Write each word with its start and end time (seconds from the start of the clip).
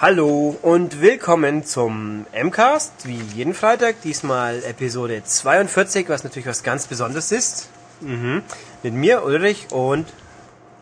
Hallo 0.00 0.56
und 0.62 1.02
willkommen 1.02 1.62
zum 1.64 2.24
MCAST, 2.32 3.06
wie 3.06 3.20
jeden 3.34 3.52
Freitag, 3.52 4.00
diesmal 4.02 4.62
Episode 4.64 5.22
42, 5.22 6.08
was 6.08 6.24
natürlich 6.24 6.46
was 6.48 6.62
ganz 6.62 6.86
Besonderes 6.86 7.32
ist. 7.32 7.68
Mhm. 8.00 8.42
Mit 8.82 8.94
mir, 8.94 9.22
Ulrich 9.24 9.66
und 9.72 10.06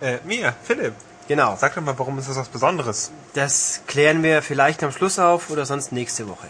Äh, 0.00 0.18
mir, 0.24 0.54
Philipp. 0.62 0.94
genau. 1.26 1.56
Sag 1.58 1.74
doch 1.74 1.82
mal, 1.82 1.98
warum 1.98 2.16
ist 2.20 2.28
das 2.28 2.36
was 2.36 2.48
Besonderes? 2.48 3.10
Das 3.34 3.80
klären 3.88 4.22
wir 4.22 4.40
vielleicht 4.42 4.84
am 4.84 4.92
Schluss 4.92 5.18
auf 5.18 5.50
oder 5.50 5.66
sonst 5.66 5.90
nächste 5.90 6.28
Woche. 6.28 6.46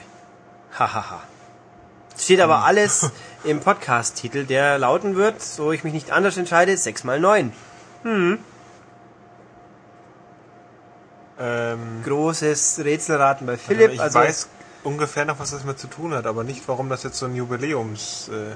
Hahaha. 0.79 1.23
Steht 2.19 2.41
aber 2.41 2.65
alles 2.65 3.11
im 3.45 3.61
Podcast-Titel, 3.69 4.45
der 4.45 4.77
lauten 4.79 5.17
wird, 5.17 5.41
so 5.41 5.73
ich 5.73 5.85
mich 5.85 5.95
nicht 5.95 6.11
anders 6.11 6.37
entscheide, 6.37 6.77
6 6.77 7.05
mal 7.05 7.19
9. 7.19 7.53
Ähm, 11.41 12.03
Großes 12.05 12.81
Rätselraten 12.85 13.47
bei 13.47 13.57
Philipp. 13.57 13.93
ich 13.93 14.01
also 14.01 14.19
weiß 14.19 14.49
ungefähr 14.85 15.25
noch, 15.25 15.39
was 15.39 15.51
das 15.53 15.65
mit 15.65 15.79
zu 15.79 15.87
tun 15.87 16.15
hat, 16.15 16.27
aber 16.27 16.45
nicht, 16.45 16.63
warum 16.67 16.89
das 16.89 17.03
jetzt 17.03 17.19
so 17.19 17.27
ein 17.27 17.35
Jubiläums... 17.35 18.29
Äh, 18.29 18.55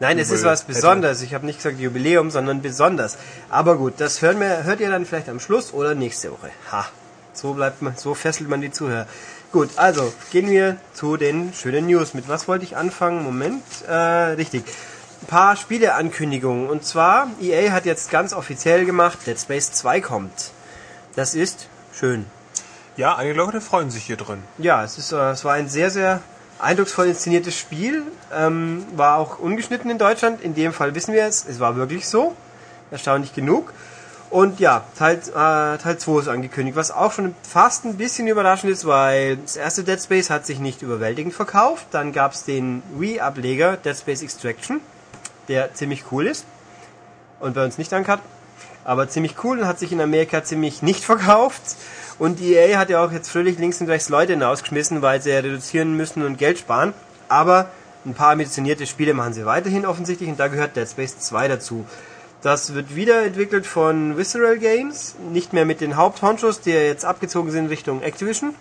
Nein, 0.00 0.18
es 0.18 0.30
ist 0.30 0.40
Jubel 0.40 0.52
was 0.52 0.62
Besonderes. 0.62 1.22
Ich 1.22 1.32
habe 1.32 1.46
nicht 1.46 1.58
gesagt 1.58 1.78
Jubiläum, 1.78 2.30
sondern 2.32 2.60
besonders. 2.60 3.18
Aber 3.50 3.76
gut, 3.76 3.94
das 3.98 4.20
hören 4.20 4.40
wir, 4.40 4.64
hört 4.64 4.80
ihr 4.80 4.90
dann 4.90 5.06
vielleicht 5.06 5.28
am 5.28 5.38
Schluss 5.38 5.72
oder 5.72 5.94
nächste 5.94 6.32
Woche. 6.32 6.50
Ha, 6.72 6.86
so 7.32 7.54
bleibt 7.54 7.82
man, 7.82 7.94
so 7.96 8.14
fesselt 8.14 8.48
man 8.48 8.60
die 8.60 8.72
Zuhörer. 8.72 9.06
Gut, 9.52 9.70
also 9.76 10.12
gehen 10.32 10.50
wir 10.50 10.76
zu 10.92 11.16
den 11.16 11.52
schönen 11.54 11.86
News. 11.86 12.14
Mit 12.14 12.28
was 12.28 12.48
wollte 12.48 12.64
ich 12.64 12.76
anfangen? 12.76 13.22
Moment, 13.22 13.62
äh, 13.86 13.92
richtig. 13.92 14.64
Ein 15.22 15.26
paar 15.26 15.56
Spieleankündigungen. 15.56 16.68
Und 16.68 16.84
zwar, 16.84 17.28
EA 17.40 17.70
hat 17.70 17.84
jetzt 17.84 18.10
ganz 18.10 18.32
offiziell 18.32 18.84
gemacht, 18.86 19.18
Dead 19.24 19.38
Space 19.38 19.70
2 19.72 20.00
kommt. 20.00 20.50
Das 21.14 21.36
ist 21.36 21.68
schön. 22.02 22.26
ja, 22.96 23.14
einige 23.14 23.36
Leute 23.36 23.60
freuen 23.60 23.92
sich 23.92 24.02
hier 24.02 24.16
drin. 24.16 24.42
Ja, 24.58 24.82
es, 24.82 24.98
ist, 24.98 25.12
äh, 25.12 25.30
es 25.30 25.44
war 25.44 25.52
ein 25.52 25.68
sehr, 25.68 25.88
sehr 25.88 26.20
eindrucksvoll 26.58 27.06
inszeniertes 27.06 27.56
Spiel. 27.56 28.02
Ähm, 28.34 28.84
war 28.96 29.18
auch 29.18 29.38
ungeschnitten 29.38 29.88
in 29.88 29.98
Deutschland. 29.98 30.40
In 30.40 30.56
dem 30.56 30.72
Fall 30.72 30.96
wissen 30.96 31.14
wir 31.14 31.24
es. 31.24 31.46
Es 31.48 31.60
war 31.60 31.76
wirklich 31.76 32.08
so. 32.08 32.34
Erstaunlich 32.90 33.34
genug. 33.34 33.72
Und 34.30 34.58
ja, 34.58 34.82
Teil, 34.98 35.18
äh, 35.18 35.78
Teil 35.78 35.96
2 35.96 36.22
ist 36.22 36.28
angekündigt, 36.28 36.76
was 36.76 36.90
auch 36.90 37.12
schon 37.12 37.36
fast 37.48 37.84
ein 37.84 37.98
bisschen 37.98 38.26
überraschend 38.26 38.72
ist, 38.72 38.84
weil 38.84 39.36
das 39.36 39.54
erste 39.54 39.84
Dead 39.84 40.02
Space 40.02 40.28
hat 40.28 40.44
sich 40.44 40.58
nicht 40.58 40.82
überwältigend 40.82 41.34
verkauft. 41.34 41.86
Dann 41.92 42.12
gab 42.12 42.32
es 42.32 42.42
den 42.42 42.82
Wii-Ableger 42.98 43.76
Dead 43.76 43.96
Space 43.96 44.22
Extraction, 44.22 44.80
der 45.46 45.72
ziemlich 45.74 46.02
cool 46.10 46.26
ist 46.26 46.46
und 47.38 47.54
bei 47.54 47.64
uns 47.64 47.78
nicht 47.78 47.92
ankert. 47.92 48.18
Aber 48.84 49.08
ziemlich 49.08 49.36
cool 49.44 49.60
und 49.60 49.66
hat 49.66 49.78
sich 49.78 49.92
in 49.92 50.00
Amerika 50.00 50.42
ziemlich 50.44 50.82
nicht 50.82 51.04
verkauft. 51.04 51.62
Und 52.18 52.40
EA 52.40 52.78
hat 52.78 52.90
ja 52.90 53.04
auch 53.04 53.12
jetzt 53.12 53.30
fröhlich 53.30 53.58
links 53.58 53.80
und 53.80 53.88
rechts 53.88 54.08
Leute 54.08 54.32
hinausgeschmissen, 54.34 55.02
weil 55.02 55.20
sie 55.22 55.30
ja 55.30 55.38
reduzieren 55.38 55.96
müssen 55.96 56.22
und 56.22 56.38
Geld 56.38 56.58
sparen. 56.58 56.92
Aber 57.28 57.68
ein 58.04 58.14
paar 58.14 58.32
ambitionierte 58.32 58.86
Spiele 58.86 59.14
machen 59.14 59.32
sie 59.32 59.46
weiterhin 59.46 59.86
offensichtlich 59.86 60.28
und 60.28 60.38
da 60.38 60.48
gehört 60.48 60.76
Dead 60.76 60.88
Space 60.88 61.18
2 61.18 61.48
dazu. 61.48 61.86
Das 62.42 62.74
wird 62.74 62.96
wieder 62.96 63.24
entwickelt 63.24 63.66
von 63.66 64.16
Visceral 64.16 64.58
Games, 64.58 65.14
nicht 65.30 65.52
mehr 65.52 65.64
mit 65.64 65.80
den 65.80 65.96
Haupthonchos, 65.96 66.60
die 66.60 66.70
ja 66.70 66.80
jetzt 66.80 67.04
abgezogen 67.04 67.52
sind 67.52 67.70
Richtung 67.70 68.02
Activision. 68.02 68.54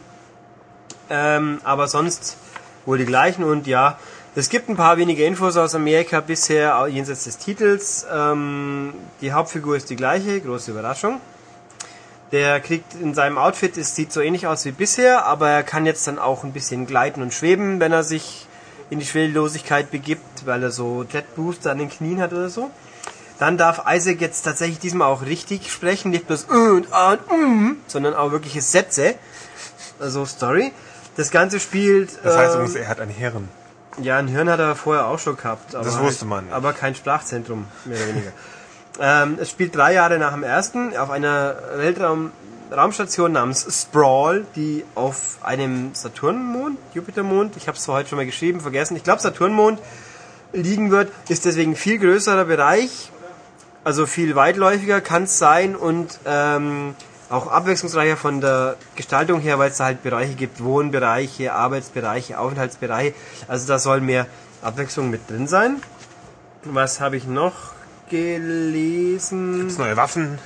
Ähm, 1.09 1.59
aber 1.63 1.87
sonst 1.87 2.37
wohl 2.85 2.99
die 2.99 3.05
gleichen 3.05 3.43
und 3.43 3.65
ja, 3.65 3.97
es 4.33 4.47
gibt 4.47 4.69
ein 4.69 4.77
paar 4.77 4.97
wenige 4.97 5.25
Infos 5.25 5.57
aus 5.57 5.75
Amerika 5.75 6.21
bisher, 6.21 6.87
jenseits 6.87 7.25
des 7.25 7.37
Titels. 7.37 8.05
Ähm, 8.11 8.93
die 9.19 9.33
Hauptfigur 9.33 9.75
ist 9.75 9.89
die 9.89 9.97
gleiche, 9.97 10.39
große 10.39 10.71
Überraschung. 10.71 11.19
Der 12.31 12.61
kriegt 12.61 12.93
in 12.95 13.13
seinem 13.13 13.37
Outfit, 13.37 13.77
es 13.77 13.93
sieht 13.93 14.13
so 14.13 14.21
ähnlich 14.21 14.47
aus 14.47 14.63
wie 14.63 14.71
bisher, 14.71 15.25
aber 15.25 15.49
er 15.49 15.63
kann 15.63 15.85
jetzt 15.85 16.07
dann 16.07 16.17
auch 16.17 16.45
ein 16.45 16.53
bisschen 16.53 16.87
gleiten 16.87 17.21
und 17.21 17.33
schweben, 17.33 17.81
wenn 17.81 17.91
er 17.91 18.03
sich 18.03 18.47
in 18.89 18.99
die 18.99 19.05
Schwerelosigkeit 19.05 19.91
begibt, 19.91 20.45
weil 20.45 20.63
er 20.63 20.71
so 20.71 21.03
Jet 21.11 21.35
Booster 21.35 21.71
an 21.71 21.79
den 21.79 21.89
Knien 21.89 22.21
hat 22.21 22.31
oder 22.31 22.49
so. 22.49 22.71
Dann 23.37 23.57
darf 23.57 23.83
Isaac 23.85 24.21
jetzt 24.21 24.43
tatsächlich 24.43 24.79
diesmal 24.79 25.07
auch 25.07 25.23
richtig 25.23 25.69
sprechen, 25.69 26.11
nicht 26.11 26.27
bloß 26.27 26.45
äh 26.49 26.53
und 26.53 26.93
ah 26.93 27.17
und 27.27 27.31
mm, 27.31 27.77
sondern 27.87 28.13
auch 28.13 28.31
wirkliche 28.31 28.61
Sätze. 28.61 29.15
Also 29.99 30.25
Story. 30.25 30.71
Das 31.17 31.31
Ganze 31.31 31.59
spielt. 31.59 32.11
Das 32.23 32.37
heißt 32.37 32.55
ähm, 32.55 32.75
er 32.81 32.87
hat 32.87 33.01
ein 33.01 33.09
Hirn. 33.09 33.49
Ja, 34.01 34.17
ein 34.17 34.27
Hirn 34.27 34.49
hat 34.49 34.59
er 34.59 34.75
vorher 34.75 35.07
auch 35.07 35.19
schon 35.19 35.37
gehabt. 35.37 35.75
Aber 35.75 35.85
Das 35.85 35.99
wusste 35.99 36.25
man 36.25 36.45
nicht. 36.45 36.53
Aber 36.53 36.73
kein 36.73 36.95
Sprachzentrum, 36.95 37.65
mehr 37.85 37.97
oder 37.97 38.07
weniger. 38.07 38.31
ähm, 38.99 39.37
es 39.39 39.49
spielt 39.49 39.75
drei 39.75 39.93
Jahre 39.93 40.17
nach 40.17 40.33
dem 40.33 40.43
ersten 40.43 40.95
auf 40.95 41.09
einer 41.09 41.55
Weltraum 41.75 42.31
Raumstation 42.71 43.33
namens 43.33 43.67
Sprawl, 43.69 44.45
die 44.55 44.85
auf 44.95 45.39
einem 45.41 45.93
Saturnmond, 45.93 46.77
Jupitermond, 46.93 47.57
ich 47.57 47.67
habe 47.67 47.77
es 47.77 47.83
zwar 47.83 47.95
heute 47.95 48.09
schon 48.09 48.17
mal 48.17 48.25
geschrieben, 48.25 48.61
vergessen, 48.61 48.95
ich 48.95 49.03
glaube 49.03 49.21
Saturnmond 49.21 49.79
liegen 50.53 50.89
wird, 50.89 51.11
ist 51.27 51.43
deswegen 51.43 51.75
viel 51.75 51.99
größerer 51.99 52.45
Bereich, 52.45 53.11
also 53.83 54.05
viel 54.05 54.35
weitläufiger 54.35 55.01
kann 55.01 55.23
es 55.23 55.37
sein 55.37 55.75
und 55.75 56.19
ähm, 56.25 56.95
auch 57.31 57.47
abwechslungsreicher 57.47 58.17
von 58.17 58.41
der 58.41 58.75
Gestaltung 58.95 59.39
her, 59.39 59.57
weil 59.57 59.71
es 59.71 59.77
da 59.77 59.85
halt 59.85 60.03
Bereiche 60.03 60.35
gibt, 60.35 60.61
Wohnbereiche, 60.63 61.53
Arbeitsbereiche, 61.53 62.37
Aufenthaltsbereiche. 62.37 63.13
Also 63.47 63.67
da 63.67 63.79
soll 63.79 64.01
mehr 64.01 64.27
Abwechslung 64.61 65.09
mit 65.09 65.29
drin 65.29 65.47
sein. 65.47 65.81
Was 66.65 66.99
habe 66.99 67.15
ich 67.15 67.25
noch 67.25 67.53
gelesen? 68.09 69.59
Gibt's 69.59 69.77
neue 69.77 69.95
Waffen? 69.95 70.39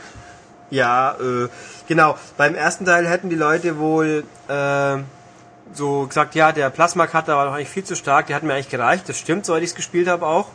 Ja, 0.69 1.16
äh, 1.19 1.50
genau. 1.88 2.18
Beim 2.38 2.53
ersten 2.56 2.85
Teil 2.85 3.07
hätten 3.07 3.29
die 3.29 3.35
Leute 3.35 3.79
wohl 3.79 4.23
äh, 4.47 4.97
so 5.73 6.06
gesagt, 6.07 6.35
ja, 6.35 6.52
der 6.52 6.69
Plasma-Cutter 6.69 7.35
war 7.35 7.46
doch 7.46 7.53
eigentlich 7.53 7.69
viel 7.69 7.84
zu 7.84 7.96
stark, 7.96 8.28
der 8.28 8.35
hat 8.35 8.44
mir 8.44 8.53
eigentlich 8.53 8.69
gereicht. 8.69 9.09
Das 9.09 9.17
stimmt, 9.17 9.46
soweit 9.46 9.63
ich 9.63 9.69
es 9.69 9.75
gespielt 9.75 10.07
habe 10.07 10.25
auch. 10.25 10.50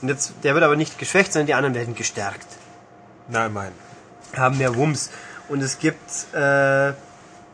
Und 0.00 0.08
jetzt, 0.08 0.34
der 0.44 0.54
wird 0.54 0.64
aber 0.64 0.76
nicht 0.76 0.98
geschwächt, 0.98 1.32
sondern 1.32 1.46
die 1.46 1.54
anderen 1.54 1.74
werden 1.74 1.94
gestärkt. 1.94 2.46
Nein, 3.28 3.52
mein. 3.52 3.72
Haben 4.36 4.58
mehr 4.58 4.74
Wumms. 4.76 5.10
Und 5.48 5.62
es 5.62 5.78
gibt 5.78 6.10
äh, 6.34 6.92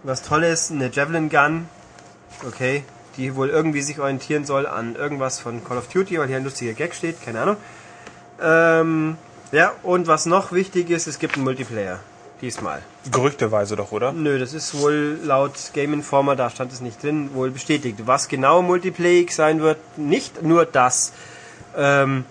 was 0.03 0.23
Tolles, 0.23 0.71
eine 0.71 0.91
Javelin 0.91 1.29
Gun. 1.29 1.69
Okay. 2.47 2.85
Die 3.17 3.35
wohl 3.35 3.49
irgendwie 3.49 3.83
sich 3.83 3.99
orientieren 3.99 4.45
soll 4.45 4.67
an 4.67 4.95
irgendwas 4.95 5.41
von 5.41 5.65
Call 5.65 5.79
of 5.79 5.89
Duty, 5.89 6.19
weil 6.19 6.29
hier 6.29 6.37
ein 6.37 6.45
lustiger 6.45 6.73
Gag 6.73 6.95
steht, 6.95 7.23
keine 7.23 7.41
Ahnung. 7.43 7.57
Ähm, 8.41 9.19
ja, 9.53 9.73
und 9.83 10.07
was 10.07 10.27
noch 10.27 10.53
wichtig 10.53 10.91
ist, 10.91 11.07
es 11.07 11.19
gibt 11.19 11.35
einen 11.35 11.45
Multiplayer. 11.45 11.99
Diesmal. 12.41 12.81
Gerüchteweise 13.11 13.77
doch, 13.77 13.93
oder? 13.93 14.13
Nö, 14.13 14.39
das 14.39 14.55
ist 14.55 14.81
wohl 14.81 15.19
laut 15.23 15.53
Game 15.75 15.93
Informer, 15.93 16.37
da 16.37 16.49
stand 16.49 16.73
es 16.73 16.81
nicht 16.81 17.03
drin, 17.03 17.35
wohl 17.35 17.51
bestätigt. 17.51 17.99
Was 18.07 18.29
genau 18.29 18.63
Multiplayer 18.63 19.27
sein 19.29 19.61
wird, 19.61 19.77
nicht 19.99 20.43
nur 20.43 20.65
das. 20.65 21.13
Ähm, 21.77 22.25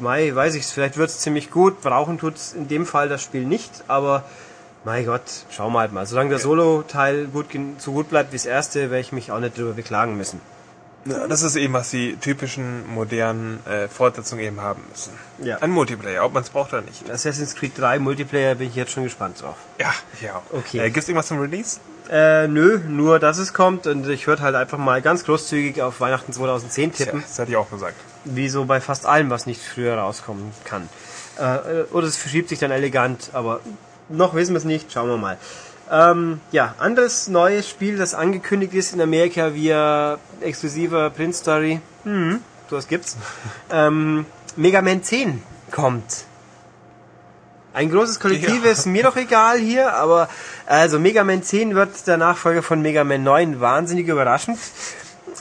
Mai, 0.00 0.34
weiß 0.34 0.54
ich 0.54 0.66
vielleicht 0.66 0.96
wird 0.96 1.10
es 1.10 1.18
ziemlich 1.18 1.50
gut. 1.50 1.80
Brauchen 1.82 2.18
tut 2.18 2.36
es 2.36 2.52
in 2.52 2.68
dem 2.68 2.86
Fall 2.86 3.08
das 3.08 3.22
Spiel 3.22 3.44
nicht, 3.44 3.84
aber 3.88 4.24
mein 4.84 5.04
Gott, 5.04 5.22
schauen 5.50 5.72
wir 5.72 5.80
halt 5.80 5.92
mal. 5.92 6.06
Solange 6.06 6.30
der 6.30 6.38
Solo-Teil 6.38 7.26
gut, 7.26 7.46
so 7.78 7.92
gut 7.92 8.08
bleibt 8.08 8.32
wie 8.32 8.36
das 8.36 8.46
erste, 8.46 8.90
werde 8.90 9.00
ich 9.00 9.12
mich 9.12 9.32
auch 9.32 9.40
nicht 9.40 9.58
drüber 9.58 9.72
beklagen 9.72 10.16
müssen. 10.16 10.40
Ja, 11.06 11.28
das 11.28 11.42
ist 11.42 11.56
eben, 11.56 11.72
was 11.72 11.90
die 11.90 12.16
typischen 12.16 12.86
modernen 12.92 13.64
äh, 13.66 13.88
Fortsetzungen 13.88 14.44
eben 14.44 14.60
haben 14.60 14.82
müssen. 14.90 15.12
Ja. 15.38 15.58
Ein 15.58 15.70
Multiplayer, 15.70 16.24
ob 16.24 16.34
man 16.34 16.42
es 16.42 16.50
braucht 16.50 16.72
oder 16.72 16.82
nicht. 16.82 17.08
Assassin's 17.10 17.54
Creed 17.54 17.78
3 17.78 17.98
Multiplayer 17.98 18.56
bin 18.56 18.68
ich 18.68 18.74
jetzt 18.74 18.92
schon 18.92 19.04
gespannt 19.04 19.42
drauf. 19.42 19.56
Ja, 19.78 19.92
ja. 20.20 20.42
Okay. 20.52 20.78
Äh, 20.78 20.90
gibt's 20.90 21.08
irgendwas 21.08 21.28
zum 21.28 21.38
Release? 21.38 21.78
Äh, 22.10 22.48
nö, 22.48 22.78
nur 22.88 23.18
dass 23.18 23.38
es 23.38 23.52
kommt 23.52 23.86
und 23.86 24.08
ich 24.08 24.26
würde 24.26 24.42
halt 24.42 24.54
einfach 24.54 24.78
mal 24.78 25.02
ganz 25.02 25.24
großzügig 25.24 25.82
auf 25.82 26.00
Weihnachten 26.00 26.32
2010 26.32 26.92
tippen. 26.92 27.20
Ja, 27.20 27.26
das 27.26 27.38
hatte 27.38 27.50
ich 27.50 27.56
auch 27.56 27.70
gesagt. 27.70 27.96
Wie 28.28 28.48
so 28.48 28.64
bei 28.64 28.80
fast 28.80 29.06
allem, 29.06 29.30
was 29.30 29.46
nicht 29.46 29.62
früher 29.62 29.96
rauskommen 29.98 30.50
kann. 30.64 30.88
Äh, 31.38 31.84
oder 31.92 32.06
es 32.06 32.16
verschiebt 32.16 32.48
sich 32.48 32.58
dann 32.58 32.70
elegant, 32.72 33.30
aber 33.32 33.60
noch 34.08 34.34
wissen 34.34 34.52
wir 34.52 34.58
es 34.58 34.64
nicht, 34.64 34.92
schauen 34.92 35.08
wir 35.08 35.16
mal. 35.16 35.38
Ähm, 35.90 36.40
ja, 36.50 36.74
anderes 36.78 37.28
neues 37.28 37.68
Spiel, 37.68 37.96
das 37.96 38.14
angekündigt 38.14 38.74
ist 38.74 38.92
in 38.92 39.00
Amerika 39.00 39.54
via 39.54 40.18
exklusiver 40.40 41.10
Print 41.10 41.36
Story. 41.36 41.80
Hm, 42.02 42.40
sowas 42.68 42.88
gibt's. 42.88 43.16
ähm, 43.70 44.26
Mega 44.56 44.82
Man 44.82 45.04
10 45.04 45.42
kommt. 45.70 46.24
Ein 47.74 47.90
großes 47.90 48.18
Kollektiv 48.18 48.64
Ja. 48.64 48.70
ist 48.72 48.86
mir 48.86 49.02
doch 49.04 49.16
egal 49.16 49.58
hier, 49.58 49.92
aber 49.92 50.28
also 50.64 50.98
Mega 50.98 51.22
Man 51.22 51.42
10 51.44 51.74
wird 51.76 52.06
der 52.06 52.16
Nachfolger 52.16 52.62
von 52.62 52.80
Mega 52.82 53.04
Man 53.04 53.22
9 53.22 53.60
wahnsinnig 53.60 54.08
überraschend. 54.08 54.58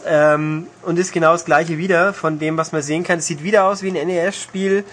Ähm, 0.06 0.68
und 0.83 1.00
ist 1.00 1.12
genau 1.12 1.31
das 1.31 1.45
gleiche 1.45 1.77
wieder 1.77 2.13
von 2.13 2.39
dem, 2.39 2.57
was 2.57 2.71
man 2.71 2.81
sehen 2.81 3.03
kann. 3.03 3.19
Es 3.19 3.27
sieht 3.27 3.44
wieder 3.44 3.65
aus 3.65 3.83
wie 3.83 3.89
ein 3.89 4.07
NES-Spiel 4.07 4.83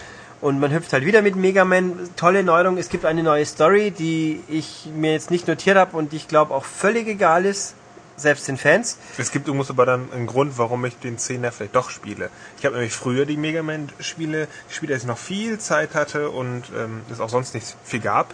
und 0.41 0.59
man 0.59 0.73
hüpft 0.73 0.91
halt 0.93 1.05
wieder 1.05 1.21
mit 1.21 1.35
Mega 1.35 1.65
Man. 1.65 2.09
Tolle 2.15 2.43
Neuerung, 2.43 2.77
es 2.77 2.89
gibt 2.89 3.05
eine 3.05 3.23
neue 3.23 3.45
Story, 3.45 3.91
die 3.91 4.41
ich 4.49 4.89
mir 4.93 5.13
jetzt 5.13 5.31
nicht 5.31 5.47
notiert 5.47 5.77
habe 5.77 5.95
und 5.95 6.13
ich 6.13 6.27
glaube 6.27 6.53
auch 6.53 6.65
völlig 6.65 7.07
egal 7.07 7.45
ist, 7.45 7.75
selbst 8.17 8.47
den 8.47 8.57
Fans. 8.57 8.97
Es 9.17 9.31
gibt 9.31 9.47
übrigens 9.47 9.69
aber 9.69 9.85
dann 9.85 10.11
einen 10.11 10.27
Grund, 10.27 10.57
warum 10.57 10.83
ich 10.85 10.97
den 10.97 11.17
10er 11.17 11.51
vielleicht 11.51 11.75
doch 11.75 11.89
spiele. 11.89 12.29
Ich 12.59 12.65
habe 12.65 12.75
nämlich 12.75 12.93
früher 12.93 13.25
die 13.25 13.37
Mega 13.37 13.63
Man-Spiele 13.63 14.47
gespielt, 14.67 14.91
als 14.91 15.03
ich 15.03 15.07
noch 15.07 15.17
viel 15.17 15.59
Zeit 15.59 15.95
hatte 15.95 16.29
und 16.29 16.63
ähm, 16.77 17.01
es 17.11 17.19
auch 17.19 17.29
sonst 17.29 17.53
nicht 17.53 17.75
viel 17.83 18.01
gab. 18.01 18.33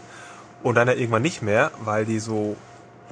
Und 0.62 0.76
dann 0.76 0.88
ja 0.88 0.96
irgendwann 0.96 1.22
nicht 1.22 1.42
mehr, 1.42 1.72
weil 1.84 2.06
die 2.06 2.20
so 2.20 2.58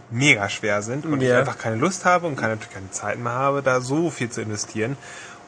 mega 0.10 0.50
schwer 0.50 0.82
sind 0.82 1.06
und 1.06 1.22
Ja. 1.22 1.30
ich 1.34 1.36
einfach 1.36 1.58
keine 1.58 1.76
Lust 1.76 2.06
habe 2.06 2.28
und 2.28 2.36
keine, 2.36 2.58
keine 2.58 2.90
Zeit 2.92 3.20
mehr 3.20 3.34
habe, 3.34 3.62
da 3.62 3.82
so 3.82 4.10
viel 4.10 4.30
zu 4.30 4.42
investieren. 4.42 4.98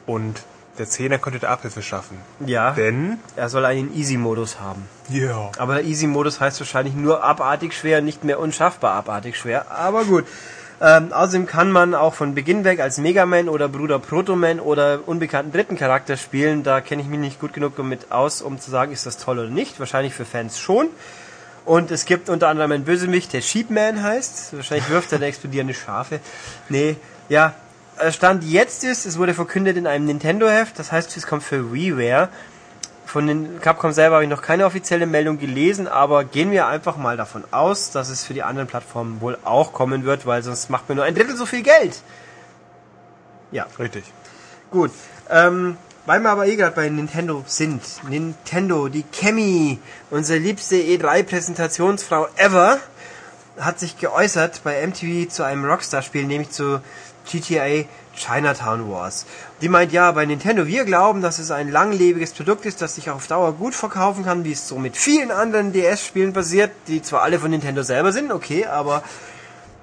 Und 0.05 0.41
der 0.77 0.87
Zehner 0.87 1.17
könnte 1.17 1.39
da 1.39 1.49
Abhilfe 1.49 1.81
schaffen. 1.81 2.17
Ja. 2.45 2.71
Denn, 2.71 3.19
Er 3.35 3.49
soll 3.49 3.65
einen 3.65 3.93
Easy-Modus 3.95 4.59
haben. 4.59 4.85
ja, 5.09 5.51
Aber 5.57 5.83
Easy-Modus 5.83 6.39
heißt 6.39 6.59
wahrscheinlich 6.61 6.95
nur 6.95 7.23
abartig 7.23 7.73
schwer, 7.73 8.01
nicht 8.01 8.23
mehr 8.23 8.39
unschaffbar 8.39 8.93
abartig 8.93 9.37
schwer. 9.37 9.69
Aber 9.71 10.05
gut. 10.05 10.25
Ähm, 10.81 11.11
außerdem 11.11 11.45
kann 11.45 11.71
man 11.73 11.93
auch 11.93 12.13
von 12.13 12.33
Beginn 12.35 12.63
weg 12.63 12.79
als 12.79 12.97
Mega 12.99 13.25
Man 13.25 13.49
oder 13.49 13.67
Bruder 13.67 13.99
Protoman 13.99 14.61
oder 14.61 15.01
unbekannten 15.05 15.51
dritten 15.51 15.75
Charakter 15.75 16.15
spielen. 16.15 16.63
Da 16.63 16.79
kenne 16.79 17.01
ich 17.01 17.09
mich 17.09 17.19
nicht 17.19 17.41
gut 17.41 17.51
genug 17.51 17.75
damit 17.75 18.13
aus, 18.13 18.41
um 18.41 18.57
zu 18.61 18.71
sagen, 18.71 18.93
ist 18.93 19.05
das 19.05 19.17
toll 19.17 19.39
oder 19.39 19.49
nicht. 19.49 19.77
Wahrscheinlich 19.81 20.13
für 20.13 20.23
Fans 20.23 20.57
schon. 20.57 20.87
Und 21.65 21.91
es 21.91 22.05
gibt 22.05 22.29
unter 22.29 22.47
anderem 22.47 22.71
einen 22.71 22.85
Bösewicht, 22.85 23.33
der 23.33 23.41
Sheepman 23.41 24.01
heißt. 24.01 24.55
Wahrscheinlich 24.55 24.89
wirft 24.89 25.11
er 25.11 25.19
da 25.19 25.25
explodierende 25.25 25.73
Schafe. 25.73 26.19
Nee, 26.69 26.95
ja. 27.27 27.53
äh, 27.99 28.11
Stand 28.11 28.43
jetzt 28.43 28.83
ist, 28.83 29.05
es 29.05 29.17
wurde 29.17 29.33
verkündet 29.33 29.77
in 29.77 29.87
einem 29.87 30.05
Nintendo-Heft, 30.05 30.79
das 30.79 30.91
heißt, 30.91 31.15
es 31.15 31.27
kommt 31.27 31.43
für 31.43 31.71
WiiWare. 31.73 32.29
Von 33.05 33.25
den 33.25 33.59
Capcom 33.59 33.91
selber 33.91 34.15
habe 34.15 34.25
ich 34.25 34.29
noch 34.29 34.43
keine 34.43 34.65
offizielle 34.65 35.07
Meldung 35.07 35.39
gelesen, 35.39 35.87
aber 35.87 36.23
gehen 36.23 36.51
wir 36.51 36.67
einfach 36.67 36.95
mal 36.95 37.17
davon 37.17 37.43
aus, 37.49 37.89
dass 37.89 38.09
es 38.09 38.23
für 38.23 38.35
die 38.35 38.43
anderen 38.43 38.67
Plattformen 38.67 39.19
wohl 39.19 39.37
auch 39.43 39.73
kommen 39.73 40.05
wird, 40.05 40.27
weil 40.27 40.43
sonst 40.43 40.69
macht 40.69 40.87
man 40.89 40.97
nur 40.97 41.05
ein 41.05 41.15
Drittel 41.15 41.35
so 41.35 41.47
viel 41.47 41.63
Geld. 41.63 42.01
Ja, 43.51 43.65
richtig. 43.79 44.03
gut. 44.69 44.91
Ähm, 45.27 45.77
weil 46.09 46.21
wir 46.21 46.31
aber 46.31 46.47
eh 46.47 46.55
gerade 46.55 46.75
bei 46.75 46.89
Nintendo 46.89 47.43
sind. 47.45 47.83
Nintendo, 48.09 48.87
die 48.87 49.03
Kemi, 49.03 49.77
unsere 50.09 50.39
liebste 50.39 50.77
E3-Präsentationsfrau 50.77 52.27
ever, 52.35 52.79
hat 53.59 53.79
sich 53.79 53.95
geäußert 53.99 54.61
bei 54.63 54.87
MTV 54.87 55.29
zu 55.29 55.43
einem 55.43 55.65
Rockstar-Spiel, 55.65 56.25
nämlich 56.25 56.49
zu 56.49 56.81
GTA 57.31 57.85
Chinatown 58.15 58.91
Wars. 58.91 59.27
Die 59.61 59.69
meint, 59.69 59.91
ja, 59.91 60.11
bei 60.11 60.25
Nintendo, 60.25 60.65
wir 60.65 60.83
glauben, 60.83 61.21
dass 61.21 61.37
es 61.37 61.51
ein 61.51 61.69
langlebiges 61.69 62.31
Produkt 62.31 62.65
ist, 62.65 62.81
das 62.81 62.95
sich 62.95 63.11
auf 63.11 63.27
Dauer 63.27 63.53
gut 63.53 63.75
verkaufen 63.75 64.25
kann, 64.25 64.43
wie 64.45 64.53
es 64.53 64.67
so 64.67 64.79
mit 64.79 64.97
vielen 64.97 65.29
anderen 65.29 65.73
DS-Spielen 65.73 66.33
passiert, 66.33 66.71
die 66.87 67.03
zwar 67.03 67.21
alle 67.21 67.37
von 67.37 67.51
Nintendo 67.51 67.83
selber 67.83 68.13
sind, 68.13 68.31
okay, 68.31 68.65
aber 68.65 69.03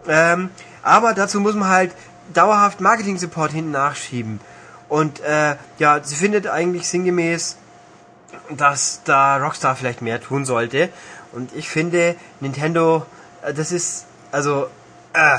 ähm, 0.08 0.50
aber 0.82 1.14
dazu 1.14 1.38
muss 1.38 1.54
man 1.54 1.68
halt 1.68 1.92
dauerhaft 2.34 2.80
Marketing-Support 2.80 3.52
hinten 3.52 3.70
nachschieben. 3.70 4.40
Und 4.88 5.20
äh, 5.20 5.56
ja, 5.78 6.02
sie 6.02 6.14
findet 6.14 6.46
eigentlich 6.46 6.88
sinngemäß, 6.88 7.56
dass 8.50 9.00
da 9.04 9.38
Rockstar 9.38 9.76
vielleicht 9.76 10.02
mehr 10.02 10.20
tun 10.20 10.44
sollte. 10.44 10.90
Und 11.32 11.52
ich 11.54 11.68
finde, 11.68 12.16
Nintendo, 12.40 13.04
äh, 13.42 13.52
das 13.52 13.72
ist, 13.72 14.06
also, 14.32 14.68
äh, 15.12 15.38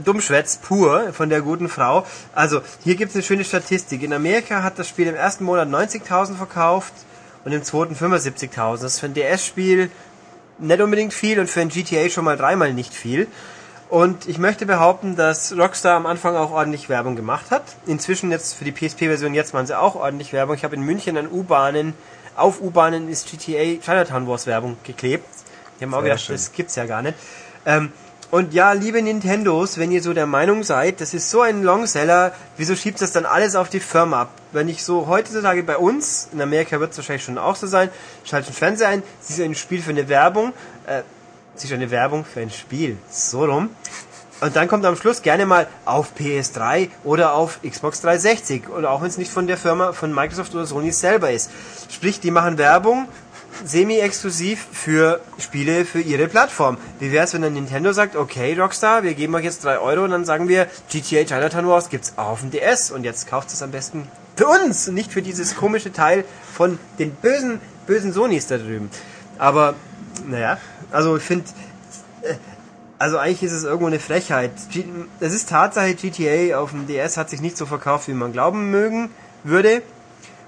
Dummschwätz 0.00 0.56
pur 0.56 1.12
von 1.12 1.28
der 1.28 1.42
guten 1.42 1.68
Frau. 1.68 2.06
Also, 2.34 2.62
hier 2.82 2.96
gibt 2.96 3.10
es 3.10 3.16
eine 3.16 3.22
schöne 3.22 3.44
Statistik. 3.44 4.02
In 4.02 4.12
Amerika 4.12 4.62
hat 4.62 4.78
das 4.78 4.88
Spiel 4.88 5.06
im 5.06 5.14
ersten 5.14 5.44
Monat 5.44 5.68
90.000 5.68 6.36
verkauft 6.36 6.94
und 7.44 7.52
im 7.52 7.62
zweiten 7.62 7.94
75.000. 7.94 8.82
Das 8.82 8.94
ist 8.94 9.00
für 9.00 9.06
ein 9.06 9.14
DS-Spiel 9.14 9.90
nicht 10.58 10.80
unbedingt 10.80 11.12
viel 11.12 11.40
und 11.40 11.50
für 11.50 11.60
ein 11.60 11.68
GTA 11.68 12.08
schon 12.08 12.24
mal 12.24 12.36
dreimal 12.36 12.72
nicht 12.72 12.94
viel. 12.94 13.26
Und 13.92 14.26
ich 14.26 14.38
möchte 14.38 14.64
behaupten, 14.64 15.16
dass 15.16 15.54
Rockstar 15.54 15.96
am 15.96 16.06
Anfang 16.06 16.34
auch 16.34 16.50
ordentlich 16.50 16.88
Werbung 16.88 17.14
gemacht 17.14 17.50
hat. 17.50 17.62
Inzwischen 17.84 18.30
jetzt 18.30 18.54
für 18.54 18.64
die 18.64 18.72
PSP-Version 18.72 19.34
jetzt 19.34 19.52
machen 19.52 19.66
sie 19.66 19.78
auch 19.78 19.96
ordentlich 19.96 20.32
Werbung. 20.32 20.56
Ich 20.56 20.64
habe 20.64 20.76
in 20.76 20.80
München 20.80 21.18
an 21.18 21.30
U-Bahnen, 21.30 21.92
auf 22.34 22.62
U-Bahnen 22.62 23.10
ist 23.10 23.30
GTA 23.30 23.82
Chinatown 23.84 24.26
Wars 24.26 24.46
Werbung 24.46 24.78
geklebt. 24.82 25.26
Die 25.78 25.84
haben 25.84 25.92
auch 25.92 26.02
gedacht, 26.02 26.22
schön. 26.22 26.36
das 26.36 26.52
gibt's 26.52 26.74
ja 26.76 26.86
gar 26.86 27.02
nicht. 27.02 27.18
Ähm, 27.66 27.92
und 28.30 28.54
ja, 28.54 28.72
liebe 28.72 29.02
Nintendos, 29.02 29.76
wenn 29.76 29.92
ihr 29.92 30.02
so 30.02 30.14
der 30.14 30.24
Meinung 30.24 30.62
seid, 30.62 31.02
das 31.02 31.12
ist 31.12 31.28
so 31.28 31.42
ein 31.42 31.62
Longseller, 31.62 32.32
wieso 32.56 32.74
schiebt 32.74 33.02
das 33.02 33.12
dann 33.12 33.26
alles 33.26 33.56
auf 33.56 33.68
die 33.68 33.80
Firma 33.80 34.22
ab? 34.22 34.30
Wenn 34.52 34.70
ich 34.70 34.84
so 34.84 35.06
heutzutage 35.06 35.62
bei 35.64 35.76
uns, 35.76 36.30
in 36.32 36.40
Amerika 36.40 36.80
wird 36.80 36.92
es 36.92 36.96
wahrscheinlich 36.96 37.24
schon 37.24 37.36
auch 37.36 37.56
so 37.56 37.66
sein, 37.66 37.90
schaltet 38.24 38.48
einen 38.48 38.56
Fernseher 38.56 38.88
ein, 38.88 39.02
siehst 39.20 39.38
ein 39.42 39.54
Spiel 39.54 39.82
für 39.82 39.90
eine 39.90 40.08
Werbung, 40.08 40.54
äh, 40.86 41.02
siehst 41.54 41.72
eine 41.72 41.90
Werbung 41.90 42.24
für 42.24 42.40
ein 42.40 42.50
Spiel, 42.50 42.98
so 43.10 43.44
rum. 43.44 43.70
Und 44.40 44.56
dann 44.56 44.66
kommt 44.66 44.84
am 44.84 44.96
Schluss 44.96 45.22
gerne 45.22 45.46
mal 45.46 45.68
auf 45.84 46.14
PS3 46.18 46.88
oder 47.04 47.34
auf 47.34 47.60
Xbox 47.62 48.00
360 48.00 48.68
oder 48.70 48.90
auch 48.90 49.00
wenn 49.00 49.08
es 49.08 49.16
nicht 49.16 49.30
von 49.30 49.46
der 49.46 49.56
Firma, 49.56 49.92
von 49.92 50.12
Microsoft 50.12 50.52
oder 50.54 50.66
Sony 50.66 50.90
selber 50.90 51.30
ist. 51.30 51.50
Sprich, 51.88 52.18
die 52.18 52.32
machen 52.32 52.58
Werbung 52.58 53.06
semi-exklusiv 53.64 54.66
für 54.72 55.20
Spiele 55.38 55.84
für 55.84 56.00
ihre 56.00 56.26
Plattform. 56.26 56.76
Wie 56.98 57.12
wäre 57.12 57.24
es, 57.24 57.34
wenn 57.34 57.42
dann 57.42 57.52
Nintendo 57.52 57.92
sagt, 57.92 58.16
okay 58.16 58.58
Rockstar, 58.58 59.04
wir 59.04 59.14
geben 59.14 59.34
euch 59.36 59.44
jetzt 59.44 59.64
3 59.64 59.78
Euro 59.78 60.04
und 60.04 60.10
dann 60.10 60.24
sagen 60.24 60.48
wir, 60.48 60.66
GTA 60.90 61.24
Chinatown 61.24 61.68
Wars 61.68 61.88
gibt's 61.88 62.14
auf 62.16 62.40
dem 62.40 62.50
DS 62.50 62.90
und 62.90 63.04
jetzt 63.04 63.28
kauft 63.28 63.52
es 63.52 63.62
am 63.62 63.70
besten 63.70 64.08
für 64.36 64.48
uns 64.48 64.88
und 64.88 64.94
nicht 64.94 65.12
für 65.12 65.22
dieses 65.22 65.54
komische 65.54 65.92
Teil 65.92 66.24
von 66.52 66.78
den 66.98 67.12
bösen, 67.12 67.60
bösen 67.86 68.12
Sonys 68.12 68.48
da 68.48 68.58
drüben. 68.58 68.90
Aber, 69.38 69.74
naja, 70.26 70.58
also 70.92 71.16
ich 71.16 71.22
finde, 71.22 71.44
also 72.98 73.18
eigentlich 73.18 73.42
ist 73.42 73.52
es 73.52 73.64
irgendwo 73.64 73.88
eine 73.88 73.98
Frechheit. 73.98 74.52
Es 75.20 75.32
ist 75.32 75.48
Tatsache, 75.48 75.94
GTA 75.94 76.58
auf 76.58 76.70
dem 76.70 76.86
DS 76.86 77.16
hat 77.16 77.30
sich 77.30 77.40
nicht 77.40 77.56
so 77.56 77.66
verkauft, 77.66 78.08
wie 78.08 78.12
man 78.12 78.32
glauben 78.32 78.70
mögen 78.70 79.10
würde. 79.42 79.82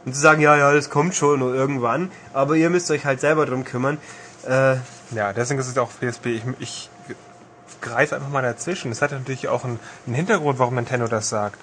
Und 0.05 0.15
zu 0.15 0.21
sagen, 0.21 0.41
ja, 0.41 0.57
ja, 0.57 0.73
das 0.73 0.91
kommt 0.91 1.15
schon 1.15 1.41
irgendwann, 1.41 2.11
aber 2.35 2.57
ihr 2.57 2.69
müsst 2.69 2.91
euch 2.91 3.07
halt 3.07 3.21
selber 3.21 3.47
drum 3.47 3.65
kümmern. 3.65 3.99
Äh, 4.47 4.77
Ja, 5.15 5.33
deswegen 5.33 5.59
ist 5.59 5.67
es 5.67 5.79
auch 5.79 5.91
PSP. 5.99 6.27
Ich, 6.27 6.43
ich 6.59 6.91
greife 7.81 8.15
einfach 8.15 8.29
mal 8.29 8.43
dazwischen. 8.43 8.93
Es 8.93 9.03
hat 9.03 9.13
natürlich 9.13 9.49
auch 9.49 9.65
einen, 9.65 9.81
einen 10.07 10.15
Hintergrund, 10.15 10.59
warum 10.59 10.75
Nintendo 10.75 11.09
das 11.09 11.29
sagt. 11.29 11.59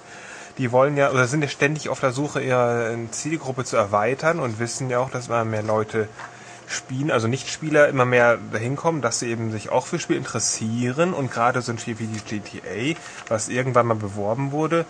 Die 0.58 0.72
wollen 0.72 0.96
ja, 0.96 1.10
oder 1.10 1.26
sind 1.26 1.42
ja 1.42 1.48
ständig 1.48 1.88
auf 1.88 2.00
der 2.00 2.12
Suche, 2.12 2.42
ihre 2.42 2.96
Zielgruppe 3.10 3.64
zu 3.64 3.76
erweitern 3.76 4.40
und 4.40 4.58
wissen 4.58 4.90
ja 4.90 4.98
auch, 4.98 5.10
dass 5.10 5.28
immer 5.28 5.44
mehr 5.44 5.62
Leute 5.62 6.08
spielen, 6.72 7.10
also 7.10 7.28
Nicht-Spieler 7.28 7.88
immer 7.88 8.04
mehr 8.04 8.38
dahin 8.52 8.76
kommen, 8.76 9.02
dass 9.02 9.18
sie 9.18 9.30
eben 9.30 9.50
sich 9.50 9.70
auch 9.70 9.86
für 9.86 9.98
Spiel 9.98 10.16
interessieren. 10.16 11.14
Und 11.14 11.30
gerade 11.30 11.60
so 11.62 11.72
ein 11.72 11.78
Spiel 11.78 11.98
wie 11.98 12.06
die 12.06 12.20
GTA, 12.20 12.98
was 13.28 13.48
irgendwann 13.48 13.86
mal 13.86 13.94
beworben 13.94 14.52
wurde, 14.52 14.84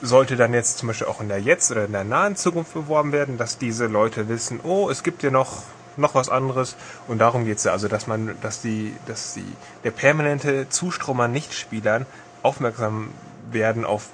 sollte 0.00 0.36
dann 0.36 0.52
jetzt 0.52 0.78
zum 0.78 0.88
Beispiel 0.88 1.06
auch 1.06 1.20
in 1.20 1.28
der 1.28 1.40
jetzt 1.40 1.70
oder 1.70 1.84
in 1.84 1.92
der 1.92 2.04
nahen 2.04 2.36
Zukunft 2.36 2.74
beworben 2.74 3.12
werden, 3.12 3.38
dass 3.38 3.58
diese 3.58 3.86
Leute 3.86 4.28
wissen, 4.28 4.60
oh, 4.62 4.90
es 4.90 5.02
gibt 5.02 5.22
ja 5.22 5.30
noch 5.30 5.62
noch 5.96 6.14
was 6.14 6.28
anderes. 6.28 6.76
Und 7.06 7.18
darum 7.18 7.44
geht's 7.44 7.64
ja, 7.64 7.72
also 7.72 7.88
dass 7.88 8.06
man, 8.06 8.34
dass 8.40 8.62
die, 8.62 8.94
dass 9.06 9.34
die 9.34 9.44
der 9.84 9.90
permanente 9.90 10.68
Zustrom 10.70 11.20
an 11.20 11.32
Nichtspielern 11.32 12.06
aufmerksam 12.42 13.10
werden 13.50 13.84
auf 13.84 14.08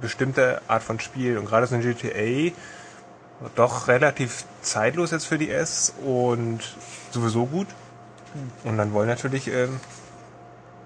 bestimmte 0.00 0.60
Art 0.66 0.82
von 0.82 0.98
Spiel. 1.00 1.38
Und 1.38 1.46
gerade 1.46 1.66
so 1.66 1.74
ein 1.74 1.82
GTA 1.82 2.52
doch 3.54 3.88
relativ 3.88 4.44
zeitlos 4.62 5.10
jetzt 5.10 5.26
für 5.26 5.38
die 5.38 5.50
S 5.50 5.94
und 6.04 6.60
sowieso 7.10 7.46
gut 7.46 7.68
und 8.64 8.76
dann 8.76 8.92
wollen 8.92 9.08
natürlich 9.08 9.48
ähm, 9.48 9.80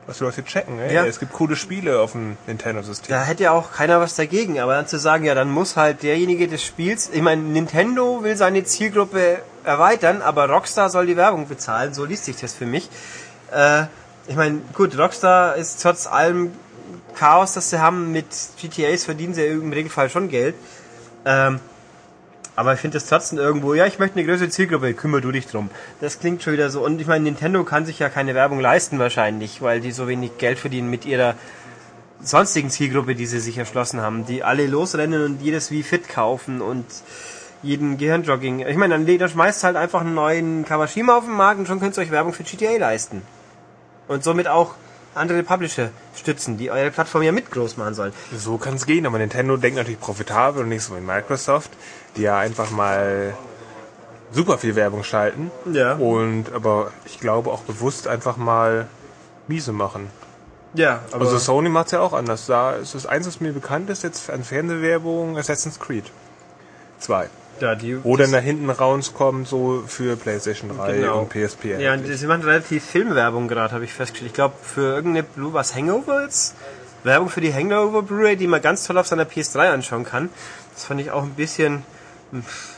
was 0.07 0.19
die 0.19 0.25
Leute 0.25 0.45
checken. 0.45 0.79
Ey. 0.79 0.95
Ja. 0.95 1.07
Es 1.07 1.19
gibt 1.19 1.33
coole 1.33 1.57
Spiele 1.57 2.01
auf 2.01 2.13
dem 2.13 2.37
Nintendo-System. 2.47 3.15
da 3.15 3.25
hätte 3.25 3.45
ja 3.45 3.53
auch 3.53 3.73
keiner 3.73 4.01
was 4.01 4.17
dagegen, 4.17 4.61
aber 4.61 4.75
dann 4.75 4.87
zu 4.87 4.99
sagen, 4.99 5.25
ja, 5.25 5.35
dann 5.35 5.51
muss 5.51 5.77
halt 5.77 6.03
derjenige 6.03 6.49
des 6.49 6.63
Spiels, 6.63 7.11
ich 7.13 7.23
meine, 7.23 7.43
Nintendo 7.43 8.23
will 8.23 8.37
seine 8.37 8.65
Zielgruppe 8.65 9.39
erweitern, 9.65 10.23
aber 10.23 10.49
Rockstar 10.49 10.91
soll 10.91 11.07
die 11.07 11.17
Werbung 11.17 11.49
bezahlen, 11.49 11.95
so 11.95 12.05
liest 12.05 12.27
sich 12.27 12.37
das 12.37 12.53
für 12.53 12.67
mich. 12.67 12.91
Äh, 13.53 13.85
ich 14.27 14.37
meine, 14.37 14.61
gut, 14.75 14.97
Rockstar 14.99 15.57
ist 15.57 15.83
trotz 15.83 16.07
allem 16.07 16.53
Chaos, 17.15 17.53
das 17.55 17.71
sie 17.71 17.81
haben, 17.81 18.13
mit 18.13 18.27
GTAs 18.61 19.05
verdienen 19.05 19.35
sie 19.35 19.47
im 19.47 19.73
Regelfall 19.73 20.11
schon 20.11 20.29
Geld. 20.29 20.57
Ähm, 21.25 21.61
aber 22.57 22.75
ich 22.75 22.81
finde 22.81 22.99
das 22.99 23.07
trotzdem 23.07 23.39
irgendwo, 23.39 23.75
ja, 23.75 23.87
ich 23.87 23.99
möchte 23.99 24.19
eine 24.19 24.29
größere 24.29 24.49
Zielgruppe, 24.49 24.95
kümmer 24.95 25.21
du 25.21 25.33
dich 25.33 25.47
drum. 25.47 25.71
Das 26.01 26.21
klingt 26.21 26.43
schon 26.43 26.53
wieder 26.53 26.71
so. 26.71 26.85
Und 26.85 27.01
ich 27.01 27.07
meine, 27.07 27.25
Nintendo 27.25 27.65
kann 27.65 27.85
sich 27.85 27.99
ja 27.99 28.09
keine 28.09 28.35
Werbung 28.35 28.61
leisten 28.61 28.99
wahrscheinlich, 28.99 29.61
weil 29.61 29.81
die 29.81 29.91
so 29.91 30.07
wenig 30.07 30.39
Geld 30.39 30.59
verdienen 30.59 30.89
mit 30.89 31.05
ihrer 31.05 31.35
sonstigen 32.21 32.71
Zielgruppe, 32.71 33.15
die 33.15 33.27
sie 33.27 33.41
sich 33.41 33.59
erschlossen 33.59 34.01
haben, 34.01 34.25
die 34.25 34.45
alle 34.45 34.67
losrennen 34.67 35.25
und 35.25 35.43
jedes 35.43 35.71
wie 35.71 35.83
fit 35.83 36.09
kaufen 36.09 36.61
und 36.61 36.87
jeden 37.63 37.99
Gehirnjogging. 37.99 38.61
Ich 38.61 38.77
meine, 38.77 38.95
dann, 38.99 39.19
dann 39.19 39.29
schmeißt 39.29 39.65
halt 39.65 39.77
einfach 39.77 40.03
einen 40.03 40.15
neuen 40.15 40.65
Kawashima 40.65 41.17
auf 41.17 41.25
den 41.25 41.35
Markt 41.35 41.59
und 41.59 41.67
schon 41.67 41.81
könnt 41.81 41.97
ihr 41.97 42.03
euch 42.03 42.11
Werbung 42.11 42.33
für 42.33 42.45
GTA 42.45 42.77
leisten. 42.79 43.23
Und 44.07 44.23
somit 44.23 44.49
auch 44.49 44.75
andere 45.15 45.43
Publisher 45.43 45.91
stützen, 46.15 46.59
die 46.59 46.71
eure 46.71 46.91
Plattform 46.91 47.23
ja 47.23 47.33
mit 47.33 47.51
groß 47.51 47.77
machen 47.77 47.95
sollen. 47.95 48.13
So 48.37 48.59
kann 48.59 48.75
es 48.75 48.87
gehen, 48.87 49.07
aber 49.07 49.19
Nintendo 49.19 49.57
denkt 49.57 49.77
natürlich 49.77 50.01
profitabel 50.01 50.63
und 50.63 50.69
nicht 50.69 50.83
so 50.83 50.97
wie 50.97 51.01
Microsoft, 51.01 51.71
die 52.17 52.23
ja 52.23 52.39
einfach 52.39 52.71
mal 52.71 53.35
super 54.33 54.59
viel 54.59 54.75
Werbung 54.77 55.05
schalten. 55.05 55.51
Ja. 55.73 55.95
Und 55.95 56.53
aber 56.55 56.91
ich 57.07 57.21
glaube 57.21 57.51
auch 57.51 57.63
bewusst 57.63 58.09
einfach 58.09 58.37
mal 58.37 58.87
miese 59.49 59.73
machen. 59.73 60.09
Ja, 60.75 61.01
aber 61.13 61.25
Also 61.27 61.39
Sony 61.39 61.69
macht 61.69 61.87
es 61.87 61.93
ja 61.93 62.01
auch 62.01 62.13
anders. 62.13 62.47
Da 62.47 62.73
ist 62.73 62.95
das 62.95 63.07
eins, 63.07 63.27
was 63.29 63.41
mir 63.41 63.53
bekannt 63.53 63.91
ist, 63.91 64.03
jetzt 64.03 64.29
an 64.31 64.43
Fernsehwerbung 64.43 65.39
Assassin's 65.39 65.79
Creed 65.79 66.05
2. 66.99 67.29
Ja, 67.61 67.77
die, 67.77 68.03
Wo 68.03 68.17
dann 68.17 68.33
da 68.33 68.39
hinten 68.39 68.69
rauskommt, 68.69 69.47
so 69.47 69.85
für 69.87 70.17
PlayStation 70.17 70.77
3 70.77 70.95
Genau. 70.97 71.21
und 71.21 71.29
PSP. 71.29 71.79
Ja, 71.79 71.93
und 71.95 72.05
sie 72.05 72.27
machen 72.27 72.43
relativ 72.43 72.85
Filmwerbung 72.85 73.47
gerade, 73.47 73.73
habe 73.73 73.85
ich 73.85 73.93
festgestellt. 73.93 74.31
Ich 74.31 74.35
glaube, 74.35 74.55
für 74.61 74.97
irgendeine 74.97 75.23
Blue, 75.23 75.53
was 75.53 75.77
Hangover 75.77 76.23
jetzt? 76.25 76.57
Werbung 77.05 77.29
für 77.29 77.41
die 77.41 77.55
Hangover 77.55 78.03
Blu-ray, 78.03 78.35
die 78.37 78.49
man 78.49 78.61
ganz 78.61 78.85
toll 78.85 78.99
auf 78.99 79.07
seiner 79.07 79.25
PS3 79.25 79.71
anschauen 79.71 80.05
kann. 80.05 80.31
Das 80.75 80.85
fand 80.87 81.01
ich 81.01 81.13
auch 81.13 81.23
ein 81.23 81.35
bisschen 81.35 81.85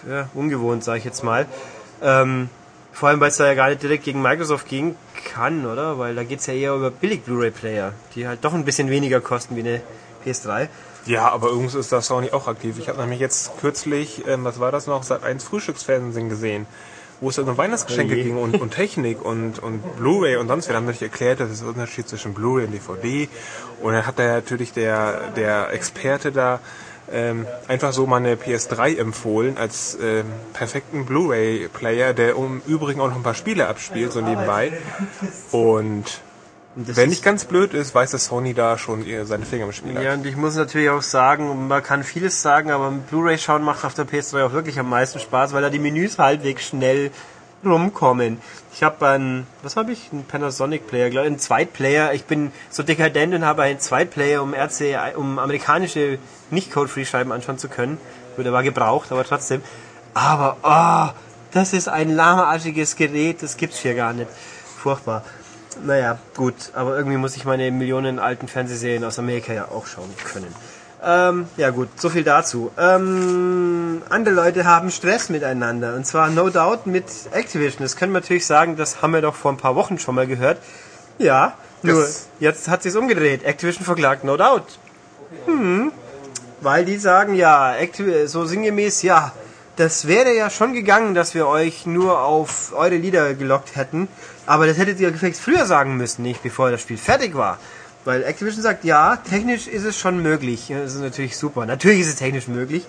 ja, 0.08 0.28
ungewohnt, 0.34 0.84
sage 0.84 0.98
ich 0.98 1.04
jetzt 1.04 1.22
mal. 1.24 1.46
Ähm, 2.02 2.48
vor 2.92 3.10
allem, 3.10 3.20
weil 3.20 3.28
es 3.28 3.36
da 3.36 3.46
ja 3.46 3.54
gar 3.54 3.68
nicht 3.68 3.82
direkt 3.82 4.04
gegen 4.04 4.22
Microsoft 4.22 4.68
gehen 4.68 4.96
kann, 5.24 5.66
oder? 5.66 5.98
Weil 5.98 6.14
da 6.14 6.24
geht's 6.24 6.46
ja 6.46 6.54
eher 6.54 6.74
über 6.74 6.90
billig 6.90 7.24
Blu-ray-Player, 7.24 7.92
die 8.14 8.26
halt 8.26 8.44
doch 8.44 8.54
ein 8.54 8.64
bisschen 8.64 8.88
weniger 8.88 9.20
kosten 9.20 9.54
wie 9.56 9.60
eine 9.60 9.82
PS3. 10.24 10.68
Ja, 11.06 11.28
aber 11.28 11.50
übrigens 11.50 11.74
ist 11.74 11.92
da 11.92 12.00
Sony 12.00 12.30
auch 12.32 12.48
aktiv. 12.48 12.78
Ich 12.78 12.88
habe 12.88 12.98
nämlich 13.00 13.20
jetzt 13.20 13.58
kürzlich, 13.60 14.26
ähm, 14.26 14.44
was 14.44 14.58
war 14.60 14.72
das 14.72 14.86
noch, 14.86 15.02
seit 15.02 15.22
eins 15.22 15.44
Frühstücksfernsehen 15.44 16.28
gesehen, 16.28 16.66
wo 17.20 17.28
es 17.28 17.38
um 17.38 17.56
Weihnachtsgeschenke 17.56 18.14
Oh 18.14 18.22
ging 18.22 18.36
und, 18.36 18.60
und 18.60 18.70
Technik 18.74 19.24
und, 19.24 19.58
und 19.60 19.96
Blu-ray 19.96 20.36
und 20.36 20.48
sonst. 20.48 20.68
Wir 20.68 20.74
haben 20.74 20.86
natürlich 20.86 21.10
erklärt, 21.10 21.40
das 21.40 21.50
ist 21.50 21.62
der 21.62 21.68
Unterschied 21.68 22.08
zwischen 22.08 22.34
Blu-ray 22.34 22.64
und 22.64 22.72
DVD. 22.72 23.28
Und 23.82 23.92
dann 23.92 24.06
hat 24.06 24.18
da 24.18 24.26
natürlich 24.26 24.72
der, 24.72 25.32
der 25.36 25.70
Experte 25.72 26.32
da 26.32 26.60
ähm, 27.12 27.46
einfach 27.68 27.92
so 27.92 28.06
mal 28.06 28.16
eine 28.16 28.34
PS3 28.34 28.98
empfohlen 28.98 29.56
als 29.58 29.96
ähm, 30.00 30.26
perfekten 30.52 31.06
Blu-ray-Player, 31.06 32.14
der 32.14 32.36
im 32.36 32.62
Übrigen 32.66 33.00
auch 33.00 33.08
noch 33.08 33.16
ein 33.16 33.22
paar 33.22 33.34
Spiele 33.34 33.68
abspielt, 33.68 34.12
so 34.12 34.20
nebenbei. 34.20 34.72
Und 35.52 36.20
wenn 36.74 37.08
nicht 37.08 37.24
ganz 37.24 37.46
blöd 37.46 37.72
ist, 37.72 37.94
weiß 37.94 38.10
das 38.10 38.26
Sony 38.26 38.52
da 38.52 38.76
schon 38.76 39.04
seine 39.24 39.46
Finger 39.46 39.64
im 39.64 39.72
Spiel 39.72 39.96
hat. 39.96 40.02
Ja, 40.02 40.12
und 40.12 40.26
ich 40.26 40.36
muss 40.36 40.56
natürlich 40.56 40.90
auch 40.90 41.00
sagen, 41.00 41.68
man 41.68 41.82
kann 41.82 42.04
vieles 42.04 42.42
sagen, 42.42 42.70
aber 42.70 42.90
Blu-ray 42.90 43.38
schauen 43.38 43.62
macht 43.62 43.84
auf 43.84 43.94
der 43.94 44.06
PS3 44.06 44.44
auch 44.44 44.52
wirklich 44.52 44.78
am 44.78 44.90
meisten 44.90 45.18
Spaß, 45.18 45.54
weil 45.54 45.62
da 45.62 45.70
die 45.70 45.78
Menüs 45.78 46.18
halbwegs 46.18 46.66
schnell 46.66 47.10
rumkommen. 47.66 48.40
Ich 48.72 48.82
habe 48.82 49.06
einen, 49.06 49.46
was 49.62 49.76
habe 49.76 49.92
ich? 49.92 50.10
Einen 50.12 50.24
Panasonic 50.24 50.86
Player, 50.86 51.10
glaube 51.10 51.26
einen 51.26 51.38
Zweitplayer. 51.38 52.12
Ich 52.14 52.24
bin 52.24 52.52
so 52.70 52.82
dekadent 52.82 53.34
und 53.34 53.44
habe 53.44 53.62
einen 53.62 53.80
Zweitplayer, 53.80 54.42
um 54.42 54.54
RC, 54.54 55.16
um 55.16 55.38
amerikanische 55.38 56.18
nicht 56.50 56.72
Code-Free 56.72 57.04
Scheiben 57.04 57.32
anschauen 57.32 57.58
zu 57.58 57.68
können. 57.68 57.98
Gut, 58.36 58.50
war 58.50 58.62
gebraucht, 58.62 59.12
aber 59.12 59.24
trotzdem. 59.24 59.62
Aber, 60.14 60.56
oh, 60.62 61.18
das 61.52 61.72
ist 61.72 61.88
ein 61.88 62.14
lahmarschiges 62.14 62.96
Gerät, 62.96 63.42
das 63.42 63.56
gibt's 63.56 63.78
hier 63.78 63.94
gar 63.94 64.12
nicht. 64.12 64.28
Furchtbar. 64.78 65.24
Naja, 65.84 66.18
gut, 66.36 66.54
aber 66.74 66.96
irgendwie 66.96 67.18
muss 67.18 67.36
ich 67.36 67.44
meine 67.44 67.70
Millionen 67.70 68.18
alten 68.18 68.48
Fernsehserien 68.48 69.04
aus 69.04 69.18
Amerika 69.18 69.52
ja 69.52 69.68
auch 69.68 69.86
schauen 69.86 70.14
können. 70.24 70.54
Ähm, 71.08 71.46
ja 71.56 71.70
gut, 71.70 71.88
so 72.00 72.08
viel 72.10 72.24
dazu. 72.24 72.72
Ähm, 72.76 74.02
andere 74.08 74.34
Leute 74.34 74.64
haben 74.64 74.90
Stress 74.90 75.28
miteinander 75.28 75.94
und 75.94 76.04
zwar 76.04 76.28
no 76.30 76.50
doubt 76.50 76.86
mit 76.86 77.04
Activision. 77.30 77.82
Das 77.82 77.94
können 77.94 78.12
wir 78.12 78.20
natürlich 78.20 78.44
sagen, 78.46 78.76
das 78.76 79.02
haben 79.02 79.12
wir 79.12 79.22
doch 79.22 79.36
vor 79.36 79.52
ein 79.52 79.56
paar 79.56 79.76
Wochen 79.76 79.98
schon 80.00 80.16
mal 80.16 80.26
gehört. 80.26 80.58
Ja, 81.18 81.54
nur 81.82 82.00
Das- 82.02 82.26
jetzt 82.40 82.68
hat 82.68 82.82
sich's 82.82 82.96
umgedreht. 82.96 83.44
Activision 83.44 83.84
verklagt 83.84 84.24
no 84.24 84.36
doubt. 84.36 84.78
Hm, 85.46 85.92
weil 86.60 86.84
die 86.84 86.96
sagen 86.98 87.34
ja, 87.34 87.70
Activ 87.70 88.06
so 88.28 88.44
sinngemäß, 88.44 89.02
ja, 89.02 89.32
das 89.76 90.08
wäre 90.08 90.34
ja 90.34 90.50
schon 90.50 90.72
gegangen, 90.72 91.14
dass 91.14 91.34
wir 91.34 91.46
euch 91.46 91.86
nur 91.86 92.20
auf 92.20 92.72
eure 92.74 92.96
Lieder 92.96 93.34
gelockt 93.34 93.76
hätten, 93.76 94.08
aber 94.46 94.66
das 94.66 94.78
hättet 94.78 94.98
ihr 94.98 95.10
gefälligst 95.12 95.40
früher 95.42 95.66
sagen 95.66 95.96
müssen, 95.96 96.22
nicht 96.22 96.42
bevor 96.42 96.70
das 96.70 96.80
Spiel 96.80 96.96
fertig 96.96 97.36
war. 97.36 97.58
Weil 98.06 98.22
Activision 98.22 98.62
sagt, 98.62 98.84
ja, 98.84 99.16
technisch 99.16 99.66
ist 99.66 99.84
es 99.84 99.98
schon 99.98 100.22
möglich. 100.22 100.68
Das 100.68 100.94
ist 100.94 101.00
natürlich 101.00 101.36
super. 101.36 101.66
Natürlich 101.66 102.00
ist 102.00 102.08
es 102.08 102.16
technisch 102.16 102.48
möglich. 102.48 102.84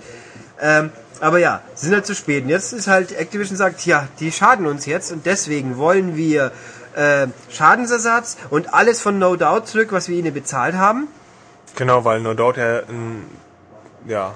Ähm, 0.62 0.92
aber 1.20 1.40
ja, 1.40 1.62
sind 1.74 1.94
halt 1.94 2.06
zu 2.06 2.16
spät. 2.16 2.44
Und 2.44 2.50
jetzt 2.50 2.72
ist 2.72 2.88
halt, 2.88 3.18
Activision 3.18 3.58
sagt, 3.58 3.86
ja, 3.86 4.08
die 4.20 4.32
schaden 4.32 4.68
uns 4.68 4.86
jetzt 4.86 5.12
und 5.12 5.26
deswegen 5.26 5.78
wollen 5.78 6.16
wir 6.16 6.52
äh, 6.96 7.28
Schadensersatz 7.50 8.38
und 8.50 8.74
alles 8.74 9.02
von 9.02 9.18
No 9.18 9.36
Doubt 9.36 9.68
zurück, 9.68 9.92
was 9.92 10.08
wir 10.08 10.18
ihnen 10.18 10.34
bezahlt 10.34 10.76
haben. 10.76 11.08
Genau, 11.76 12.06
weil 12.06 12.22
No 12.22 12.34
Doubt 12.34 12.58
ja 12.58 12.82
ja, 14.08 14.34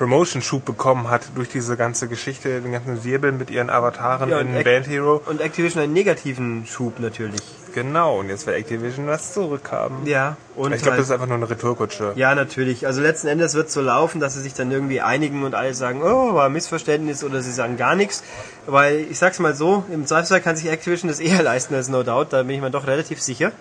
Promotion-Schub 0.00 0.64
bekommen 0.64 1.10
hat 1.10 1.24
durch 1.34 1.50
diese 1.50 1.76
ganze 1.76 2.08
Geschichte, 2.08 2.62
den 2.62 2.72
ganzen 2.72 3.04
Wirbel 3.04 3.32
mit 3.32 3.50
ihren 3.50 3.68
Avataren 3.68 4.30
Ja, 4.30 4.40
in 4.40 4.48
und 4.48 4.54
Act- 4.54 4.64
Band 4.64 4.88
Hero. 4.88 5.20
Und 5.26 5.42
Activision 5.42 5.82
einen 5.82 5.92
negativen 5.92 6.64
Schub 6.66 6.98
natürlich. 7.00 7.42
Genau, 7.74 8.18
und 8.20 8.30
jetzt 8.30 8.46
will 8.46 8.54
Activision 8.54 9.06
was 9.06 9.34
zurückhaben. 9.34 10.06
Ja, 10.06 10.38
und 10.56 10.72
ich 10.72 10.78
glaube, 10.78 10.92
halt- 10.92 11.00
das 11.00 11.08
ist 11.08 11.12
einfach 11.12 11.26
nur 11.26 11.36
eine 11.36 11.50
Retourkutsche. 11.50 12.14
Ja, 12.16 12.34
natürlich. 12.34 12.86
Also 12.86 13.02
letzten 13.02 13.28
Endes 13.28 13.52
wird 13.54 13.68
es 13.68 13.74
so 13.74 13.82
laufen, 13.82 14.20
dass 14.20 14.32
sie 14.32 14.40
sich 14.40 14.54
dann 14.54 14.70
irgendwie 14.72 15.02
einigen 15.02 15.44
und 15.44 15.54
alle 15.54 15.74
sagen, 15.74 16.00
oh, 16.02 16.32
war 16.34 16.46
ein 16.46 16.52
Missverständnis 16.54 17.22
oder 17.22 17.42
sie 17.42 17.52
sagen 17.52 17.76
gar 17.76 17.94
nichts. 17.94 18.24
Weil 18.66 19.00
ich 19.10 19.18
sag's 19.18 19.38
mal 19.38 19.54
so, 19.54 19.84
im 19.92 20.06
Zweifelsfall 20.06 20.40
kann 20.40 20.56
sich 20.56 20.70
Activision 20.70 21.08
das 21.08 21.20
eher 21.20 21.42
leisten 21.42 21.74
als 21.74 21.90
No 21.90 22.02
Doubt, 22.02 22.32
da 22.32 22.42
bin 22.42 22.56
ich 22.56 22.62
mir 22.62 22.70
doch 22.70 22.86
relativ 22.86 23.20
sicher. 23.20 23.52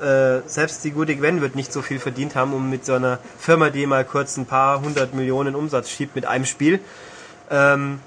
Äh, 0.00 0.48
selbst 0.48 0.82
die 0.84 0.92
gute 0.92 1.14
Gwen 1.14 1.40
wird 1.40 1.56
nicht 1.56 1.72
so 1.72 1.82
viel 1.82 1.98
verdient 1.98 2.34
haben, 2.34 2.54
um 2.54 2.70
mit 2.70 2.86
so 2.86 2.94
einer 2.94 3.18
Firma, 3.38 3.68
die 3.70 3.86
mal 3.86 4.04
kurz 4.04 4.36
ein 4.36 4.46
paar 4.46 4.80
hundert 4.80 5.14
Millionen 5.14 5.54
Umsatz 5.54 5.90
schiebt 5.90 6.14
mit 6.14 6.24
einem 6.24 6.46
Spiel, 6.46 6.80
ähm, 7.50 8.00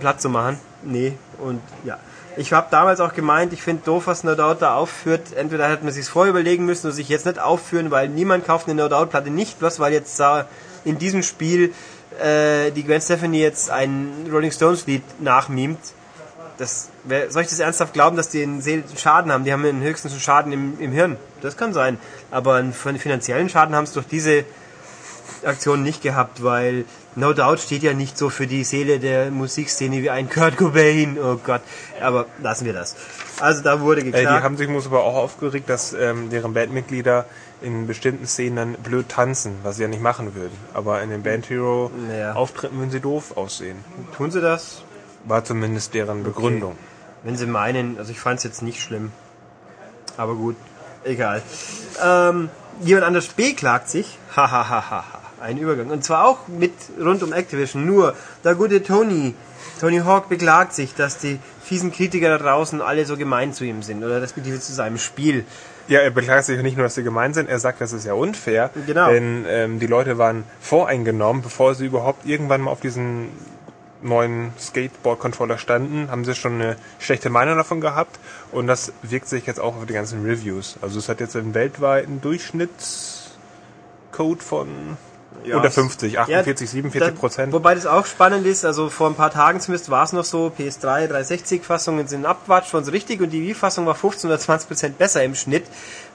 platt 0.00 0.20
zu 0.20 0.28
machen. 0.28 0.58
Nee, 0.82 1.14
und 1.38 1.60
ja. 1.84 1.98
Ich 2.36 2.52
habe 2.52 2.68
damals 2.70 3.00
auch 3.00 3.12
gemeint, 3.12 3.52
ich 3.52 3.62
finde 3.62 3.82
doof, 3.84 4.06
was 4.06 4.24
No 4.24 4.34
Doubt 4.34 4.62
da 4.62 4.74
aufführt. 4.74 5.34
Entweder 5.34 5.68
hätte 5.68 5.84
man 5.84 5.92
sich 5.92 6.06
vorher 6.06 6.30
überlegen 6.30 6.64
müssen 6.64 6.86
oder 6.86 6.94
sich 6.94 7.08
jetzt 7.08 7.26
nicht 7.26 7.38
aufführen, 7.38 7.90
weil 7.90 8.08
niemand 8.08 8.46
kauft 8.46 8.68
eine 8.68 8.82
No 8.82 8.88
Doubt 8.88 9.10
Platte 9.10 9.30
nicht, 9.30 9.58
bloß 9.58 9.80
weil 9.80 9.92
jetzt 9.92 10.18
da 10.18 10.46
in 10.84 10.98
diesem 10.98 11.22
Spiel 11.22 11.74
äh, 12.22 12.70
die 12.70 12.84
Gwen 12.84 13.00
Stefani 13.00 13.40
jetzt 13.40 13.70
ein 13.70 14.28
Rolling 14.30 14.50
Stones 14.50 14.86
Lied 14.86 15.02
nachmimt. 15.20 15.78
Das, 16.58 16.88
wer, 17.04 17.30
soll 17.30 17.42
ich 17.42 17.48
das 17.48 17.58
ernsthaft 17.58 17.92
glauben, 17.94 18.16
dass 18.16 18.28
die 18.28 18.42
einen 18.42 18.60
seelischen 18.60 18.96
Schaden 18.98 19.32
haben? 19.32 19.44
Die 19.44 19.52
haben 19.52 19.62
den 19.62 19.80
höchsten 19.82 20.08
Schaden 20.10 20.52
im, 20.52 20.78
im 20.78 20.92
Hirn. 20.92 21.16
Das 21.40 21.56
kann 21.56 21.72
sein. 21.72 21.98
Aber 22.30 22.54
einen 22.54 22.72
fin- 22.72 22.98
finanziellen 22.98 23.48
Schaden 23.48 23.74
haben 23.74 23.84
es 23.84 23.92
durch 23.92 24.06
diese 24.06 24.44
Aktion 25.44 25.82
nicht 25.82 26.02
gehabt, 26.02 26.42
weil 26.44 26.84
No 27.16 27.32
Doubt 27.32 27.58
steht 27.60 27.82
ja 27.82 27.94
nicht 27.94 28.16
so 28.16 28.30
für 28.30 28.46
die 28.46 28.64
Seele 28.64 29.00
der 29.00 29.30
Musikszene 29.30 30.02
wie 30.02 30.10
ein 30.10 30.30
Kurt 30.30 30.56
Cobain. 30.56 31.18
Oh 31.18 31.36
Gott. 31.44 31.62
Aber 32.00 32.26
lassen 32.40 32.64
wir 32.64 32.72
das. 32.72 32.96
Also 33.40 33.62
da 33.62 33.80
wurde 33.80 34.02
Äh, 34.02 34.20
die 34.20 34.26
haben 34.28 34.56
sich 34.56 34.68
muss 34.68 34.86
aber 34.86 35.04
auch 35.04 35.16
aufgeregt, 35.16 35.68
dass 35.68 35.92
ähm, 35.94 36.30
deren 36.30 36.54
Bandmitglieder 36.54 37.26
in 37.60 37.86
bestimmten 37.86 38.26
Szenen 38.26 38.56
dann 38.56 38.72
blöd 38.74 39.08
tanzen, 39.08 39.56
was 39.62 39.76
sie 39.76 39.82
ja 39.82 39.88
nicht 39.88 40.02
machen 40.02 40.34
würden. 40.34 40.56
Aber 40.74 41.02
in 41.02 41.10
den 41.10 41.22
Band 41.22 41.48
Hero 41.50 41.90
Naja. 42.08 42.34
Auftritten 42.34 42.78
würden 42.78 42.90
sie 42.90 43.00
doof 43.00 43.36
aussehen. 43.36 43.78
Tun 44.16 44.30
sie 44.30 44.40
das? 44.40 44.82
War 45.24 45.44
zumindest 45.44 45.94
deren 45.94 46.24
Begründung. 46.24 46.76
Wenn 47.22 47.36
sie 47.36 47.46
meinen, 47.46 47.98
also 47.98 48.10
ich 48.10 48.18
fand 48.18 48.38
es 48.38 48.44
jetzt 48.44 48.62
nicht 48.62 48.80
schlimm. 48.80 49.12
Aber 50.16 50.34
gut, 50.34 50.56
egal. 51.04 51.42
Ähm, 52.02 52.50
jemand 52.80 53.06
anders 53.06 53.28
beklagt 53.28 53.88
sich. 53.88 54.18
Hahaha. 54.36 55.04
Ein 55.40 55.58
Übergang. 55.58 55.90
Und 55.90 56.04
zwar 56.04 56.26
auch 56.26 56.46
mit 56.46 56.72
rund 57.00 57.22
um 57.22 57.32
Activision. 57.32 57.84
Nur 57.84 58.14
der 58.44 58.54
gute 58.54 58.82
Tony, 58.82 59.34
Tony 59.80 59.98
Hawk 59.98 60.28
beklagt 60.28 60.72
sich, 60.72 60.94
dass 60.94 61.18
die 61.18 61.40
fiesen 61.64 61.90
Kritiker 61.90 62.28
da 62.28 62.38
draußen 62.38 62.80
alle 62.80 63.04
so 63.04 63.16
gemein 63.16 63.52
zu 63.52 63.64
ihm 63.64 63.82
sind. 63.82 64.04
Oder 64.04 64.22
respektive 64.22 64.60
zu 64.60 64.72
seinem 64.72 64.98
Spiel. 64.98 65.44
Ja, 65.88 65.98
er 66.00 66.10
beklagt 66.10 66.44
sich 66.44 66.62
nicht 66.62 66.76
nur, 66.76 66.84
dass 66.84 66.94
sie 66.94 67.02
gemein 67.02 67.34
sind, 67.34 67.48
er 67.48 67.58
sagt, 67.58 67.80
das 67.80 67.92
ist 67.92 68.06
ja 68.06 68.14
unfair. 68.14 68.70
Genau. 68.86 69.10
Denn 69.10 69.44
ähm, 69.48 69.80
die 69.80 69.88
Leute 69.88 70.16
waren 70.16 70.44
voreingenommen, 70.60 71.42
bevor 71.42 71.74
sie 71.74 71.86
überhaupt 71.86 72.24
irgendwann 72.24 72.60
mal 72.60 72.70
auf 72.70 72.80
diesen 72.80 73.28
neuen 74.02 74.52
Skateboard-Controller 74.58 75.58
standen, 75.58 76.10
haben 76.10 76.24
sie 76.24 76.34
schon 76.34 76.54
eine 76.54 76.76
schlechte 76.98 77.30
Meinung 77.30 77.56
davon 77.56 77.80
gehabt 77.80 78.18
und 78.50 78.66
das 78.66 78.92
wirkt 79.02 79.28
sich 79.28 79.46
jetzt 79.46 79.60
auch 79.60 79.76
auf 79.76 79.86
die 79.86 79.92
ganzen 79.94 80.24
Reviews. 80.24 80.76
Also 80.82 80.98
es 80.98 81.08
hat 81.08 81.20
jetzt 81.20 81.36
einen 81.36 81.54
weltweiten 81.54 82.20
Durchschnittscode 82.20 84.42
von 84.42 84.68
Ja, 85.44 85.56
unter 85.56 85.68
es- 85.68 85.74
50, 85.74 86.18
48, 86.18 86.70
47 86.70 87.14
Da- 87.14 87.18
Prozent. 87.20 87.52
Wobei 87.52 87.74
das 87.74 87.86
auch 87.86 88.06
spannend 88.06 88.46
ist, 88.46 88.64
also 88.64 88.90
vor 88.90 89.08
ein 89.08 89.14
paar 89.14 89.30
Tagen 89.30 89.60
zumindest 89.60 89.90
war 89.90 90.04
es 90.04 90.12
noch 90.12 90.24
so, 90.24 90.52
PS3, 90.56 91.08
360-Fassungen 91.08 92.06
sind 92.06 92.26
Abwatsch 92.26 92.68
von 92.68 92.84
so 92.84 92.90
richtig 92.92 93.20
und 93.20 93.30
die 93.30 93.42
Wii-Fassung 93.42 93.86
war 93.86 93.94
15 93.94 94.28
oder 94.30 94.38
20 94.38 94.68
Prozent 94.68 94.98
besser 94.98 95.24
im 95.24 95.34
Schnitt, 95.34 95.64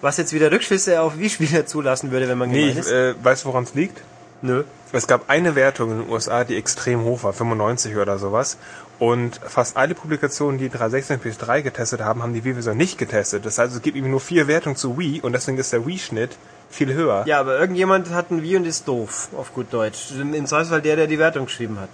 was 0.01 0.17
jetzt 0.17 0.33
wieder 0.33 0.51
Rückschlüsse 0.51 1.01
auf 1.01 1.17
Wii-Spieler 1.17 1.65
zulassen 1.65 2.11
würde, 2.11 2.29
wenn 2.29 2.37
man 2.37 2.49
Nee, 2.51 2.69
ich, 2.69 2.77
ist. 2.77 2.91
äh, 2.91 3.15
weißt 3.21 3.43
du, 3.43 3.49
woran 3.49 3.63
es 3.63 3.73
liegt? 3.73 4.01
Nö. 4.41 4.63
Es 4.93 5.07
gab 5.07 5.29
eine 5.29 5.55
Wertung 5.55 5.91
in 5.91 5.99
den 6.01 6.09
USA, 6.09 6.43
die 6.43 6.55
extrem 6.55 7.03
hoch 7.03 7.23
war, 7.23 7.33
95 7.33 7.97
oder 7.97 8.17
sowas. 8.19 8.57
Und 8.99 9.39
fast 9.43 9.77
alle 9.77 9.93
Publikationen, 9.93 10.57
die 10.57 10.69
360 10.69 11.17
und 11.17 11.23
PS3 11.23 11.61
getestet 11.61 12.01
haben, 12.01 12.23
haben 12.23 12.33
die 12.33 12.43
Wii-Version 12.43 12.77
nicht 12.77 12.97
getestet. 12.97 13.45
Das 13.45 13.57
heißt, 13.57 13.75
es 13.75 13.81
gibt 13.81 13.95
irgendwie 13.95 14.11
nur 14.11 14.21
vier 14.21 14.47
Wertungen 14.47 14.75
zu 14.75 14.97
Wii 14.97 15.21
und 15.21 15.33
deswegen 15.33 15.57
ist 15.57 15.73
der 15.73 15.85
Wii-Schnitt 15.85 16.37
viel 16.69 16.93
höher. 16.93 17.23
Ja, 17.27 17.39
aber 17.39 17.59
irgendjemand 17.59 18.09
hat 18.11 18.31
ein 18.31 18.41
Wii 18.41 18.57
und 18.57 18.65
ist 18.65 18.87
doof, 18.87 19.29
auf 19.35 19.53
gut 19.53 19.67
Deutsch. 19.71 20.11
Im 20.11 20.45
Zweifelsfall 20.45 20.81
der, 20.81 20.95
der 20.95 21.07
die 21.07 21.19
Wertung 21.19 21.45
geschrieben 21.45 21.79
hat. 21.79 21.89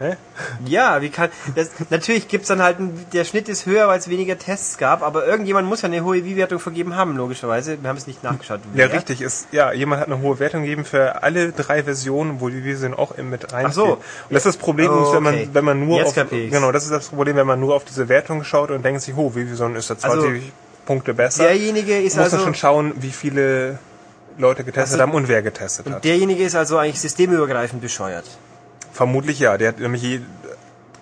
Hä? 0.00 0.16
Ja, 0.66 1.00
wie 1.02 1.08
kann. 1.08 1.30
Das, 1.54 1.70
natürlich 1.88 2.26
gibt's 2.26 2.48
dann 2.48 2.60
halt. 2.60 2.80
Ein, 2.80 3.06
der 3.12 3.24
Schnitt 3.24 3.48
ist 3.48 3.64
höher, 3.64 3.86
weil 3.86 3.98
es 3.98 4.08
weniger 4.08 4.36
Tests 4.36 4.76
gab, 4.76 5.02
aber 5.02 5.24
irgendjemand 5.26 5.68
muss 5.68 5.82
ja 5.82 5.86
eine 5.86 6.02
hohe 6.02 6.24
Wie-Wertung 6.24 6.58
vergeben 6.58 6.96
haben, 6.96 7.16
logischerweise. 7.16 7.80
Wir 7.80 7.88
haben 7.88 7.96
es 7.96 8.08
nicht 8.08 8.24
nachgeschaut. 8.24 8.60
Ja, 8.72 8.88
wer. 8.88 8.92
richtig. 8.92 9.20
Ist, 9.20 9.46
ja, 9.52 9.72
jemand 9.72 10.00
hat 10.00 10.08
eine 10.08 10.20
hohe 10.20 10.40
Wertung 10.40 10.62
gegeben 10.62 10.84
für 10.84 11.22
alle 11.22 11.52
drei 11.52 11.84
Versionen, 11.84 12.40
wo 12.40 12.48
die 12.48 12.64
Vision 12.64 12.92
auch 12.92 13.16
mit 13.18 13.52
rein. 13.52 13.66
Ach 13.68 13.72
so. 13.72 13.84
Und 13.84 14.00
das 14.30 14.38
ist 14.44 14.46
das 14.46 14.56
Problem, 14.56 14.90
Oh, 14.90 15.12
wenn 15.14 15.22
man 15.22 15.34
okay. 15.34 15.48
wenn 15.52 15.64
man 15.64 15.86
nur 15.86 15.98
Jetzt 15.98 16.18
auf 16.18 16.28
genau, 16.30 16.72
das 16.72 16.82
ist 16.84 16.90
das 16.90 17.08
Problem, 17.10 17.36
wenn 17.36 17.46
man 17.46 17.60
nur 17.60 17.74
auf 17.76 17.84
diese 17.84 18.08
Wertung 18.08 18.42
schaut 18.42 18.70
und 18.72 18.84
denkt 18.84 19.00
sich, 19.02 19.14
oh, 19.16 19.32
Vision 19.34 19.76
ist 19.76 19.90
da 19.90 19.96
20 19.96 20.18
Also, 20.28 20.40
Punkte 20.86 21.14
besser. 21.14 21.44
Derjenige 21.44 21.96
ist 21.98 22.16
muss 22.16 22.16
man 22.16 22.24
also. 22.24 22.38
schon 22.40 22.54
schauen, 22.56 22.92
wie 22.96 23.10
viele 23.12 23.78
Leute 24.38 24.64
getestet 24.64 25.00
Also- 25.00 25.02
haben 25.02 25.16
und 25.16 25.28
wer 25.28 25.40
getestet 25.42 25.88
hat. 25.88 26.04
Derjenige 26.04 26.42
ist 26.42 26.56
also 26.56 26.78
eigentlich 26.78 27.00
systemübergreifend 27.00 27.80
bescheuert. 27.80 28.24
Vermutlich 28.94 29.40
ja. 29.40 29.58
Der 29.58 29.68
hat 29.68 29.80
nämlich 29.80 30.20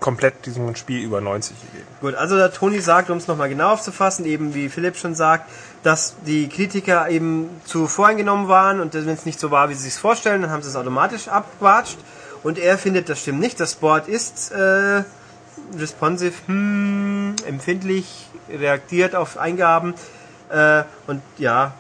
komplett 0.00 0.46
diesem 0.46 0.75
Spiel 0.75 1.00
über 1.04 1.20
90 1.20 1.56
gegeben. 1.61 1.87
Gut, 2.00 2.14
also 2.16 2.37
der 2.37 2.52
Toni 2.52 2.80
sagt, 2.80 3.08
um 3.11 3.18
es 3.18 3.28
nochmal 3.28 3.49
genau 3.49 3.72
aufzufassen, 3.72 4.25
eben 4.25 4.52
wie 4.52 4.68
Philipp 4.68 4.96
schon 4.96 5.14
sagt, 5.14 5.49
dass 5.84 6.16
die 6.26 6.49
Kritiker 6.49 7.08
eben 7.08 7.49
zu 7.64 7.87
voreingenommen 7.87 8.49
waren 8.49 8.80
und 8.80 8.94
wenn 8.94 9.08
es 9.08 9.25
nicht 9.26 9.38
so 9.38 9.52
war, 9.52 9.70
wie 9.70 9.75
sie 9.75 9.84
sich 9.84 9.94
vorstellen, 9.94 10.42
dann 10.42 10.50
haben 10.50 10.62
sie 10.62 10.70
es 10.70 10.76
automatisch 10.76 11.28
abgewatscht. 11.28 11.99
Und 12.42 12.58
er 12.58 12.76
findet, 12.78 13.08
das 13.08 13.20
stimmt 13.20 13.38
nicht. 13.38 13.61
Das 13.61 13.76
Board 13.76 14.08
ist 14.08 14.50
äh, 14.50 15.04
responsive, 15.78 16.34
hm, 16.46 17.37
empfindlich, 17.46 18.28
reagiert 18.50 19.14
auf 19.14 19.38
Eingaben. 19.38 19.94
Äh, 20.49 20.82
und 21.06 21.22
ja, 21.38 21.75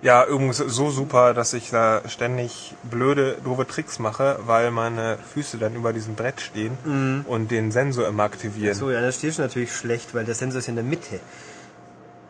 Ja, 0.00 0.24
übrigens 0.26 0.58
so 0.58 0.90
super, 0.90 1.34
dass 1.34 1.52
ich 1.54 1.70
da 1.70 2.02
ständig 2.08 2.74
blöde, 2.84 3.36
doofe 3.42 3.66
Tricks 3.66 3.98
mache, 3.98 4.38
weil 4.46 4.70
meine 4.70 5.18
Füße 5.34 5.58
dann 5.58 5.74
über 5.74 5.92
diesem 5.92 6.14
Brett 6.14 6.40
stehen 6.40 6.78
Mhm. 6.84 7.24
und 7.26 7.50
den 7.50 7.72
Sensor 7.72 8.06
immer 8.06 8.22
aktivieren. 8.22 8.74
so, 8.74 8.90
ja, 8.92 9.00
das 9.00 9.16
steht 9.18 9.36
natürlich 9.38 9.74
schlecht, 9.74 10.14
weil 10.14 10.24
der 10.24 10.36
Sensor 10.36 10.60
ist 10.60 10.68
in 10.68 10.76
der 10.76 10.84
Mitte. 10.84 11.18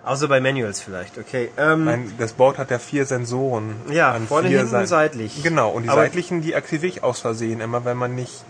Außer 0.02 0.28
bei 0.28 0.40
Manuals 0.40 0.80
vielleicht, 0.80 1.18
okay. 1.18 1.50
Ähm, 1.58 1.84
Nein, 1.84 2.12
das 2.16 2.32
Board 2.32 2.56
hat 2.56 2.70
ja 2.70 2.78
vier 2.78 3.04
Sensoren. 3.04 3.74
Ja, 3.90 4.12
an 4.12 4.26
vorne, 4.26 4.48
vier 4.48 4.60
hinten 4.60 4.74
und 4.74 4.86
Seiten. 4.86 4.88
seitlich. 4.88 5.42
Genau, 5.42 5.68
und 5.70 5.82
die 5.82 5.90
Aber- 5.90 6.00
seitlichen, 6.00 6.40
die 6.40 6.54
aktiviere 6.54 6.86
ich 6.86 7.02
aus 7.04 7.20
Versehen 7.20 7.60
immer, 7.60 7.84
wenn 7.84 7.98
man 7.98 8.14
nicht 8.14 8.42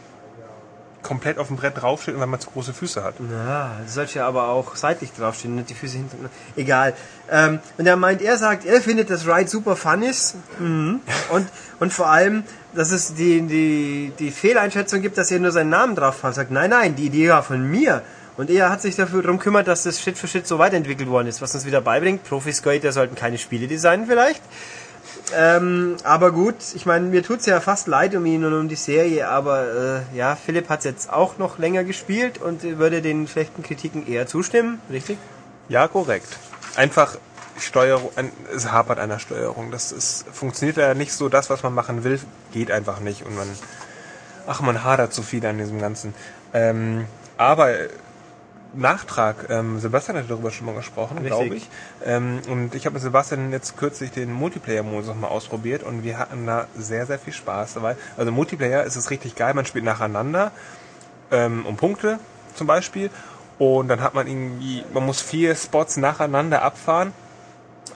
komplett 1.02 1.38
auf 1.38 1.48
dem 1.48 1.56
Brett 1.56 1.80
draufsteht 1.80 2.14
und 2.14 2.20
wenn 2.20 2.28
man 2.28 2.40
zu 2.40 2.50
große 2.50 2.72
Füße 2.72 3.02
hat. 3.02 3.14
Ja, 3.30 3.76
das 3.82 3.94
sollte 3.94 4.18
ja 4.18 4.26
aber 4.26 4.48
auch 4.48 4.76
seitlich 4.76 5.12
draufstehen, 5.12 5.54
nicht 5.54 5.70
die 5.70 5.74
Füße 5.74 5.96
hinten. 5.96 6.28
Egal. 6.56 6.94
Ähm, 7.30 7.60
und 7.76 7.86
er 7.86 7.96
meint, 7.96 8.22
er 8.22 8.36
sagt, 8.36 8.64
er 8.64 8.80
findet, 8.80 9.10
dass 9.10 9.26
Ride 9.26 9.48
super 9.48 9.76
fun 9.76 10.02
ist. 10.02 10.36
Mhm. 10.58 11.00
Und, 11.30 11.48
und 11.78 11.92
vor 11.92 12.08
allem, 12.08 12.44
dass 12.74 12.90
es 12.90 13.14
die, 13.14 13.42
die, 13.42 14.12
die 14.18 14.30
Fehleinschätzung 14.30 15.00
gibt, 15.00 15.18
dass 15.18 15.30
er 15.30 15.38
nur 15.38 15.52
seinen 15.52 15.70
Namen 15.70 15.94
drauf 15.94 16.22
hat. 16.22 16.34
Sagt, 16.34 16.50
nein, 16.50 16.70
nein, 16.70 16.96
die 16.96 17.06
Idee 17.06 17.30
war 17.30 17.42
von 17.42 17.68
mir. 17.70 18.02
Und 18.36 18.50
er 18.50 18.70
hat 18.70 18.82
sich 18.82 18.94
dafür 18.94 19.22
darum 19.22 19.40
kümmert, 19.40 19.66
dass 19.66 19.82
das 19.82 20.00
Schritt 20.00 20.16
für 20.16 20.28
Schritt 20.28 20.46
so 20.46 20.60
weiterentwickelt 20.60 21.08
worden 21.08 21.26
ist, 21.26 21.42
was 21.42 21.54
uns 21.54 21.66
wieder 21.66 21.80
beibringt. 21.80 22.22
Profi-Skater 22.22 22.92
sollten 22.92 23.16
keine 23.16 23.36
Spiele 23.36 23.66
designen 23.66 24.06
vielleicht. 24.06 24.42
Ähm, 25.36 25.96
aber 26.04 26.32
gut, 26.32 26.56
ich 26.74 26.86
meine, 26.86 27.06
mir 27.06 27.22
tut's 27.22 27.46
ja 27.46 27.60
fast 27.60 27.86
leid 27.86 28.14
um 28.14 28.24
ihn 28.24 28.44
und 28.44 28.54
um 28.54 28.68
die 28.68 28.76
Serie, 28.76 29.28
aber 29.28 30.04
äh, 30.12 30.16
ja, 30.16 30.36
Philipp 30.36 30.68
hat's 30.68 30.84
jetzt 30.84 31.12
auch 31.12 31.38
noch 31.38 31.58
länger 31.58 31.84
gespielt 31.84 32.38
und 32.38 32.62
würde 32.62 33.02
den 33.02 33.28
schlechten 33.28 33.62
Kritiken 33.62 34.06
eher 34.06 34.26
zustimmen, 34.26 34.80
richtig? 34.90 35.18
Ja, 35.68 35.86
korrekt. 35.88 36.38
Einfach 36.76 37.16
Steuerung, 37.58 38.10
es 38.54 38.70
hapert 38.70 38.98
an 38.98 39.10
der 39.10 39.18
Steuerung. 39.18 39.70
Das 39.70 39.92
ist, 39.92 40.24
funktioniert 40.32 40.76
ja 40.76 40.94
nicht 40.94 41.12
so, 41.12 41.28
das, 41.28 41.50
was 41.50 41.62
man 41.62 41.74
machen 41.74 42.04
will, 42.04 42.20
geht 42.52 42.70
einfach 42.70 43.00
nicht. 43.00 43.26
Und 43.26 43.36
man, 43.36 43.48
ach, 44.46 44.60
man 44.60 44.84
hadert 44.84 45.12
zu 45.12 45.22
viel 45.22 45.44
an 45.44 45.58
diesem 45.58 45.80
Ganzen. 45.80 46.14
Ähm, 46.54 47.06
aber 47.36 47.74
Nachtrag, 48.74 49.46
ähm, 49.48 49.78
Sebastian 49.78 50.18
hat 50.18 50.30
darüber 50.30 50.50
schon 50.50 50.66
mal 50.66 50.74
gesprochen, 50.74 51.24
glaube 51.24 51.56
ich. 51.56 51.68
Ähm, 52.04 52.40
und 52.48 52.74
ich 52.74 52.84
habe 52.86 52.94
mit 52.94 53.02
Sebastian 53.02 53.50
jetzt 53.50 53.76
kürzlich 53.76 54.10
den 54.10 54.32
Multiplayer-Modus 54.32 55.06
noch 55.06 55.16
mal 55.16 55.28
ausprobiert 55.28 55.82
und 55.82 56.04
wir 56.04 56.18
hatten 56.18 56.46
da 56.46 56.66
sehr, 56.76 57.06
sehr 57.06 57.18
viel 57.18 57.32
Spaß 57.32 57.74
dabei. 57.74 57.96
Also 58.16 58.30
Multiplayer 58.30 58.84
ist 58.84 58.96
es 58.96 59.10
richtig 59.10 59.36
geil, 59.36 59.54
man 59.54 59.64
spielt 59.64 59.84
nacheinander 59.84 60.52
ähm, 61.30 61.64
um 61.66 61.76
Punkte 61.76 62.18
zum 62.54 62.66
Beispiel. 62.66 63.10
Und 63.58 63.88
dann 63.88 64.00
hat 64.00 64.14
man 64.14 64.26
irgendwie, 64.26 64.84
man 64.92 65.04
muss 65.04 65.20
vier 65.20 65.56
Spots 65.56 65.96
nacheinander 65.96 66.62
abfahren 66.62 67.12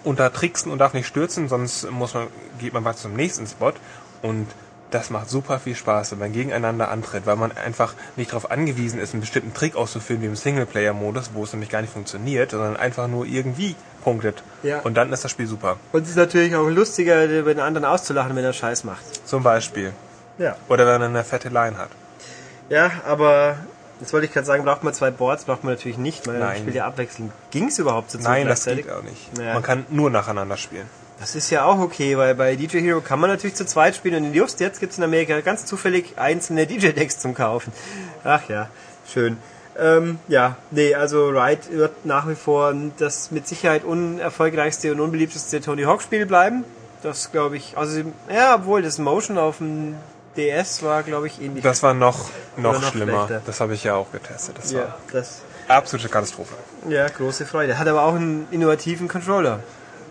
und 0.02 0.18
da 0.18 0.30
tricksen 0.30 0.72
und 0.72 0.78
darf 0.78 0.94
nicht 0.94 1.06
stürzen, 1.06 1.48
sonst 1.48 1.88
muss 1.90 2.14
man, 2.14 2.26
geht 2.58 2.72
man 2.72 2.82
mal 2.82 2.96
zum 2.96 3.14
nächsten 3.14 3.46
Spot. 3.46 3.72
Und 4.22 4.48
das 4.92 5.10
macht 5.10 5.30
super 5.30 5.58
viel 5.58 5.74
Spaß, 5.74 6.12
wenn 6.12 6.18
man 6.18 6.32
gegeneinander 6.32 6.90
antritt, 6.90 7.26
weil 7.26 7.36
man 7.36 7.52
einfach 7.52 7.94
nicht 8.16 8.30
darauf 8.30 8.50
angewiesen 8.50 9.00
ist, 9.00 9.14
einen 9.14 9.20
bestimmten 9.20 9.54
Trick 9.54 9.74
auszuführen 9.74 10.22
wie 10.22 10.26
im 10.26 10.36
Singleplayer-Modus, 10.36 11.30
wo 11.34 11.44
es 11.44 11.52
nämlich 11.52 11.70
gar 11.70 11.80
nicht 11.80 11.92
funktioniert, 11.92 12.50
sondern 12.50 12.76
einfach 12.76 13.08
nur 13.08 13.26
irgendwie 13.26 13.74
punktet. 14.04 14.42
Ja. 14.62 14.80
Und 14.80 14.94
dann 14.94 15.12
ist 15.12 15.24
das 15.24 15.30
Spiel 15.30 15.46
super. 15.46 15.78
Und 15.92 16.02
es 16.02 16.10
ist 16.10 16.16
natürlich 16.16 16.54
auch 16.54 16.68
lustiger, 16.68 17.24
über 17.24 17.54
den 17.54 17.60
anderen 17.60 17.84
auszulachen, 17.84 18.36
wenn 18.36 18.44
er 18.44 18.52
Scheiß 18.52 18.84
macht. 18.84 19.26
Zum 19.26 19.42
Beispiel. 19.42 19.92
Ja. 20.38 20.56
Oder 20.68 20.86
wenn 20.86 21.00
er 21.00 21.08
eine 21.08 21.24
fette 21.24 21.48
Line 21.48 21.78
hat. 21.78 21.90
Ja, 22.68 22.90
aber 23.06 23.56
jetzt 24.00 24.12
wollte 24.12 24.26
ich 24.26 24.32
gerade 24.32 24.46
sagen, 24.46 24.64
braucht 24.64 24.82
man 24.82 24.94
zwei 24.94 25.10
Boards, 25.10 25.44
braucht 25.44 25.64
man 25.64 25.74
natürlich 25.74 25.98
nicht, 25.98 26.26
weil 26.26 26.38
man 26.38 26.56
spielt 26.56 26.74
ja 26.74 26.86
abwechselnd. 26.86 27.32
Ging's 27.50 27.78
überhaupt 27.78 28.10
zu 28.10 28.18
zweit 28.18 28.44
Nein, 28.44 28.46
das 28.46 28.64
geht 28.64 28.90
auch 28.90 29.02
nicht. 29.02 29.38
Ja. 29.38 29.54
Man 29.54 29.62
kann 29.62 29.86
nur 29.88 30.10
nacheinander 30.10 30.56
spielen. 30.56 30.86
Das 31.22 31.36
ist 31.36 31.50
ja 31.50 31.64
auch 31.64 31.78
okay, 31.78 32.18
weil 32.18 32.34
bei 32.34 32.56
DJ 32.56 32.80
Hero 32.80 33.00
kann 33.00 33.20
man 33.20 33.30
natürlich 33.30 33.54
zu 33.54 33.64
zweit 33.64 33.94
spielen 33.94 34.24
und 34.24 34.34
just 34.34 34.58
jetzt 34.58 34.80
gibt's 34.80 34.98
in 34.98 35.04
Amerika 35.04 35.40
ganz 35.40 35.64
zufällig 35.64 36.14
einzelne 36.18 36.66
DJ-Decks 36.66 37.20
zum 37.20 37.32
Kaufen. 37.32 37.72
Ach 38.24 38.48
ja, 38.48 38.68
schön. 39.06 39.36
Ähm, 39.78 40.18
ja, 40.26 40.56
nee, 40.72 40.96
also 40.96 41.28
Ride 41.28 41.60
wird 41.70 42.04
nach 42.04 42.28
wie 42.28 42.34
vor 42.34 42.74
das 42.98 43.30
mit 43.30 43.46
Sicherheit 43.46 43.84
unerfolgreichste 43.84 44.90
und 44.90 44.98
unbeliebteste 44.98 45.60
Tony 45.60 45.84
Hawk 45.84 46.02
Spiel 46.02 46.26
bleiben. 46.26 46.64
Das 47.04 47.30
glaube 47.30 47.56
ich, 47.56 47.78
also 47.78 48.00
ja, 48.28 48.56
obwohl 48.56 48.82
das 48.82 48.98
Motion 48.98 49.38
auf 49.38 49.58
dem 49.58 49.94
DS 50.36 50.82
war, 50.82 51.04
glaube 51.04 51.28
ich, 51.28 51.40
ähnlich. 51.40 51.62
Das 51.62 51.84
war 51.84 51.94
noch, 51.94 52.30
noch, 52.56 52.80
noch 52.80 52.90
schlimmer. 52.90 53.26
schlechter. 53.26 53.42
Das 53.46 53.60
habe 53.60 53.74
ich 53.74 53.84
ja 53.84 53.94
auch 53.94 54.10
getestet. 54.10 54.58
Das 54.58 54.72
ja, 54.72 54.92
das, 55.12 55.42
war 55.68 55.76
absolute 55.76 56.08
Katastrophe. 56.08 56.54
ja, 56.88 57.06
große 57.06 57.46
Freude. 57.46 57.78
Hat 57.78 57.86
aber 57.86 58.02
auch 58.02 58.16
einen 58.16 58.48
innovativen 58.50 59.06
Controller. 59.06 59.60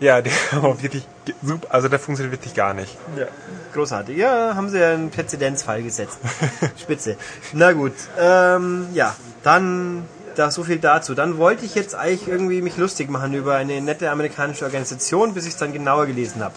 Ja, 0.02 0.20
der 0.20 0.32
war 0.60 0.82
wirklich 0.82 1.04
super. 1.42 1.68
Also 1.72 1.88
der 1.88 2.00
funktioniert 2.00 2.32
wirklich 2.32 2.54
gar 2.54 2.74
nicht. 2.74 2.98
Ja, 3.16 3.26
großartig. 3.72 4.16
Ja, 4.16 4.56
haben 4.56 4.68
sie 4.68 4.80
ja 4.80 4.90
einen 4.90 5.10
Präzedenzfall 5.10 5.82
gesetzt. 5.82 6.18
Spitze. 6.80 7.16
Na 7.52 7.72
gut, 7.72 7.92
ähm, 8.18 8.88
ja, 8.94 9.14
dann 9.44 10.04
da 10.34 10.50
so 10.50 10.64
viel 10.64 10.78
dazu. 10.78 11.14
Dann 11.14 11.38
wollte 11.38 11.64
ich 11.64 11.76
jetzt 11.76 11.94
eigentlich 11.94 12.26
irgendwie 12.26 12.62
mich 12.62 12.76
lustig 12.78 13.10
machen 13.10 13.32
über 13.32 13.54
eine 13.54 13.80
nette 13.80 14.10
amerikanische 14.10 14.64
Organisation, 14.64 15.34
bis 15.34 15.44
ich 15.44 15.52
es 15.52 15.58
dann 15.58 15.72
genauer 15.72 16.06
gelesen 16.06 16.42
habe. 16.42 16.54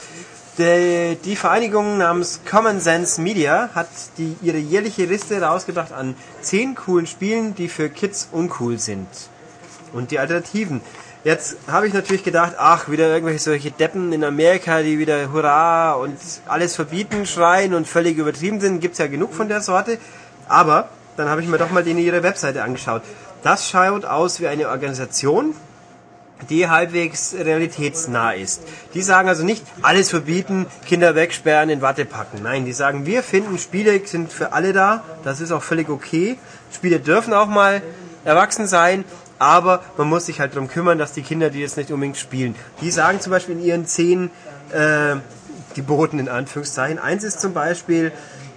Die, 0.57 1.15
die 1.23 1.35
Vereinigung 1.35 1.99
namens 1.99 2.39
Common 2.49 2.79
Sense 2.79 3.21
Media 3.21 3.69
hat 3.75 3.89
die, 4.17 4.37
ihre 4.41 4.57
jährliche 4.57 5.05
Liste 5.05 5.39
rausgebracht 5.39 5.91
an 5.91 6.15
zehn 6.41 6.73
coolen 6.73 7.05
Spielen, 7.05 7.53
die 7.53 7.67
für 7.67 7.89
Kids 7.89 8.29
uncool 8.31 8.79
sind. 8.79 9.07
Und 9.93 10.09
die 10.09 10.17
Alternativen. 10.17 10.81
Jetzt 11.25 11.57
habe 11.65 11.87
ich 11.87 11.93
natürlich 11.95 12.23
gedacht, 12.23 12.53
ach, 12.59 12.87
wieder 12.87 13.07
irgendwelche 13.07 13.39
solche 13.39 13.71
Deppen 13.71 14.13
in 14.13 14.23
Amerika, 14.23 14.83
die 14.83 14.99
wieder 14.99 15.33
Hurra 15.33 15.93
und 15.93 16.15
alles 16.45 16.75
verbieten, 16.75 17.25
schreien 17.25 17.73
und 17.73 17.87
völlig 17.87 18.19
übertrieben 18.19 18.61
sind. 18.61 18.79
Gibt's 18.79 18.99
ja 18.99 19.07
genug 19.07 19.33
von 19.33 19.47
der 19.47 19.61
Sorte. 19.61 19.97
Aber 20.47 20.87
dann 21.17 21.27
habe 21.27 21.41
ich 21.41 21.47
mir 21.47 21.57
doch 21.57 21.71
mal 21.71 21.83
denen 21.83 21.97
ihre 21.97 22.21
Webseite 22.21 22.61
angeschaut. 22.61 23.01
Das 23.41 23.67
schaut 23.67 24.05
aus 24.05 24.39
wie 24.39 24.45
eine 24.45 24.69
Organisation, 24.69 25.55
die 26.51 26.69
halbwegs 26.69 27.33
realitätsnah 27.33 28.33
ist. 28.33 28.61
Die 28.93 29.01
sagen 29.01 29.27
also 29.27 29.43
nicht, 29.43 29.63
alles 29.81 30.11
verbieten, 30.11 30.67
Kinder 30.85 31.15
wegsperren, 31.15 31.71
in 31.71 31.81
Watte 31.81 32.05
packen. 32.05 32.43
Nein, 32.43 32.65
die 32.65 32.73
sagen, 32.73 33.07
wir 33.07 33.23
finden, 33.23 33.57
Spiele 33.57 33.99
sind 34.05 34.31
für 34.31 34.53
alle 34.53 34.73
da, 34.73 35.03
das 35.23 35.41
ist 35.41 35.51
auch 35.51 35.63
völlig 35.63 35.89
okay. 35.89 36.37
Spiele 36.71 36.99
dürfen 36.99 37.33
auch 37.33 37.47
mal 37.47 37.81
erwachsen 38.25 38.67
sein, 38.67 39.05
aber 39.39 39.83
man 39.97 40.07
muss 40.07 40.27
sich 40.27 40.39
halt 40.39 40.53
darum 40.53 40.67
kümmern, 40.67 40.97
dass 40.97 41.13
die 41.13 41.21
Kinder 41.21 41.49
die 41.49 41.59
jetzt 41.59 41.77
nicht 41.77 41.91
unbedingt 41.91 42.17
spielen. 42.17 42.55
Die 42.81 42.91
sagen 42.91 43.19
zum 43.19 43.31
Beispiel 43.31 43.55
in 43.55 43.63
ihren 43.63 43.85
zehn 43.85 44.29
äh, 44.71 45.15
Geboten 45.73 46.19
in 46.19 46.29
Anführungszeichen, 46.29 46.99
eins 46.99 47.23
ist 47.23 47.41
zum 47.41 47.53
Beispiel, 47.53 48.11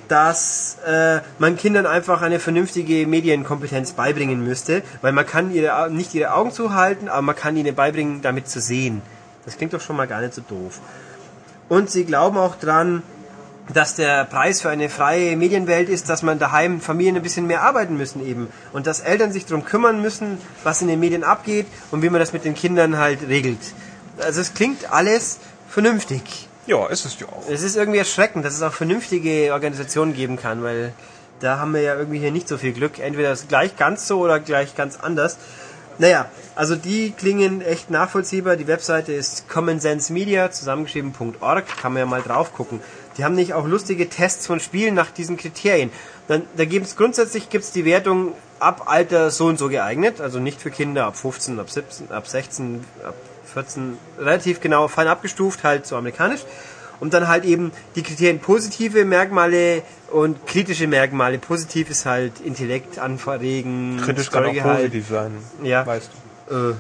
dass 0.09 0.79
äh, 0.87 1.21
man 1.39 1.57
Kindern 1.57 1.87
einfach 1.87 2.23
eine 2.23 2.41
vernünftige 2.41 3.07
Medienkompetenz 3.07 3.93
beibringen 3.93 4.43
müsste, 4.43 4.83
weil 5.03 5.13
man 5.13 5.27
kann 5.27 5.53
ihre, 5.53 5.91
nicht 5.91 6.15
ihre 6.15 6.33
Augen 6.33 6.51
zuhalten, 6.51 7.09
aber 7.09 7.23
man 7.23 7.37
kann 7.37 7.57
ihnen 7.57 7.75
beibringen, 7.75 8.23
damit 8.23 8.49
zu 8.49 8.61
sehen. 8.61 9.03
Das 9.45 9.57
klingt 9.57 9.75
doch 9.75 9.81
schon 9.81 9.97
mal 9.97 10.07
gar 10.07 10.21
nicht 10.21 10.35
so 10.35 10.43
doof. 10.43 10.81
Und 11.69 11.91
sie 11.91 12.05
glauben 12.05 12.39
auch 12.39 12.57
dran, 12.57 13.03
dass 13.73 13.95
der 13.95 14.25
Preis 14.25 14.63
für 14.63 14.71
eine 14.71 14.89
freie 14.89 15.37
Medienwelt 15.37 15.89
ist, 15.89 16.09
dass 16.09 16.23
man 16.23 16.39
daheim 16.39 16.81
Familien 16.81 17.17
ein 17.17 17.23
bisschen 17.23 17.47
mehr 17.47 17.63
arbeiten 17.63 17.97
müssen 17.97 18.27
eben 18.27 18.49
und 18.73 18.87
dass 18.87 19.01
Eltern 19.01 19.33
sich 19.33 19.47
darum 19.47 19.65
kümmern 19.65 20.01
müssen, 20.01 20.39
was 20.65 20.81
in 20.83 20.89
den 20.89 21.01
Medien 21.01 21.25
abgeht 21.25 21.67
und 21.91 22.03
wie 22.03 22.11
man 22.11 22.21
das 22.21 22.33
mit 22.33 22.45
den 22.45 22.55
Kindern 22.55 22.97
halt 22.97 23.29
regelt. 23.29 23.61
Also 24.21 24.41
es 24.41 24.55
klingt 24.55 24.91
alles 24.91 25.39
vernünftig. 25.69 26.49
Ja, 26.67 26.87
ist 26.89 27.05
es 27.05 27.19
ja 27.19 27.27
auch. 27.29 27.49
Es 27.49 27.63
ist 27.63 27.77
irgendwie 27.77 27.99
erschreckend, 27.99 28.45
dass 28.45 28.55
es 28.55 28.63
auch 28.63 28.73
vernünftige 28.73 29.53
Organisationen 29.53 30.15
geben 30.15 30.37
kann, 30.37 30.63
weil 30.63 30.93
da 31.41 31.59
haben 31.59 31.73
wir 31.73 31.81
ja 31.81 31.95
irgendwie 31.95 32.19
hier 32.19 32.33
nicht 32.33 32.49
so 32.49 32.59
viel 32.59 32.73
Glück. 32.73 32.99
Entweder 32.99 33.33
ist 33.33 33.49
gleich 33.49 33.77
ganz 33.77 34.07
so 34.07 34.21
oder 34.21 34.41
gleich 34.41 34.75
ganz 34.75 34.99
anders. 34.99 35.39
Naja, 35.99 36.27
also 36.55 36.77
die 36.77 37.11
klingen 37.11 37.61
echt 37.61 37.91
nachvollziehbar. 37.91 38.57
Die 38.57 38.67
Webseite 38.67 39.13
ist 39.13 39.49
Common 39.49 39.81
Sense 39.81 40.13
Media, 40.13 40.51
zusammengeschrieben.org, 40.51 41.67
kann 41.81 41.93
man 41.93 42.01
ja 42.01 42.07
mal 42.07 42.23
drauf 42.23 42.53
gucken. 42.53 42.81
Die 43.19 43.25
haben 43.25 43.35
nicht 43.35 43.53
auch 43.53 43.67
lustige 43.67 44.09
Tests 44.09 44.47
von 44.47 44.61
Spielen 44.61 44.95
nach 44.95 45.11
diesen 45.11 45.37
Kriterien. 45.37 45.91
Dann, 46.29 46.43
da 46.57 46.65
gibt 46.65 46.87
es 46.87 46.97
grundsätzlich 46.97 47.51
gibt's 47.51 47.73
die 47.73 47.85
Wertung 47.85 48.33
ab 48.61 48.85
Alter 48.87 49.31
so 49.31 49.47
und 49.47 49.59
so 49.59 49.69
geeignet, 49.69 50.21
also 50.21 50.39
nicht 50.39 50.61
für 50.61 50.71
Kinder 50.71 51.07
ab 51.07 51.17
15, 51.17 51.59
ab 51.59 51.71
17, 51.71 52.13
ab 52.13 52.27
16, 52.27 52.85
ab 53.05 53.15
14, 53.53 53.99
relativ 54.19 54.61
genau 54.61 54.89
fein 54.89 55.09
abgestuft, 55.09 55.65
halt 55.65 55.87
so 55.87 55.97
amerikanisch. 55.97 56.43
Und 57.01 57.15
dann 57.15 57.29
halt 57.29 57.45
eben 57.45 57.71
die 57.95 58.03
Kriterien 58.03 58.41
positive 58.41 59.05
Merkmale 59.05 59.83
und 60.11 60.47
kritische 60.47 60.89
Merkmale. 60.89 61.39
Positiv 61.39 61.91
ist 61.91 62.07
halt 62.07 62.41
Intellekt 62.41 62.99
anregen, 62.99 64.01
Kritisch 64.05 64.31
kann 64.31 64.45
auch 64.45 64.49
Storygehalt. 64.49 64.79
positiv 64.79 65.09
sein. 65.09 65.33
Ja. 65.63 65.87
Weißt 65.87 66.11
du. 66.49 66.55
Äh, 66.55 66.75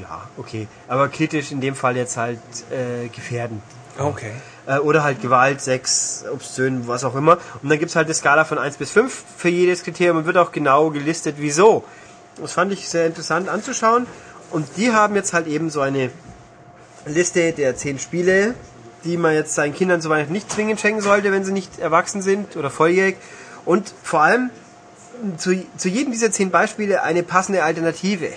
ja, 0.00 0.28
okay. 0.36 0.68
Aber 0.86 1.08
kritisch 1.08 1.50
in 1.52 1.60
dem 1.60 1.74
Fall 1.74 1.96
jetzt 1.96 2.16
halt 2.16 2.38
äh, 2.70 3.08
gefährden. 3.08 3.60
Okay. 3.98 4.32
Äh, 4.68 4.78
oder 4.78 5.02
halt 5.02 5.22
Gewalt, 5.22 5.62
Sex, 5.62 6.24
Obszön, 6.30 6.86
was 6.86 7.02
auch 7.02 7.16
immer. 7.16 7.38
Und 7.62 7.70
dann 7.70 7.78
gibt's 7.78 7.96
halt 7.96 8.06
eine 8.06 8.14
Skala 8.14 8.44
von 8.44 8.58
1 8.58 8.76
bis 8.76 8.90
5 8.90 9.24
für 9.36 9.48
jedes 9.48 9.82
Kriterium 9.82 10.18
und 10.18 10.26
wird 10.26 10.36
auch 10.36 10.52
genau 10.52 10.90
gelistet, 10.90 11.36
wieso. 11.38 11.84
Das 12.40 12.52
fand 12.52 12.72
ich 12.72 12.88
sehr 12.88 13.06
interessant 13.06 13.48
anzuschauen. 13.48 14.06
Und 14.50 14.68
die 14.76 14.92
haben 14.92 15.14
jetzt 15.14 15.32
halt 15.32 15.46
eben 15.46 15.70
so 15.70 15.80
eine 15.80 16.10
Liste 17.06 17.52
der 17.52 17.76
10 17.76 17.98
Spiele, 17.98 18.54
die 19.04 19.16
man 19.16 19.32
jetzt 19.34 19.54
seinen 19.54 19.74
Kindern 19.74 20.02
zu 20.02 20.10
Weihnachten 20.10 20.32
nicht 20.32 20.52
zwingend 20.52 20.80
schenken 20.80 21.00
sollte, 21.00 21.32
wenn 21.32 21.44
sie 21.44 21.52
nicht 21.52 21.78
erwachsen 21.78 22.20
sind 22.20 22.56
oder 22.56 22.70
volljährig. 22.70 23.16
Und 23.64 23.92
vor 24.02 24.20
allem 24.20 24.50
zu, 25.38 25.64
zu 25.76 25.88
jedem 25.88 26.12
dieser 26.12 26.30
10 26.30 26.50
Beispiele 26.50 27.02
eine 27.02 27.22
passende 27.22 27.62
Alternative. 27.62 28.32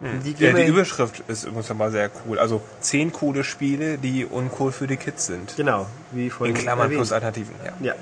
Die 0.00 0.34
Ja, 0.38 0.52
die 0.52 0.66
Überschrift 0.66 1.24
ist 1.26 1.44
übrigens 1.44 1.74
mal 1.74 1.90
sehr 1.90 2.10
cool. 2.26 2.38
Also 2.38 2.62
zehn 2.80 3.12
coole 3.12 3.42
Spiele, 3.42 3.98
die 3.98 4.24
uncool 4.24 4.70
für 4.70 4.86
die 4.86 4.96
Kids 4.96 5.26
sind. 5.26 5.56
Genau, 5.56 5.86
wie 6.12 6.30
vorhin 6.30 6.54
In 6.54 6.62
Klammern 6.62 6.84
erwähnt. 6.84 6.98
plus 7.00 7.12
Alternativen. 7.12 7.54
Ja. 7.64 7.72
Ja. 7.80 7.94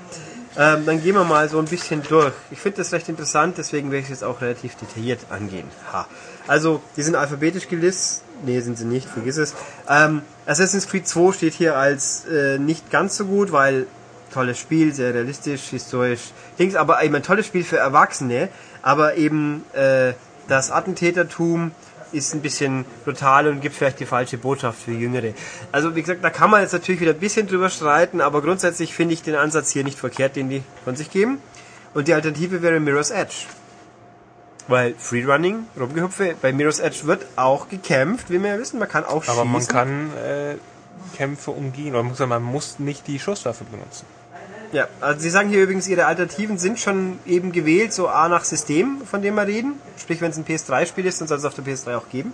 Ähm, 0.75 0.85
dann 0.85 1.01
gehen 1.03 1.15
wir 1.15 1.23
mal 1.23 1.49
so 1.49 1.59
ein 1.59 1.65
bisschen 1.65 2.01
durch. 2.03 2.33
Ich 2.51 2.59
finde 2.59 2.77
das 2.77 2.91
recht 2.91 3.09
interessant, 3.09 3.57
deswegen 3.57 3.91
werde 3.91 3.99
ich 3.99 4.05
es 4.05 4.09
jetzt 4.09 4.23
auch 4.23 4.41
relativ 4.41 4.75
detailliert 4.75 5.19
angehen. 5.29 5.67
Ha. 5.91 6.07
Also, 6.47 6.81
die 6.95 7.03
sind 7.03 7.15
alphabetisch 7.15 7.67
gelistet. 7.67 8.23
Nee, 8.43 8.59
sind 8.61 8.77
sie 8.77 8.85
nicht, 8.85 9.07
vergiss 9.07 9.37
es. 9.37 9.55
Ähm, 9.89 10.21
Assassin's 10.45 10.87
Creed 10.87 11.07
2 11.07 11.31
steht 11.33 11.53
hier 11.53 11.75
als 11.77 12.25
äh, 12.25 12.59
nicht 12.59 12.91
ganz 12.91 13.17
so 13.17 13.25
gut, 13.25 13.51
weil 13.51 13.87
tolles 14.31 14.59
Spiel, 14.59 14.93
sehr 14.93 15.13
realistisch, 15.13 15.69
historisch. 15.69 16.31
Dings, 16.59 16.75
aber 16.75 17.03
eben 17.03 17.15
ein 17.15 17.23
tolles 17.23 17.47
Spiel 17.47 17.63
für 17.63 17.77
Erwachsene, 17.77 18.49
aber 18.83 19.15
eben 19.15 19.63
äh, 19.73 20.13
das 20.47 20.71
Attentätertum 20.71 21.71
ist 22.11 22.33
ein 22.33 22.41
bisschen 22.41 22.85
brutal 23.03 23.47
und 23.47 23.61
gibt 23.61 23.75
vielleicht 23.75 23.99
die 23.99 24.05
falsche 24.05 24.37
Botschaft 24.37 24.81
für 24.81 24.91
Jüngere. 24.91 25.33
Also 25.71 25.95
wie 25.95 26.01
gesagt, 26.01 26.23
da 26.23 26.29
kann 26.29 26.49
man 26.49 26.61
jetzt 26.61 26.73
natürlich 26.73 27.01
wieder 27.01 27.11
ein 27.11 27.19
bisschen 27.19 27.47
drüber 27.47 27.69
streiten, 27.69 28.21
aber 28.21 28.41
grundsätzlich 28.41 28.93
finde 28.93 29.13
ich 29.13 29.21
den 29.21 29.35
Ansatz 29.35 29.71
hier 29.71 29.83
nicht 29.83 29.99
verkehrt, 29.99 30.35
den 30.35 30.49
die 30.49 30.63
von 30.83 30.95
sich 30.95 31.11
geben. 31.11 31.39
Und 31.93 32.07
die 32.07 32.13
Alternative 32.13 32.61
wäre 32.61 32.79
Mirror's 32.79 33.11
Edge. 33.11 33.45
Weil 34.67 34.95
Freerunning, 34.97 35.65
Rumgehüpfe, 35.79 36.35
bei 36.41 36.51
Mirror's 36.51 36.79
Edge 36.79 37.05
wird 37.05 37.25
auch 37.37 37.69
gekämpft, 37.69 38.29
wie 38.29 38.41
wir 38.41 38.51
ja 38.51 38.59
wissen, 38.59 38.79
man 38.79 38.89
kann 38.89 39.05
auch 39.05 39.23
schießen. 39.23 39.39
Aber 39.39 39.45
man 39.45 39.65
kann 39.65 40.11
äh, 40.17 40.55
Kämpfe 41.15 41.51
umgehen. 41.51 41.95
Oder 41.95 42.27
man 42.27 42.43
muss 42.43 42.79
nicht 42.79 43.07
die 43.07 43.17
Schusswaffe 43.17 43.63
benutzen. 43.63 44.05
Ja, 44.73 44.87
also 44.99 45.21
Sie 45.21 45.29
sagen 45.29 45.49
hier 45.49 45.63
übrigens, 45.63 45.87
Ihre 45.87 46.05
Alternativen 46.05 46.57
sind 46.57 46.79
schon 46.79 47.19
eben 47.25 47.51
gewählt, 47.51 47.93
so 47.93 48.09
A 48.09 48.27
nach 48.27 48.43
System, 48.43 49.01
von 49.09 49.21
dem 49.21 49.35
wir 49.35 49.47
reden. 49.47 49.79
Sprich, 49.97 50.21
wenn 50.21 50.31
es 50.31 50.37
ein 50.37 50.45
PS3-Spiel 50.45 51.05
ist, 51.05 51.21
dann 51.21 51.27
soll 51.27 51.37
es 51.37 51.45
auf 51.45 51.53
der 51.53 51.63
PS3 51.63 51.95
auch 51.95 52.09
geben. 52.09 52.33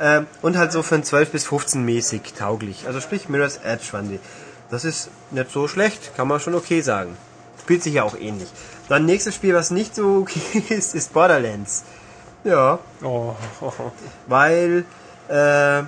Ähm, 0.00 0.26
und 0.42 0.56
halt 0.56 0.72
so 0.72 0.82
für 0.82 0.96
ein 0.96 1.04
12 1.04 1.30
bis 1.30 1.46
15 1.46 1.84
mäßig 1.84 2.34
tauglich. 2.36 2.86
Also 2.86 3.00
sprich 3.00 3.28
Mirror's 3.28 3.58
Edge 3.58 3.84
waren 3.92 4.08
die. 4.08 4.20
Das 4.70 4.84
ist 4.84 5.10
nicht 5.30 5.50
so 5.50 5.66
schlecht, 5.66 6.14
kann 6.16 6.28
man 6.28 6.40
schon 6.40 6.54
okay 6.54 6.80
sagen. 6.80 7.16
Spielt 7.60 7.82
sich 7.82 7.94
ja 7.94 8.02
auch 8.02 8.16
ähnlich. 8.16 8.48
Dann 8.88 9.06
nächstes 9.06 9.34
Spiel, 9.34 9.54
was 9.54 9.70
nicht 9.70 9.94
so 9.94 10.18
okay 10.22 10.62
ist, 10.74 10.94
ist 10.94 11.12
Borderlands. 11.12 11.84
Ja, 12.44 12.78
oh. 13.02 13.34
weil 14.26 14.84
äh, 15.28 15.82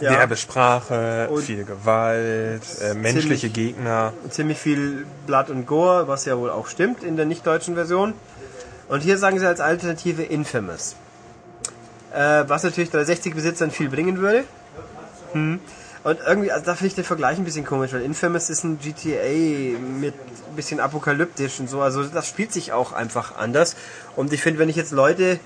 ja, 0.00 0.10
Derbe 0.10 0.36
Sprache, 0.36 1.28
Und 1.30 1.42
viel 1.42 1.64
Gewalt, 1.64 2.62
äh, 2.80 2.94
menschliche 2.94 3.48
Gegner. 3.48 4.12
ziemlich 4.30 4.58
viel 4.58 5.06
Blood 5.26 5.50
und 5.50 5.66
Gore, 5.66 6.08
was 6.08 6.24
ja 6.24 6.36
wohl 6.38 6.50
auch 6.50 6.66
stimmt 6.66 7.02
in 7.02 7.16
der 7.16 7.26
nicht-deutschen 7.26 7.74
Version. 7.74 8.14
Und 8.88 9.02
hier 9.02 9.18
sagen 9.18 9.38
sie 9.38 9.46
als 9.46 9.60
Alternative 9.60 10.22
Infamous. 10.22 10.96
Äh, 12.14 12.44
was 12.46 12.62
natürlich 12.62 12.90
360-Besitzern 12.90 13.70
viel 13.70 13.90
bringen 13.90 14.18
würde. 14.18 14.44
Hm. 15.32 15.60
Und 16.04 16.20
irgendwie, 16.26 16.50
also 16.50 16.64
da 16.64 16.74
finde 16.74 16.88
ich 16.88 16.94
den 16.94 17.04
Vergleich 17.04 17.38
ein 17.38 17.44
bisschen 17.44 17.66
komisch, 17.66 17.92
weil 17.92 18.02
Infamous 18.02 18.48
ist 18.48 18.64
ein 18.64 18.78
GTA 18.78 19.78
mit 19.78 20.14
ein 20.14 20.56
bisschen 20.56 20.80
apokalyptisch 20.80 21.60
und 21.60 21.68
so. 21.68 21.82
Also 21.82 22.04
das 22.04 22.28
spielt 22.28 22.52
sich 22.52 22.72
auch 22.72 22.92
einfach 22.92 23.36
anders. 23.36 23.76
Und 24.16 24.32
ich 24.32 24.40
finde, 24.40 24.58
wenn 24.60 24.68
ich 24.68 24.76
jetzt 24.76 24.92
Leute 24.92 25.38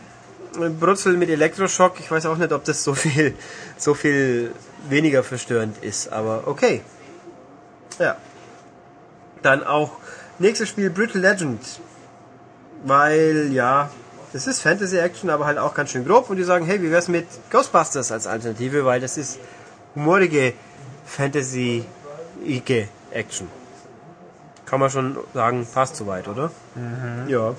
brutzel 0.81 1.17
mit 1.17 1.31
Elektroschock, 1.31 2.01
ich 2.01 2.11
weiß 2.11 2.27
auch 2.27 2.37
nicht, 2.37 2.53
ob 2.53 2.65
das 2.65 2.85
so 2.85 2.95
viel, 2.95 3.35
so 3.77 3.95
viel 3.95 4.53
weniger 4.89 5.23
verstörend 5.23 5.83
ist, 5.83 6.13
aber 6.13 6.45
okay. 6.47 6.83
Ja. 7.99 8.17
Dann 9.43 9.65
auch 9.65 9.93
nächstes 10.39 10.69
Spiel 10.69 10.91
Brutal 10.91 11.21
Legend. 11.21 11.61
Weil, 12.85 13.51
ja, 13.53 13.91
das 14.33 14.47
ist 14.47 14.61
Fantasy 14.61 14.99
Action, 14.99 15.31
aber 15.31 15.47
halt 15.47 15.59
auch 15.59 15.75
ganz 15.75 15.91
schön 15.91 16.05
grob. 16.05 16.31
Und 16.31 16.37
die 16.37 16.45
sagen, 16.45 16.67
hey, 16.67 16.83
wie 16.83 16.91
wär's 16.91 17.09
mit 17.09 17.27
Ghostbusters 17.51 18.11
als 18.11 18.27
Alternative, 18.27 18.85
weil 18.85 19.01
das 19.01 19.17
ist 19.17 19.39
humorige 19.95 20.55
Fantasy-ige 21.07 22.89
Action. 23.13 23.49
Kann 24.65 24.81
man 24.81 24.91
schon 24.91 25.19
sagen, 25.35 25.67
passt 25.73 25.97
soweit, 25.97 26.29
oder? 26.29 26.51
Ja. 27.29 27.55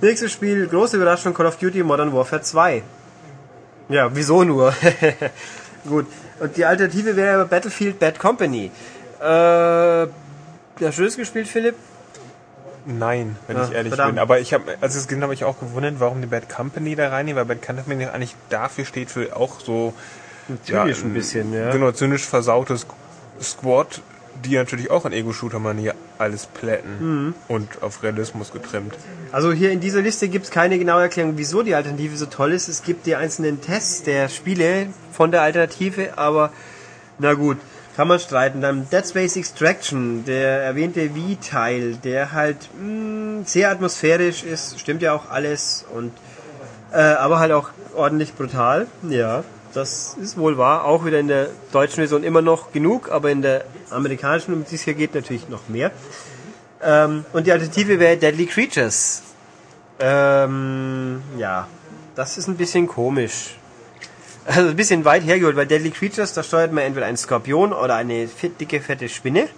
Nächstes 0.00 0.32
Spiel, 0.32 0.66
große 0.66 0.96
Überraschung, 0.96 1.34
Call 1.34 1.46
of 1.46 1.56
Duty 1.56 1.82
Modern 1.82 2.12
Warfare 2.12 2.42
2. 2.42 2.82
Ja, 3.88 4.10
wieso 4.14 4.44
nur? 4.44 4.74
Gut. 5.88 6.06
Und 6.40 6.56
die 6.56 6.64
Alternative 6.64 7.16
wäre 7.16 7.34
aber 7.34 7.44
Battlefield 7.46 7.98
Bad 7.98 8.18
Company. 8.18 8.70
Äh, 9.20 9.24
hast 9.24 10.08
du 10.98 11.04
das 11.04 11.16
gespielt, 11.16 11.48
Philipp? 11.48 11.76
Nein, 12.86 13.36
wenn 13.46 13.56
Ja, 13.56 13.64
ich 13.64 13.72
ehrlich 13.72 13.90
verdammt. 13.90 14.14
bin. 14.14 14.18
Aber 14.18 14.40
ich 14.40 14.52
habe, 14.52 14.76
als 14.80 14.94
es 14.94 15.08
habe 15.10 15.32
ich 15.32 15.44
auch 15.44 15.58
gewundert, 15.58 15.94
warum 15.98 16.20
die 16.20 16.26
Bad 16.26 16.48
Company 16.48 16.96
da 16.96 17.08
reinnehmen, 17.08 17.38
weil 17.48 17.56
Bad 17.56 17.66
Company 17.66 18.04
eigentlich 18.06 18.34
dafür 18.50 18.84
steht 18.84 19.10
für 19.10 19.36
auch 19.36 19.60
so 19.60 19.94
Zynisch 20.64 21.02
ein 21.02 21.14
bisschen, 21.14 21.54
ja. 21.54 21.70
Genau, 21.70 21.90
zynisch 21.92 22.24
versautes 22.26 22.86
Squad, 23.40 24.02
die 24.44 24.54
natürlich 24.56 24.90
auch 24.90 25.04
in 25.06 25.12
Ego-Shooter-Manier 25.12 25.94
alles 26.18 26.46
plätten 26.46 26.98
Mhm. 27.00 27.34
und 27.48 27.82
auf 27.82 28.02
Realismus 28.02 28.52
getrimmt. 28.52 28.94
Also 29.32 29.52
hier 29.52 29.72
in 29.72 29.80
dieser 29.80 30.00
Liste 30.02 30.28
gibt 30.28 30.44
es 30.46 30.50
keine 30.50 30.78
genaue 30.78 31.02
Erklärung, 31.02 31.32
wieso 31.36 31.62
die 31.62 31.74
Alternative 31.74 32.16
so 32.16 32.26
toll 32.26 32.52
ist. 32.52 32.68
Es 32.68 32.82
gibt 32.82 33.06
die 33.06 33.16
einzelnen 33.16 33.60
Tests 33.60 34.02
der 34.04 34.28
Spiele 34.28 34.86
von 35.12 35.30
der 35.30 35.42
Alternative, 35.42 36.16
aber 36.18 36.50
na 37.18 37.34
gut, 37.34 37.58
kann 37.96 38.08
man 38.08 38.18
streiten. 38.18 38.60
Dann 38.60 38.88
Dead 38.90 39.06
Space 39.06 39.36
Extraction, 39.36 40.24
der 40.24 40.62
erwähnte 40.62 41.14
Wii-Teil, 41.14 41.96
der 42.02 42.32
halt 42.32 42.56
mh, 42.80 43.42
sehr 43.46 43.70
atmosphärisch 43.70 44.42
ist, 44.44 44.78
stimmt 44.80 45.00
ja 45.02 45.12
auch 45.14 45.30
alles 45.30 45.84
und 45.94 46.12
äh, 46.92 46.96
aber 46.98 47.38
halt 47.38 47.52
auch 47.52 47.70
ordentlich 47.94 48.34
brutal. 48.34 48.86
Ja, 49.08 49.44
das 49.74 50.16
ist 50.20 50.38
wohl 50.38 50.56
wahr. 50.56 50.84
Auch 50.84 51.04
wieder 51.04 51.18
in 51.20 51.28
der 51.28 51.48
deutschen 51.72 51.96
Version 51.96 52.24
immer 52.24 52.42
noch 52.42 52.72
genug, 52.72 53.10
aber 53.10 53.30
in 53.30 53.42
der 53.42 53.64
amerikanischen, 53.90 54.54
um 54.54 54.64
die 54.64 54.76
es 54.76 54.82
hier 54.82 54.94
geht, 54.94 55.14
natürlich 55.14 55.48
noch 55.48 55.68
mehr. 55.68 55.90
Ähm, 56.82 57.24
und 57.32 57.46
die 57.46 57.52
Alternative 57.52 57.98
wäre 57.98 58.16
Deadly 58.16 58.46
Creatures. 58.46 59.22
Ähm, 59.98 61.22
ja, 61.38 61.68
das 62.14 62.38
ist 62.38 62.48
ein 62.48 62.56
bisschen 62.56 62.86
komisch. 62.86 63.56
Also 64.46 64.68
ein 64.68 64.76
bisschen 64.76 65.04
weit 65.04 65.24
hergeholt, 65.24 65.56
weil 65.56 65.66
Deadly 65.66 65.90
Creatures, 65.90 66.34
da 66.34 66.42
steuert 66.42 66.72
man 66.72 66.84
entweder 66.84 67.06
einen 67.06 67.16
Skorpion 67.16 67.72
oder 67.72 67.94
eine 67.94 68.28
dicke, 68.60 68.80
fette 68.80 69.08
Spinne. 69.08 69.48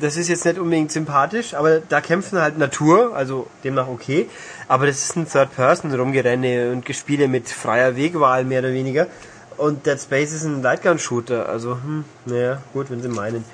Das 0.00 0.16
ist 0.16 0.28
jetzt 0.28 0.44
nicht 0.44 0.58
unbedingt 0.58 0.90
sympathisch, 0.90 1.54
aber 1.54 1.80
da 1.80 2.00
kämpfen 2.00 2.40
halt 2.40 2.58
Natur, 2.58 3.14
also 3.14 3.46
demnach 3.62 3.88
okay. 3.88 4.28
Aber 4.66 4.86
das 4.86 5.02
ist 5.04 5.16
ein 5.16 5.28
Third-Person-Rumgerenne 5.28 6.72
und 6.72 6.84
Gespiele 6.84 7.28
mit 7.28 7.48
freier 7.48 7.96
Wegwahl, 7.96 8.44
mehr 8.44 8.60
oder 8.60 8.72
weniger. 8.72 9.06
Und 9.56 9.86
Dead 9.86 10.00
Space 10.00 10.32
ist 10.32 10.44
ein 10.44 10.62
Lightgun-Shooter, 10.62 11.48
also, 11.48 11.74
hm, 11.74 12.04
naja, 12.26 12.62
gut, 12.72 12.90
wenn 12.90 13.02
sie 13.02 13.08
meinen. 13.08 13.44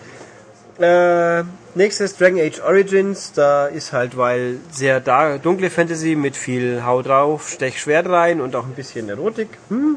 Äh, 0.79 1.45
nächstes 1.75 2.17
Dragon 2.17 2.41
Age 2.41 2.61
Origins, 2.61 3.33
da 3.33 3.67
ist 3.67 3.93
halt, 3.93 4.17
weil 4.17 4.59
sehr 4.71 5.01
dunkle 5.01 5.69
Fantasy 5.69 6.15
mit 6.15 6.37
viel 6.37 6.85
Hau 6.87 7.03
drauf, 7.03 7.51
Stech 7.51 7.79
Schwert 7.79 8.09
rein 8.09 8.41
und 8.41 8.57
auch 8.57 8.65
ein 8.65 8.75
bisschen 8.75 9.09
Erotik. 9.11 9.49
Hm. 9.69 9.97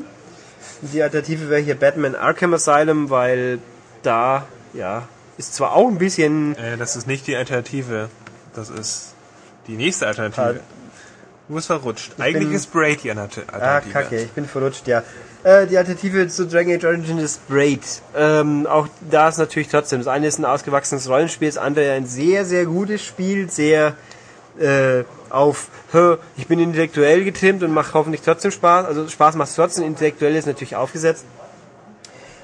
Die 0.82 1.02
Alternative 1.02 1.50
wäre 1.50 1.62
hier 1.62 1.76
Batman 1.76 2.15
Arkham 2.15 2.54
Asylum, 2.54 3.10
weil 3.10 3.60
da, 4.02 4.46
ja, 4.74 5.04
ist 5.38 5.56
zwar 5.56 5.74
auch 5.74 5.88
ein 5.88 5.98
bisschen, 5.98 6.56
Äh, 6.58 6.78
das 6.78 6.96
ist 6.96 7.08
nicht 7.08 7.28
die 7.28 7.36
Alternative. 7.36 8.10
Das 8.56 8.69
ist 8.69 9.13
die 9.67 9.76
nächste 9.76 10.08
Alternative. 10.08 10.41
Halt. 10.46 10.62
Du 11.50 11.56
bist 11.56 11.67
verrutscht. 11.67 12.13
Eigentlich 12.19 12.48
bin- 12.48 12.56
ist 12.56 12.72
Braid 12.72 13.04
die 13.04 13.12
Alter- 13.12 13.41
Ah, 13.52 13.54
Alternative. 13.56 13.91
kacke, 13.93 14.17
ich 14.22 14.32
bin 14.32 14.46
verrutscht, 14.48 14.88
ja. 14.88 15.04
Äh, 15.43 15.67
die 15.67 15.78
Alternative 15.78 16.28
zu 16.30 16.48
Dragon 16.48 16.74
Age 16.76 16.86
Origin 16.86 17.17
ist 17.17 17.46
Braid. 17.50 17.82
Ähm, 18.15 18.65
auch 18.65 18.88
da 19.12 19.28
ist 19.28 19.38
natürlich 19.39 19.67
trotzdem. 19.67 20.00
Das 20.00 20.08
eine 20.08 20.28
ist 20.28 20.39
ein 20.39 20.46
ausgewachsenes 20.46 21.10
Rollenspiel, 21.10 21.50
das 21.50 21.58
andere 21.58 21.91
ein 21.91 22.06
sehr, 22.06 22.46
sehr 22.46 22.65
gutes 22.65 23.04
Spiel, 23.04 23.50
sehr 23.50 23.96
äh, 24.60 25.04
auf, 25.32 25.67
"Hö, 25.91 26.17
ich 26.38 26.48
bin 26.48 26.60
intellektuell 26.60 27.24
getrimmt 27.26 27.63
und 27.63 27.72
macht 27.74 27.93
hoffentlich 27.96 28.22
trotzdem 28.22 28.52
Spaß. 28.52 28.86
Also 28.86 29.08
Spaß 29.10 29.36
macht 29.36 29.54
trotzdem, 29.56 29.84
intellektuell 29.84 30.36
ist 30.36 30.46
natürlich 30.46 30.76
aufgesetzt. 30.76 31.26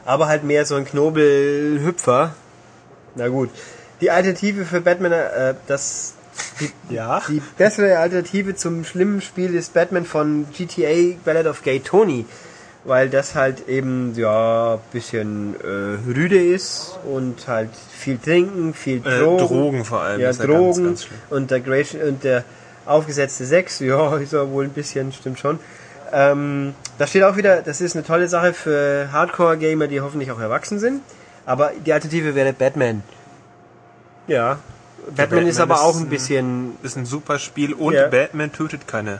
Aber 0.05 0.27
halt 0.27 0.43
mehr 0.43 0.65
so 0.65 0.75
ein 0.75 0.85
Knobelhüpfer. 0.85 2.33
Na 3.19 3.27
gut. 3.27 3.49
Die 4.01 4.09
Alternative 4.11 4.63
für 4.65 4.81
Batman, 4.81 5.11
äh, 5.11 5.53
das 5.67 6.13
die, 6.59 6.71
Ja. 6.93 7.21
die 7.27 7.41
bessere 7.57 7.99
Alternative 7.99 8.55
zum 8.55 8.85
schlimmen 8.85 9.21
Spiel 9.21 9.53
ist 9.55 9.73
Batman 9.73 10.05
von 10.05 10.45
GTA 10.57 11.17
Ballad 11.25 11.47
of 11.47 11.63
Gay 11.63 11.79
Tony. 11.81 12.25
Weil 12.85 13.09
das 13.09 13.35
halt 13.35 13.67
eben, 13.67 14.13
ja, 14.15 14.79
bisschen 14.93 15.53
äh, 15.61 16.09
rüde 16.09 16.41
ist 16.41 16.97
und 17.13 17.45
halt 17.45 17.69
viel 17.91 18.17
trinken, 18.17 18.73
viel 18.73 19.05
Äh, 19.05 19.19
Drogen. 19.19 19.47
Drogen 19.47 19.85
vor 19.85 20.01
allem. 20.01 20.21
Ja, 20.21 20.31
Drogen 20.31 20.85
ganz, 20.85 21.01
ganz 21.03 21.07
und 21.29 21.51
der 21.51 21.59
Gration 21.59 22.01
und 22.01 22.23
der 22.23 22.45
aufgesetzte 22.85 23.45
Sex, 23.45 23.79
ja, 23.81 24.15
ist 24.17 24.31
er 24.31 24.49
wohl 24.49 24.63
ein 24.63 24.69
bisschen, 24.71 25.11
stimmt 25.11 25.39
schon. 25.39 25.59
Ähm, 26.13 26.73
da 26.97 27.05
steht 27.05 27.23
auch 27.23 27.35
wieder, 27.35 27.61
das 27.61 27.81
ist 27.81 27.95
eine 27.97 28.05
tolle 28.05 28.29
Sache 28.29 28.53
für 28.53 29.09
Hardcore-Gamer, 29.11 29.87
die 29.87 29.99
hoffentlich 29.99 30.31
auch 30.31 30.39
erwachsen 30.39 30.79
sind. 30.79 31.01
Aber 31.49 31.71
die 31.83 31.91
Alternative 31.91 32.35
wäre 32.35 32.53
Batman. 32.53 33.01
Ja. 34.27 34.59
Batman, 35.15 35.47
ist 35.47 35.57
Batman 35.57 35.77
aber 35.77 35.81
auch 35.87 35.95
ist 35.95 36.01
ein 36.01 36.03
ein- 36.03 36.09
bisschen. 36.09 36.71
Ist 36.83 36.95
ein 36.97 37.05
super 37.07 37.39
Spiel 37.39 37.73
und 37.73 37.93
Ja. 37.93 38.07
Batman 38.07 38.51
tötet 38.51 38.87
keine, 38.87 39.19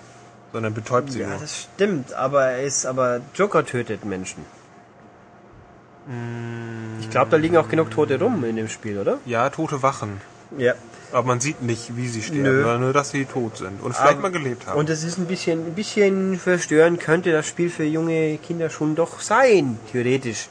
sondern 0.53 0.73
betäubt 0.75 1.11
sie 1.11 1.21
Ja, 1.21 1.29
nur. 1.29 1.39
das 1.39 1.63
stimmt, 1.63 2.13
aber 2.13 2.43
er 2.45 2.63
ist 2.63 2.85
aber 2.85 3.21
Joker 3.33 3.65
tötet 3.65 4.05
Menschen. 4.05 4.45
Ich 7.01 7.09
glaube, 7.09 7.29
da 7.31 7.37
liegen 7.37 7.57
auch 7.57 7.69
genug 7.69 7.91
Tote 7.91 8.19
rum 8.19 8.43
in 8.43 8.55
dem 8.55 8.67
Spiel, 8.67 8.97
oder? 8.97 9.17
Ja, 9.25 9.49
tote 9.49 9.81
Wachen. 9.83 10.21
Ja. 10.57 10.73
Aber 11.11 11.27
man 11.27 11.39
sieht 11.39 11.61
nicht, 11.61 11.95
wie 11.97 12.07
sie 12.07 12.21
sterben, 12.21 12.43
Nö. 12.43 12.61
sondern 12.63 12.81
nur, 12.81 12.93
dass 12.93 13.11
sie 13.11 13.25
tot 13.25 13.57
sind. 13.57 13.81
Und 13.81 13.95
vielleicht 13.95 14.13
Aber- 14.13 14.21
mal 14.21 14.31
gelebt 14.31 14.65
haben. 14.67 14.77
Und 14.79 14.89
es 14.89 15.03
ist 15.03 15.17
ein 15.17 15.25
bisschen, 15.25 15.65
ein 15.67 15.73
bisschen 15.75 16.37
verstörend, 16.39 16.99
könnte 16.99 17.31
das 17.31 17.47
Spiel 17.47 17.69
für 17.69 17.83
junge 17.83 18.37
Kinder 18.39 18.69
schon 18.69 18.95
doch 18.95 19.19
sein, 19.19 19.79
theoretisch. 19.91 20.49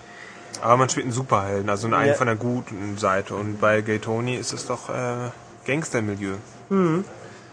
Aber 0.62 0.77
man 0.77 0.88
spielt 0.88 1.05
einen 1.07 1.12
Superhelden, 1.12 1.68
also 1.71 1.87
einen 1.88 2.09
Ja. 2.09 2.14
von 2.14 2.27
der 2.27 2.37
guten 2.37 2.99
Seite. 2.99 3.35
Und 3.35 3.61
bei 3.61 3.81
Gay 3.81 3.99
Tony 3.99 4.37
ist 4.37 4.53
es 4.53 4.66
doch 4.66 4.88
äh, 4.88 5.31
Gangstermilieu. 5.66 6.35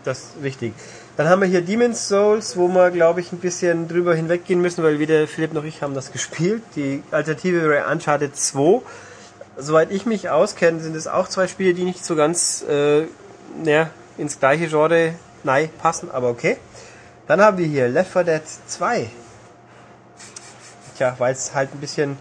Das 0.04 0.20
ist 0.20 0.30
richtig. 0.44 0.74
Dann 1.18 1.30
haben 1.30 1.42
wir 1.42 1.48
hier 1.48 1.62
Demon's 1.62 2.08
Souls, 2.10 2.58
wo 2.58 2.68
wir, 2.68 2.92
glaube 2.92 3.22
ich, 3.22 3.32
ein 3.32 3.40
bisschen 3.40 3.88
drüber 3.88 4.14
hinweggehen 4.16 4.62
müssen, 4.62 4.84
weil 4.84 5.00
weder 5.00 5.28
Philipp 5.28 5.54
noch 5.54 5.64
ich 5.64 5.82
haben 5.82 5.94
das 5.94 6.12
gespielt. 6.12 6.62
Die 6.76 7.02
Alternative 7.12 7.70
wäre 7.70 7.90
Uncharted 7.92 8.36
2. 8.36 8.82
Soweit 9.58 9.92
ich 9.92 10.06
mich 10.06 10.30
auskenne, 10.30 10.82
sind 10.82 10.96
es 10.96 11.08
auch 11.08 11.30
zwei 11.30 11.48
Spiele, 11.48 11.74
die 11.74 11.84
nicht 11.86 12.04
so 12.04 12.16
ganz 12.18 12.64
äh, 12.68 13.04
naja, 13.64 13.90
ins 14.18 14.40
gleiche 14.40 14.68
Genre 14.68 15.14
nein, 15.44 15.70
passen, 15.82 16.12
aber 16.12 16.30
okay. 16.30 16.58
Dann 17.28 17.40
haben 17.42 17.58
wir 17.58 17.66
hier 17.66 17.88
Left 17.88 18.12
4 18.12 18.24
Dead 18.26 18.42
2. 18.68 19.10
Tja, 20.98 21.16
weil 21.18 21.34
es 21.34 21.54
halt 21.56 21.74
ein 21.74 21.80
bisschen 21.80 22.18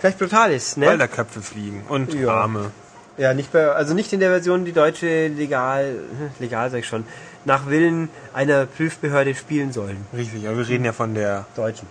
vielleicht 0.00 0.18
brutal 0.18 0.52
ist, 0.52 0.76
ne? 0.76 0.86
Weil 0.86 0.98
da 0.98 1.06
Köpfe 1.06 1.40
fliegen 1.42 1.84
und 1.88 2.12
Ja. 2.14 2.28
Arme. 2.30 2.72
Ja, 3.16 3.34
nicht 3.34 3.52
bei, 3.52 3.68
also 3.68 3.92
nicht 3.92 4.12
in 4.12 4.20
der 4.20 4.30
Version, 4.30 4.64
die 4.64 4.72
deutsche 4.72 5.28
legal, 5.28 5.84
hm, 6.18 6.30
legal 6.38 6.70
sag 6.70 6.78
ich 6.78 6.86
schon, 6.86 7.04
nach 7.44 7.66
Willen 7.68 8.08
einer 8.32 8.66
Prüfbehörde 8.66 9.34
spielen 9.34 9.72
sollen. 9.72 10.06
Richtig, 10.16 10.46
aber 10.48 10.56
wir 10.56 10.68
reden 10.68 10.84
ja 10.84 10.92
von 10.92 11.14
der. 11.14 11.44
Deutschen. 11.54 11.86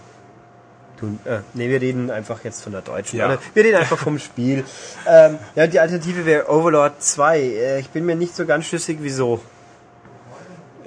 Tun, 0.99 1.19
äh, 1.25 1.39
nee, 1.53 1.69
wir 1.69 1.79
reden 1.79 2.11
einfach 2.11 2.43
jetzt 2.43 2.63
von 2.63 2.73
der 2.73 2.81
deutschen. 2.81 3.19
Ja. 3.19 3.37
Wir 3.53 3.63
reden 3.63 3.77
einfach 3.77 3.97
vom 3.97 4.19
Spiel. 4.19 4.65
Ähm, 5.07 5.39
ja, 5.55 5.65
die 5.65 5.79
Alternative 5.79 6.25
wäre 6.25 6.49
Overlord 6.49 7.01
2. 7.01 7.39
Äh, 7.39 7.79
ich 7.79 7.89
bin 7.89 8.05
mir 8.05 8.15
nicht 8.15 8.35
so 8.35 8.45
ganz 8.45 8.65
schlüssig, 8.65 8.97
wieso. 9.01 9.41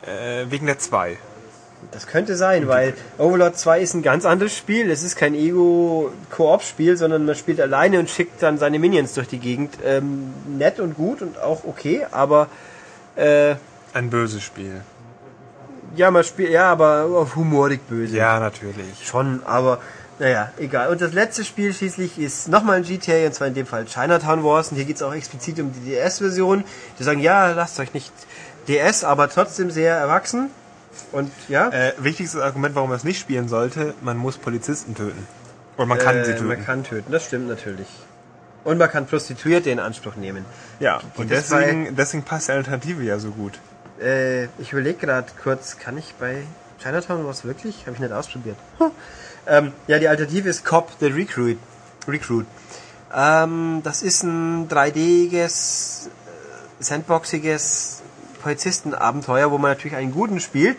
Äh, 0.03 0.47
wegen 0.51 0.67
der 0.67 0.79
2. 0.79 1.17
Das 1.91 2.07
könnte 2.07 2.37
sein, 2.37 2.69
weil 2.69 2.95
Overlord 3.19 3.59
2 3.59 3.81
ist 3.81 3.95
ein 3.95 4.03
ganz 4.03 4.25
anderes 4.25 4.57
Spiel. 4.57 4.91
Es 4.91 5.03
ist 5.03 5.17
kein 5.17 5.35
Ego-Koop-Spiel, 5.35 6.97
sondern 6.97 7.27
man 7.27 7.35
spielt 7.35 7.61
alleine 7.61 7.99
und 7.99 8.09
schickt 8.09 8.43
dann 8.43 8.59
seine 8.59 8.79
Minions 8.79 9.15
durch 9.15 9.29
die 9.29 9.39
Gegend. 9.39 9.75
Ähm, 9.85 10.33
nett 10.47 10.81
und 10.81 10.95
gut 10.95 11.21
und 11.21 11.39
auch 11.41 11.65
okay, 11.65 12.07
aber 12.11 12.49
äh, 13.17 13.57
Ein 13.93 14.11
böses 14.11 14.43
Spiel. 14.43 14.81
Ja, 15.95 16.11
man 16.11 16.25
spielt, 16.25 16.51
ja, 16.51 16.71
aber 16.71 17.05
auf 17.05 17.37
humorig 17.37 17.87
böse. 17.87 18.17
Ja, 18.17 18.41
natürlich. 18.41 19.07
Schon, 19.07 19.43
aber 19.45 19.79
naja, 20.19 20.51
egal. 20.59 20.89
Und 20.89 21.01
das 21.01 21.13
letzte 21.13 21.45
Spiel 21.45 21.75
schließlich 21.75 22.19
ist 22.19 22.49
nochmal 22.49 22.77
ein 22.77 22.85
GTA, 22.85 23.27
und 23.27 23.35
zwar 23.35 23.49
in 23.49 23.55
dem 23.55 23.67
Fall 23.67 23.85
Chinatown 23.85 24.45
Wars. 24.45 24.71
Und 24.71 24.77
hier 24.77 24.87
geht 24.87 24.97
es 24.97 25.03
auch 25.03 25.15
explizit 25.15 25.59
um 25.61 25.73
die 25.73 25.91
DS-Version. 25.91 26.65
Die 26.99 27.03
sagen, 27.03 27.21
ja, 27.21 27.53
lasst 27.53 27.79
euch 27.81 27.93
nicht 27.93 28.13
DS, 28.69 29.05
aber 29.05 29.29
trotzdem 29.29 29.71
sehr 29.71 29.97
erwachsen. 29.97 30.51
Und 31.13 31.31
ja, 31.49 31.69
Äh, 31.71 31.93
wichtigstes 31.99 32.41
Argument, 32.41 32.75
warum 32.75 32.91
man 32.91 32.99
es 32.99 33.05
nicht 33.05 33.21
spielen 33.21 33.49
sollte, 33.49 33.95
man 34.01 34.17
muss 34.17 34.39
Polizisten 34.39 34.95
töten. 34.95 35.27
Und 35.77 35.89
man 35.89 35.99
kann 35.99 36.17
äh, 36.17 36.25
sie 36.25 36.33
töten. 36.33 36.49
Man 36.49 36.65
kann 36.65 36.85
töten, 36.85 37.11
das 37.11 37.27
stimmt 37.27 37.49
natürlich. 37.49 37.89
Und 38.65 38.79
man 38.79 38.91
kann 38.91 39.07
Prostituierte 39.07 39.71
in 39.71 39.81
Anspruch 39.81 40.17
nehmen. 40.17 40.45
ja, 40.79 41.01
und 41.17 41.31
deswegen, 41.31 41.97
deswegen 41.97 42.23
passt 42.23 42.49
die 42.49 42.53
Alternative 42.53 43.03
ja 43.03 43.19
so 43.19 43.31
gut. 43.31 43.59
Äh, 44.01 44.45
ich 44.59 44.73
überlege 44.73 44.99
gerade 44.99 45.27
kurz, 45.43 45.79
kann 45.79 45.99
ich 45.99 46.15
bei 46.19 46.43
Chinatown 46.81 47.27
was 47.27 47.45
wirklich? 47.45 47.87
Habe 47.87 47.95
ich 47.95 48.01
nicht 48.01 48.13
ausprobiert. 48.13 48.57
Hm. 48.79 48.91
Ähm, 49.47 49.73
ja, 49.87 49.99
die 49.99 50.09
Alternative 50.09 50.49
ist 50.49 50.65
Cop 50.65 50.91
the 51.01 51.07
Recruit. 51.07 51.59
Recruit. 52.07 52.47
Ähm, 53.15 53.81
das 53.85 54.03
ist 54.03 54.23
ein 54.23 54.69
3D-iges, 54.69 56.09
äh, 56.09 56.83
sandboxiges 56.83 58.02
Polizistenabenteuer, 58.43 59.51
wo 59.51 59.59
man 59.59 59.71
natürlich 59.71 59.97
einen 59.97 60.13
guten 60.13 60.41
spielt, 60.41 60.79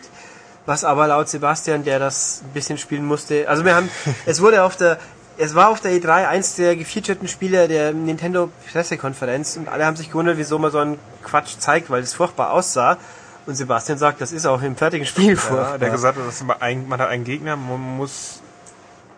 was 0.66 0.84
aber 0.84 1.06
laut 1.08 1.28
Sebastian, 1.28 1.84
der 1.84 1.98
das 1.98 2.42
ein 2.44 2.52
bisschen 2.52 2.78
spielen 2.78 3.04
musste, 3.04 3.48
also 3.48 3.64
wir 3.64 3.74
haben, 3.74 3.88
es 4.26 4.40
wurde 4.40 4.62
auf 4.62 4.76
der, 4.76 4.98
es 5.36 5.54
war 5.54 5.68
auf 5.68 5.80
der 5.80 5.92
E3 5.92 6.28
eins 6.28 6.56
der 6.56 6.76
gefeaturten 6.76 7.26
Spiele 7.28 7.66
der 7.66 7.92
Nintendo 7.92 8.50
Pressekonferenz 8.72 9.56
und 9.56 9.68
alle 9.68 9.84
haben 9.84 9.96
sich 9.96 10.08
gewundert, 10.08 10.38
wieso 10.38 10.58
man 10.58 10.70
so 10.70 10.78
einen 10.78 10.98
Quatsch 11.24 11.58
zeigt, 11.58 11.90
weil 11.90 12.02
es 12.02 12.14
furchtbar 12.14 12.52
aussah. 12.52 12.98
Und 13.46 13.56
Sebastian 13.56 13.98
sagt, 13.98 14.22
das 14.22 14.32
ist 14.32 14.46
auch 14.46 14.62
im 14.62 14.74
fertigen 14.74 15.06
Spiel 15.06 15.34
Ja, 15.34 15.36
furchtbar. 15.36 15.78
der 15.78 15.90
gesagt 15.90 16.16
hat, 16.18 16.26
dass 16.26 16.42
man, 16.42 16.62
ein, 16.62 16.88
man 16.88 16.98
hat 16.98 17.08
einen 17.10 17.24
Gegner, 17.24 17.56
man 17.56 17.80
muss 17.98 18.40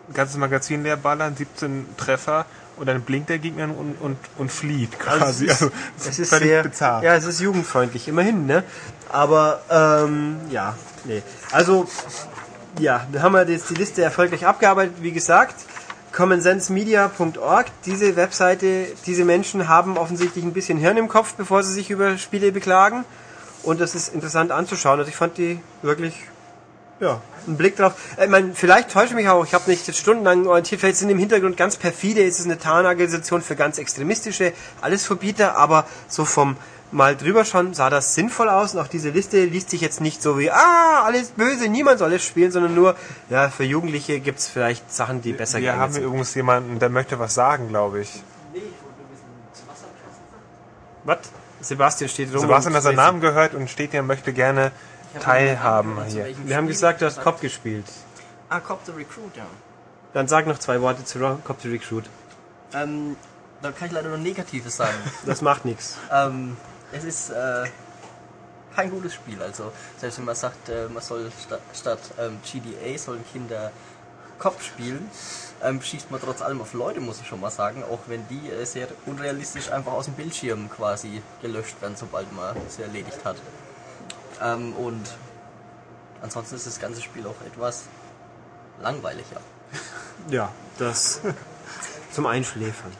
ein 0.09 0.13
ganzes 0.15 0.35
Magazin 0.37 0.83
leer 0.83 0.97
ballern, 0.97 1.35
17 1.37 1.85
Treffer 1.95 2.45
und 2.77 2.85
dann 2.87 3.01
blinkt 3.01 3.29
der 3.29 3.39
Gegner 3.39 3.65
und, 3.65 3.95
und, 3.99 4.17
und 4.37 4.51
flieht 4.51 4.97
quasi. 4.99 5.49
Also 5.49 5.65
Also, 5.65 5.71
es 5.97 6.03
das 6.05 6.07
ist, 6.07 6.11
es 6.13 6.19
ist 6.19 6.29
völlig 6.29 6.47
sehr, 6.49 6.63
bizarr. 6.63 7.03
ja, 7.03 7.15
es 7.15 7.25
ist 7.25 7.39
jugendfreundlich, 7.41 8.07
immerhin, 8.07 8.45
ne? 8.45 8.63
Aber, 9.09 9.61
ähm, 9.69 10.37
ja, 10.49 10.75
nee. 11.05 11.23
Also, 11.51 11.87
ja, 12.79 13.05
da 13.11 13.21
haben 13.21 13.33
wir 13.33 13.47
jetzt 13.47 13.69
die 13.69 13.75
Liste 13.75 14.03
erfolgreich 14.03 14.45
abgearbeitet, 14.45 14.95
wie 15.01 15.11
gesagt. 15.11 15.55
commonsensemedia.org, 16.13 17.67
diese 17.85 18.15
Webseite, 18.15 18.87
diese 19.05 19.23
Menschen 19.25 19.67
haben 19.67 19.97
offensichtlich 19.97 20.43
ein 20.43 20.53
bisschen 20.53 20.77
Hirn 20.77 20.97
im 20.97 21.07
Kopf, 21.07 21.33
bevor 21.35 21.63
sie 21.63 21.73
sich 21.73 21.89
über 21.89 22.17
Spiele 22.17 22.51
beklagen. 22.51 23.05
Und 23.63 23.79
das 23.81 23.95
ist 23.95 24.13
interessant 24.13 24.51
anzuschauen. 24.51 24.99
Also 24.99 25.09
ich 25.09 25.15
fand 25.15 25.37
die 25.37 25.59
wirklich, 25.81 26.15
ja, 26.99 27.21
einen 27.47 27.57
Blick 27.57 27.75
drauf. 27.75 27.93
Ich 28.21 28.29
meine, 28.29 28.53
vielleicht 28.53 28.91
täusche 28.91 29.09
ich 29.09 29.15
mich 29.15 29.29
auch, 29.29 29.45
ich 29.45 29.53
habe 29.53 29.69
nicht 29.69 29.87
jetzt 29.87 29.97
stundenlang 29.97 30.47
orientiert, 30.47 30.81
vielleicht 30.81 30.97
sind 30.97 31.09
im 31.09 31.19
Hintergrund 31.19 31.57
ganz 31.57 31.77
perfide, 31.77 32.21
ist 32.21 32.39
es 32.39 32.45
eine 32.45 32.57
Tarnorganisation 32.57 33.41
für 33.41 33.55
ganz 33.55 33.77
extremistische, 33.77 34.53
alles 34.81 35.05
Verbieter, 35.05 35.57
aber 35.57 35.85
so 36.07 36.25
vom 36.25 36.57
mal 36.91 37.17
drüber 37.17 37.43
schauen 37.43 37.73
sah 37.73 37.89
das 37.89 38.15
sinnvoll 38.15 38.49
aus 38.49 38.73
und 38.73 38.79
auch 38.79 38.87
diese 38.87 39.09
Liste 39.09 39.43
liest 39.43 39.69
sich 39.69 39.81
jetzt 39.81 39.99
nicht 39.99 40.21
so 40.21 40.39
wie, 40.39 40.51
ah, 40.51 41.03
alles 41.03 41.31
böse, 41.31 41.67
niemand 41.67 41.99
soll 41.99 42.13
es 42.13 42.23
spielen, 42.23 42.51
sondern 42.51 42.75
nur, 42.75 42.95
ja, 43.29 43.49
für 43.49 43.63
Jugendliche 43.63 44.19
gibt 44.19 44.39
es 44.39 44.47
vielleicht 44.47 44.91
Sachen, 44.93 45.21
die 45.21 45.33
besser 45.33 45.59
Wir 45.59 45.75
haben 45.75 45.93
sind. 45.93 46.03
übrigens 46.03 46.33
jemanden, 46.35 46.79
der 46.79 46.89
möchte 46.89 47.19
was 47.19 47.33
sagen, 47.33 47.67
glaube 47.69 48.01
ich. 48.01 48.23
Was? 51.03 51.17
Sebastian 51.61 52.09
steht 52.09 52.33
rum. 52.33 52.41
Sebastian 52.41 52.73
und 52.73 52.77
hat 52.77 52.83
seinen 52.83 52.95
Namen 52.95 53.21
gehört 53.21 53.53
und 53.53 53.69
steht 53.69 53.91
hier, 53.91 54.03
möchte 54.03 54.31
gerne 54.33 54.71
teilhaben 55.19 56.03
hier. 56.05 56.35
Wir 56.45 56.57
haben 56.57 56.67
gesagt, 56.67 57.01
du 57.01 57.05
hast 57.05 57.21
Cop 57.21 57.41
gespielt. 57.41 57.85
Ah, 58.49 58.59
Cop 58.59 58.81
the 58.85 58.91
Recruit, 58.91 59.35
ja. 59.35 59.45
Dann 60.13 60.27
sag 60.27 60.47
noch 60.47 60.57
zwei 60.57 60.81
Worte 60.81 61.03
zu 61.03 61.19
Cop 61.19 61.61
the 61.61 61.69
Recruit. 61.69 62.05
Ähm, 62.73 63.15
da 63.61 63.71
kann 63.71 63.87
ich 63.87 63.93
leider 63.93 64.09
nur 64.09 64.17
Negatives 64.17 64.77
sagen. 64.77 64.97
Das 65.25 65.41
macht 65.41 65.65
nichts. 65.65 65.97
ähm, 66.11 66.57
es 66.91 67.03
ist 67.03 67.29
äh, 67.31 67.65
kein 68.75 68.89
gutes 68.89 69.13
Spiel. 69.13 69.41
Also, 69.41 69.71
selbst 69.97 70.17
wenn 70.19 70.25
man 70.25 70.35
sagt, 70.35 70.69
äh, 70.69 70.87
man 70.87 71.03
soll 71.03 71.31
statt, 71.45 71.61
statt 71.73 71.99
ähm, 72.19 72.39
GDA 72.43 72.97
sollen 72.97 73.23
Kinder 73.31 73.71
Kopfspielen 74.39 75.09
ähm, 75.63 75.81
schießt 75.81 76.11
man 76.11 76.21
trotz 76.21 76.41
allem 76.41 76.61
auf 76.61 76.73
Leute, 76.73 76.99
muss 76.99 77.19
ich 77.19 77.27
schon 77.27 77.39
mal 77.39 77.49
sagen, 77.49 77.83
auch 77.83 77.99
wenn 78.07 78.27
die 78.27 78.49
äh, 78.49 78.65
sehr 78.65 78.87
unrealistisch 79.05 79.71
einfach 79.71 79.93
aus 79.93 80.05
dem 80.05 80.13
Bildschirm 80.13 80.69
quasi 80.69 81.21
gelöscht 81.41 81.81
werden, 81.81 81.95
sobald 81.95 82.31
man 82.33 82.55
sie 82.69 82.83
erledigt 82.83 83.23
hat. 83.25 83.37
Ähm, 84.43 84.73
und 84.73 85.05
ansonsten 86.21 86.55
ist 86.55 86.67
das 86.67 86.79
ganze 86.79 87.01
Spiel 87.01 87.25
auch 87.25 87.45
etwas 87.45 87.83
langweiliger. 88.81 89.41
Ja, 90.31 90.51
das 90.79 91.21
zum 92.11 92.25
Einschläfern. 92.25 92.91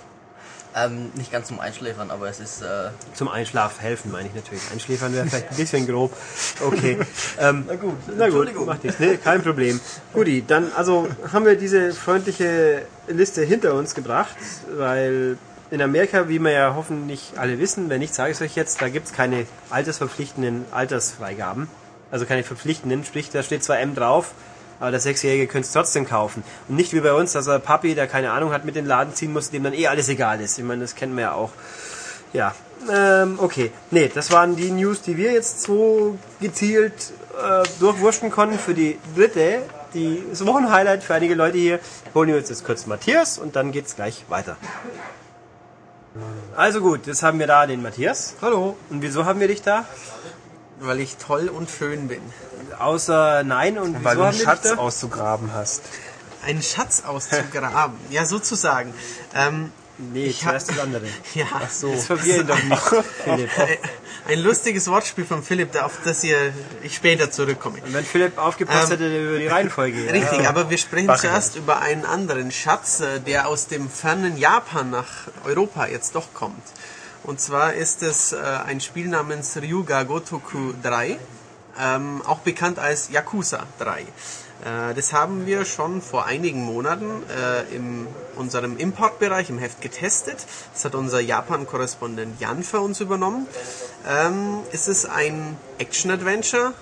Ähm, 0.75 1.11
nicht 1.15 1.31
ganz 1.31 1.47
zum 1.47 1.59
Einschläfern, 1.59 2.11
aber 2.11 2.29
es 2.29 2.39
ist. 2.39 2.61
Äh, 2.61 2.89
Zum 3.15 3.27
Einschlaf 3.27 3.79
helfen, 3.81 4.11
meine 4.11 4.27
ich 4.27 4.35
natürlich. 4.35 4.61
Einschläfern 4.71 5.11
wäre 5.13 5.25
vielleicht 5.25 5.49
ein 5.49 5.55
bisschen 5.55 5.87
grob. 5.87 6.15
Okay. 6.61 6.99
Ähm, 7.39 7.65
na 7.67 7.75
gut, 7.75 7.93
na 8.15 8.29
gut, 8.29 8.65
macht 8.65 8.83
nichts. 8.83 8.99
Nee, 8.99 9.17
kein 9.17 9.41
Problem. 9.43 9.79
Guti, 10.13 10.43
dann 10.45 10.71
also 10.75 11.07
haben 11.31 11.45
wir 11.45 11.55
diese 11.55 11.93
freundliche 11.93 12.83
Liste 13.07 13.43
hinter 13.43 13.73
uns 13.75 13.93
gebracht, 13.93 14.35
weil 14.75 15.37
in 15.71 15.81
Amerika, 15.81 16.29
wie 16.29 16.39
wir 16.39 16.51
ja 16.51 16.73
hoffentlich 16.75 17.33
alle 17.37 17.59
wissen, 17.59 17.89
wenn 17.89 17.99
nicht, 17.99 18.15
sage 18.15 18.31
ich 18.31 18.37
es 18.37 18.41
euch 18.41 18.55
jetzt, 18.55 18.81
da 18.81 18.89
gibt 18.89 19.07
es 19.07 19.13
keine 19.13 19.45
altersverpflichtenden 19.69 20.65
Altersfreigaben. 20.71 21.67
Also 22.09 22.25
keine 22.25 22.43
verpflichtenden, 22.43 23.03
sprich, 23.03 23.29
da 23.31 23.43
steht 23.43 23.63
zwar 23.63 23.79
M 23.79 23.93
drauf, 23.93 24.31
aber 24.79 24.91
der 24.91 25.01
Sechsjährige 25.01 25.47
könnte 25.47 25.65
es 25.65 25.73
trotzdem 25.73 26.07
kaufen. 26.07 26.43
Und 26.69 26.75
nicht 26.75 26.93
wie 26.93 27.01
bei 27.01 27.13
uns, 27.13 27.33
dass 27.33 27.47
er 27.47 27.59
Papi, 27.59 27.95
der 27.95 28.07
keine 28.07 28.31
Ahnung 28.31 28.53
hat, 28.53 28.63
mit 28.63 28.75
den 28.75 28.85
Laden 28.85 29.13
ziehen 29.13 29.33
muss, 29.33 29.49
dem 29.49 29.63
dann 29.63 29.73
eh 29.73 29.87
alles 29.87 30.07
egal 30.07 30.39
ist. 30.39 30.57
Ich 30.57 30.63
meine, 30.63 30.81
das 30.81 30.95
kennen 30.95 31.15
wir 31.15 31.23
ja 31.23 31.31
auch. 31.33 31.51
Ja, 32.31 32.55
ähm, 32.93 33.39
okay. 33.41 33.71
Nee, 33.91 34.09
das 34.13 34.31
waren 34.31 34.55
die 34.55 34.71
News, 34.71 35.01
die 35.01 35.17
wir 35.17 35.33
jetzt 35.33 35.61
so 35.63 36.17
gezielt 36.39 36.93
äh, 37.37 37.63
durchwurschen 37.79 38.31
konnten 38.31 38.57
für 38.57 38.73
die 38.73 38.97
dritte. 39.15 39.63
Die, 39.93 40.23
das 40.29 40.45
Wochenhighlight 40.45 41.03
für 41.03 41.15
einige 41.15 41.35
Leute 41.35 41.57
hier. 41.57 41.79
Holen 42.13 42.29
wir 42.29 42.37
uns 42.37 42.49
jetzt 42.49 42.65
kurz 42.65 42.85
Matthias 42.85 43.37
und 43.37 43.55
dann 43.55 43.71
geht's 43.71 43.95
gleich 43.95 44.25
weiter. 44.29 44.57
Also 46.55 46.81
gut, 46.81 47.05
jetzt 47.07 47.23
haben 47.23 47.39
wir 47.39 47.47
da 47.47 47.65
den 47.67 47.81
Matthias. 47.81 48.33
Hallo, 48.41 48.75
Und 48.89 49.01
wieso 49.01 49.25
haben 49.25 49.39
wir 49.39 49.47
dich 49.47 49.61
da? 49.61 49.85
weil 50.79 50.99
ich 50.99 51.17
toll 51.17 51.47
und 51.49 51.71
schön 51.71 52.07
bin. 52.07 52.21
Außer 52.77 53.43
Nein 53.43 53.79
und 53.79 54.03
Weil 54.03 54.15
wieso 54.15 54.15
du 54.17 54.21
einen 54.21 54.25
haben 54.27 54.37
wir 54.37 54.45
Schatz 54.45 54.61
dich 54.61 54.71
da? 54.73 54.77
auszugraben 54.77 55.51
hast. 55.53 55.81
Einen 56.45 56.61
Schatz 56.61 57.01
auszugraben, 57.03 57.97
ja 58.11 58.25
sozusagen. 58.25 58.93
Ähm, 59.33 59.71
Nee, 59.99 60.27
Ich 60.27 60.41
zuerst 60.41 60.69
hab- 60.69 60.75
das 60.75 60.83
andere. 60.85 61.05
ja, 61.33 61.45
Ach 61.51 61.71
so. 61.71 61.87
Jetzt 61.91 62.05
verwirr 62.05 62.41
ihn 62.41 62.45
doch 62.47 62.61
nicht, 62.61 62.81
Philipp. 63.23 63.49
Ein 64.27 64.39
lustiges 64.39 64.87
Wortspiel 64.87 65.25
von 65.25 65.41
Philipp, 65.41 65.75
auf 65.81 65.99
das 66.03 66.23
ihr 66.23 66.53
ich 66.83 66.95
später 66.95 67.31
zurückkomme. 67.31 67.77
Und 67.83 67.93
wenn 67.93 68.05
Philipp 68.05 68.37
aufgepasst 68.37 68.91
Ähm, 68.91 68.99
hätte 68.99 69.23
über 69.23 69.39
die 69.39 69.47
Reihenfolge. 69.47 70.05
ja. 70.05 70.11
Richtig, 70.11 70.47
aber 70.47 70.69
wir 70.69 70.77
sprechen 70.77 71.07
Mach 71.07 71.19
zuerst 71.19 71.55
über 71.55 71.81
einen 71.81 72.05
anderen 72.05 72.51
Schatz, 72.51 72.99
äh, 72.99 73.19
der 73.21 73.47
aus 73.47 73.67
dem 73.67 73.89
fernen 73.89 74.37
Japan 74.37 74.89
nach 74.89 75.07
Europa 75.45 75.87
jetzt 75.87 76.15
doch 76.15 76.33
kommt. 76.33 76.63
Und 77.23 77.39
zwar 77.39 77.73
ist 77.73 78.03
es 78.03 78.33
äh, 78.33 78.37
ein 78.65 78.81
Spiel 78.81 79.07
namens 79.07 79.57
Ryuga 79.57 80.03
Gotoku 80.03 80.73
3, 80.83 81.17
ähm, 81.79 82.21
auch 82.25 82.39
bekannt 82.39 82.79
als 82.79 83.09
Yakuza 83.09 83.65
3. 83.79 84.05
Äh, 84.63 84.93
das 84.93 85.13
haben 85.13 85.45
wir 85.45 85.65
schon 85.65 86.01
vor 86.01 86.25
einigen 86.25 86.63
Monaten 86.63 87.23
äh, 87.29 87.75
in 87.75 88.07
unserem 88.35 88.77
Importbereich 88.77 89.49
im 89.49 89.59
Heft 89.59 89.81
getestet. 89.81 90.37
Das 90.73 90.85
hat 90.85 90.95
unser 90.95 91.19
Japan-Korrespondent 91.19 92.39
Jan 92.39 92.63
für 92.63 92.79
uns 92.79 92.99
übernommen. 92.99 93.47
Ähm, 94.07 94.59
es 94.71 94.87
ist 94.87 95.05
ein 95.05 95.57
Action-Adventure, 95.77 96.73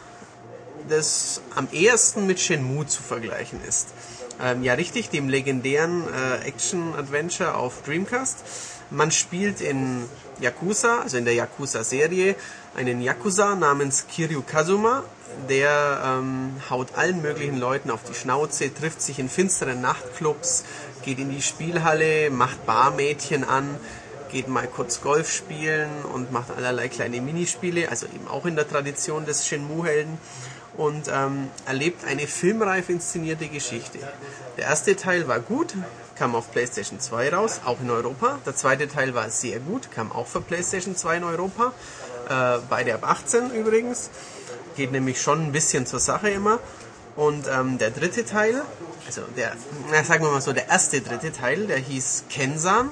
das 0.88 1.42
am 1.56 1.68
ehesten 1.72 2.28
mit 2.28 2.40
Shenmue 2.40 2.86
zu 2.86 3.02
vergleichen 3.02 3.60
ist. 3.68 3.90
Ähm, 4.42 4.64
ja, 4.64 4.74
richtig, 4.74 5.10
dem 5.10 5.30
legendären 5.30 6.04
äh, 6.14 6.48
Action-Adventure 6.48 7.56
auf 7.56 7.84
Dreamcast. 7.84 8.44
Man 8.92 9.12
spielt 9.12 9.62
in 9.62 10.06
Yakuza, 10.40 11.00
also 11.02 11.18
in 11.18 11.26
der 11.26 11.34
Yakuza-Serie, 11.34 12.36
einen 12.76 13.02
Yakuza 13.02 13.56
namens 13.56 14.06
Kiryu 14.08 14.44
Kazuma, 14.44 15.04
der 15.50 16.02
ähm, 16.04 16.54
haut 16.70 16.96
allen 16.96 17.22
möglichen 17.22 17.60
Leuten 17.60 17.92
auf 17.92 18.04
die 18.04 18.14
Schnauze, 18.14 18.74
trifft 18.74 19.02
sich 19.02 19.20
in 19.20 19.30
finsteren 19.30 19.82
Nachtclubs, 19.82 20.64
geht 21.04 21.20
in 21.20 21.30
die 21.30 21.42
Spielhalle, 21.42 22.30
macht 22.30 22.66
Barmädchen 22.66 23.44
an, 23.44 23.78
geht 24.32 24.48
mal 24.48 24.68
kurz 24.68 25.02
Golf 25.02 25.32
spielen 25.32 25.90
und 26.14 26.32
macht 26.32 26.52
allerlei 26.56 26.90
kleine 26.90 27.22
Minispiele, 27.22 27.90
also 27.90 28.06
eben 28.08 28.28
auch 28.28 28.46
in 28.46 28.56
der 28.56 28.68
Tradition 28.68 29.26
des 29.26 29.48
Shenmue-Helden 29.48 30.18
und 30.78 31.08
ähm, 31.12 31.50
erlebt 31.66 32.06
eine 32.06 32.28
filmreif 32.28 32.90
inszenierte 32.90 33.48
Geschichte. 33.48 34.00
Der 34.58 34.66
erste 34.66 34.96
Teil 34.96 35.28
war 35.28 35.40
gut, 35.40 35.74
kam 36.16 36.36
auf 36.36 36.52
PlayStation 36.52 37.00
2 37.00 37.34
raus, 37.34 37.62
auch 37.66 37.80
in 37.82 37.90
Europa. 37.90 38.40
Der 38.46 38.56
zweite 38.56 38.88
Teil 38.88 39.14
war 39.14 39.30
sehr 39.30 39.60
gut, 39.60 39.92
kam 39.92 40.12
auch 40.12 40.28
für 40.28 40.42
PlayStation 40.42 40.96
2 40.96 41.18
in 41.18 41.24
Europa. 41.24 41.74
Äh, 42.30 42.60
beide 42.70 42.94
ab 42.96 43.04
18 43.04 43.52
übrigens. 43.52 44.10
Geht 44.76 44.92
nämlich 44.92 45.22
schon 45.22 45.48
ein 45.48 45.52
bisschen 45.52 45.86
zur 45.86 46.00
Sache 46.00 46.30
immer. 46.30 46.60
Und 47.16 47.46
ähm, 47.48 47.78
der 47.78 47.92
dritte 47.92 48.26
Teil, 48.26 48.62
also 49.08 49.22
der, 49.38 49.54
na, 49.90 50.04
sagen 50.04 50.24
wir 50.24 50.32
mal 50.32 50.42
so, 50.42 50.52
der 50.52 50.68
erste 50.68 51.00
dritte 51.00 51.32
Teil, 51.32 51.68
der 51.68 51.78
hieß 51.78 52.26
Kensan, 52.30 52.90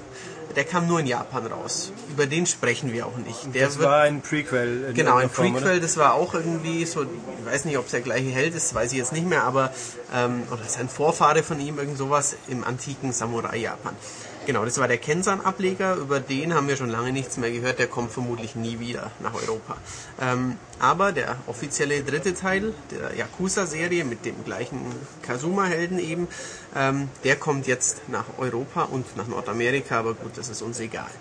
der 0.56 0.64
kam 0.64 0.88
nur 0.88 1.00
in 1.00 1.08
Japan 1.08 1.46
raus. 1.48 1.92
Über 2.10 2.26
den 2.26 2.46
sprechen 2.46 2.94
wir 2.94 3.06
auch 3.06 3.18
nicht. 3.18 3.54
Der 3.54 3.66
Das 3.66 3.80
war 3.80 4.02
ein 4.02 4.22
Prequel. 4.22 4.94
Genau, 4.94 5.16
ein 5.16 5.30
Form, 5.30 5.54
Prequel, 5.54 5.80
das 5.80 5.98
war 5.98 6.14
auch 6.14 6.34
irgendwie 6.34 6.86
so, 6.86 7.04
ich 7.04 7.46
weiß 7.46 7.66
nicht, 7.66 7.78
ob 7.78 7.86
es 7.86 7.92
der 7.92 8.02
gleiche 8.02 8.30
Held 8.30 8.56
ist, 8.56 8.74
weiß 8.74 8.92
ich 8.92 9.00
jetzt 9.00 9.14
nicht 9.14 9.28
mehr, 9.28 9.44
aber, 9.44 9.74
ähm, 10.14 10.44
oder 10.52 10.62
ist 10.62 10.78
ein 10.78 10.90
Vorfahre 10.90 11.44
von 11.44 11.60
ihm, 11.60 11.80
irgend 11.80 11.98
sowas 11.98 12.36
im 12.48 12.64
antiken 12.64 13.12
Samurai-Japan. 13.12 13.96
Genau, 14.46 14.66
das 14.66 14.78
war 14.78 14.90
der 14.90 14.98
Kensan-Ableger, 14.98 15.96
über 15.96 16.20
den 16.20 16.54
haben 16.54 16.68
wir 16.68 16.76
schon 16.76 16.90
lange 16.90 17.14
nichts 17.14 17.38
mehr 17.38 17.50
gehört, 17.50 17.80
der 17.80 17.88
kommt 17.88 18.12
vermutlich 18.12 18.56
nie 18.56 18.78
wieder 18.80 19.10
nach 19.22 19.34
Europa. 19.34 19.78
Ähm, 20.20 20.58
aber 20.80 21.14
der 21.14 21.38
offizielle 21.48 22.04
dritte 22.04 22.34
Teil 22.34 22.74
der 22.92 23.16
Yakuza-Serie 23.16 24.04
mit 24.04 24.26
dem 24.26 24.44
gleichen 24.44 24.82
Kazuma-Helden 25.22 25.98
eben, 25.98 26.28
ähm, 26.76 27.08
der 27.24 27.38
kommt 27.38 27.68
jetzt 27.68 28.10
nach 28.10 28.26
Europa 28.38 28.84
und 28.84 29.16
nach 29.16 29.28
Nordamerika, 29.28 30.00
aber 30.00 30.14
gut, 30.14 30.38
das 30.38 30.50
ist 30.50 30.62
uns 30.62 30.82
egal. 30.82 31.12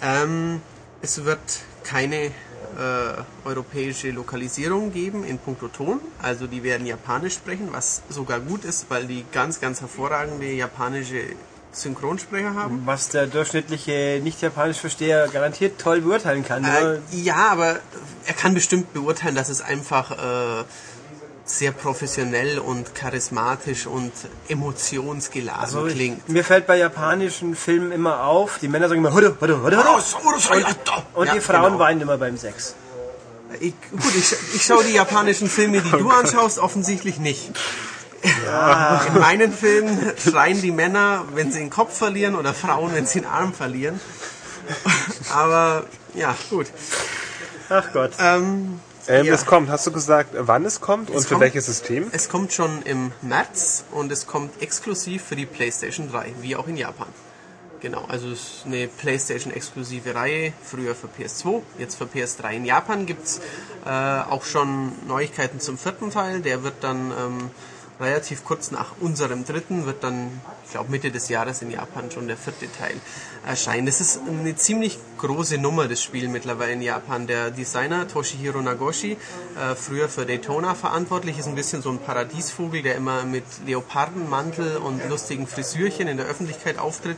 Ähm, 0.00 0.62
es 1.02 1.24
wird 1.24 1.40
keine 1.82 2.26
äh, 2.26 2.30
europäische 3.44 4.12
Lokalisierung 4.12 4.92
geben 4.92 5.24
in 5.24 5.38
puncto 5.38 5.66
Ton. 5.66 6.00
Also 6.22 6.46
die 6.46 6.62
werden 6.62 6.86
Japanisch 6.86 7.34
sprechen, 7.34 7.70
was 7.72 8.02
sogar 8.08 8.38
gut 8.38 8.64
ist, 8.64 8.86
weil 8.90 9.06
die 9.06 9.24
ganz, 9.32 9.60
ganz 9.60 9.80
hervorragende 9.80 10.52
japanische 10.52 11.20
Synchronsprecher 11.72 12.54
haben. 12.54 12.82
Was 12.84 13.08
der 13.08 13.26
durchschnittliche 13.26 14.20
Nicht-Japanisch-Versteher 14.22 15.28
garantiert 15.28 15.80
toll 15.80 16.00
beurteilen 16.00 16.44
kann. 16.44 16.64
Äh, 16.64 16.98
ja, 17.12 17.48
aber 17.50 17.78
er 18.26 18.34
kann 18.34 18.54
bestimmt 18.54 18.92
beurteilen, 18.92 19.34
dass 19.34 19.48
es 19.48 19.60
einfach 19.60 20.10
äh, 20.10 20.64
sehr 21.44 21.72
professionell 21.72 22.58
und 22.58 22.94
charismatisch 22.94 23.86
und 23.86 24.12
emotionsgeladen 24.48 25.60
Also 25.60 25.86
ich, 25.86 25.94
klingt. 25.94 26.28
mir 26.28 26.44
fällt 26.44 26.66
bei 26.66 26.76
japanischen 26.78 27.56
Filmen 27.56 27.92
immer 27.92 28.24
auf, 28.24 28.58
die 28.58 28.68
Männer 28.68 28.88
sagen 28.88 29.00
immer 29.00 29.12
Hudu, 29.12 29.34
Hudu, 29.40 29.62
Hudu, 29.62 29.76
Hudu. 29.76 29.76
Und 31.14 31.26
Ja, 31.26 31.34
die 31.34 31.40
Frauen 31.40 31.64
genau. 31.64 31.78
weinen 31.78 32.00
immer 32.00 32.18
beim 32.18 32.36
Sex. 32.36 32.74
Ich, 33.58 33.74
gut, 33.90 34.14
ich, 34.16 34.32
ich 34.54 34.62
schaue 34.64 34.84
die 34.84 34.92
japanischen 34.92 35.48
Filme, 35.48 35.80
die 35.80 35.90
du 35.98 36.08
anschaust, 36.08 36.58
offensichtlich 36.60 37.18
nicht. 37.18 37.50
In 38.22 39.20
meinen 39.20 39.52
Filmen 39.52 40.12
schreien 40.18 40.60
die 40.60 40.72
Männer, 40.72 41.24
wenn 41.34 41.50
sie 41.52 41.60
den 41.60 41.70
Kopf 41.70 41.96
verlieren, 41.96 42.34
oder 42.34 42.52
Frauen, 42.54 42.92
wenn 42.94 43.06
sie 43.06 43.20
den 43.20 43.28
Arm 43.28 43.54
verlieren. 43.54 43.98
Aber 45.34 45.84
ja, 46.14 46.36
gut. 46.50 46.66
Ach 47.68 47.92
Gott. 47.92 48.12
Ähm, 48.18 48.80
Ähm, 49.08 49.24
Ja. 49.26 49.34
Es 49.34 49.46
kommt, 49.46 49.70
hast 49.70 49.86
du 49.86 49.92
gesagt, 49.92 50.34
wann 50.36 50.64
es 50.66 50.80
kommt 50.80 51.08
und 51.10 51.16
Es 51.16 51.24
für 51.24 51.30
kommt- 51.34 51.40
welches 51.40 51.66
System? 51.66 52.08
es 52.12 52.28
kommt 52.28 52.52
schon 52.52 52.82
im 52.82 53.12
März 53.22 53.84
und 53.92 54.12
es 54.12 54.26
kommt 54.26 54.60
exklusiv 54.62 55.24
für 55.24 55.36
die 55.36 55.46
PlayStation 55.46 56.10
3, 56.12 56.34
wie 56.42 56.54
auch 56.54 56.68
in 56.68 56.76
Japan. 56.76 57.08
Genau, 57.80 58.04
also 58.08 58.28
es 58.30 58.38
ist 58.40 58.66
eine 58.66 58.86
PlayStation-exklusive 58.88 60.14
Reihe, 60.14 60.52
früher 60.62 60.94
für 60.94 61.08
PS2, 61.08 61.62
jetzt 61.78 61.96
für 61.96 62.04
PS3. 62.04 62.50
In 62.52 62.66
Japan 62.66 63.06
gibt's 63.06 63.40
äh, 63.86 63.88
auch 63.88 64.44
schon 64.44 64.92
Neuigkeiten 65.08 65.60
zum 65.60 65.78
vierten 65.78 66.10
Teil, 66.10 66.40
der 66.42 66.62
wird 66.62 66.74
dann 66.82 67.10
ähm, 67.10 67.50
relativ 68.00 68.44
kurz 68.44 68.70
nach 68.70 68.92
unserem 69.00 69.44
dritten, 69.44 69.86
wird 69.86 70.02
dann, 70.02 70.40
ich 70.64 70.72
glaube 70.72 70.90
Mitte 70.90 71.10
des 71.10 71.28
Jahres 71.28 71.62
in 71.62 71.70
Japan 71.70 72.10
schon 72.10 72.26
der 72.26 72.36
vierte 72.36 72.66
Teil 72.72 72.94
erscheinen. 73.46 73.86
Das 73.86 74.00
ist 74.00 74.20
eine 74.26 74.56
ziemlich 74.56 74.98
große 75.18 75.58
Nummer, 75.58 75.88
das 75.88 76.02
Spiel 76.02 76.28
mittlerweile 76.28 76.72
in 76.72 76.82
Japan. 76.82 77.26
Der 77.26 77.50
Designer 77.50 78.08
Toshihiro 78.08 78.60
Nagoshi, 78.60 79.12
äh, 79.12 79.74
früher 79.74 80.08
für 80.08 80.26
Daytona 80.26 80.74
verantwortlich, 80.74 81.38
ist 81.38 81.46
ein 81.46 81.54
bisschen 81.54 81.82
so 81.82 81.90
ein 81.90 81.98
Paradiesvogel, 81.98 82.82
der 82.82 82.94
immer 82.94 83.24
mit 83.24 83.44
Leopardenmantel 83.66 84.78
und 84.78 85.06
lustigen 85.08 85.46
Frisürchen 85.46 86.08
in 86.08 86.16
der 86.16 86.26
Öffentlichkeit 86.26 86.78
auftritt. 86.78 87.16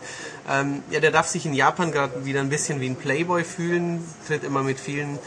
Ähm, 0.48 0.82
ja, 0.90 1.00
der 1.00 1.11
darf 1.11 1.28
sich 1.28 1.46
in 1.46 1.54
Japan 1.54 1.92
gerade 1.92 2.24
wieder 2.24 2.40
ein 2.40 2.48
bisschen 2.48 2.80
wie 2.80 2.88
ein 2.88 2.96
Playboy 2.96 3.44
fühlen, 3.44 4.04
tritt 4.26 4.44
immer 4.44 4.62
mit 4.62 4.80
vielen 4.80 5.18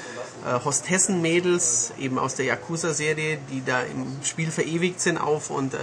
Hostessen-Mädels, 0.64 1.94
eben 1.98 2.20
aus 2.20 2.36
der 2.36 2.46
Yakuza-Serie, 2.46 3.40
die 3.50 3.64
da 3.66 3.82
im 3.82 4.06
Spiel 4.24 4.52
verewigt 4.52 5.00
sind, 5.00 5.18
auf 5.18 5.50
und 5.50 5.74
äh, 5.74 5.78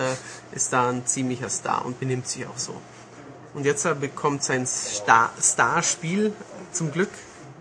ist 0.52 0.72
da 0.72 0.90
ein 0.90 1.06
ziemlicher 1.06 1.48
Star 1.48 1.84
und 1.84 1.98
benimmt 1.98 2.28
sich 2.28 2.46
auch 2.46 2.58
so. 2.58 2.74
Und 3.54 3.66
jetzt 3.66 3.86
bekommt 4.00 4.42
sein 4.42 4.66
Star- 4.66 5.32
Starspiel 5.40 6.32
zum 6.72 6.92
Glück 6.92 7.10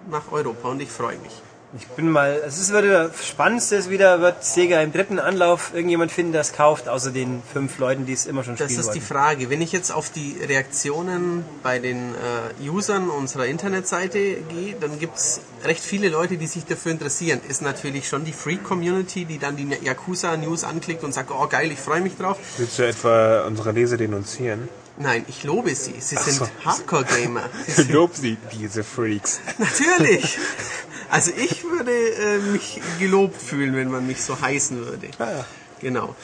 nach 0.10 0.32
Europa 0.32 0.70
und 0.70 0.82
ich 0.82 0.90
freue 0.90 1.18
mich. 1.18 1.41
Ich 1.78 1.88
bin 1.88 2.10
mal, 2.10 2.42
es 2.46 2.60
ist 2.60 2.72
wieder 2.74 3.08
das 3.08 3.26
Spannendste 3.26 3.78
ist 3.78 3.90
wieder, 3.90 4.20
wird 4.20 4.44
Sega 4.44 4.82
im 4.82 4.92
dritten 4.92 5.20
Anlauf 5.20 5.72
irgendjemand 5.74 6.12
finden, 6.12 6.34
der 6.34 6.42
es 6.42 6.52
kauft, 6.52 6.90
außer 6.90 7.12
den 7.12 7.42
fünf 7.54 7.80
Leuten, 7.80 8.06
die 8.06 8.12
es 8.12 8.26
immer 8.26 8.44
schon 8.44 8.58
Das 8.58 8.66
spielen 8.66 8.80
ist 8.82 8.90
die 8.90 8.96
wollten. 8.96 9.14
Frage. 9.14 9.50
Wenn 9.50 9.62
ich 9.62 9.72
jetzt 9.72 9.90
auf 9.90 10.10
die 10.10 10.36
Reaktionen 10.46 11.46
bei 11.64 11.80
den 11.80 12.14
äh, 12.14 12.70
Usern 12.70 13.10
unserer 13.10 13.46
Internetseite 13.46 14.20
gehe, 14.20 14.76
dann 14.82 15.00
gibt 15.00 15.16
es 15.16 15.40
recht 15.64 15.82
viele 15.82 16.10
Leute, 16.10 16.36
die 16.36 16.48
sich 16.48 16.66
dafür 16.66 16.92
interessieren. 16.92 17.40
Ist 17.48 17.62
natürlich 17.62 18.10
schon 18.10 18.26
die 18.26 18.34
Freak-Community, 18.34 19.24
die 19.24 19.38
dann 19.38 19.56
die 19.56 19.70
Yakuza-News 19.82 20.66
anklickt 20.66 21.06
und 21.06 21.14
sagt, 21.14 21.32
oh 21.32 21.48
geil, 21.48 21.72
ich 21.72 21.80
freue 21.80 22.02
mich 22.02 22.18
drauf. 22.18 22.38
Willst 22.58 22.80
du 22.80 22.84
etwa 22.86 23.46
unsere 23.46 23.72
Leser 23.72 23.96
denunzieren? 23.96 24.68
Nein, 25.02 25.26
ich 25.28 25.44
lobe 25.44 25.74
sie. 25.76 25.96
Sie 26.00 26.16
sind 26.16 26.34
so. 26.34 26.48
Hardcore-Gamer. 26.64 27.50
Lob 27.90 28.16
sie, 28.16 28.38
diese 28.54 28.84
Freaks. 28.84 29.40
Natürlich. 29.58 30.38
Also 31.10 31.32
ich 31.36 31.64
würde 31.64 31.92
äh, 31.92 32.38
mich 32.38 32.80
gelobt 33.00 33.42
fühlen, 33.42 33.76
wenn 33.76 33.90
man 33.90 34.06
mich 34.08 34.24
so 34.24 34.40
heißen 34.40 34.78
würde. 34.86 35.08
ja. 35.20 35.46
Genau. 35.80 36.16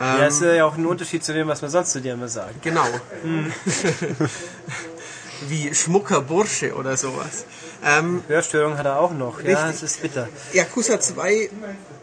Ja, 0.00 0.20
Ähm, 0.22 0.28
ist 0.28 0.40
ja 0.40 0.64
auch 0.64 0.76
ein 0.76 0.86
Unterschied 0.86 1.22
zu 1.22 1.34
dem, 1.34 1.46
was 1.48 1.60
man 1.60 1.70
sonst 1.70 1.92
zu 1.92 2.00
dir 2.00 2.14
immer 2.14 2.28
sagt. 2.28 2.62
Genau. 2.62 2.86
Wie 5.48 5.74
Schmucker 5.74 6.20
Bursche 6.22 6.74
oder 6.74 6.96
sowas. 6.96 7.44
Ähm, 7.84 8.22
Hörstörung 8.28 8.78
hat 8.78 8.86
er 8.86 9.00
auch 9.00 9.12
noch. 9.12 9.42
Ja, 9.42 9.66
Richtig. 9.66 9.74
es 9.74 9.82
ist 9.94 10.02
bitter. 10.02 10.28
Yakuza 10.52 11.00
2 11.00 11.50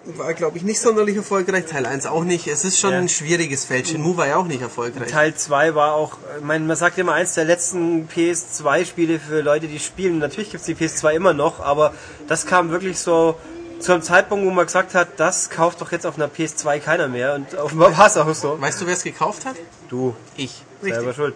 war, 0.06 0.34
glaube 0.34 0.58
ich, 0.58 0.64
nicht 0.64 0.80
sonderlich 0.80 1.16
erfolgreich. 1.18 1.66
Teil 1.66 1.86
1 1.86 2.06
auch 2.08 2.24
nicht. 2.24 2.48
Es 2.48 2.64
ist 2.66 2.80
schon 2.80 2.92
Ja. 2.92 2.98
ein 3.00 3.10
schwieriges 3.10 3.66
Feld. 3.66 3.88
Shenmue 3.88 4.18
war 4.18 4.28
ja 4.28 4.38
auch 4.38 4.46
nicht 4.48 4.62
erfolgreich. 4.62 5.10
Teil 5.12 5.36
2 5.36 5.76
war 5.76 5.94
auch, 5.94 6.18
ich 6.38 6.44
meine, 6.44 6.66
man 6.66 6.76
sagt 6.78 6.98
immer 6.98 7.14
eins 7.14 7.34
der 7.36 7.46
letzten 7.46 8.08
PS2-Spiele 8.08 9.20
für 9.20 9.42
Leute, 9.42 9.68
die 9.68 9.80
spielen. 9.80 10.20
Natürlich 10.20 10.52
gibt 10.52 10.62
es 10.62 10.66
die 10.66 10.76
PS2 10.76 11.14
immer 11.14 11.34
noch, 11.34 11.60
aber 11.60 11.94
das 12.28 12.46
kam 12.46 12.70
wirklich 12.72 13.00
so 13.00 13.36
zu 13.80 13.94
einem 13.94 14.02
Zeitpunkt, 14.02 14.46
wo 14.46 14.50
man 14.52 14.66
gesagt 14.66 14.94
hat, 14.96 15.08
das 15.18 15.50
kauft 15.50 15.80
doch 15.82 15.92
jetzt 15.92 16.06
auf 16.06 16.16
einer 16.18 16.28
PS2 16.28 16.80
keiner 16.80 17.08
mehr. 17.08 17.36
Und 17.36 17.54
offenbar 17.58 17.98
war 17.98 18.08
es 18.08 18.18
auch 18.18 18.34
so. 18.34 18.60
Weißt 18.60 18.82
du, 18.82 18.86
wer 18.86 18.94
es 18.94 19.04
gekauft 19.04 19.46
hat? 19.46 19.56
Du, 19.90 20.16
Ich. 20.36 20.64
selber 20.82 20.98
Richtig. 21.00 21.16
schuld. 21.16 21.36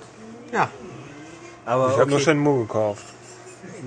Ja. 0.52 0.70
Aber 1.66 1.92
Ich 1.92 1.98
habe 1.98 2.10
nur 2.10 2.16
okay, 2.18 2.26
Shenmue 2.26 2.62
gekauft. 2.66 3.04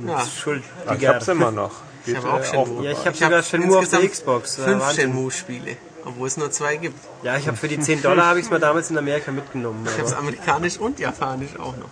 ja. 0.06 0.24
schuld. 0.26 0.62
Ich 0.98 1.06
hab's 1.06 1.28
immer 1.28 1.50
noch. 1.50 1.72
Ich 2.06 2.14
Geht, 2.14 2.22
habe 2.22 2.32
auch 2.34 2.40
äh, 2.40 2.44
Shenmue. 2.44 2.84
Ja, 2.84 2.90
ich 2.92 2.98
habe 2.98 3.10
Ich 3.10 3.18
sogar 3.18 3.38
hab 3.38 3.44
Shenmue 3.44 3.78
auf 3.78 3.88
der 3.88 4.08
Xbox. 4.08 4.56
Ja, 4.58 4.64
Fünf. 4.64 4.92
Shenmue-Spiele, 4.92 5.76
obwohl 6.04 6.28
es 6.28 6.36
nur 6.36 6.50
zwei 6.52 6.76
gibt. 6.76 6.98
Ja, 7.24 7.36
ich 7.36 7.46
habe 7.48 7.56
für 7.56 7.66
die 7.68 7.80
10 7.80 8.02
Dollar 8.02 8.26
habe 8.26 8.38
ich 8.38 8.44
es 8.46 8.50
mir 8.50 8.60
damals 8.60 8.90
in 8.90 8.98
Amerika 8.98 9.32
mitgenommen. 9.32 9.84
Ich 9.86 9.92
habe 9.98 10.04
es 10.08 10.14
amerikanisch 10.14 10.78
und 10.78 10.98
japanisch 11.00 11.58
auch 11.58 11.76
noch. 11.76 11.88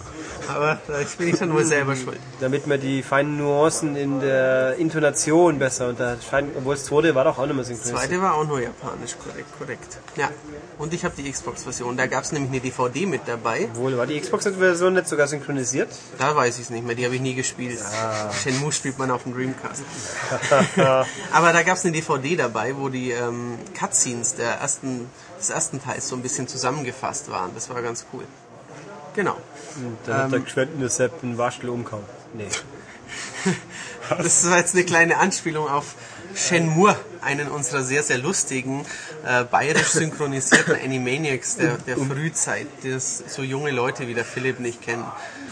Aber 0.55 0.79
da 0.87 0.99
bin 1.19 1.29
ich 1.29 1.39
dann 1.39 1.53
wohl 1.55 1.65
selber 1.65 1.97
schuld. 1.97 2.19
damit 2.41 2.67
man 2.67 2.79
die 2.81 3.03
feinen 3.03 3.39
Nuancen 3.39 3.97
in 3.97 4.21
der 4.21 4.77
Intonation 4.77 5.59
besser 5.59 5.89
unterscheiden, 5.89 6.51
obwohl 6.57 6.75
das 6.75 6.85
zweite 6.85 7.15
war 7.15 7.25
doch 7.25 7.39
auch 7.39 7.47
nicht 7.47 7.55
mehr 7.57 7.65
Das 7.65 7.69
synchronisiert. 7.69 7.99
zweite 8.11 8.23
war 8.23 8.35
auch 8.35 8.45
nur 8.47 8.61
japanisch, 8.61 9.17
korrekt, 9.19 9.49
korrekt. 9.59 9.99
Ja, 10.17 10.29
und 10.79 10.93
ich 10.93 11.05
habe 11.05 11.15
die 11.21 11.31
Xbox-Version. 11.31 11.97
Da 11.97 12.07
gab 12.07 12.25
es 12.25 12.33
nämlich 12.33 12.51
eine 12.51 12.61
DVD 12.61 13.07
mit 13.07 13.23
dabei. 13.27 13.69
Obwohl, 13.73 13.97
war 13.97 14.07
die 14.07 14.21
Xbox-Version 14.21 14.95
nicht 14.95 15.09
sogar 15.09 15.27
synchronisiert? 15.27 15.89
Da 16.19 16.35
weiß 16.35 16.57
ich 16.57 16.65
es 16.65 16.71
nicht 16.71 16.85
mehr, 16.85 16.95
die 16.95 17.05
habe 17.05 17.15
ich 17.15 17.21
nie 17.21 17.35
gespielt. 17.35 17.79
Ah. 17.83 18.33
Shenmue 18.43 18.73
spielt 18.73 18.99
man 18.99 19.11
auf 19.11 19.23
dem 19.25 19.35
Dreamcast. 19.35 19.83
Aber 21.33 21.53
da 21.53 21.63
gab 21.63 21.77
es 21.77 21.85
eine 21.85 21.93
DVD 21.93 22.37
dabei, 22.37 22.77
wo 22.77 22.89
die 22.89 23.11
ähm, 23.11 23.59
Cutscenes 23.79 24.35
der 24.37 24.55
ersten, 24.55 25.09
des 25.39 25.51
ersten 25.51 25.83
Teils 25.83 26.09
so 26.09 26.17
ein 26.17 26.23
bisschen 26.23 26.49
zusammengefasst 26.49 27.31
waren. 27.31 27.51
Das 27.55 27.71
war 27.71 27.81
ganz 27.83 28.07
cool. 28.13 28.25
Genau. 29.15 29.37
Dann 30.07 30.17
hat 30.17 30.33
der 30.33 30.41
geschwendete 30.41 30.89
Sepp 30.89 31.23
einen 31.23 31.39
Waschel 31.39 31.69
umgehauen. 31.69 32.05
Nee. 32.35 32.49
Das 34.19 34.51
war 34.51 34.59
jetzt 34.59 34.75
eine 34.75 34.85
kleine 34.85 35.17
Anspielung 35.17 35.67
auf 35.67 35.95
Shenmue, 36.35 36.97
einen 37.21 37.49
unserer 37.49 37.83
sehr, 37.83 38.03
sehr 38.03 38.19
lustigen, 38.19 38.85
äh, 39.27 39.45
bayerisch 39.45 39.89
synchronisierten 39.89 40.75
Animaniacs 40.85 41.57
der, 41.57 41.79
der 41.79 41.97
Frühzeit, 41.97 42.67
das 42.83 43.23
so 43.29 43.43
junge 43.43 43.71
Leute 43.71 44.09
wie 44.09 44.15
der 44.15 44.25
Philipp 44.25 44.61
nicht 44.61 44.83
kennen. 44.83 45.05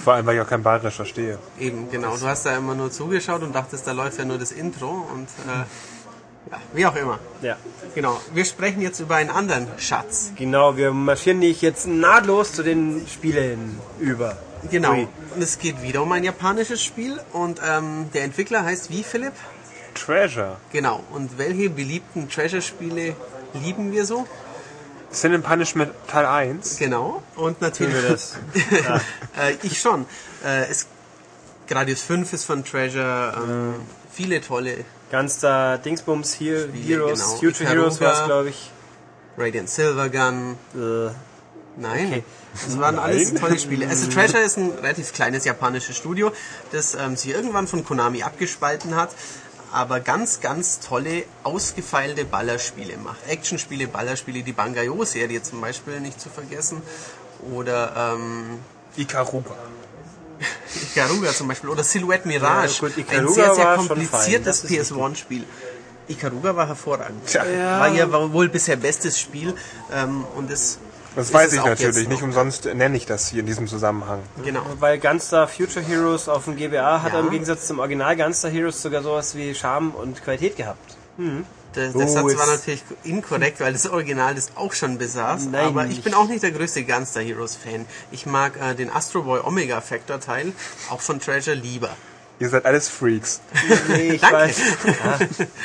Vor 0.02 0.14
allem, 0.14 0.26
weil 0.26 0.36
ich 0.36 0.42
auch 0.42 0.48
kein 0.48 0.62
Bayerisch 0.62 0.94
verstehe. 0.94 1.38
Eben, 1.58 1.90
genau. 1.90 2.16
Du 2.16 2.26
hast 2.26 2.44
da 2.44 2.56
immer 2.56 2.74
nur 2.74 2.90
zugeschaut 2.90 3.42
und 3.42 3.54
dachtest, 3.54 3.86
da 3.86 3.92
läuft 3.92 4.18
ja 4.18 4.24
nur 4.24 4.38
das 4.38 4.52
Intro 4.52 5.06
und 5.12 5.28
äh, 5.46 6.50
ja, 6.50 6.58
wie 6.74 6.86
auch 6.86 6.96
immer. 6.96 7.18
Ja, 7.40 7.56
Genau. 7.94 8.20
Wir 8.32 8.44
sprechen 8.44 8.80
jetzt 8.80 9.00
über 9.00 9.16
einen 9.16 9.30
anderen 9.30 9.66
Schatz. 9.78 10.32
genau. 10.36 10.76
Wir 10.76 10.92
marschieren 10.92 11.38
nicht 11.38 11.62
jetzt 11.62 11.86
nahtlos 11.86 12.52
zu 12.52 12.62
den 12.62 13.06
Spielen 13.06 13.78
über. 14.00 14.36
Genau. 14.70 14.92
Ui. 14.92 15.08
Und 15.34 15.42
es 15.42 15.58
geht 15.58 15.82
wieder 15.82 16.02
um 16.02 16.12
ein 16.12 16.24
japanisches 16.24 16.82
Spiel 16.82 17.20
und 17.32 17.60
ähm, 17.66 18.08
der 18.14 18.24
Entwickler 18.24 18.64
heißt 18.64 18.90
wie, 18.90 19.02
Philipp? 19.02 19.32
Treasure. 19.94 20.56
Genau. 20.72 21.02
Und 21.12 21.38
welche 21.38 21.70
beliebten 21.70 22.28
Treasure-Spiele 22.28 23.16
lieben 23.54 23.92
wir 23.92 24.04
so? 24.04 24.26
Sin 25.10 25.34
and 25.34 25.44
Punishment 25.44 25.92
Teil 26.08 26.24
1. 26.26 26.78
Genau. 26.78 27.22
Und 27.36 27.60
natürlich. 27.60 27.94
Tun 27.94 28.02
wir 28.02 28.10
das? 28.10 28.36
äh, 29.38 29.54
ich 29.62 29.80
schon. 29.80 30.06
Äh, 30.44 30.70
es, 30.70 30.86
Gradius 31.68 32.02
5 32.02 32.32
ist 32.32 32.44
von 32.44 32.64
Treasure. 32.64 33.34
Ähm, 33.36 33.74
Viele 34.10 34.40
tolle. 34.40 34.84
Ganz 35.10 35.38
da 35.40 35.76
Dingsbums 35.76 36.32
hier, 36.32 36.68
Spiele, 36.68 37.04
Heroes, 37.04 37.20
genau. 37.20 37.36
Future 37.36 37.68
Heroes 37.68 37.96
Ikaruga. 37.96 38.16
war 38.16 38.20
es, 38.20 38.26
glaube 38.26 38.48
ich. 38.48 38.70
Radiant 39.36 39.68
Silvergun. 39.68 40.56
Äh, 40.74 41.10
Nein. 41.76 42.06
Okay. 42.06 42.24
Das 42.52 42.78
waren 42.78 42.98
alles 42.98 43.34
tolle 43.34 43.58
Spiele. 43.58 43.88
Also 43.88 44.10
Treasure 44.10 44.42
ist 44.42 44.58
ein 44.58 44.70
relativ 44.70 45.12
kleines 45.12 45.44
japanisches 45.44 45.96
Studio, 45.96 46.32
das 46.70 46.94
ähm, 46.94 47.16
sich 47.16 47.30
irgendwann 47.30 47.66
von 47.66 47.84
Konami 47.84 48.22
abgespalten 48.22 48.94
hat, 48.94 49.10
aber 49.72 50.00
ganz, 50.00 50.40
ganz 50.40 50.80
tolle, 50.80 51.24
ausgefeilte 51.42 52.24
Ballerspiele 52.24 52.98
macht. 52.98 53.26
Actionspiele, 53.26 53.88
Ballerspiele, 53.88 54.42
die 54.42 54.52
Bangayo-Serie 54.52 55.42
zum 55.42 55.60
Beispiel 55.60 56.00
nicht 56.00 56.20
zu 56.20 56.28
vergessen. 56.28 56.82
Oder 57.52 58.14
ähm, 58.14 58.58
Ikaruga. 58.96 59.54
Ikaruga 60.94 61.32
zum 61.32 61.48
Beispiel 61.48 61.70
oder 61.70 61.82
Silhouette 61.82 62.28
Mirage. 62.28 62.82
Ja, 62.82 62.88
gut, 62.88 63.10
ein 63.10 63.28
sehr, 63.28 63.54
sehr 63.54 63.76
kompliziertes 63.76 64.30
fein, 64.30 64.44
das 64.44 64.64
ist 64.64 64.92
PS1-Spiel. 64.92 65.44
Ikaruga 66.08 66.54
war 66.54 66.66
hervorragend. 66.66 67.26
Tja. 67.26 67.44
War 67.44 67.88
ja 67.88 68.32
wohl 68.32 68.48
bisher 68.48 68.76
bestes 68.76 69.18
Spiel 69.18 69.54
ähm, 69.92 70.24
und 70.36 70.50
es 70.50 70.78
Das 71.16 71.32
weiß 71.32 71.52
ich 71.52 71.62
natürlich. 71.64 72.08
Nicht 72.08 72.22
umsonst 72.22 72.64
nenne 72.64 72.96
ich 72.96 73.06
das 73.06 73.28
hier 73.28 73.40
in 73.40 73.46
diesem 73.46 73.66
Zusammenhang. 73.66 74.20
Genau. 74.44 74.62
weil 74.80 74.98
Gunstar 74.98 75.46
Future 75.48 75.84
Heroes 75.84 76.28
auf 76.28 76.44
dem 76.46 76.56
GBA 76.56 77.02
hat 77.02 77.12
Ja. 77.12 77.18
er 77.18 77.24
im 77.24 77.30
Gegensatz 77.30 77.66
zum 77.66 77.78
Original 77.80 78.16
Gunstar 78.16 78.50
Heroes 78.50 78.80
sogar 78.80 79.02
sowas 79.02 79.34
wie 79.34 79.54
Charme 79.54 79.90
und 79.90 80.22
Qualität 80.24 80.56
gehabt. 80.56 80.96
Der, 81.18 81.88
der 81.88 81.94
Oh, 81.94 82.06
Satz 82.06 82.36
war 82.38 82.46
natürlich 82.46 82.82
inkorrekt, 83.04 83.60
weil 83.60 83.72
das 83.72 83.86
Original 83.88 84.34
das 84.34 84.52
auch 84.56 84.72
schon 84.72 84.98
besaß. 84.98 85.46
Nein, 85.50 85.66
aber 85.66 85.84
ich 85.86 85.98
ich- 85.98 86.04
bin 86.04 86.14
auch 86.14 86.26
nicht 86.28 86.42
der 86.42 86.50
größte 86.52 86.84
Gunstar 86.84 87.22
Heroes 87.22 87.56
Fan. 87.56 87.86
Ich 88.10 88.24
mag 88.26 88.58
äh, 88.60 88.74
den 88.74 88.90
Astro 88.90 89.22
Boy 89.22 89.40
Omega 89.44 89.80
Factor 89.80 90.20
Teil, 90.20 90.52
auch 90.90 91.00
von 91.00 91.20
Treasure, 91.20 91.54
lieber. 91.56 91.90
Ihr 92.40 92.48
seid 92.48 92.64
alles 92.66 92.88
Freaks. 92.88 93.40
Nee, 93.88 94.12
ich 94.14 94.20
Danke. 94.20 94.36
weiß. 94.36 94.56
Ja, 94.84 95.18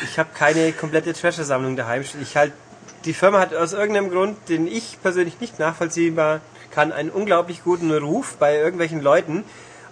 ich 0.04 0.20
habe 0.20 0.30
keine 0.38 0.72
komplette 0.74 1.14
Treasure-Sammlung 1.14 1.76
daheim. 1.76 2.04
Ich 2.22 2.36
halt, 2.38 2.52
die 3.08 3.14
Firma 3.14 3.40
hat 3.40 3.56
aus 3.56 3.74
irgendeinem 3.74 4.12
Grund, 4.12 4.38
den 4.50 4.68
ich 4.68 5.02
persönlich 5.02 5.40
nicht 5.40 5.60
nachvollziehbar 5.60 6.42
kann, 6.72 6.92
einen 6.92 7.10
unglaublich 7.10 7.64
guten 7.64 7.92
Ruf 7.92 8.36
bei 8.38 8.58
irgendwelchen 8.58 9.02
Leuten. 9.02 9.44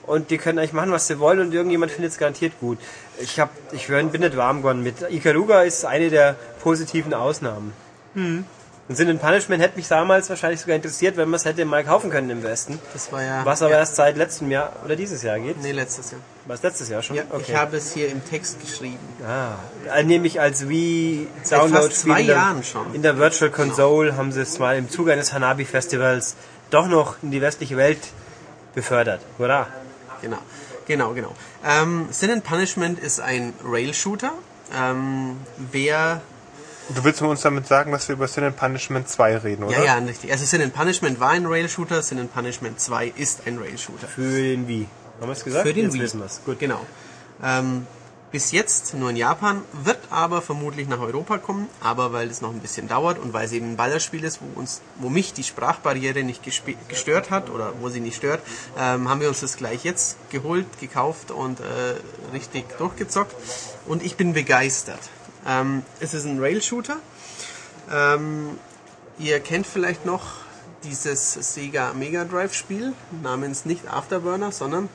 Und 0.06 0.30
die 0.30 0.38
können 0.38 0.60
eigentlich 0.60 0.74
machen, 0.74 0.92
was 0.92 1.08
sie 1.08 1.20
wollen 1.20 1.40
und 1.40 1.52
irgendjemand 1.52 1.92
findet 1.92 2.12
es 2.12 2.20
garantiert 2.20 2.60
gut. 2.60 2.78
Ich, 3.20 3.40
hab, 3.40 3.50
ich 3.72 3.88
bin 3.88 4.12
nicht 4.12 4.38
warm 4.38 4.58
geworden 4.58 4.84
mit. 4.84 5.02
Ikaruga 5.10 5.64
ist 5.64 5.84
eine 5.86 6.10
der 6.10 6.36
positiven 6.62 7.14
Ausnahmen. 7.14 7.74
Hm. 8.14 8.46
Und 8.88 8.96
Sin 8.96 9.10
and 9.10 9.20
Punishment 9.20 9.64
hätte 9.64 9.78
mich 9.78 9.88
damals 9.88 10.30
wahrscheinlich 10.30 10.60
sogar 10.60 10.76
interessiert, 10.76 11.18
wenn 11.18 11.28
man 11.28 11.38
es 11.38 11.46
hätte 11.46 11.66
mal 11.66 11.84
kaufen 11.84 12.12
können 12.12 12.30
im 12.30 12.44
Westen. 12.44 12.78
Das 12.94 13.12
war 13.12 13.24
ja. 13.24 13.44
Was 13.46 13.64
aber 13.64 13.72
ja, 13.72 13.80
erst 13.80 13.96
seit 13.96 14.16
letztem 14.16 14.52
Jahr 14.52 14.74
oder 14.84 14.96
dieses 14.96 15.24
Jahr 15.24 15.40
geht. 15.40 15.60
Nee, 15.64 15.72
letztes 15.72 16.12
Jahr. 16.12 16.22
War 16.46 16.56
es 16.56 16.62
letztes 16.62 16.90
Jahr 16.90 17.02
schon? 17.02 17.16
Ja, 17.16 17.24
Ich 17.40 17.56
habe 17.56 17.78
es 17.78 17.92
hier 17.92 18.10
im 18.10 18.24
Text 18.24 18.62
geschrieben. 18.62 19.00
Ah, 19.26 19.56
äh, 19.96 20.04
nämlich 20.04 20.40
als 20.40 20.70
Wii 20.70 21.28
Seit 21.42 21.60
Download 21.60 21.88
fast 21.88 22.02
zwei 22.02 22.22
in 22.22 22.28
der, 22.28 22.36
Jahren 22.36 22.64
schon. 22.64 22.94
In 22.94 23.02
der 23.02 23.18
Virtual 23.18 23.50
Console 23.50 24.16
haben 24.16 24.32
sie 24.32 24.42
es 24.42 24.60
mal 24.60 24.78
im 24.78 24.90
Zuge 24.90 25.12
eines 25.12 25.34
Hanabi 25.34 25.66
Festivals 25.66 26.36
doch 26.70 26.88
noch 26.88 27.16
in 27.24 27.32
die 27.32 27.42
westliche 27.42 27.78
Welt 27.78 28.00
befördert. 28.76 29.22
Hurra! 29.40 29.68
Genau. 30.22 30.38
Genau, 30.86 31.14
genau. 31.14 31.36
Ähm, 31.66 32.08
Sin 32.12 32.30
and 32.30 32.44
Punishment 32.44 33.00
ist 33.00 33.20
ein 33.20 33.54
Rail-Shooter. 33.64 34.32
Ähm, 34.80 35.38
wer 35.72 36.22
Du 36.90 37.04
willst 37.04 37.20
uns 37.24 37.42
damit 37.42 37.66
sagen, 37.66 37.92
dass 37.92 38.08
wir 38.08 38.14
über 38.14 38.28
Sin 38.28 38.44
and 38.44 38.56
Punishment 38.56 39.10
2 39.10 39.38
reden, 39.38 39.64
oder? 39.64 39.76
Ja, 39.80 39.84
ja, 39.84 39.96
richtig. 39.96 40.32
Also 40.32 40.46
Sin 40.46 40.62
and 40.62 40.74
Punishment 40.74 41.20
war 41.20 41.32
ein 41.32 41.48
Rail-Shooter, 41.48 42.04
Sin 42.04 42.20
and 42.20 42.32
Punishment 42.32 42.80
2 42.80 43.12
ist 43.16 43.42
ein 43.48 43.58
Rail-Shooter. 43.58 44.08
Für 44.08 44.22
den 44.22 44.68
Wii. 44.68 44.88
Haben 45.20 45.28
wir 45.28 45.34
es 45.34 45.44
gesagt? 45.44 45.68
Für 45.68 45.74
den 45.74 45.86
Jetzt 45.86 45.94
Wii. 45.94 46.02
wissen 46.02 46.20
wir's. 46.20 46.42
Gut. 46.46 46.60
Genau. 46.60 46.80
Ähm, 47.44 47.88
bis 48.32 48.52
jetzt 48.52 48.94
nur 48.96 49.12
in 49.12 49.16
Japan, 49.16 49.62
wird 49.72 50.00
aber 50.10 50.42
vermutlich 50.42 50.90
nach 50.90 51.00
Europa 51.00 51.38
kommen, 51.38 51.70
aber 51.80 52.12
weil 52.12 52.30
es 52.30 52.42
noch 52.42 52.52
ein 52.52 52.60
bisschen 52.60 52.90
dauert 52.90 53.18
und 53.18 53.32
weil 53.32 53.46
es 53.46 53.54
eben 53.54 53.72
ein 53.72 53.78
Ballerspiel 53.78 54.26
ist, 54.26 54.42
wo 54.42 54.60
uns, 54.60 54.82
wo 55.00 55.08
mich 55.08 55.32
die 55.32 55.44
Sprachbarriere 55.44 56.22
nicht 56.24 56.42
gestört 56.44 57.30
hat 57.30 57.50
oder 57.50 57.72
wo 57.80 57.88
sie 57.88 58.02
nicht 58.02 58.18
stört, 58.18 58.42
ähm, 58.78 59.08
haben 59.10 59.22
wir 59.22 59.30
uns 59.30 59.40
das 59.40 59.56
gleich 59.56 59.86
jetzt 59.86 60.18
geholt, 60.32 60.66
gekauft 60.82 61.32
und 61.32 61.62
äh, 61.62 61.64
richtig 62.34 62.66
durchgezockt. 62.78 63.34
Und 63.86 64.04
ich 64.04 64.18
bin 64.18 64.34
begeistert. 64.34 65.00
Ähm, 65.48 65.84
es 66.02 66.14
ist 66.14 66.26
ein 66.26 66.38
Rail-Shooter. 66.40 66.98
Ähm, 67.90 68.60
ihr 69.18 69.40
kennt 69.40 69.66
vielleicht 69.66 70.06
noch 70.06 70.24
dieses 70.84 71.34
Sega 71.34 71.94
Mega 71.94 72.26
Drive 72.26 72.54
Spiel 72.54 72.94
namens 73.24 73.64
nicht 73.66 73.88
Afterburner, 73.88 74.52
sondern 74.52 74.90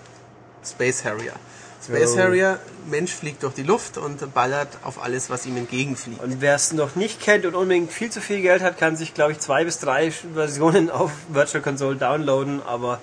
Space 0.64 1.04
Harrier. 1.04 1.34
Space. 1.82 2.16
Harrier, 2.16 2.58
Mensch 2.90 3.12
fliegt 3.12 3.42
durch 3.42 3.54
die 3.54 3.62
Luft 3.62 3.96
und 3.96 4.34
ballert 4.34 4.68
auf 4.82 5.02
alles, 5.02 5.30
was 5.30 5.46
ihm 5.46 5.56
entgegenfliegt. 5.56 6.22
Und 6.22 6.40
wer 6.40 6.54
es 6.54 6.72
noch 6.72 6.94
nicht 6.94 7.20
kennt 7.20 7.46
und 7.46 7.54
unbedingt 7.54 7.92
viel 7.92 8.10
zu 8.10 8.20
viel 8.20 8.42
Geld 8.42 8.62
hat, 8.62 8.78
kann 8.78 8.96
sich, 8.96 9.14
glaube 9.14 9.32
ich, 9.32 9.40
zwei 9.40 9.64
bis 9.64 9.78
drei 9.78 10.10
Versionen 10.10 10.90
auf 10.90 11.10
Virtual 11.28 11.62
Console 11.62 11.96
downloaden, 11.96 12.62
aber 12.62 13.00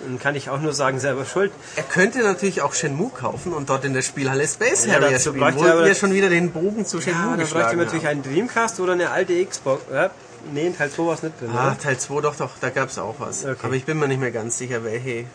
dann 0.00 0.18
kann 0.18 0.34
ich 0.34 0.48
auch 0.48 0.60
nur 0.60 0.72
sagen, 0.72 0.98
selber 0.98 1.26
schuld. 1.26 1.52
Er 1.76 1.82
könnte 1.82 2.20
natürlich 2.20 2.62
auch 2.62 2.72
Shenmue 2.72 3.10
kaufen 3.10 3.52
und 3.52 3.68
dort 3.68 3.84
in 3.84 3.92
der 3.92 4.02
Spielhalle 4.02 4.46
Space 4.46 4.86
Ja, 4.86 4.94
Harrier 4.94 5.18
spielen, 5.18 5.54
wo 5.54 5.64
er 5.64 5.84
wir 5.84 5.94
schon 5.94 6.14
wieder 6.14 6.30
den 6.30 6.52
Bogen 6.52 6.86
zu 6.86 7.00
Shenmue 7.00 7.32
Ja, 7.32 7.36
dann 7.36 7.46
bräuchte 7.46 7.76
natürlich 7.76 8.06
einen 8.06 8.22
Dreamcast 8.22 8.80
oder 8.80 8.94
eine 8.94 9.10
alte 9.10 9.44
Xbox. 9.44 9.82
Ja, 9.92 10.10
nee, 10.52 10.68
in 10.68 10.76
Teil 10.76 10.90
2 10.90 11.02
war 11.04 11.14
es 11.14 11.22
nicht 11.22 11.38
drin. 11.40 11.50
Ah? 11.54 11.74
Teil 11.74 11.98
2 11.98 12.20
doch, 12.22 12.36
doch, 12.36 12.50
da 12.60 12.70
gab 12.70 12.88
es 12.88 12.98
auch 12.98 13.16
was. 13.18 13.44
Okay. 13.44 13.56
Aber 13.62 13.74
ich 13.74 13.84
bin 13.84 13.98
mir 13.98 14.08
nicht 14.08 14.20
mehr 14.20 14.30
ganz 14.30 14.56
sicher, 14.56 14.84
welche 14.84 15.10
äh, 15.10 15.26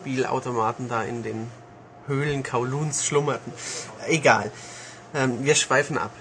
Spielautomaten 0.00 0.88
da 0.88 1.02
in 1.02 1.22
den 1.22 1.48
Höhlen 2.06 2.42
Kowloons 2.42 3.04
schlummerten. 3.04 3.52
Egal. 4.08 4.50
Ähm, 5.14 5.44
wir 5.44 5.54
schweifen 5.54 5.98
ab. 5.98 6.12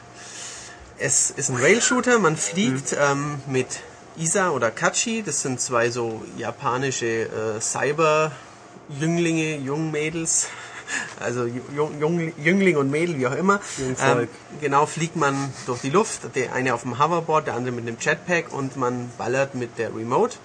Es 0.97 1.32
ist 1.32 1.49
ein 1.49 1.55
Rail-Shooter, 1.55 2.19
man 2.19 2.36
fliegt 2.36 2.95
ähm, 2.99 3.41
mit 3.47 3.80
Isa 4.17 4.49
oder 4.49 4.69
Kachi, 4.69 5.23
das 5.23 5.41
sind 5.41 5.61
zwei 5.61 5.89
so 5.91 6.21
japanische 6.38 7.05
äh, 7.05 7.61
Cyber-Jünglinge, 7.61 9.55
Jungmädels, 9.59 10.49
also 11.21 11.45
Jung, 11.45 12.34
Jüngling 12.38 12.75
und 12.75 12.91
Mädel, 12.91 13.17
wie 13.17 13.27
auch 13.27 13.36
immer. 13.36 13.61
Jungvolk. 13.77 14.27
genau, 14.59 14.86
fliegt 14.88 15.15
man 15.15 15.53
durch 15.67 15.80
die 15.80 15.89
Luft, 15.89 16.36
der 16.36 16.51
eine 16.51 16.73
auf 16.73 16.82
dem 16.82 16.99
Hoverboard, 16.99 17.47
der 17.47 17.53
andere 17.53 17.73
mit 17.73 17.88
dem 17.88 17.95
Jetpack 17.97 18.51
und 18.51 18.75
man 18.75 19.09
ballert 19.17 19.55
mit 19.55 19.77
der 19.77 19.95
Remote 19.95 20.36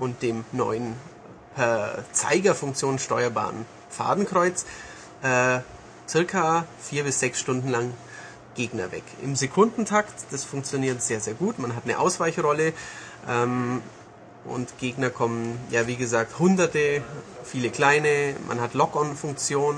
und 0.00 0.22
dem 0.22 0.44
neuen 0.50 0.96
per 1.54 2.04
Zeigerfunktion 2.12 2.98
steuerbaren 2.98 3.66
Fadenkreuz 3.90 4.64
äh, 5.22 5.60
circa 6.08 6.64
vier 6.80 7.04
bis 7.04 7.20
sechs 7.20 7.40
Stunden 7.40 7.68
lang 7.68 7.92
Gegner 8.54 8.90
weg. 8.92 9.04
Im 9.22 9.36
Sekundentakt, 9.36 10.14
das 10.30 10.44
funktioniert 10.44 11.02
sehr, 11.02 11.20
sehr 11.20 11.34
gut. 11.34 11.58
Man 11.58 11.76
hat 11.76 11.84
eine 11.84 11.98
Ausweichrolle 11.98 12.72
ähm, 13.28 13.80
und 14.44 14.78
Gegner 14.78 15.10
kommen, 15.10 15.58
ja 15.70 15.86
wie 15.86 15.96
gesagt, 15.96 16.38
hunderte, 16.38 17.02
viele 17.44 17.70
kleine. 17.70 18.34
Man 18.48 18.60
hat 18.60 18.74
Lock-on-Funktion 18.74 19.76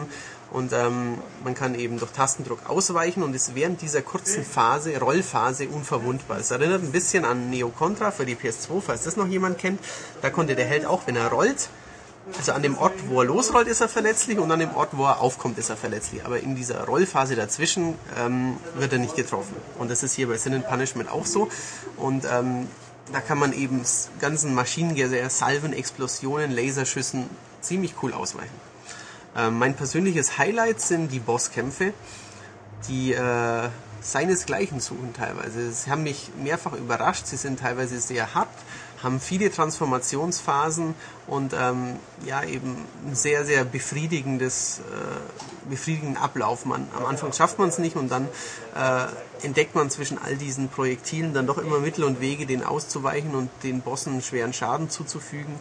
und 0.52 0.72
ähm, 0.72 1.18
man 1.44 1.54
kann 1.54 1.74
eben 1.74 1.98
durch 1.98 2.12
Tastendruck 2.12 2.68
ausweichen 2.68 3.22
und 3.22 3.34
ist 3.34 3.54
während 3.54 3.80
dieser 3.80 4.02
kurzen 4.02 4.44
Phase, 4.44 4.98
Rollphase, 4.98 5.68
unverwundbar. 5.68 6.38
Es 6.38 6.50
erinnert 6.50 6.82
ein 6.82 6.92
bisschen 6.92 7.24
an 7.24 7.48
Neo 7.48 7.70
Contra 7.70 8.10
für 8.10 8.26
die 8.26 8.36
PS2, 8.36 8.82
falls 8.82 9.04
das 9.04 9.16
noch 9.16 9.26
jemand 9.26 9.58
kennt. 9.58 9.80
Da 10.20 10.28
konnte 10.28 10.54
der 10.54 10.66
Held 10.66 10.84
auch, 10.84 11.06
wenn 11.06 11.16
er 11.16 11.28
rollt, 11.28 11.70
also 12.36 12.52
an 12.52 12.62
dem 12.62 12.78
Ort, 12.78 12.92
wo 13.08 13.20
er 13.20 13.26
losrollt, 13.26 13.66
ist 13.66 13.80
er 13.80 13.88
verletzlich 13.88 14.38
und 14.38 14.50
an 14.52 14.60
dem 14.60 14.74
Ort, 14.74 14.90
wo 14.92 15.04
er 15.04 15.20
aufkommt, 15.20 15.58
ist 15.58 15.70
er 15.70 15.76
verletzlich. 15.76 16.24
Aber 16.24 16.38
in 16.38 16.54
dieser 16.54 16.84
Rollphase 16.84 17.34
dazwischen 17.34 17.94
ähm, 18.18 18.58
wird 18.76 18.92
er 18.92 18.98
nicht 18.98 19.16
getroffen. 19.16 19.56
Und 19.78 19.90
das 19.90 20.02
ist 20.02 20.14
hier 20.14 20.28
bei 20.28 20.36
Sin 20.36 20.54
and 20.54 20.68
Punishment 20.68 21.10
auch 21.10 21.26
so. 21.26 21.48
Und 21.96 22.24
ähm, 22.30 22.68
da 23.12 23.20
kann 23.20 23.38
man 23.38 23.52
eben 23.52 23.82
ganzen 24.20 24.54
Maschinengewehr, 24.54 25.28
Salven, 25.30 25.72
Explosionen, 25.72 26.52
Laserschüssen 26.52 27.28
ziemlich 27.60 27.94
cool 28.02 28.12
ausweichen. 28.12 28.71
Ähm, 29.36 29.58
mein 29.58 29.74
persönliches 29.74 30.38
Highlight 30.38 30.80
sind 30.80 31.10
die 31.10 31.18
Bosskämpfe, 31.18 31.92
die 32.88 33.12
äh, 33.12 33.68
seinesgleichen 34.02 34.80
suchen 34.80 35.14
teilweise. 35.14 35.72
Sie 35.72 35.90
haben 35.90 36.02
mich 36.02 36.30
mehrfach 36.42 36.72
überrascht. 36.74 37.26
Sie 37.26 37.36
sind 37.36 37.60
teilweise 37.60 38.00
sehr 38.00 38.34
hart, 38.34 38.48
haben 39.02 39.20
viele 39.20 39.50
Transformationsphasen 39.50 40.94
und 41.26 41.54
ähm, 41.58 41.96
ja 42.26 42.42
eben 42.42 42.84
ein 43.06 43.14
sehr 43.14 43.44
sehr 43.44 43.64
befriedigendes 43.64 44.80
äh, 44.80 45.68
befriedigenden 45.70 46.16
Ablauf. 46.16 46.66
Man, 46.66 46.86
am 46.96 47.06
Anfang 47.06 47.32
schafft 47.32 47.58
man 47.58 47.68
es 47.68 47.78
nicht 47.78 47.96
und 47.96 48.10
dann 48.10 48.28
äh, 48.74 49.44
entdeckt 49.44 49.74
man 49.74 49.88
zwischen 49.90 50.18
all 50.18 50.36
diesen 50.36 50.68
Projektilen 50.68 51.32
dann 51.32 51.46
doch 51.46 51.58
immer 51.58 51.78
Mittel 51.78 52.04
und 52.04 52.20
Wege, 52.20 52.46
den 52.46 52.64
auszuweichen 52.64 53.34
und 53.34 53.50
den 53.62 53.80
Bossen 53.80 54.20
schweren 54.20 54.52
Schaden 54.52 54.90
zuzufügen. 54.90 55.54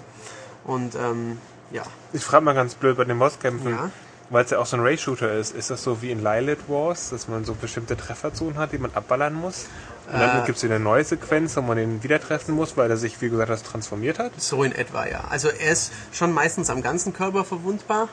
Und 0.63 0.95
ähm, 0.95 1.37
ja, 1.71 1.83
Ich 2.13 2.23
frage 2.23 2.43
mal 2.45 2.53
ganz 2.53 2.75
blöd 2.75 2.97
bei 2.97 3.03
den 3.05 3.17
Bosskämpfen, 3.19 3.71
Ja. 3.71 3.89
weil 4.29 4.45
es 4.45 4.51
ja 4.51 4.59
auch 4.59 4.65
so 4.65 4.77
ein 4.77 4.83
Ray-Shooter 4.83 5.33
ist. 5.33 5.55
Ist 5.55 5.69
das 5.69 5.83
so 5.83 6.01
wie 6.01 6.11
in 6.11 6.23
Lilith 6.23 6.67
Wars, 6.67 7.09
dass 7.09 7.27
man 7.27 7.43
so 7.45 7.53
bestimmte 7.53 7.95
Trefferzonen 7.97 8.57
hat, 8.57 8.71
die 8.71 8.77
man 8.77 8.91
abballern 8.93 9.33
muss? 9.33 9.65
Und 10.11 10.19
dann 10.19 10.41
Äh. 10.43 10.45
gibt 10.45 10.57
es 10.57 10.63
wieder 10.63 10.75
eine 10.75 10.83
neue 10.83 11.03
Sequenz, 11.03 11.55
wo 11.55 11.61
man 11.61 11.77
den 11.77 12.03
wieder 12.03 12.19
treffen 12.19 12.55
muss, 12.55 12.75
weil 12.75 12.89
er 12.89 12.97
sich, 12.97 13.21
wie 13.21 13.29
gesagt, 13.29 13.49
das 13.49 13.63
transformiert 13.63 14.19
hat. 14.19 14.31
So 14.41 14.63
in 14.63 14.73
etwa, 14.73 15.05
ja. 15.07 15.23
Also 15.29 15.47
er 15.49 15.71
ist 15.71 15.91
schon 16.11 16.33
meistens 16.33 16.69
am 16.69 16.81
ganzen 16.81 17.13
Körper 17.13 17.45
verwundbar, 17.45 18.09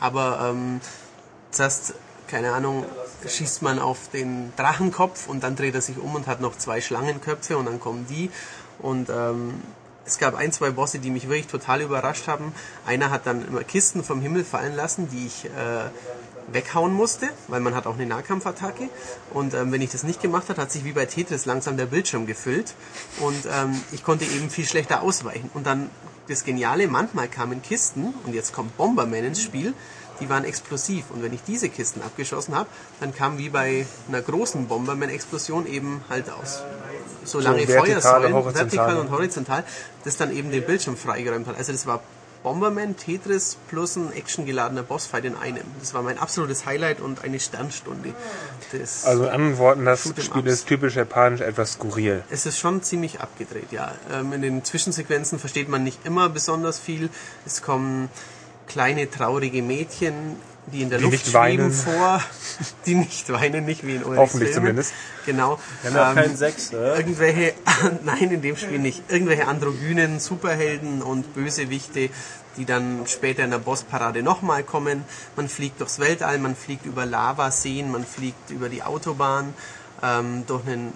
aber 0.00 0.50
ähm, 0.50 0.80
zuerst, 1.50 1.94
keine 2.28 2.52
Ahnung, 2.52 2.84
schießt 3.26 3.62
man 3.62 3.78
auf 3.80 4.10
den 4.12 4.52
Drachenkopf 4.56 5.28
und 5.28 5.42
dann 5.42 5.56
dreht 5.56 5.74
er 5.74 5.80
sich 5.80 5.98
um 5.98 6.14
und 6.14 6.26
hat 6.28 6.40
noch 6.40 6.56
zwei 6.56 6.80
Schlangenköpfe 6.80 7.56
und 7.58 7.66
dann 7.66 7.80
kommen 7.80 8.06
die 8.08 8.30
und 8.78 9.08
ähm, 9.10 9.54
es 10.08 10.18
gab 10.18 10.34
ein, 10.34 10.52
zwei 10.52 10.70
Bosse, 10.70 10.98
die 10.98 11.10
mich 11.10 11.28
wirklich 11.28 11.46
total 11.46 11.82
überrascht 11.82 12.28
haben. 12.28 12.52
Einer 12.86 13.10
hat 13.10 13.26
dann 13.26 13.46
immer 13.46 13.62
Kisten 13.62 14.02
vom 14.02 14.20
Himmel 14.20 14.44
fallen 14.44 14.74
lassen, 14.74 15.08
die 15.10 15.26
ich 15.26 15.44
äh, 15.44 15.48
weghauen 16.50 16.94
musste, 16.94 17.28
weil 17.46 17.60
man 17.60 17.74
hat 17.74 17.86
auch 17.86 17.94
eine 17.94 18.06
Nahkampfattacke. 18.06 18.88
Und 19.34 19.52
ähm, 19.52 19.70
wenn 19.70 19.82
ich 19.82 19.90
das 19.90 20.04
nicht 20.04 20.22
gemacht 20.22 20.48
habe, 20.48 20.62
hat 20.62 20.72
sich 20.72 20.84
wie 20.84 20.92
bei 20.92 21.04
Tetris 21.04 21.44
langsam 21.44 21.76
der 21.76 21.86
Bildschirm 21.86 22.26
gefüllt. 22.26 22.74
Und 23.20 23.46
ähm, 23.46 23.78
ich 23.92 24.02
konnte 24.02 24.24
eben 24.24 24.48
viel 24.48 24.64
schlechter 24.64 25.02
ausweichen. 25.02 25.50
Und 25.52 25.66
dann 25.66 25.90
das 26.28 26.44
Geniale, 26.44 26.88
manchmal 26.88 27.28
kamen 27.28 27.62
Kisten, 27.62 28.14
und 28.24 28.34
jetzt 28.34 28.52
kommt 28.52 28.76
Bomberman 28.76 29.24
ins 29.24 29.42
Spiel, 29.42 29.74
die 30.20 30.28
waren 30.28 30.44
explosiv. 30.44 31.10
Und 31.10 31.22
wenn 31.22 31.32
ich 31.32 31.42
diese 31.42 31.68
Kisten 31.68 32.02
abgeschossen 32.02 32.54
habe, 32.54 32.68
dann 33.00 33.14
kam 33.14 33.38
wie 33.38 33.50
bei 33.50 33.86
einer 34.08 34.22
großen 34.22 34.68
Bomberman-Explosion 34.68 35.66
eben 35.66 36.02
halt 36.08 36.30
aus 36.30 36.62
so 37.24 37.40
lange 37.40 37.66
vertikale, 37.68 38.00
Feuersäulen, 38.00 38.54
vertikal 38.54 38.96
und 38.98 39.10
horizontal, 39.10 39.64
das 40.04 40.16
dann 40.16 40.34
eben 40.34 40.50
den 40.50 40.64
Bildschirm 40.64 40.96
freigeräumt 40.96 41.46
hat. 41.46 41.56
Also 41.56 41.72
das 41.72 41.86
war 41.86 42.00
Bomberman, 42.42 42.96
Tetris 42.96 43.56
plus 43.68 43.96
ein 43.96 44.12
actiongeladener 44.12 44.82
Bossfight 44.84 45.24
in 45.24 45.36
einem. 45.36 45.64
Das 45.80 45.92
war 45.92 46.02
mein 46.02 46.18
absolutes 46.18 46.66
Highlight 46.66 47.00
und 47.00 47.24
eine 47.24 47.40
Sternstunde. 47.40 48.14
Das, 48.72 49.04
Also 49.04 49.24
in 49.24 49.30
anderen 49.30 49.58
Worten, 49.58 49.84
das 49.84 50.12
Spiel 50.24 50.46
ist 50.46 50.66
typisch 50.66 50.94
japanisch, 50.94 51.40
etwas 51.40 51.72
skurril. 51.72 52.22
es 52.30 52.46
ist 52.46 52.58
schon 52.58 52.82
ziemlich 52.82 53.20
abgedreht, 53.20 53.72
ja. 53.72 53.92
Ähm, 54.12 54.32
in 54.32 54.42
den 54.42 54.64
Zwischensequenzen 54.64 55.38
versteht 55.38 55.68
man 55.68 55.82
nicht 55.82 56.06
immer 56.06 56.28
besonders 56.28 56.78
viel. 56.78 57.10
Es 57.44 57.60
kommen 57.62 58.08
kleine 58.68 59.10
traurige 59.10 59.62
Mädchen, 59.62 60.36
die 60.70 60.82
in 60.82 60.90
der 60.90 60.98
Die 60.98 61.04
Luft 61.04 61.12
nicht 61.14 61.26
schweben 61.26 61.34
weinen. 61.64 61.72
vor, 61.72 62.22
die 62.86 62.94
nicht 62.94 63.32
weinen, 63.32 63.64
nicht 63.64 63.86
wie 63.86 63.96
in 63.96 64.04
Ulrichs 64.04 64.18
Hoffentlich 64.20 64.50
Filmen. 64.50 64.66
zumindest. 64.66 64.92
Genau. 65.26 65.58
Wir 65.82 65.90
haben 65.90 65.96
ja 65.96 66.04
auch 66.06 66.08
Ähm, 66.10 66.14
keinen 66.16 66.36
Sex, 66.36 66.72
ne? 66.72 66.94
irgendwelche, 66.96 67.54
nein, 68.04 68.30
in 68.30 68.42
dem 68.42 68.56
Spiel 68.56 68.78
nicht, 68.78 69.02
irgendwelche 69.08 69.46
androgynen 69.46 70.20
Superhelden 70.20 71.02
und 71.02 71.34
Bösewichte, 71.34 72.10
die 72.56 72.64
dann 72.64 73.06
später 73.06 73.44
in 73.44 73.50
der 73.50 73.58
Bossparade 73.58 74.22
nochmal 74.22 74.64
kommen. 74.64 75.04
Man 75.36 75.48
fliegt 75.48 75.80
durchs 75.80 75.98
Weltall, 76.00 76.38
man 76.38 76.56
fliegt 76.56 76.86
über 76.86 77.06
Lavaseen, 77.06 77.90
man 77.92 78.04
fliegt 78.04 78.50
über 78.50 78.68
die 78.68 78.82
Autobahn, 78.82 79.54
ähm, 80.02 80.44
durch 80.46 80.66
einen 80.66 80.92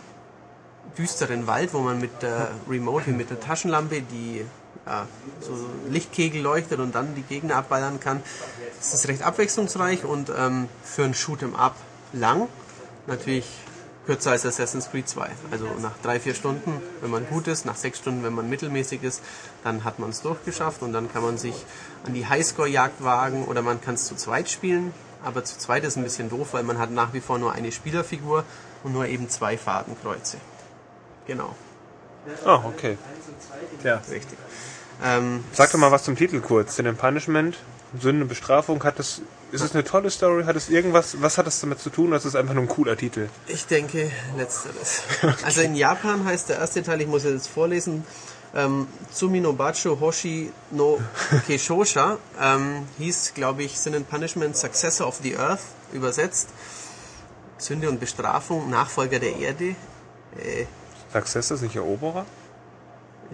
düsteren 0.99 1.47
Wald, 1.47 1.73
wo 1.73 1.79
man 1.79 2.01
mit 2.01 2.23
der 2.23 2.51
Remote, 2.69 3.11
mit 3.11 3.31
der 3.31 3.39
Taschenlampe, 3.41 4.03
die 4.03 4.45
ja, 4.85 5.07
so 5.41 5.53
Lichtkegel 5.89 6.43
leuchtet 6.43 6.81
und 6.81 6.95
dann 6.95 7.15
die 7.15 7.23
Gegner 7.23 7.57
abballern 7.57 8.01
kann. 8.01 8.21
Es 8.83 8.93
ist 8.95 9.07
recht 9.09 9.23
abwechslungsreich 9.23 10.05
und 10.05 10.31
ähm, 10.37 10.69
für 10.83 11.05
ein 11.05 11.15
Shoot'em 11.15 11.55
Up 11.55 11.77
lang. 12.13 12.49
Natürlich 13.07 13.47
kürzer 14.07 14.33
als 14.33 14.45
Assassin's 14.45 14.91
Creed 14.91 15.09
2. 15.09 15.29
Also 15.53 15.67
nach 15.81 15.93
drei, 16.03 16.19
vier 16.19 16.35
Stunden, 16.35 16.83
wenn 17.01 17.11
man 17.11 17.25
gut 17.29 17.47
ist, 17.47 17.65
nach 17.65 17.77
sechs 17.77 17.99
Stunden, 17.99 18.25
wenn 18.25 18.33
man 18.35 18.49
mittelmäßig 18.51 19.05
ist, 19.05 19.23
dann 19.63 19.85
hat 19.85 20.01
man 20.01 20.11
es 20.11 20.21
durchgeschafft 20.23 20.83
und 20.83 20.93
dann 20.93 21.13
kann 21.13 21.23
man 21.23 21.39
sich 21.39 21.55
an 22.05 22.13
die 22.13 22.27
Highscore-Jagd 22.27 23.05
wagen 23.05 23.45
oder 23.45 23.63
man 23.63 23.81
kann 23.81 23.95
es 23.95 24.07
zu 24.07 24.17
zweit 24.17 24.51
spielen. 24.51 24.93
Aber 25.25 25.45
zu 25.45 25.57
zweit 25.57 25.85
ist 25.85 25.97
ein 25.97 26.03
bisschen 26.03 26.29
doof, 26.29 26.49
weil 26.51 26.65
man 26.65 26.79
hat 26.79 26.91
nach 26.91 27.13
wie 27.13 27.21
vor 27.21 27.39
nur 27.39 27.53
eine 27.53 27.71
Spielerfigur 27.71 28.43
und 28.83 28.93
nur 28.93 29.07
eben 29.07 29.29
zwei 29.29 29.57
Fadenkreuze. 29.57 30.39
Genau, 31.29 31.55
Ah, 32.45 32.61
okay. 32.65 32.99
Ja. 33.85 34.01
richtig. 34.11 34.39
Ähm, 35.05 35.45
Sag 35.53 35.71
doch 35.73 35.79
mal 35.79 35.91
was 35.93 36.05
zum 36.05 36.17
Titel 36.17 36.41
kurz. 36.41 36.77
Sin 36.77 36.87
and 36.87 36.99
Punishment, 36.99 37.57
Sünde 37.99 38.23
und 38.23 38.29
Bestrafung. 38.29 38.83
Hat 38.85 38.99
das, 38.99 39.21
ist 39.51 39.61
es 39.63 39.75
eine 39.75 39.85
tolle 39.85 40.11
Story? 40.11 40.45
Hat 40.45 40.57
es 40.57 40.69
irgendwas, 40.69 41.21
was 41.21 41.39
hat 41.39 41.47
das 41.47 41.61
damit 41.61 41.81
zu 41.81 41.91
tun? 41.91 42.11
Das 42.11 42.25
ist 42.25 42.37
einfach 42.37 42.55
nur 42.55 42.65
ein 42.65 42.69
cooler 42.69 42.97
Titel. 42.97 43.29
Ich 43.47 43.67
denke, 43.67 44.11
letzteres. 44.37 45.03
Also 45.45 45.63
in 45.63 45.75
Japan 45.75 46.25
heißt 46.25 46.49
der 46.49 46.59
erste 46.59 46.83
Teil, 46.83 47.01
ich 47.01 47.07
muss 47.07 47.25
jetzt 47.25 47.49
vorlesen, 47.49 48.05
ähm, 48.55 48.87
Tsumi 49.13 49.41
no 49.41 49.53
Bacho 49.53 49.99
Hoshi 50.01 50.53
no 50.71 51.01
Keishosha, 51.47 52.19
ähm, 52.41 52.87
hieß, 52.99 53.33
glaube 53.35 53.63
ich, 53.63 53.79
Sin 53.79 53.95
and 53.95 54.09
Punishment 54.09 54.57
Successor 54.57 55.07
of 55.07 55.21
the 55.23 55.37
Earth, 55.37 55.63
übersetzt. 55.93 56.49
Sünde 57.59 57.89
und 57.89 58.01
Bestrafung, 58.01 58.71
Nachfolger 58.71 59.19
der 59.19 59.37
Erde. 59.37 59.77
Äh, 60.37 60.67
Success 61.13 61.51
ist 61.51 61.63
nicht 61.63 61.77
Eroberer? 61.77 62.27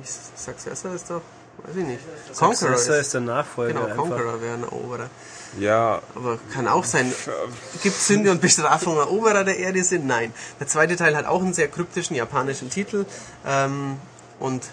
ich, 0.03 0.11
Successor 0.37 0.93
ist 0.93 1.11
doch, 1.11 1.23
weiß 1.67 1.77
ich 1.77 1.85
nicht. 1.85 2.01
Conqueror 2.39 2.75
ist, 2.75 2.89
ist 2.89 3.15
der 3.15 3.21
Nachfolger. 3.21 3.73
genau, 3.75 3.87
einfach. 3.87 3.97
Conqueror 3.97 4.41
wäre 4.41 4.55
ein 4.55 4.63
Eroberer. 4.63 5.11
Ja, 5.59 6.03
Aber 6.15 6.39
kann 6.53 6.69
auch 6.69 6.85
sein. 6.85 7.13
Gibt 7.83 7.97
Sünde 7.97 8.31
und 8.31 8.41
Bestrafung 8.41 8.97
Eroberer 8.99 9.45
der 9.45 9.59
Erde 9.59 9.83
sind? 9.83 10.07
Nein. 10.07 10.33
Der 10.61 10.67
zweite 10.67 10.97
Teil 10.97 11.17
hat 11.17 11.27
auch 11.27 11.41
einen 11.41 11.55
sehr 11.55 11.69
kryptischen 11.69 12.17
japanischen 12.17 12.71
Titel. 12.71 13.07
Ähm, 13.47 13.97
und 14.39 14.65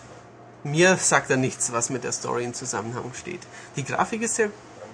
mir 0.63 0.97
sagt 0.97 1.29
er 1.29 1.37
nichts, 1.37 1.71
was 1.71 1.89
mit 1.89 2.03
der 2.03 2.11
Story 2.11 2.43
in 2.43 2.53
Zusammenhang 2.53 3.11
steht. 3.13 3.41
Die 3.77 3.85
Grafik 3.85 4.21
ist 4.23 4.35
sehr, 4.35 4.49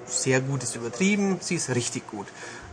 sehr 0.05 0.41
gut, 0.41 0.63
ist 0.63 0.75
übertrieben, 0.75 1.37
sie 1.41 1.55
ist 1.55 1.69
richtig 1.69 2.07
gut. 2.09 2.27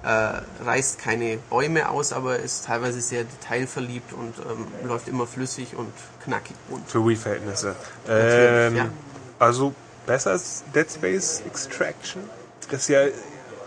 Äh, 0.05 0.43
reißt 0.65 0.99
keine 1.01 1.39
Bäume 1.51 1.89
aus, 1.89 2.13
aber 2.13 2.39
ist 2.39 2.67
teilweise 2.67 3.01
sehr 3.01 3.25
detailverliebt 3.25 4.13
und 4.13 4.35
ähm, 4.39 4.67
läuft 4.87 5.09
immer 5.09 5.27
flüssig 5.27 5.75
und 5.75 5.93
knackig 6.25 6.57
bunt. 6.69 6.89
für 6.89 7.05
Wii-Verhältnisse. 7.05 7.75
Ähm, 8.09 8.77
ja. 8.77 8.89
Also 9.39 9.75
besser 10.07 10.33
als 10.33 10.65
Dead 10.75 10.91
Space 10.91 11.43
Extraction? 11.47 12.23
Das 12.71 12.83
ist 12.83 12.89
ja, 12.89 13.07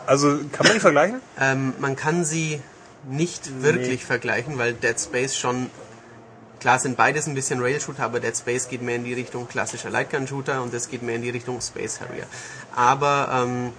also 0.05 0.37
kann 0.51 0.65
man 0.65 0.73
nicht 0.73 0.81
vergleichen? 0.81 1.21
Ähm, 1.39 1.73
man 1.79 1.95
kann 1.95 2.25
sie 2.25 2.61
nicht 3.07 3.63
wirklich 3.63 4.05
vergleichen, 4.05 4.57
weil 4.57 4.73
Dead 4.73 4.99
Space 4.99 5.35
schon, 5.35 5.69
klar 6.59 6.79
sind 6.79 6.97
beides 6.97 7.27
ein 7.27 7.33
bisschen 7.33 7.61
Rail-Shooter, 7.61 8.03
aber 8.03 8.19
Dead 8.19 8.35
Space 8.35 8.67
geht 8.67 8.81
mehr 8.81 8.95
in 8.95 9.05
die 9.05 9.13
Richtung 9.13 9.47
klassischer 9.47 9.89
Lightgun-Shooter 9.89 10.61
und 10.61 10.73
das 10.73 10.89
geht 10.89 11.01
mehr 11.01 11.15
in 11.15 11.21
die 11.21 11.29
Richtung 11.29 11.59
Space 11.61 11.99
Harrier. 12.01 12.25
Aber 12.75 13.29
ähm, 13.43 13.73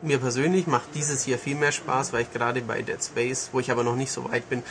mir 0.00 0.18
persönlich 0.18 0.66
macht 0.66 0.94
dieses 0.94 1.24
hier 1.24 1.38
viel 1.38 1.56
mehr 1.56 1.72
Spaß, 1.72 2.12
weil 2.12 2.22
ich 2.22 2.32
gerade 2.32 2.60
bei 2.62 2.82
Dead 2.82 3.02
Space, 3.02 3.50
wo 3.52 3.60
ich 3.60 3.70
aber 3.70 3.84
noch 3.84 3.96
nicht 3.96 4.12
so 4.12 4.30
weit 4.30 4.48
bin, 4.48 4.62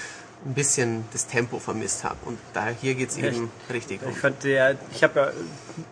ein 0.46 0.54
bisschen 0.54 1.04
das 1.14 1.28
Tempo 1.28 1.60
vermisst 1.60 2.04
habe. 2.04 2.16
Und 2.26 2.38
da 2.54 2.68
hier 2.80 2.96
geht 2.96 3.10
es 3.10 3.18
eben 3.18 3.52
richtig 3.72 4.02
um. 4.04 4.12
Ich 4.12 4.18
fand 4.20 4.44
der, 4.44 4.76
ich 4.92 5.04
habe 5.04 5.20
ja 5.20 5.32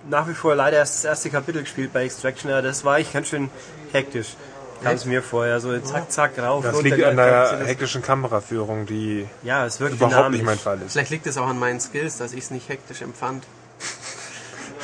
nach 0.09 0.27
wie 0.27 0.33
vor 0.33 0.55
leider 0.55 0.77
erst 0.77 0.95
das 0.97 1.05
erste 1.05 1.29
Kapitel 1.29 1.61
gespielt 1.63 1.91
bei 1.91 2.03
Extraction, 2.05 2.51
aber 2.51 2.61
das 2.61 2.85
war 2.85 2.99
ich 2.99 3.11
ganz 3.11 3.27
schön 3.27 3.49
hektisch. 3.91 4.35
Kam 4.83 4.93
es 4.95 5.05
mir 5.05 5.23
vorher, 5.23 5.59
so 5.61 5.77
zack, 5.79 6.11
zack, 6.11 6.37
rauf, 6.37 6.63
Das 6.63 6.75
runter, 6.75 6.89
liegt 6.95 7.03
an 7.07 7.15
der 7.15 7.65
hektischen 7.65 8.01
Kameraführung, 8.01 8.85
die 8.85 9.25
Ja, 9.41 9.65
es 9.65 9.79
wirkt 9.79 9.95
überhaupt 9.95 10.13
dynamisch. 10.15 10.37
nicht 10.37 10.45
mein 10.45 10.59
Fall 10.59 10.79
ist. 10.85 10.91
Vielleicht 10.91 11.11
liegt 11.11 11.25
es 11.27 11.37
auch 11.37 11.47
an 11.47 11.57
meinen 11.57 11.79
Skills, 11.79 12.17
dass 12.17 12.33
ich 12.33 12.43
es 12.43 12.51
nicht 12.51 12.67
hektisch 12.69 13.01
empfand. 13.01 13.45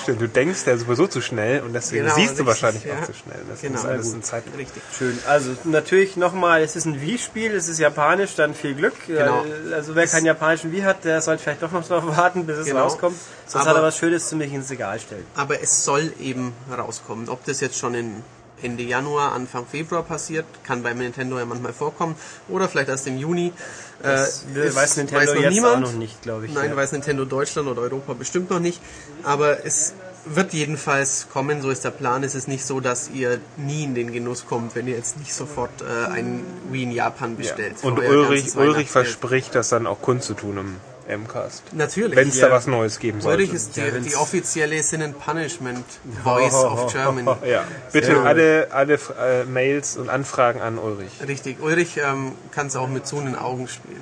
Stimmt, 0.01 0.21
du 0.21 0.27
denkst 0.27 0.61
ja 0.65 0.77
sowieso 0.77 1.07
zu 1.07 1.21
schnell 1.21 1.61
und 1.61 1.73
deswegen 1.73 2.03
Genau, 2.05 2.15
siehst 2.15 2.39
du 2.39 2.45
wahrscheinlich 2.45 2.83
ja. 2.85 2.93
auch 2.99 3.05
zu 3.05 3.13
schnell. 3.13 3.39
Das 3.49 3.61
Genau. 3.61 3.79
ist 3.79 3.85
alles 3.85 4.13
ein 4.13 4.23
Zeit. 4.23 4.43
Richtig. 4.57 4.81
Schön. 4.97 5.17
Also 5.27 5.51
natürlich 5.63 6.17
nochmal, 6.17 6.61
es 6.63 6.75
ist 6.75 6.85
ein 6.85 6.99
Wii-Spiel, 7.01 7.53
es 7.55 7.67
ist 7.67 7.79
japanisch, 7.79 8.35
dann 8.35 8.53
viel 8.55 8.73
Glück. 8.75 8.93
Genau. 9.07 9.43
Äh, 9.69 9.73
Also 9.73 9.95
wer 9.95 10.07
keinen 10.07 10.25
japanischen 10.25 10.71
Wii 10.71 10.81
hat, 10.81 11.03
der 11.05 11.21
sollte 11.21 11.43
vielleicht 11.43 11.61
doch 11.61 11.71
noch 11.71 11.87
darauf 11.87 12.17
warten, 12.17 12.45
bis 12.45 12.57
es 12.57 12.65
Genau. 12.67 12.83
rauskommt. 12.83 13.15
Sonst 13.45 13.61
Aber- 13.65 13.69
hat 13.71 13.77
er 13.77 13.83
was 13.83 13.97
Schönes 13.97 14.27
zum 14.29 14.39
mich 14.39 14.51
ins 14.53 14.69
Regal 14.69 14.99
stellen. 14.99 15.25
Aber 15.35 15.61
es 15.61 15.83
soll 15.83 16.13
eben 16.19 16.53
rauskommen. 16.75 17.29
Ob 17.29 17.43
das 17.45 17.59
jetzt 17.61 17.77
schon 17.77 17.93
in 17.93 18.23
Ende 18.64 18.84
Januar, 18.84 19.34
Anfang 19.34 19.66
Februar 19.66 20.03
passiert, 20.03 20.45
kann 20.64 20.84
bei 20.84 20.93
Nintendo 20.93 21.38
ja 21.39 21.45
manchmal 21.45 21.74
vorkommen. 21.74 22.16
Oder 22.49 22.68
vielleicht 22.70 22.89
erst 22.89 23.07
im 23.07 23.18
Juni. 23.18 23.53
Das 24.01 24.45
äh, 24.55 24.68
ist- 24.68 24.76
weiß 24.76 24.97
Nintendo 24.97 25.34
noch 25.34 25.41
jetzt 25.41 25.53
niemand. 25.53 25.76
auch 25.86 25.91
noch 25.91 25.97
nicht, 25.97 26.22
glaube 26.22 26.45
ich. 26.45 26.53
Nein, 26.53 26.72
ja. 26.72 26.76
weiß 26.76 26.91
Nintendo 26.91 27.26
Deutschland 27.26 27.68
oder 27.68 27.82
Europa 27.82 28.14
bestimmt 28.14 28.49
noch 28.49 28.59
nicht. 28.59 28.82
Aber 29.24 29.66
es 29.66 29.93
wird 30.26 30.53
jedenfalls 30.53 31.28
kommen, 31.32 31.62
so 31.62 31.70
ist 31.70 31.84
der 31.84 31.91
Plan. 31.91 32.24
Es 32.24 32.36
ist 32.36 32.47
nicht 32.47 32.66
so, 32.66 32.80
dass 32.80 33.09
ihr 33.09 33.39
nie 33.57 33.84
in 33.84 33.95
den 33.95 34.12
Genuss 34.12 34.45
kommt, 34.45 34.76
wenn 34.76 34.88
ihr 34.88 34.95
jetzt 34.95 35.18
nicht 35.18 35.34
sofort 35.34 35.72
äh, 35.82 36.12
einen 36.12 36.45
Wii 36.72 36.84
in 36.84 36.91
Japan 36.91 37.38
bestellt. 37.38 37.76
Und 37.82 37.97
für 37.99 38.05
euer 38.05 38.28
Ulrich, 38.28 38.55
Ulrich 38.55 38.89
verspricht, 38.89 39.55
das 39.55 39.70
dann 39.70 39.88
auch 39.88 40.01
kundzutun 40.01 40.57
im 40.57 40.76
M-Cast. 41.07 41.63
Natürlich. 41.73 42.15
Wenn 42.15 42.29
es 42.29 42.39
Ja. 42.39 42.47
da 42.47 42.53
was 42.53 42.67
Neues 42.67 42.99
geben 42.99 43.21
sollte. 43.21 43.37
Ulrich 43.43 43.53
ist 43.53 43.75
die, 43.75 43.81
die 44.01 44.15
offizielle 44.15 44.81
Sin 44.83 45.01
and 45.01 45.19
Punishment 45.19 45.85
Voice 46.23 46.53
of 46.53 46.91
Germany. 46.93 47.29
Ja, 47.45 47.63
bitte 47.91 48.13
Ja. 48.13 48.23
alle, 48.23 48.67
alle 48.71 48.93
äh, 49.19 49.43
Mails 49.45 49.97
und 49.97 50.09
Anfragen 50.09 50.61
an 50.61 50.77
Ulrich. 50.77 51.11
Richtig. 51.27 51.61
Ulrich 51.61 51.97
ähm, 51.97 52.33
kann 52.51 52.67
es 52.67 52.75
auch 52.75 52.87
mit 52.87 53.07
so 53.07 53.17
einen 53.19 53.35
Augen 53.35 53.67
spielen. 53.67 54.01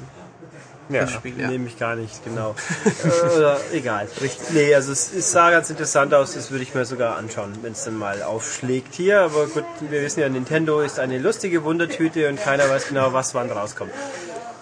Ja. 0.92 1.02
Das 1.02 1.12
Spiel, 1.12 1.40
ja. 1.40 1.48
Nehme 1.48 1.68
ich 1.68 1.78
gar 1.78 1.96
nicht, 1.96 2.24
genau. 2.26 2.56
Äh, 3.04 3.38
Oder 3.38 3.60
egal. 3.74 4.08
Nee, 4.54 4.74
also 4.74 4.92
es, 4.92 5.14
es 5.14 5.32
sah 5.32 5.52
ganz 5.52 5.70
interessant 5.70 6.16
aus, 6.16 6.34
das 6.34 6.50
würde 6.50 6.64
ich 6.64 6.74
mir 6.74 6.84
sogar 6.84 7.16
anschauen, 7.16 7.54
wenn 7.62 7.74
es 7.74 7.84
dann 7.84 7.96
mal 7.96 8.24
aufschlägt 8.24 8.96
hier. 8.96 9.22
Aber 9.22 9.46
gut, 9.46 9.66
wir 9.82 10.02
wissen 10.02 10.22
ja, 10.22 10.30
Nintendo 10.30 10.82
ist 10.82 11.00
eine 11.00 11.20
lustige 11.20 11.64
Wundertüte 11.64 12.28
und 12.28 12.42
keiner 12.42 12.68
weiß 12.70 12.88
genau, 12.88 13.14
was 13.14 13.36
wann 13.36 13.52
rauskommt. 13.52 13.92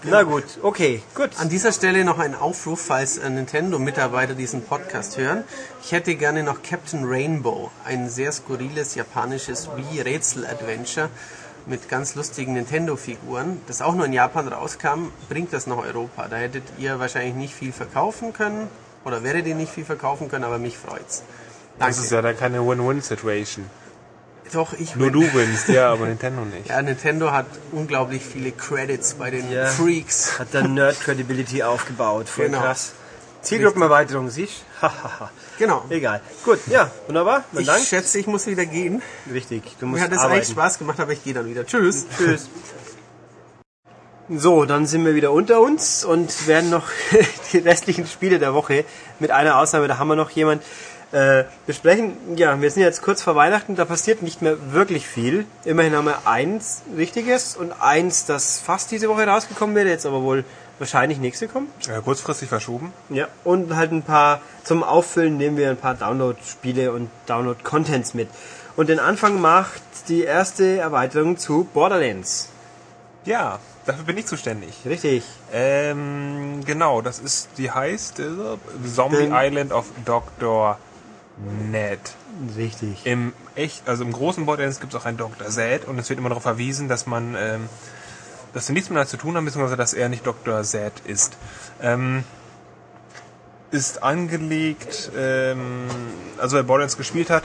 Na 0.03 0.21
gut, 0.23 0.43
okay, 0.61 1.01
gut. 1.15 1.31
An 1.39 1.49
dieser 1.49 1.71
Stelle 1.71 2.05
noch 2.05 2.19
ein 2.19 2.35
Aufruf, 2.35 2.79
falls 2.79 3.17
äh, 3.17 3.29
Nintendo-Mitarbeiter 3.29 4.35
diesen 4.35 4.63
Podcast 4.63 5.17
hören. 5.17 5.43
Ich 5.81 5.91
hätte 5.91 6.15
gerne 6.15 6.43
noch 6.43 6.61
Captain 6.61 7.03
Rainbow, 7.03 7.71
ein 7.83 8.07
sehr 8.07 8.31
skurriles 8.31 8.93
japanisches 8.93 9.69
Wii-Rätsel-Adventure 9.75 11.09
mit 11.65 11.89
ganz 11.89 12.13
lustigen 12.13 12.53
Nintendo-Figuren, 12.53 13.59
das 13.67 13.81
auch 13.81 13.95
nur 13.95 14.05
in 14.05 14.13
Japan 14.13 14.47
rauskam, 14.47 15.11
bringt 15.29 15.51
das 15.51 15.65
nach 15.65 15.77
Europa. 15.77 16.27
Da 16.29 16.37
hättet 16.37 16.63
ihr 16.77 16.99
wahrscheinlich 16.99 17.33
nicht 17.33 17.53
viel 17.53 17.73
verkaufen 17.73 18.33
können 18.33 18.67
oder 19.03 19.23
werdet 19.23 19.47
ihr 19.47 19.55
nicht 19.55 19.71
viel 19.71 19.85
verkaufen 19.85 20.29
können, 20.29 20.43
aber 20.43 20.59
mich 20.59 20.77
freut's. 20.77 21.23
Danke. 21.79 21.95
Das 21.95 22.03
ist 22.03 22.11
ja 22.11 22.21
dann 22.21 22.37
keine 22.37 22.65
Win-Win-Situation. 22.65 23.65
Doch, 24.53 24.73
ich 24.73 24.95
Nur 24.95 25.07
win. 25.07 25.13
du 25.13 25.19
gewinnst, 25.21 25.67
ja, 25.69 25.91
aber 25.91 26.05
Nintendo 26.07 26.41
nicht. 26.45 26.69
Ja, 26.69 26.81
Nintendo 26.81 27.31
hat 27.31 27.45
unglaublich 27.71 28.23
viele 28.23 28.51
Credits 28.51 29.15
bei 29.15 29.29
den 29.31 29.51
Ja. 29.51 29.65
Freaks. 29.67 30.39
Hat 30.39 30.47
dann 30.53 30.73
Nerd 30.73 30.99
Credibility 31.01 31.63
aufgebaut, 31.63 32.29
voll 32.29 32.45
Genau. 32.45 32.61
krass. 32.61 32.93
Zielgruppenerweiterung, 33.41 34.29
siehst 34.29 34.63
Hahaha. 34.81 35.29
Genau. 35.57 35.83
Egal. 35.89 36.21
Gut, 36.45 36.59
ja, 36.67 36.91
wunderbar. 37.07 37.43
Vielen 37.49 37.61
Ich 37.63 37.67
Dank. 37.67 37.83
schätze, 37.83 38.19
ich 38.19 38.27
muss 38.27 38.45
wieder 38.45 38.65
gehen. 38.67 39.01
Richtig, 39.33 39.63
du 39.79 39.87
musst 39.87 40.01
Mir 40.01 40.05
hat 40.05 40.11
es 40.13 40.19
arbeiten. 40.19 40.41
echt 40.41 40.51
Spaß 40.51 40.77
gemacht, 40.77 40.99
aber 40.99 41.13
ich 41.13 41.23
gehe 41.23 41.33
dann 41.33 41.47
wieder. 41.49 41.65
Tschüss. 41.65 42.05
Tschüss. 42.17 42.47
So, 44.29 44.65
dann 44.65 44.85
sind 44.85 45.05
wir 45.05 45.15
wieder 45.15 45.31
unter 45.31 45.61
uns 45.61 46.03
und 46.03 46.47
werden 46.47 46.69
noch 46.69 46.83
die 47.53 47.59
restlichen 47.59 48.05
Spiele 48.05 48.39
der 48.39 48.53
Woche, 48.53 48.83
mit 49.19 49.31
einer 49.31 49.57
Ausnahme, 49.57 49.87
da 49.87 49.97
haben 49.97 50.09
wir 50.09 50.15
noch 50.17 50.29
jemand, 50.31 50.61
äh, 51.11 51.45
besprechen. 51.65 52.17
Ja, 52.35 52.59
wir 52.61 52.69
sind 52.69 52.83
jetzt 52.83 53.01
kurz 53.01 53.21
vor 53.21 53.35
Weihnachten, 53.35 53.75
da 53.75 53.85
passiert 53.85 54.21
nicht 54.21 54.41
mehr 54.41 54.73
wirklich 54.73 55.07
viel. 55.07 55.45
Immerhin 55.65 55.95
haben 55.95 56.05
wir 56.05 56.27
eins 56.27 56.81
Richtiges 56.95 57.55
und 57.55 57.71
eins, 57.81 58.25
das 58.25 58.59
fast 58.59 58.91
diese 58.91 59.07
Woche 59.09 59.25
rausgekommen 59.27 59.75
wäre, 59.75 59.87
jetzt 59.89 60.05
aber 60.05 60.21
wohl 60.21 60.43
wahrscheinlich 60.79 61.17
nächste 61.19 61.47
kommt. 61.47 61.69
Äh, 61.87 62.01
kurzfristig 62.01 62.49
verschoben. 62.49 62.93
Ja, 63.09 63.27
und 63.43 63.75
halt 63.75 63.91
ein 63.91 64.03
paar, 64.03 64.41
zum 64.63 64.83
Auffüllen 64.83 65.37
nehmen 65.37 65.57
wir 65.57 65.69
ein 65.69 65.77
paar 65.77 65.95
Download-Spiele 65.95 66.91
und 66.91 67.09
Download-Contents 67.25 68.13
mit. 68.13 68.27
Und 68.75 68.89
den 68.89 68.99
Anfang 68.99 69.41
macht 69.41 69.81
die 70.07 70.23
erste 70.23 70.77
Erweiterung 70.77 71.37
zu 71.37 71.67
Borderlands. 71.73 72.49
Ja, 73.25 73.57
dafür 73.87 74.03
bin 74.03 74.17
ich 74.17 74.27
zuständig. 74.27 74.75
Richtig. 74.85 75.23
Ähm, 75.51 76.61
genau, 76.65 77.01
das 77.01 77.17
ist, 77.19 77.49
die 77.57 77.71
heißt 77.71 78.19
äh, 78.19 78.23
Zombie 78.93 79.17
Den- 79.17 79.31
Island 79.33 79.71
of 79.73 79.85
Dr. 80.05 80.77
Ned. 81.71 81.99
Richtig. 82.55 83.05
Im 83.05 83.33
echt, 83.55 83.87
also 83.87 84.03
im 84.03 84.11
großen 84.11 84.45
Borderlands 84.45 84.79
gibt 84.79 84.93
es 84.93 84.99
auch 84.99 85.05
einen 85.05 85.17
Dr. 85.17 85.47
Zed 85.49 85.85
und 85.85 85.99
es 85.99 86.09
wird 86.09 86.19
immer 86.19 86.29
darauf 86.29 86.43
verwiesen, 86.43 86.87
dass 86.87 87.05
man, 87.05 87.35
ähm, 87.37 87.69
dass 88.53 88.67
wir 88.67 88.73
nichts 88.73 88.89
miteinander 88.89 89.09
zu 89.09 89.17
tun 89.17 89.35
haben, 89.35 89.45
beziehungsweise 89.45 89.77
dass 89.77 89.93
er 89.93 90.09
nicht 90.09 90.25
Dr. 90.25 90.63
Zed 90.63 90.93
ist. 91.05 91.37
Ähm, 91.81 92.23
ist 93.69 94.01
angelegt, 94.01 95.11
ähm, 95.15 95.87
also 96.37 96.55
wer 96.55 96.63
Borderlands 96.63 96.97
gespielt 96.97 97.29
hat, 97.29 97.43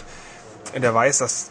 der 0.74 0.95
weiß, 0.95 1.18
dass 1.18 1.51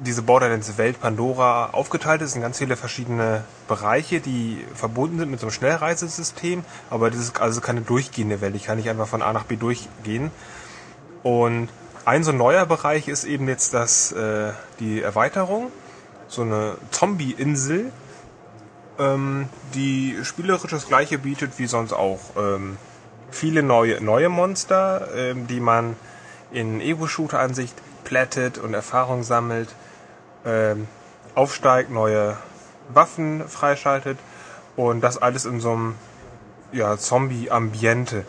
diese 0.00 0.22
Borderlands-Welt 0.22 1.00
Pandora 1.00 1.70
aufgeteilt 1.70 2.22
ist 2.22 2.34
in 2.34 2.42
ganz 2.42 2.58
viele 2.58 2.76
verschiedene 2.76 3.44
Bereiche, 3.68 4.20
die 4.20 4.64
verbunden 4.74 5.18
sind 5.18 5.30
mit 5.30 5.40
so 5.40 5.46
einem 5.46 5.52
Schnellreisesystem, 5.52 6.64
aber 6.88 7.10
das 7.10 7.20
ist 7.20 7.40
also 7.40 7.60
keine 7.60 7.82
durchgehende 7.82 8.40
Welt. 8.40 8.54
Ich 8.54 8.64
kann 8.64 8.78
nicht 8.78 8.88
einfach 8.88 9.08
von 9.08 9.22
A 9.22 9.32
nach 9.32 9.44
B 9.44 9.56
durchgehen. 9.56 10.30
Und 11.22 11.68
ein 12.04 12.24
so 12.24 12.32
neuer 12.32 12.66
Bereich 12.66 13.08
ist 13.08 13.24
eben 13.24 13.48
jetzt 13.48 13.74
das, 13.74 14.12
äh, 14.12 14.52
die 14.78 15.02
Erweiterung, 15.02 15.70
so 16.28 16.42
eine 16.42 16.76
Zombie-Insel, 16.90 17.92
ähm, 18.98 19.48
die 19.74 20.18
spielerisch 20.22 20.70
das 20.70 20.88
gleiche 20.88 21.18
bietet 21.18 21.58
wie 21.58 21.66
sonst 21.66 21.92
auch. 21.92 22.20
Ähm, 22.36 22.78
viele 23.30 23.62
neue, 23.62 24.00
neue 24.00 24.28
Monster, 24.28 25.08
ähm, 25.14 25.46
die 25.46 25.60
man 25.60 25.96
in 26.52 26.80
Ego-Shooter-Ansicht 26.80 27.74
plättet 28.04 28.58
und 28.58 28.74
Erfahrung 28.74 29.22
sammelt, 29.22 29.68
ähm, 30.44 30.88
aufsteigt, 31.34 31.90
neue 31.90 32.36
Waffen 32.92 33.46
freischaltet 33.48 34.18
und 34.76 35.00
das 35.00 35.18
alles 35.18 35.44
in 35.44 35.60
so 35.60 35.72
einem 35.72 35.94
ja, 36.72 36.96
Zombie-Ambiente. 36.96 38.24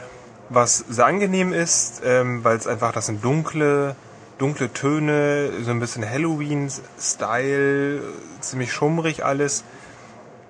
Was 0.53 0.79
sehr 0.89 1.05
angenehm 1.05 1.53
ist, 1.53 2.01
ähm, 2.03 2.43
weil 2.43 2.57
es 2.57 2.67
einfach, 2.67 2.91
das 2.91 3.05
sind 3.05 3.23
dunkle, 3.23 3.95
dunkle 4.37 4.73
Töne, 4.73 5.49
so 5.63 5.71
ein 5.71 5.79
bisschen 5.79 6.03
Halloween-Style, 6.03 8.01
ziemlich 8.41 8.73
schummrig 8.73 9.23
alles. 9.23 9.63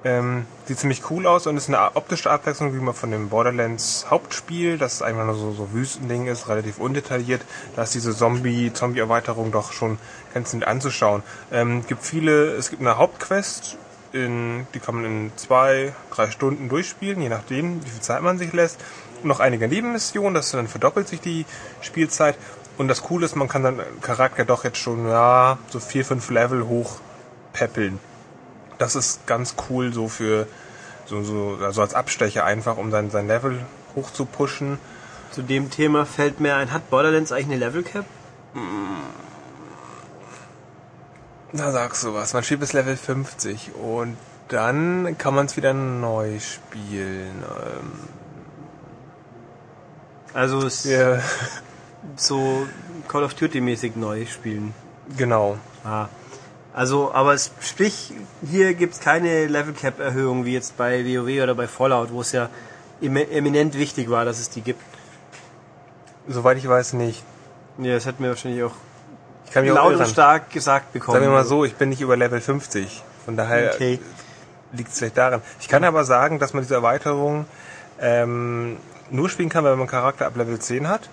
Ähm, 0.04 0.48
sieht 0.66 0.80
ziemlich 0.80 1.04
cool 1.12 1.28
aus 1.28 1.46
und 1.46 1.56
ist 1.56 1.68
eine 1.68 1.96
optische 1.96 2.32
Abwechslung, 2.32 2.74
wie 2.74 2.80
man 2.80 2.96
von 2.96 3.12
dem 3.12 3.30
Borderlands 3.30 4.08
Hauptspiel, 4.10 4.80
das 4.80 5.04
einfach 5.04 5.26
nur 5.26 5.36
so, 5.36 5.52
so 5.52 5.72
Wüstending 5.72 6.26
ist, 6.26 6.50
relativ 6.50 6.80
undetailliert. 6.80 7.44
Da 7.76 7.84
ist 7.84 7.94
diese 7.94 8.16
Zombie, 8.16 8.74
Zombie-Erweiterung 8.74 9.52
doch 9.52 9.72
schon 9.72 10.00
ganz 10.34 10.52
nett 10.54 10.66
anzuschauen. 10.66 11.22
Ähm, 11.52 11.86
gibt 11.86 12.04
viele, 12.04 12.54
es 12.54 12.72
gibt 12.72 12.82
eine 12.82 12.98
Hauptquest, 12.98 13.78
in, 14.14 14.66
die 14.74 14.80
kann 14.80 14.96
man 14.96 15.06
in 15.06 15.32
zwei, 15.36 15.94
drei 16.10 16.32
Stunden 16.32 16.70
durchspielen, 16.70 17.22
je 17.22 17.30
nachdem, 17.30 17.86
wie 17.86 17.90
viel 17.90 18.02
Zeit 18.02 18.24
man 18.24 18.40
sich 18.40 18.52
lässt. 18.54 18.80
Noch 19.24 19.40
einige 19.40 19.68
Nebenmissionen, 19.68 20.34
das 20.34 20.52
dann 20.52 20.68
verdoppelt 20.68 21.08
sich 21.08 21.22
die 21.22 21.46
Spielzeit. 21.82 22.38
Und 22.78 22.88
das 22.88 23.04
Coole 23.04 23.26
ist, 23.26 23.36
man 23.36 23.48
kann 23.48 23.64
dann 23.64 23.80
Charakter 24.02 24.46
doch 24.46 24.64
jetzt 24.64 24.78
schon, 24.78 25.08
ja, 25.08 25.58
so 25.70 25.80
vier, 25.80 26.06
fünf 26.06 26.30
Level 26.30 26.68
hoch 26.68 27.00
peppeln 27.54 28.00
das 28.82 28.96
ist 28.96 29.28
ganz 29.28 29.56
cool 29.70 29.94
so 29.94 30.08
für 30.08 30.48
so, 31.06 31.22
so 31.24 31.60
also 31.64 31.82
als 31.82 31.94
Abstecher 31.94 32.46
einfach, 32.46 32.78
um 32.78 32.90
sein, 32.90 33.12
sein 33.12 33.28
Level 33.28 33.60
hoch 33.96 34.12
zu 34.12 34.26
pushen. 34.26 34.80
Zu 35.32 35.44
dem 35.44 35.70
Thema 35.70 36.06
fällt 36.06 36.40
mir 36.40 36.56
ein, 36.56 36.74
hat 36.74 36.90
Borderlands 36.90 37.32
eigentlich 37.32 37.46
eine 37.46 37.58
Level 37.58 37.84
Cap? 37.84 38.06
Da 41.54 41.72
sagst 41.72 42.04
du 42.04 42.14
was. 42.14 42.34
Man 42.34 42.44
spielt 42.44 42.62
bis 42.62 42.74
Level 42.74 42.98
50 42.98 43.76
und 43.76 44.18
dann 44.48 45.16
kann 45.18 45.36
man 45.36 45.46
es 45.46 45.56
wieder 45.56 45.74
neu 45.74 46.40
spielen. 46.40 47.44
Ähm 47.44 48.21
also 50.34 50.66
es 50.66 50.84
ja. 50.86 51.20
so 52.16 52.68
Call 53.08 53.24
of 53.24 53.34
Duty 53.34 53.62
mäßig 53.62 53.96
neu 53.96 54.26
spielen. 54.26 54.74
Genau. 55.18 55.58
Ah. 55.84 56.08
Also, 56.74 57.12
aber 57.14 57.34
es, 57.34 57.52
sprich, 57.60 58.14
hier 58.50 58.74
gibt 58.74 58.94
es 58.94 59.00
keine 59.02 59.48
Level 59.48 59.74
Cap 59.74 60.00
Erhöhung 60.00 60.46
wie 60.46 60.54
jetzt 60.54 60.78
bei 60.78 61.04
WoW 61.04 61.44
oder 61.44 61.54
bei 61.54 61.68
Fallout, 61.68 62.12
wo 62.12 62.22
es 62.22 62.32
ja 62.32 62.50
eminent 63.02 63.78
wichtig 63.78 64.10
war, 64.10 64.24
dass 64.24 64.40
es 64.40 64.50
die 64.50 64.62
gibt. 64.62 64.82
Soweit 66.28 66.58
ich 66.58 66.68
weiß 66.68 66.94
nicht. 66.94 67.24
Ja, 67.78 67.94
das 67.96 68.06
hat 68.06 68.20
mir 68.20 68.30
wahrscheinlich 68.30 68.64
auch 68.64 68.74
ich 69.52 69.54
kann 69.54 69.66
mich 69.66 69.74
laut 69.74 69.96
auch 69.96 70.00
und 70.00 70.08
stark 70.08 70.50
gesagt 70.52 70.94
bekommen. 70.94 71.16
Sagen 71.16 71.26
wir 71.26 71.34
mal 71.34 71.44
so, 71.44 71.66
ich 71.66 71.76
bin 71.76 71.90
nicht 71.90 72.00
über 72.00 72.16
Level 72.16 72.40
50. 72.40 73.04
Von 73.26 73.36
daher 73.36 73.74
Okay. 73.74 74.00
liegt 74.72 74.92
es 74.92 75.00
vielleicht 75.00 75.18
daran. 75.18 75.42
Ich 75.60 75.68
kann 75.68 75.84
aber 75.84 76.06
sagen, 76.06 76.40
dass 76.40 76.54
man 76.54 76.64
diese 76.64 76.76
Erweiterung 76.76 77.46
ähm, 78.00 78.78
nur 79.12 79.30
spielen 79.30 79.50
kann, 79.50 79.64
wenn 79.64 79.72
man 79.72 79.82
einen 79.82 79.88
Charakter 79.90 80.26
ab 80.26 80.36
Level 80.38 80.60
10 80.60 80.88
hat. 80.88 81.10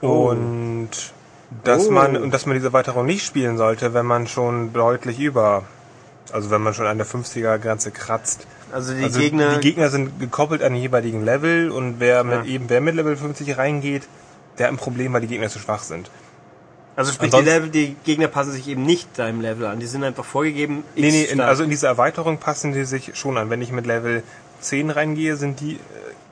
Oh. 0.00 0.30
Und 0.30 0.90
dass 1.64 1.88
Oh. 1.88 1.90
man 1.92 2.16
und 2.16 2.32
dass 2.32 2.46
man 2.46 2.54
diese 2.54 2.68
Erweiterung 2.68 3.06
nicht 3.06 3.24
spielen 3.24 3.56
sollte, 3.58 3.94
wenn 3.94 4.06
man 4.06 4.26
schon 4.26 4.72
deutlich 4.72 5.18
über, 5.20 5.64
also 6.32 6.50
wenn 6.50 6.62
man 6.62 6.74
schon 6.74 6.86
an 6.86 6.96
der 6.98 7.06
50er 7.06 7.58
Grenze 7.58 7.90
kratzt. 7.90 8.46
Also 8.72 8.94
die 8.94 9.04
also 9.04 9.20
Gegner. 9.20 9.54
die 9.56 9.60
Gegner 9.60 9.90
sind 9.90 10.18
gekoppelt 10.18 10.62
an 10.62 10.72
den 10.72 10.80
jeweiligen 10.82 11.24
Level 11.24 11.70
und 11.70 11.96
wer 12.00 12.24
mit 12.24 12.46
Ja. 12.46 12.52
eben 12.52 12.64
wer 12.68 12.80
mit 12.80 12.94
Level 12.94 13.16
50 13.16 13.58
reingeht, 13.58 14.08
der 14.58 14.66
hat 14.66 14.72
ein 14.72 14.78
Problem, 14.78 15.12
weil 15.12 15.20
die 15.20 15.26
Gegner 15.26 15.48
zu 15.48 15.58
schwach 15.58 15.82
sind. 15.82 16.10
also 16.96 17.12
sprich, 17.12 17.30
die, 17.30 17.40
Level, 17.40 17.68
die 17.70 17.96
Gegner 18.04 18.28
passen 18.28 18.52
sich 18.52 18.66
eben 18.68 18.84
nicht 18.84 19.18
deinem 19.18 19.40
Level 19.42 19.66
an. 19.66 19.78
Die 19.78 19.86
sind 19.86 20.04
einfach 20.04 20.24
vorgegeben. 20.24 20.84
Nee, 20.96 21.10
nee, 21.10 21.24
in, 21.24 21.40
also 21.40 21.64
in 21.64 21.70
diese 21.70 21.86
Erweiterung 21.86 22.38
passen 22.38 22.72
die 22.72 22.84
sich 22.84 23.12
schon 23.14 23.36
an. 23.38 23.50
Wenn 23.50 23.60
ich 23.62 23.72
mit 23.72 23.86
Level 23.86 24.22
10 24.60 24.90
reingehe, 24.90 25.36
sind 25.36 25.60
die 25.60 25.78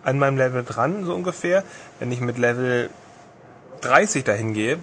an 0.04 0.18
meinem 0.18 0.36
Level 0.36 0.64
dran, 0.64 1.04
so 1.04 1.14
ungefähr. 1.14 1.62
Wenn 1.98 2.10
ich 2.12 2.20
mit 2.20 2.38
Level 2.38 2.90
30 3.82 4.24
dahin 4.24 4.54
gehe, 4.54 4.78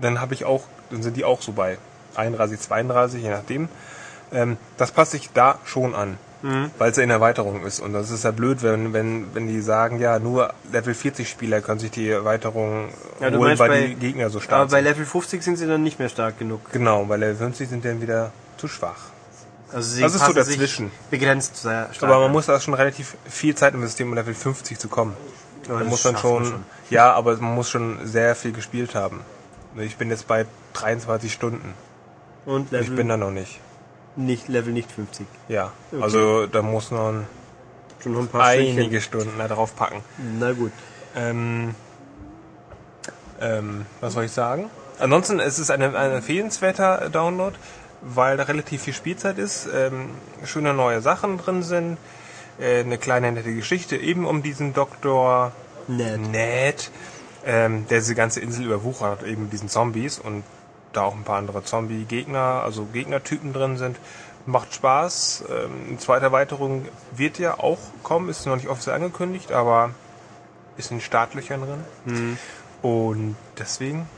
dann 0.00 0.20
habe 0.20 0.34
ich 0.34 0.44
auch, 0.44 0.64
dann 0.90 1.02
sind 1.02 1.16
die 1.16 1.24
auch 1.24 1.42
so 1.42 1.52
bei 1.52 1.78
31, 2.14 2.60
32, 2.60 3.22
je 3.22 3.30
nachdem. 3.30 3.68
Ähm, 4.32 4.56
das 4.78 4.92
passt 4.92 5.12
sich 5.12 5.30
da 5.32 5.58
schon 5.64 5.94
an, 5.94 6.16
Mhm. 6.42 6.70
weil 6.78 6.90
es 6.90 6.96
ja 6.96 7.02
in 7.02 7.10
Erweiterung 7.10 7.64
ist. 7.64 7.80
Und 7.80 7.92
das 7.92 8.10
ist 8.10 8.24
ja 8.24 8.30
blöd, 8.30 8.62
wenn, 8.62 8.92
wenn, 8.92 9.34
wenn 9.34 9.46
die 9.46 9.60
sagen, 9.60 10.00
ja, 10.00 10.18
nur 10.18 10.52
Level 10.72 10.94
40 10.94 11.28
Spieler 11.28 11.60
können 11.60 11.78
sich 11.78 11.90
die 11.90 12.08
Erweiterung 12.08 12.88
Ja, 13.20 13.28
holen, 13.30 13.38
meinst 13.40 13.60
weil 13.60 13.68
bei- 13.68 13.86
die 13.88 13.94
Gegner 13.94 14.30
so 14.30 14.38
aber 14.38 14.44
stark 14.44 14.70
bei 14.70 14.76
sind. 14.78 14.84
Level 14.84 15.04
50 15.06 15.42
sind 15.42 15.56
sie 15.56 15.66
dann 15.66 15.82
nicht 15.82 15.98
mehr 15.98 16.08
stark 16.08 16.38
genug. 16.38 16.60
Genau, 16.72 17.04
bei 17.04 17.16
Level 17.16 17.36
50 17.36 17.68
sind 17.68 17.84
die 17.84 17.88
dann 17.88 18.00
wieder 18.00 18.32
zu 18.56 18.68
schwach. 18.68 19.11
Also 19.72 19.88
sie 19.90 20.02
Das 20.02 20.14
ist 20.14 20.24
so 20.24 20.32
dazwischen. 20.32 20.90
begrenzt 21.10 21.56
sehr 21.56 21.88
stark. 21.92 22.02
Aber 22.10 22.18
man 22.20 22.26
an. 22.26 22.32
muss 22.32 22.46
da 22.46 22.60
schon 22.60 22.74
relativ 22.74 23.16
viel 23.28 23.54
Zeit 23.54 23.74
investieren, 23.74 24.08
um 24.10 24.14
Level 24.14 24.34
50 24.34 24.78
zu 24.78 24.88
kommen. 24.88 25.16
Ja, 25.68 25.74
muss 25.84 26.04
man 26.04 26.14
schafft 26.14 26.24
man 26.24 26.44
schon, 26.44 26.44
schon. 26.46 26.64
ja, 26.90 27.12
aber 27.12 27.36
man 27.36 27.54
muss 27.54 27.70
schon 27.70 28.06
sehr 28.06 28.34
viel 28.34 28.52
gespielt 28.52 28.94
haben. 28.94 29.20
Ich 29.76 29.96
bin 29.96 30.10
jetzt 30.10 30.26
bei 30.26 30.46
23 30.74 31.32
Stunden. 31.32 31.74
Und 32.44 32.70
Level 32.72 32.86
Ich 32.88 32.94
bin 32.96 33.08
da 33.08 33.16
noch 33.16 33.30
nicht. 33.30 33.60
nicht 34.16 34.48
Level 34.48 34.72
nicht 34.72 34.90
50. 34.90 35.26
Ja, 35.48 35.72
Okay. 35.92 36.02
also 36.02 36.46
da 36.46 36.60
muss 36.62 36.90
man 36.90 37.26
Schon 38.02 38.12
noch 38.14 38.20
ein 38.22 38.28
paar 38.28 38.42
einige 38.46 39.00
Stündchen. 39.00 39.00
Stunden 39.00 39.38
da 39.38 39.46
drauf 39.48 39.76
packen. 39.76 40.02
Na 40.40 40.52
gut. 40.52 40.72
Ähm, 41.14 41.74
ähm, 43.40 43.86
was 44.00 44.12
soll 44.14 44.24
ich 44.24 44.32
sagen? 44.32 44.68
Ansonsten 44.98 45.40
es 45.40 45.58
ist 45.58 45.70
ein, 45.70 45.82
ein 45.82 46.12
empfehlenswerter 46.12 47.08
Download, 47.10 47.56
weil 48.02 48.36
da 48.36 48.44
relativ 48.44 48.82
viel 48.82 48.94
Spielzeit 48.94 49.38
ist, 49.38 49.68
ähm, 49.72 50.10
schöne 50.44 50.74
neue 50.74 51.00
Sachen 51.00 51.38
drin 51.38 51.62
sind, 51.62 51.98
äh, 52.60 52.80
eine 52.80 52.98
kleine 52.98 53.32
nette 53.32 53.54
Geschichte 53.54 53.96
eben 53.96 54.26
um 54.26 54.42
diesen 54.42 54.74
Doktor 54.74 55.52
Nett. 55.88 56.20
Ned, 56.20 56.90
ähm, 57.44 57.86
der 57.88 57.98
diese 57.98 58.14
ganze 58.14 58.40
Insel 58.40 58.66
überwuchert, 58.66 59.22
eben 59.24 59.44
mit 59.44 59.52
diesen 59.52 59.68
Zombies 59.68 60.18
und 60.18 60.44
da 60.92 61.02
auch 61.02 61.14
ein 61.14 61.24
paar 61.24 61.38
andere 61.38 61.64
Zombie-Gegner, 61.64 62.62
also 62.64 62.84
Gegnertypen 62.92 63.52
drin 63.52 63.78
sind. 63.78 63.96
Macht 64.44 64.74
Spaß. 64.74 65.44
Ähm, 65.48 65.70
eine 65.88 65.98
zweite 65.98 66.26
Erweiterung 66.26 66.86
wird 67.12 67.38
ja 67.38 67.58
auch 67.58 67.78
kommen, 68.02 68.28
ist 68.28 68.44
noch 68.46 68.56
nicht 68.56 68.68
offiziell 68.68 68.96
angekündigt, 68.96 69.52
aber 69.52 69.90
ist 70.76 70.90
in 70.90 71.00
Startlöchern 71.00 71.60
drin. 71.60 72.38
Und 72.82 73.36
deswegen 73.58 74.08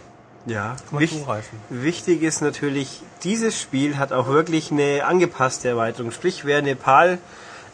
Ja. 0.47 0.77
kann 0.77 0.77
man 0.91 1.01
Wich 1.03 1.13
zugreifen. 1.13 1.59
wichtig 1.71 2.23
ist 2.23 2.43
natürlich, 2.43 3.01
dieses 3.23 3.61
Spiel 3.61 3.97
hat 3.97 4.13
auch 4.13 4.29
wirklich 4.29 4.71
eine 4.71 5.05
angepasste 5.05 5.69
Erweiterung. 5.69 6.11
Sprich, 6.11 6.45
wer 6.45 6.61
Nepal 6.61 7.19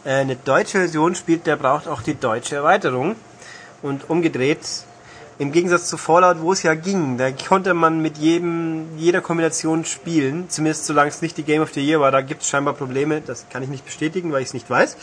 äh, 0.05 0.11
eine 0.11 0.35
deutsche 0.35 0.79
Version 0.79 1.15
spielt, 1.15 1.47
der 1.47 1.57
braucht 1.57 1.87
auch 1.87 2.01
die 2.01 2.15
deutsche 2.15 2.55
Erweiterung. 2.55 3.15
Und 3.81 4.09
umgedreht, 4.09 4.59
im 5.41 5.51
Gegensatz 5.51 5.87
zu 5.87 5.97
Fallout, 5.97 6.39
wo 6.41 6.53
es 6.53 6.61
ja 6.61 6.75
ging, 6.75 7.17
da 7.17 7.31
konnte 7.31 7.73
man 7.73 7.99
mit 7.99 8.19
jedem, 8.19 8.95
jeder 8.95 9.21
Kombination 9.21 9.85
spielen, 9.85 10.49
zumindest 10.49 10.85
solange 10.85 11.09
es 11.09 11.23
nicht 11.23 11.35
die 11.35 11.41
Game 11.41 11.63
of 11.63 11.73
the 11.73 11.81
Year 11.83 11.99
war, 11.99 12.11
da 12.11 12.21
gibt 12.21 12.43
es 12.43 12.49
scheinbar 12.49 12.75
Probleme, 12.75 13.21
das 13.21 13.47
kann 13.49 13.63
ich 13.63 13.69
nicht 13.69 13.83
bestätigen, 13.83 14.31
weil 14.31 14.43
ich 14.43 14.49
es 14.49 14.53
nicht 14.53 14.69
weiß. 14.69 14.97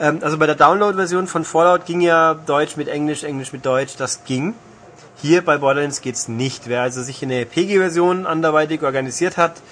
Ähm, 0.00 0.20
also 0.22 0.38
bei 0.38 0.46
der 0.46 0.54
Download-Version 0.54 1.26
von 1.26 1.44
Fallout 1.44 1.84
ging 1.84 2.00
ja 2.00 2.32
Deutsch 2.32 2.78
mit 2.78 2.88
Englisch, 2.88 3.22
Englisch 3.22 3.52
mit 3.52 3.66
Deutsch, 3.66 3.96
das 3.98 4.24
ging. 4.24 4.54
Hier 5.22 5.44
bei 5.44 5.56
Borderlands 5.56 6.00
geht's 6.00 6.26
nicht. 6.26 6.68
Wer 6.68 6.82
also 6.82 7.00
sich 7.00 7.22
eine 7.22 7.46
PG-Version 7.46 8.26
anderweitig 8.26 8.82
organisiert 8.82 9.36
hat, 9.36 9.62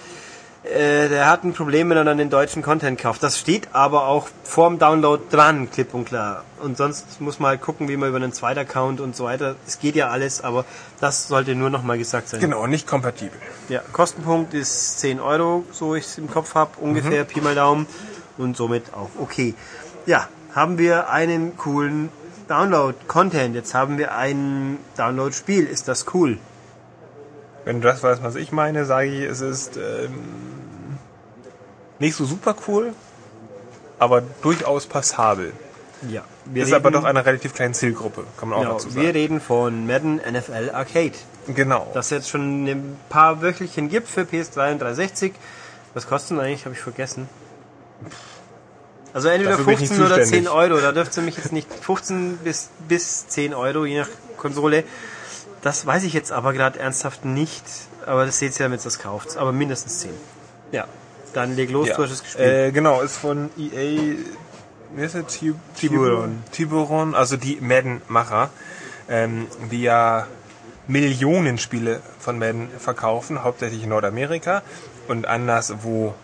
äh, 0.62 1.09
der 1.09 1.28
hat 1.28 1.42
ein 1.42 1.55
Problem, 1.55 1.90
wenn 1.90 1.96
er 1.96 2.05
dann 2.05 2.18
den 2.18 2.30
deutschen 2.30 2.62
Content 2.62 3.01
kauft. 3.01 3.20
Das 3.20 3.36
steht 3.36 3.66
aber 3.72 4.07
auch 4.07 4.28
vorm 4.44 4.78
Download 4.78 5.20
dran, 5.28 5.68
klipp 5.68 5.92
und 5.92 6.05
klar. 6.05 6.44
Und 6.62 6.76
sonst 6.76 7.20
muss 7.20 7.40
man 7.40 7.48
halt 7.48 7.62
gucken, 7.62 7.88
wie 7.88 7.96
man 7.96 8.11
über 8.11 8.18
einen 8.18 8.32
zweiten 8.32 8.61
Account 8.61 9.01
und 9.01 9.16
so 9.16 9.24
weiter. 9.24 9.57
Es 9.66 9.80
geht 9.80 9.96
ja 9.96 10.11
alles, 10.11 10.40
aber 10.40 10.64
das 11.01 11.26
sollte 11.26 11.57
nur 11.57 11.68
nochmal 11.68 11.98
gesagt 11.98 12.28
sein. 12.28 12.38
Genau, 12.38 12.68
nicht 12.68 12.86
kompatibel. 12.86 13.36
Ja, 13.68 13.80
Kostenpunkt 13.92 14.55
ist 14.55 15.01
10 15.01 15.18
Euro, 15.18 15.64
so 15.72 15.96
ich 15.96 16.05
es 16.05 16.16
im 16.16 16.30
Kopf 16.30 16.55
habe, 16.55 16.78
ungefähr, 16.78 17.24
Pi 17.24 17.40
mal 17.40 17.57
Daumen. 17.57 17.88
Und 18.38 18.57
somit 18.57 18.94
auch 18.94 19.11
okay. 19.20 19.55
Ja, 20.07 20.28
haben 20.55 20.78
wir 20.78 21.11
einen 21.11 21.57
coolen 21.57 22.09
Download-Content. 22.51 23.55
Jetzt 23.55 23.74
haben 23.74 23.96
wir 23.96 24.16
ein 24.16 24.78
Download-Spiel. 24.96 25.66
Ist 25.66 25.86
das 25.86 26.07
cool? 26.14 26.38
Wenn 27.64 27.80
du 27.80 27.86
das 27.88 28.03
weißt, 28.03 28.22
was 28.22 28.34
ich 28.34 28.51
meine, 28.51 28.84
sage 28.84 29.09
ich, 29.09 29.22
es 29.22 29.40
ist 29.40 29.76
ähm, 29.76 30.98
nicht 32.01 32.16
so 32.16 32.24
super 32.24 32.57
cool, 32.66 32.92
aber 33.98 34.22
durchaus 34.42 34.86
passabel. 34.86 35.53
Ja. 36.09 36.22
Wir 36.46 36.64
ist 36.64 36.72
aber 36.72 36.90
doch 36.90 37.05
eine 37.05 37.24
relativ 37.24 37.55
kleine 37.55 37.74
Zielgruppe, 37.74 38.24
kann 38.38 38.48
man 38.48 38.59
auch 38.59 38.62
genau, 38.62 38.72
dazu 38.74 38.90
sagen. 38.90 39.07
wir 39.07 39.14
reden 39.14 39.40
von 39.40 39.86
Madden 39.86 40.16
NFL 40.16 40.70
Arcade. 40.72 41.12
genau. 41.55 41.90
Das 41.92 42.11
jetzt 42.11 42.30
schon 42.30 42.64
ein 42.64 42.96
paar 43.11 43.42
Wöchelchen 43.42 43.88
gibt 43.88 44.09
für 44.09 44.22
PS3 44.22 44.72
und 44.72 44.82
360. 44.82 45.34
Was 45.92 46.09
kostet 46.09 46.32
denn 46.32 46.40
eigentlich? 46.40 46.64
Habe 46.64 46.74
ich 46.74 46.80
vergessen. 46.80 47.28
Also 49.13 49.29
entweder 49.29 49.51
Dafür 49.51 49.65
bin 49.67 49.75
ich 49.75 49.81
nicht 49.81 49.89
15 49.93 50.07
oder 50.07 50.15
10 50.17 50.25
zuständig. 50.25 50.53
Euro. 50.53 50.81
Da 50.81 50.93
dürft 50.93 51.17
ihr 51.17 51.23
mich 51.23 51.37
jetzt 51.37 51.53
nicht 51.53 51.69
15 51.73 52.39
bis, 52.39 52.71
bis 52.89 53.27
10 53.29 53.55
Euro, 53.55 53.85
je 53.85 54.01
nach 54.01 54.09
Konsole. 54.37 54.85
Das 55.63 55.85
weiß 55.85 56.05
ich 56.05 56.13
jetzt 56.13 56.33
aber 56.33 56.53
gerade 56.53 56.79
ernsthaft 56.79 57.25
nicht. 57.25 57.65
Aber 58.07 58.25
das 58.27 58.39
seht 58.39 58.53
ihr 58.59 58.67
ja, 58.67 58.71
wenn 58.71 58.79
ihr 58.79 58.83
das 58.85 58.99
kauft. 58.99 59.37
Aber 59.37 59.53
mindestens 59.53 59.99
10. 60.01 60.11
Ja. 60.73 60.87
Dann 61.35 61.55
leg 61.57 61.71
los, 61.71 61.89
Ja. 61.89 61.97
du 61.97 62.03
hast 62.05 62.11
es 62.13 62.23
gespielt. 62.23 62.49
Äh, 62.49 62.73
genau, 62.73 63.03
ist 63.03 63.17
von 63.17 63.51
EA, 63.59 64.17
wie 64.95 65.03
heißt 65.03 65.15
der? 65.15 65.27
Tib 65.27 65.55
Tiburon. 65.77 66.43
Tiburon, 66.51 67.15
also 67.15 67.37
die 67.37 67.59
Madden-Macher, 67.61 68.51
ähm, 69.09 69.47
die 69.71 69.83
ja 69.83 70.27
Millionen 70.89 71.59
Spiele 71.59 72.01
von 72.19 72.39
Madden 72.39 72.69
verkaufen, 72.79 73.45
hauptsächlich 73.45 73.85
in 73.85 73.91
Nordamerika 73.91 74.63
und 75.07 75.27
anderswo 75.27 76.15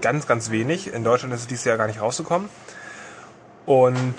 ganz, 0.00 0.26
ganz 0.26 0.50
wenig. 0.50 0.92
In 0.92 1.04
Deutschland 1.04 1.34
ist 1.34 1.42
es 1.42 1.46
dieses 1.46 1.64
Jahr 1.64 1.76
gar 1.76 1.86
nicht 1.86 2.00
rausgekommen. 2.00 2.48
Und 3.66 4.14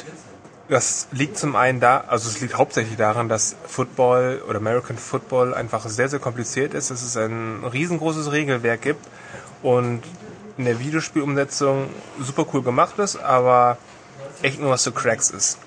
das 0.69 1.07
liegt 1.11 1.37
zum 1.37 1.55
einen 1.55 1.79
da, 1.79 2.05
also 2.07 2.29
es 2.29 2.39
liegt 2.39 2.57
hauptsächlich 2.57 2.97
daran, 2.97 3.27
dass 3.27 3.55
Football 3.67 4.41
oder 4.47 4.57
American 4.57 4.97
Football 4.97 5.53
einfach 5.53 5.87
sehr, 5.87 6.07
sehr 6.07 6.19
kompliziert 6.19 6.73
ist, 6.73 6.89
dass 6.89 7.01
es 7.01 7.17
ein 7.17 7.63
riesengroßes 7.65 8.31
Regelwerk 8.31 8.81
gibt 8.81 9.05
und 9.61 10.01
in 10.57 10.65
der 10.65 10.79
Videospielumsetzung 10.79 11.89
super 12.19 12.45
cool 12.53 12.63
gemacht 12.63 12.97
ist, 12.99 13.17
aber 13.17 13.77
echt 14.41 14.59
nur 14.59 14.69
was 14.69 14.83
für 14.83 14.91
Cracks 14.91 15.29
ist. 15.31 15.57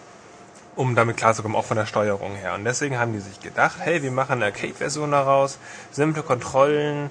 Um 0.76 0.94
damit 0.94 1.16
klarzukommen, 1.16 1.57
auch 1.57 1.64
von 1.64 1.78
der 1.78 1.86
Steuerung 1.86 2.34
her. 2.34 2.54
Und 2.54 2.64
deswegen 2.64 2.98
haben 2.98 3.12
die 3.14 3.20
sich 3.20 3.40
gedacht, 3.40 3.76
hey, 3.80 4.02
wir 4.02 4.11
machen 4.11 4.34
eine 4.34 4.46
Arcade-Version 4.46 5.11
daraus, 5.11 5.59
simple 5.90 6.22
Kontrollen, 6.22 7.11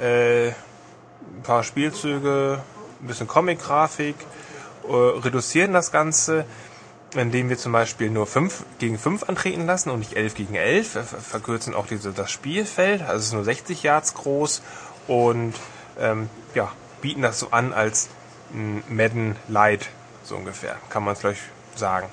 äh, 0.00 0.52
ein 1.36 1.42
paar 1.42 1.62
Spielzüge, 1.62 2.60
ein 3.00 3.06
bisschen 3.06 3.26
Comic-Grafik, 3.28 4.16
äh, 4.88 4.92
reduzieren 4.92 5.72
das 5.72 5.90
Ganze, 5.92 6.44
indem 7.14 7.48
wir 7.50 7.58
zum 7.58 7.72
Beispiel 7.72 8.10
nur 8.10 8.26
5 8.26 8.64
gegen 8.78 8.98
5 8.98 9.24
antreten 9.28 9.66
lassen 9.66 9.90
und 9.90 9.98
nicht 9.98 10.14
11 10.14 10.34
gegen 10.34 10.54
11. 10.54 10.94
Wir 10.94 11.02
ver- 11.04 11.18
verkürzen 11.18 11.74
auch 11.74 11.86
diese, 11.86 12.12
das 12.12 12.30
Spielfeld, 12.30 13.02
also 13.02 13.18
es 13.18 13.26
ist 13.26 13.32
nur 13.34 13.44
60 13.44 13.82
Yards 13.82 14.14
groß 14.14 14.62
und 15.08 15.54
ähm, 15.98 16.28
ja, 16.54 16.70
bieten 17.00 17.22
das 17.22 17.38
so 17.38 17.48
an 17.50 17.72
als 17.72 18.08
Madden 18.88 19.36
Light, 19.48 19.88
so 20.24 20.36
ungefähr, 20.36 20.76
kann 20.90 21.04
man 21.04 21.14
es 21.14 21.20
gleich 21.20 21.38
sagen. 21.74 22.08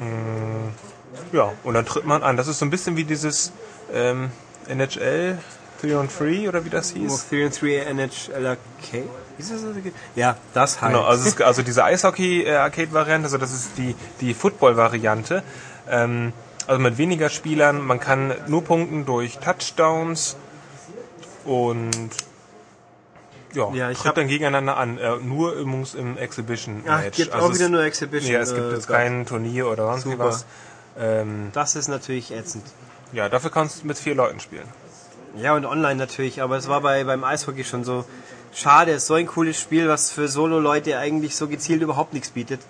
Mm, 0.00 1.34
ja, 1.36 1.52
und 1.62 1.74
dann 1.74 1.86
tritt 1.86 2.04
man 2.04 2.22
an. 2.24 2.36
Das 2.36 2.48
ist 2.48 2.58
so 2.58 2.64
ein 2.66 2.70
bisschen 2.70 2.96
wie 2.96 3.04
dieses 3.04 3.52
ähm, 3.92 4.30
NHL 4.68 5.38
3 5.88 5.96
on 5.98 6.08
3 6.08 6.48
oder 6.48 6.64
wie 6.64 6.70
das 6.70 6.90
hieß. 6.90 7.28
3 7.30 7.44
and 7.46 7.60
3 7.60 7.76
NHL 7.78 8.46
Arcade. 8.46 9.08
Ist 9.38 9.50
das 9.52 9.62
das? 9.62 9.92
Ja, 10.14 10.36
das 10.52 10.80
halt. 10.80 10.92
Genau, 10.94 11.04
also, 11.04 11.28
es 11.28 11.40
also 11.40 11.62
diese 11.62 11.82
Eishockey-Arcade-Variante, 11.84 13.24
also 13.26 13.38
das 13.38 13.52
ist 13.52 13.70
die, 13.76 13.94
die 14.20 14.32
Football-Variante. 14.34 15.42
Ähm, 15.90 16.32
also 16.66 16.80
mit 16.80 16.98
weniger 16.98 17.28
Spielern, 17.28 17.80
man 17.84 18.00
kann 18.00 18.32
nur 18.46 18.62
punkten 18.64 19.04
durch 19.04 19.38
Touchdowns 19.38 20.36
und 21.44 21.90
ja, 23.54 23.70
Ja, 23.72 23.90
ich 23.90 23.98
tritt 23.98 24.08
hab- 24.08 24.14
dann 24.16 24.28
gegeneinander 24.28 24.76
an. 24.76 24.98
Äh, 24.98 25.16
nur 25.18 25.52
übrigens 25.52 25.94
im 25.94 26.16
Exhibition-Match. 26.16 26.86
Ach, 26.88 27.16
gibt 27.16 27.32
also 27.32 27.46
auch 27.46 27.54
wieder 27.54 27.68
nur 27.68 27.82
Exhibition. 27.82 28.32
Ja, 28.32 28.40
es 28.40 28.54
gibt 28.54 28.66
äh, 28.70 28.74
jetzt 28.74 28.86
Gott. 28.88 28.96
kein 28.96 29.26
Turnier 29.26 29.68
oder 29.68 29.86
sonst 29.92 30.04
Super. 30.04 30.18
was. 30.26 30.46
Ähm, 30.98 31.50
Das 31.52 31.76
ist 31.76 31.88
natürlich 31.88 32.32
ätzend. 32.32 32.64
ja, 33.12 33.28
dafür 33.28 33.50
kannst 33.50 33.82
du 33.82 33.86
mit 33.86 33.98
vier 33.98 34.14
Leuten 34.14 34.40
spielen. 34.40 34.66
Ja, 35.36 35.54
und 35.54 35.66
online 35.66 35.96
natürlich, 35.96 36.42
aber 36.42 36.56
es 36.56 36.68
war 36.68 36.80
bei, 36.80 37.04
beim 37.04 37.24
Eishockey 37.24 37.64
schon 37.64 37.84
so 37.84 38.04
schade. 38.54 38.92
Es 38.92 39.02
ist 39.02 39.06
so 39.08 39.14
ein 39.14 39.26
cooles 39.26 39.60
Spiel, 39.60 39.88
was 39.88 40.10
für 40.10 40.28
Solo-Leute 40.28 40.98
eigentlich 40.98 41.36
so 41.36 41.48
gezielt 41.48 41.82
überhaupt 41.82 42.14
nichts 42.14 42.30
bietet. 42.30 42.60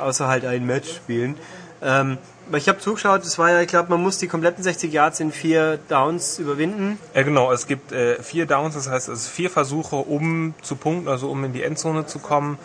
Außer 0.00 0.28
halt 0.28 0.44
ein 0.44 0.66
Match 0.66 0.94
spielen. 0.94 1.36
Ähm, 1.82 2.18
ich 2.52 2.68
habe 2.68 2.78
zugeschaut, 2.78 3.24
es 3.24 3.38
war 3.38 3.50
ja, 3.50 3.60
ich 3.60 3.68
glaube, 3.68 3.90
man 3.90 4.00
muss 4.00 4.18
die 4.18 4.28
kompletten 4.28 4.62
60 4.62 4.92
Yards 4.92 5.18
in 5.18 5.32
vier 5.32 5.78
Downs 5.88 6.38
überwinden. 6.38 6.98
Ja, 7.14 7.22
genau. 7.22 7.50
Es 7.50 7.66
gibt 7.66 7.90
äh, 7.92 8.22
vier 8.22 8.46
Downs, 8.46 8.74
das 8.74 8.88
heißt, 8.88 9.08
es 9.08 9.22
ist 9.22 9.28
vier 9.28 9.50
Versuche, 9.50 9.96
um 9.96 10.54
zu 10.62 10.76
punkten, 10.76 11.08
also 11.08 11.28
um 11.28 11.42
in 11.44 11.52
die 11.52 11.62
Endzone 11.64 12.06
zu 12.06 12.20
kommen. 12.20 12.58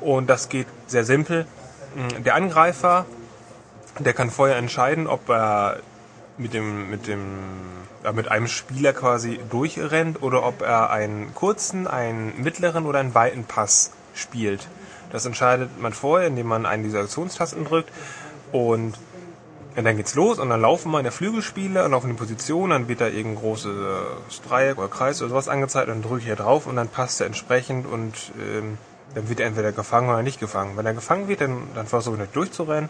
Und 0.00 0.30
das 0.30 0.48
geht 0.48 0.66
sehr 0.86 1.04
simpel. 1.04 1.46
Mm, 1.94 2.22
Der 2.24 2.34
Angreifer, 2.34 3.04
der 3.98 4.14
kann 4.14 4.30
vorher 4.30 4.56
entscheiden, 4.56 5.06
ob 5.06 5.28
er 5.28 5.80
mit 6.38 6.54
dem, 6.54 6.88
mit 6.90 7.06
dem, 7.06 7.38
mit 8.12 8.30
einem 8.30 8.46
Spieler 8.46 8.92
quasi 8.92 9.40
durchrennt 9.50 10.22
oder 10.22 10.44
ob 10.44 10.62
er 10.62 10.90
einen 10.90 11.34
kurzen, 11.34 11.86
einen 11.86 12.40
mittleren 12.42 12.86
oder 12.86 13.00
einen 13.00 13.14
weiten 13.14 13.44
Pass 13.44 13.90
spielt. 14.14 14.68
Das 15.12 15.26
entscheidet 15.26 15.80
man 15.80 15.92
vorher, 15.92 16.28
indem 16.28 16.46
man 16.46 16.66
einen 16.66 16.82
dieser 16.82 17.00
Aktionstasten 17.00 17.64
drückt. 17.64 17.90
Und 18.52 18.98
ja, 19.76 19.82
dann 19.82 19.96
geht's 19.96 20.14
los 20.14 20.38
und 20.38 20.48
dann 20.48 20.62
laufen 20.62 20.90
meine 20.90 21.10
Flügelspieler 21.10 21.84
und 21.84 21.90
laufen 21.90 22.08
die 22.08 22.16
Position, 22.16 22.70
dann 22.70 22.88
wird 22.88 23.02
da 23.02 23.08
irgendein 23.08 23.42
großes 23.42 23.76
äh, 23.76 24.48
Dreieck 24.48 24.78
oder 24.78 24.88
Kreis 24.88 25.20
oder 25.20 25.28
sowas 25.28 25.48
angezeigt 25.48 25.88
und 25.88 25.96
dann 25.96 26.02
drücke 26.02 26.20
ich 26.20 26.24
hier 26.24 26.36
drauf 26.36 26.66
und 26.66 26.76
dann 26.76 26.88
passt 26.88 27.20
er 27.20 27.26
entsprechend 27.26 27.86
und 27.86 28.32
ähm, 28.40 28.78
dann 29.14 29.28
wird 29.28 29.40
er 29.40 29.46
entweder 29.46 29.72
gefangen 29.72 30.08
oder 30.08 30.22
nicht 30.22 30.40
gefangen. 30.40 30.78
Wenn 30.78 30.86
er 30.86 30.94
gefangen 30.94 31.28
wird, 31.28 31.42
dann, 31.42 31.68
dann 31.74 31.86
versuche 31.86 32.14
ich 32.14 32.20
nicht 32.22 32.36
durchzurennen 32.36 32.88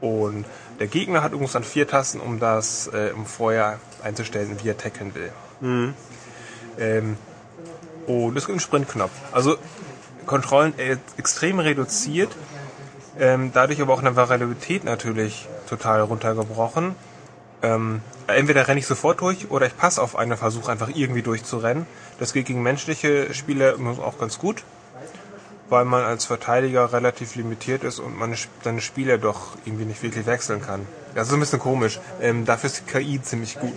und 0.00 0.46
der 0.78 0.86
Gegner 0.86 1.22
hat 1.22 1.32
übrigens 1.32 1.52
dann 1.52 1.64
vier 1.64 1.86
Tasten, 1.86 2.20
um 2.20 2.38
das 2.38 2.88
äh, 2.88 3.12
um 3.14 3.26
vorher 3.26 3.78
einzustellen, 4.06 4.56
wie 4.62 4.68
er 4.68 4.78
tackeln 4.78 5.14
will. 5.14 5.32
Ähm, 6.78 7.16
und 8.06 8.36
es 8.36 8.44
gibt 8.46 8.54
einen 8.54 8.60
Sprintknopf. 8.60 9.12
Also 9.32 9.56
Kontrollen 10.26 10.78
äh, 10.78 10.96
extrem 11.16 11.58
reduziert, 11.58 12.30
ähm, 13.18 13.50
dadurch 13.52 13.80
aber 13.80 13.94
auch 13.94 14.00
eine 14.00 14.16
Variabilität 14.16 14.84
natürlich 14.84 15.48
total 15.68 16.00
runtergebrochen. 16.02 16.94
Ähm, 17.62 18.02
entweder 18.26 18.68
renne 18.68 18.80
ich 18.80 18.86
sofort 18.86 19.20
durch 19.20 19.50
oder 19.50 19.66
ich 19.66 19.76
passe 19.76 20.02
auf 20.02 20.16
einen 20.16 20.36
Versuch 20.36 20.68
einfach 20.68 20.90
irgendwie 20.94 21.22
durchzurennen. 21.22 21.86
Das 22.18 22.32
geht 22.32 22.46
gegen 22.46 22.62
menschliche 22.62 23.32
Spieler 23.34 23.76
auch 24.02 24.18
ganz 24.18 24.38
gut, 24.38 24.64
weil 25.68 25.84
man 25.84 26.04
als 26.04 26.26
Verteidiger 26.26 26.92
relativ 26.92 27.34
limitiert 27.36 27.84
ist 27.84 27.98
und 27.98 28.18
man 28.18 28.36
seine 28.62 28.80
Spieler 28.80 29.18
doch 29.18 29.56
irgendwie 29.64 29.84
nicht 29.84 30.02
wirklich 30.02 30.26
wechseln 30.26 30.60
kann. 30.60 30.86
Das 31.14 31.28
ist 31.28 31.34
ein 31.34 31.40
bisschen 31.40 31.60
komisch. 31.60 31.98
Ähm, 32.20 32.44
dafür 32.44 32.68
ist 32.68 32.82
die 32.86 32.92
KI 32.92 33.22
ziemlich 33.22 33.58
gut, 33.58 33.76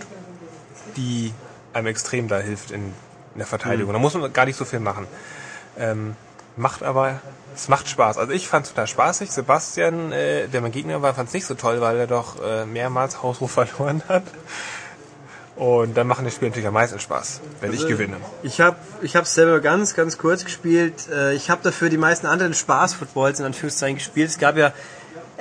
die 0.96 1.32
einem 1.72 1.86
extrem 1.86 2.28
da 2.28 2.38
hilft 2.38 2.70
in, 2.70 2.86
in 2.86 3.38
der 3.38 3.46
Verteidigung. 3.46 3.92
Da 3.92 3.98
muss 3.98 4.14
man 4.14 4.32
gar 4.32 4.44
nicht 4.46 4.56
so 4.56 4.64
viel 4.64 4.80
machen. 4.80 5.06
Ähm, 5.78 6.16
macht 6.56 6.82
aber, 6.82 7.20
es 7.54 7.68
macht 7.68 7.88
Spaß. 7.88 8.18
Also 8.18 8.32
ich 8.32 8.48
fand 8.48 8.66
es 8.66 8.72
total 8.72 8.86
spaßig. 8.86 9.30
Sebastian, 9.30 10.12
äh, 10.12 10.48
der 10.48 10.60
mein 10.60 10.72
Gegner 10.72 11.02
war, 11.02 11.14
fand 11.14 11.28
es 11.28 11.34
nicht 11.34 11.46
so 11.46 11.54
toll, 11.54 11.80
weil 11.80 11.96
er 11.96 12.06
doch 12.06 12.42
äh, 12.42 12.66
mehrmals 12.66 13.22
Hausruf 13.22 13.50
verloren 13.58 14.02
hat. 14.08 14.24
Und 15.56 15.94
dann 15.94 16.06
machen 16.06 16.24
die 16.24 16.30
Spiele 16.30 16.50
natürlich 16.50 16.68
am 16.68 16.74
meisten 16.74 16.98
Spaß, 16.98 17.42
wenn 17.60 17.72
ich 17.74 17.86
gewinne. 17.86 18.16
Ich 18.42 18.62
habe 18.62 18.76
ich 19.02 19.14
hab's 19.14 19.34
selber 19.34 19.60
ganz, 19.60 19.94
ganz 19.94 20.16
kurz 20.16 20.44
gespielt. 20.44 21.06
Äh, 21.12 21.34
Ich 21.34 21.50
habe 21.50 21.60
dafür 21.62 21.90
die 21.90 21.98
meisten 21.98 22.26
anderen 22.26 22.54
Spaß-Footballs 22.54 23.40
in 23.40 23.46
Anführungszeichen 23.46 23.98
gespielt. 23.98 24.30
Es 24.30 24.38
gab 24.38 24.56
ja 24.56 24.72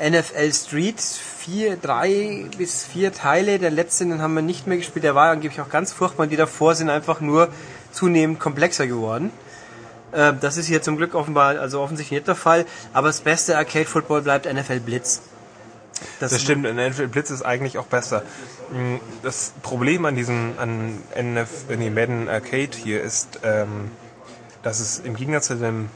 NFL 0.02 0.54
Street, 0.54 1.02
vier, 1.02 1.78
drei 1.78 2.46
bis 2.58 2.86
vier 2.86 3.14
Teile. 3.14 3.60
Der 3.60 3.72
letzte, 3.72 4.06
den 4.06 4.22
haben 4.22 4.34
wir 4.34 4.42
nicht 4.42 4.68
mehr 4.68 4.78
gespielt. 4.78 5.04
Der 5.04 5.16
war 5.16 5.32
angeblich 5.32 5.60
auch 5.62 5.70
ganz 5.70 5.92
furchtbar. 5.94 6.28
Die 6.28 6.36
davor 6.38 6.76
sind 6.76 6.90
einfach 6.90 7.22
nur 7.22 7.50
zunehmend 7.92 8.40
komplexer 8.40 8.88
geworden. 8.88 9.32
Äh, 10.12 10.34
Das 10.40 10.58
ist 10.58 10.68
hier 10.68 10.82
zum 10.82 10.98
Glück 10.98 11.16
offenbar, 11.16 11.60
also 11.60 11.82
offensichtlich 11.82 12.20
nicht 12.20 12.28
der 12.28 12.36
Fall. 12.36 12.66
Aber 12.94 13.08
das 13.08 13.22
beste 13.22 13.58
Arcade-Football 13.58 14.22
bleibt 14.22 14.52
NFL 14.52 14.80
Blitz. 14.80 15.22
Das 16.20 16.40
stimmt, 16.42 16.66
in 16.66 16.78
NFL 16.78 17.08
Blitz 17.08 17.30
ist 17.30 17.42
eigentlich 17.42 17.78
auch 17.78 17.86
besser. 17.86 18.24
Mm, 18.72 18.96
Das 19.22 19.52
Problem 19.62 20.06
an 20.06 20.16
diesem, 20.16 20.54
an 20.58 20.98
NF, 21.14 21.50
nee, 21.78 21.90
Madden 21.90 22.30
Arcade 22.30 22.70
hier 22.76 23.02
ist, 23.02 23.40
ähm, 23.44 23.92
dass 24.64 24.80
es 24.80 25.00
im 25.00 25.16
Gegensatz 25.16 25.48
zu 25.48 25.56
dem 25.56 25.90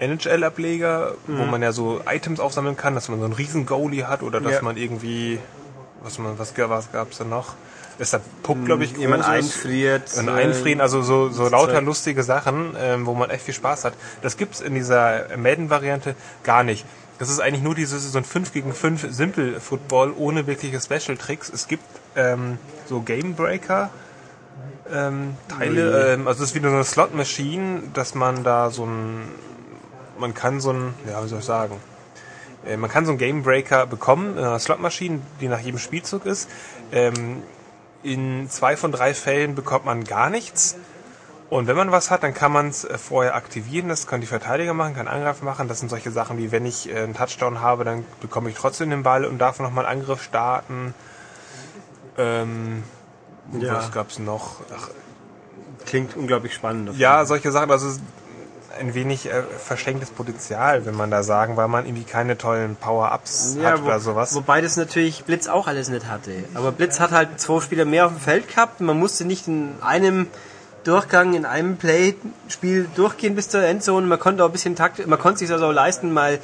NHL-Ableger, 0.00 1.14
wo 1.26 1.44
man 1.44 1.62
ja 1.62 1.72
so 1.72 2.00
Items 2.06 2.40
aufsammeln 2.40 2.76
kann, 2.76 2.94
dass 2.94 3.08
man 3.08 3.18
so 3.18 3.24
einen 3.26 3.34
riesen 3.34 3.66
Goalie 3.66 4.04
hat 4.08 4.22
oder 4.22 4.40
dass 4.40 4.54
Ja. 4.54 4.62
man 4.62 4.76
irgendwie, 4.76 5.38
was 6.02 6.18
man, 6.18 6.38
was, 6.38 6.54
was 6.56 6.92
gab's 6.92 7.18
da 7.18 7.24
noch? 7.24 7.54
Ist 7.98 8.14
der 8.14 8.22
Puck, 8.42 8.64
glaube 8.64 8.84
ich, 8.84 8.96
Jemand 8.96 9.26
einfriert. 9.26 10.16
Ein 10.16 10.28
äh, 10.28 10.30
Einfrieren, 10.30 10.80
also 10.80 11.02
so, 11.02 11.28
so 11.28 11.48
lauter 11.48 11.74
Zeug. 11.74 11.84
lustige 11.84 12.22
Sachen, 12.22 12.74
ähm, 12.80 13.04
wo 13.04 13.12
man 13.12 13.28
echt 13.28 13.44
viel 13.44 13.52
Spaß 13.52 13.84
hat. 13.84 13.92
Das 14.22 14.38
gibt's 14.38 14.62
in 14.62 14.74
dieser 14.74 15.26
Madden-Variante 15.36 16.14
gar 16.42 16.62
nicht. 16.62 16.86
Das 17.18 17.28
ist 17.28 17.40
eigentlich 17.40 17.62
nur 17.62 17.74
dieses 17.74 18.10
so 18.10 18.16
ein 18.16 18.24
5 18.24 18.52
gegen 18.54 18.72
5 18.72 19.08
Simple 19.10 19.60
Football 19.60 20.14
ohne 20.16 20.46
wirkliche 20.46 20.80
Special 20.80 21.18
Tricks. 21.18 21.50
Es 21.50 21.68
gibt 21.68 21.84
ähm, 22.16 22.56
so 22.88 23.02
Game 23.02 23.34
Breaker 23.34 23.90
ähm, 24.90 25.36
Teile, 25.48 26.14
ähm, 26.14 26.26
also 26.26 26.42
es 26.42 26.50
ist 26.50 26.54
wieder 26.54 26.70
so 26.70 26.76
eine 26.76 26.84
Slot-Machine, 26.84 27.82
dass 27.92 28.14
man 28.14 28.42
da 28.42 28.70
so 28.70 28.86
ein, 28.86 29.28
man 30.20 30.34
kann 30.34 30.60
so 30.60 30.72
ein, 30.72 30.94
ja, 31.08 31.22
wie 31.24 31.28
soll 31.28 31.40
ich 31.40 31.44
sagen, 31.44 31.76
äh, 32.66 32.76
man 32.76 32.90
kann 32.90 33.04
so 33.06 33.10
einen 33.12 33.18
Game 33.18 33.42
Breaker 33.42 33.86
bekommen, 33.86 34.36
in 34.36 34.44
einer 34.44 34.58
Slot-Maschine, 34.58 35.20
die 35.40 35.48
nach 35.48 35.60
jedem 35.60 35.78
Spielzug 35.78 36.26
ist. 36.26 36.48
Ähm, 36.92 37.42
in 38.02 38.48
zwei 38.48 38.76
von 38.76 38.92
drei 38.92 39.12
Fällen 39.14 39.54
bekommt 39.54 39.84
man 39.84 40.04
gar 40.04 40.30
nichts. 40.30 40.76
Und 41.50 41.66
wenn 41.66 41.76
man 41.76 41.90
was 41.90 42.10
hat, 42.12 42.22
dann 42.22 42.32
kann 42.32 42.52
man 42.52 42.68
es 42.68 42.84
äh, 42.84 42.96
vorher 42.96 43.34
aktivieren. 43.34 43.88
Das 43.88 44.06
können 44.06 44.20
die 44.20 44.26
Verteidiger 44.28 44.72
machen, 44.72 44.94
kann 44.94 45.08
Angriff 45.08 45.42
machen. 45.42 45.66
Das 45.66 45.80
sind 45.80 45.88
solche 45.88 46.10
Sachen 46.12 46.38
wie, 46.38 46.52
wenn 46.52 46.64
ich 46.64 46.88
äh, 46.88 46.98
einen 47.00 47.14
Touchdown 47.14 47.60
habe, 47.60 47.82
dann 47.84 48.04
bekomme 48.20 48.50
ich 48.50 48.56
trotzdem 48.56 48.90
den 48.90 49.02
Ball 49.02 49.24
und 49.24 49.38
darf 49.38 49.58
nochmal 49.58 49.84
einen 49.86 50.00
Angriff 50.00 50.22
starten. 50.22 50.94
Ähm, 52.16 52.84
Ja. 53.58 53.74
Was 53.74 53.90
gab's 53.92 54.18
noch? 54.18 54.60
Ach, 54.74 54.90
Klingt 55.86 56.16
unglaublich 56.16 56.54
spannend. 56.54 56.96
ja, 56.98 57.24
solche 57.24 57.50
Sachen. 57.50 57.70
Also 57.70 57.98
ein 58.78 58.94
wenig 58.94 59.26
äh, 59.26 59.42
verschenktes 59.42 60.10
Potenzial, 60.10 60.86
wenn 60.86 60.94
man 60.94 61.10
da 61.10 61.22
sagen, 61.22 61.56
weil 61.56 61.68
man 61.68 61.86
irgendwie 61.86 62.04
keine 62.04 62.38
tollen 62.38 62.76
Power-Ups 62.76 63.56
Ja, 63.60 63.72
hat 63.72 63.82
wo, 63.82 63.86
oder 63.86 64.00
sowas. 64.00 64.34
Wobei 64.34 64.60
das 64.60 64.76
natürlich 64.76 65.24
Blitz 65.24 65.48
auch 65.48 65.66
alles 65.66 65.88
nicht 65.88 66.06
hatte. 66.06 66.32
Aber 66.54 66.72
Blitz 66.72 67.00
hat 67.00 67.10
halt 67.10 67.40
zwei 67.40 67.60
Spieler 67.60 67.84
mehr 67.84 68.06
auf 68.06 68.12
dem 68.12 68.20
Feld 68.20 68.48
gehabt. 68.48 68.80
und 68.80 68.86
Man 68.86 68.98
musste 68.98 69.24
nicht 69.24 69.48
in 69.48 69.74
einem 69.80 70.28
Durchgang, 70.84 71.34
in 71.34 71.44
einem 71.44 71.76
Play-Spiel 71.76 72.88
durchgehen 72.94 73.34
bis 73.34 73.48
zur 73.48 73.62
Endzone. 73.62 74.06
Man 74.06 74.18
konnte 74.18 74.42
auch 74.44 74.48
ein 74.48 74.52
bisschen 74.52 74.76
Takt, 74.76 75.06
man 75.06 75.18
konnte 75.18 75.40
sich 75.40 75.50
also 75.50 75.66
auch 75.66 75.72
leisten, 75.72 76.12
mal 76.12 76.38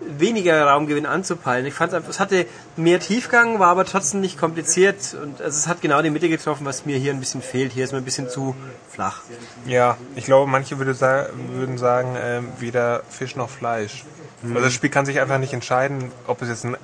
weniger 0.00 0.64
Raumgewinn 0.64 1.06
anzupeilen. 1.06 1.66
Ich 1.66 1.74
fand 1.74 1.92
es 1.92 2.20
hatte 2.20 2.46
mehr 2.76 3.00
Tiefgang, 3.00 3.58
war 3.58 3.68
aber 3.68 3.84
trotzdem 3.84 4.20
nicht 4.20 4.38
kompliziert 4.38 5.16
und 5.20 5.40
also 5.40 5.56
es 5.56 5.66
hat 5.66 5.80
genau 5.80 6.02
die 6.02 6.10
Mitte 6.10 6.28
getroffen, 6.28 6.66
was 6.66 6.86
mir 6.86 6.98
hier 6.98 7.12
ein 7.12 7.20
bisschen 7.20 7.42
fehlt. 7.42 7.72
Hier 7.72 7.84
ist 7.84 7.92
mir 7.92 7.98
ein 7.98 8.04
bisschen 8.04 8.28
zu 8.28 8.54
flach. 8.90 9.22
Ja, 9.66 9.96
ich 10.14 10.24
glaube, 10.24 10.50
manche 10.50 10.78
würde 10.78 10.94
sa 10.94 11.26
würden 11.52 11.78
sagen, 11.78 12.16
ähm, 12.20 12.48
weder 12.58 13.02
Fisch 13.08 13.36
noch 13.36 13.50
Fleisch. 13.50 14.04
Also 14.42 14.60
das 14.60 14.72
Spiel 14.72 14.90
kann 14.90 15.06
sich 15.06 15.20
einfach 15.20 15.38
nicht 15.38 15.52
entscheiden, 15.52 16.12
ob 16.26 16.42
es 16.42 16.48
jetzt 16.48 16.64
ein, 16.64 16.76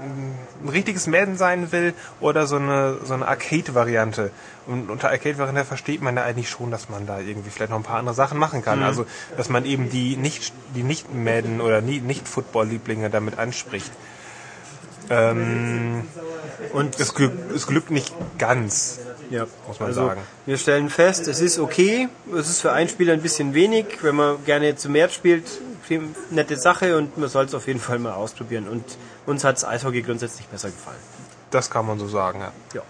ein 0.00 0.68
richtiges 0.68 1.06
Madden 1.06 1.36
sein 1.36 1.72
will 1.72 1.94
oder 2.20 2.46
so 2.46 2.56
eine, 2.56 2.98
so 3.04 3.14
eine 3.14 3.26
Arcade-Variante. 3.28 4.30
Und 4.66 4.90
unter 4.90 5.10
Arcade-Variante 5.10 5.64
versteht 5.64 6.02
man 6.02 6.16
ja 6.16 6.24
eigentlich 6.24 6.48
schon, 6.48 6.70
dass 6.70 6.88
man 6.88 7.06
da 7.06 7.20
irgendwie 7.20 7.50
vielleicht 7.50 7.70
noch 7.70 7.78
ein 7.78 7.82
paar 7.84 7.98
andere 7.98 8.14
Sachen 8.14 8.38
machen 8.38 8.62
kann. 8.62 8.82
Also, 8.82 9.06
dass 9.36 9.48
man 9.48 9.64
eben 9.64 9.90
die 9.90 10.16
nicht, 10.16 10.52
die 10.74 10.82
nicht 10.82 11.14
Madden 11.14 11.60
oder 11.60 11.80
nicht 11.80 12.28
Football-Lieblinge 12.28 13.10
damit 13.10 13.38
anspricht. 13.38 13.92
Ähm, 15.10 16.04
und 16.72 17.00
es, 17.00 17.14
glück, 17.14 17.32
es 17.54 17.66
glückt 17.66 17.90
nicht 17.90 18.14
ganz, 18.38 19.00
Ja, 19.30 19.46
muss 19.66 19.78
man 19.78 19.88
also, 19.88 20.06
sagen. 20.06 20.20
Wir 20.44 20.58
stellen 20.58 20.90
fest, 20.90 21.28
es 21.28 21.40
ist 21.40 21.58
okay. 21.58 22.08
Es 22.36 22.50
ist 22.50 22.60
für 22.60 22.72
einen 22.72 22.88
Spieler 22.88 23.12
ein 23.12 23.22
bisschen 23.22 23.54
wenig. 23.54 23.86
Wenn 24.02 24.16
man 24.16 24.44
gerne 24.44 24.74
zu 24.76 24.88
mehr 24.88 25.08
spielt, 25.08 25.44
nette 26.30 26.56
Sache 26.56 26.96
und 26.96 27.16
man 27.16 27.28
soll 27.28 27.44
es 27.44 27.54
auf 27.54 27.66
jeden 27.66 27.80
Fall 27.80 27.98
mal 27.98 28.12
ausprobieren. 28.12 28.68
Und 28.68 28.84
uns 29.26 29.44
hat 29.44 29.64
Eishockey 29.64 30.02
grundsätzlich 30.02 30.46
besser 30.48 30.70
gefallen. 30.70 30.98
Das 31.50 31.70
kann 31.70 31.86
man 31.86 31.98
so 31.98 32.08
sagen, 32.08 32.40
ja. 32.40 32.52
Ja. 32.74 32.82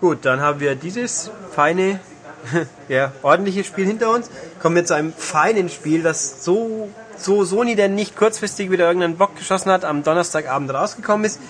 Gut, 0.00 0.24
dann 0.24 0.40
haben 0.40 0.60
wir 0.60 0.74
dieses 0.74 1.30
feine, 1.54 2.00
ja, 2.88 3.12
ordentliche 3.22 3.64
Spiel 3.64 3.86
hinter 3.86 4.10
uns. 4.10 4.30
Kommen 4.60 4.76
wir 4.76 4.84
zu 4.84 4.94
einem 4.94 5.12
feinen 5.12 5.68
Spiel, 5.68 6.02
das 6.02 6.44
so, 6.44 6.88
so 7.16 7.44
Sony 7.44 7.76
denn 7.76 7.94
nicht 7.94 8.16
kurzfristig 8.16 8.70
wieder 8.70 8.86
irgendeinen 8.86 9.16
Bock 9.16 9.36
geschossen 9.36 9.70
hat, 9.70 9.84
am 9.84 10.02
Donnerstagabend 10.02 10.72
rausgekommen 10.72 11.24
ist, 11.24 11.40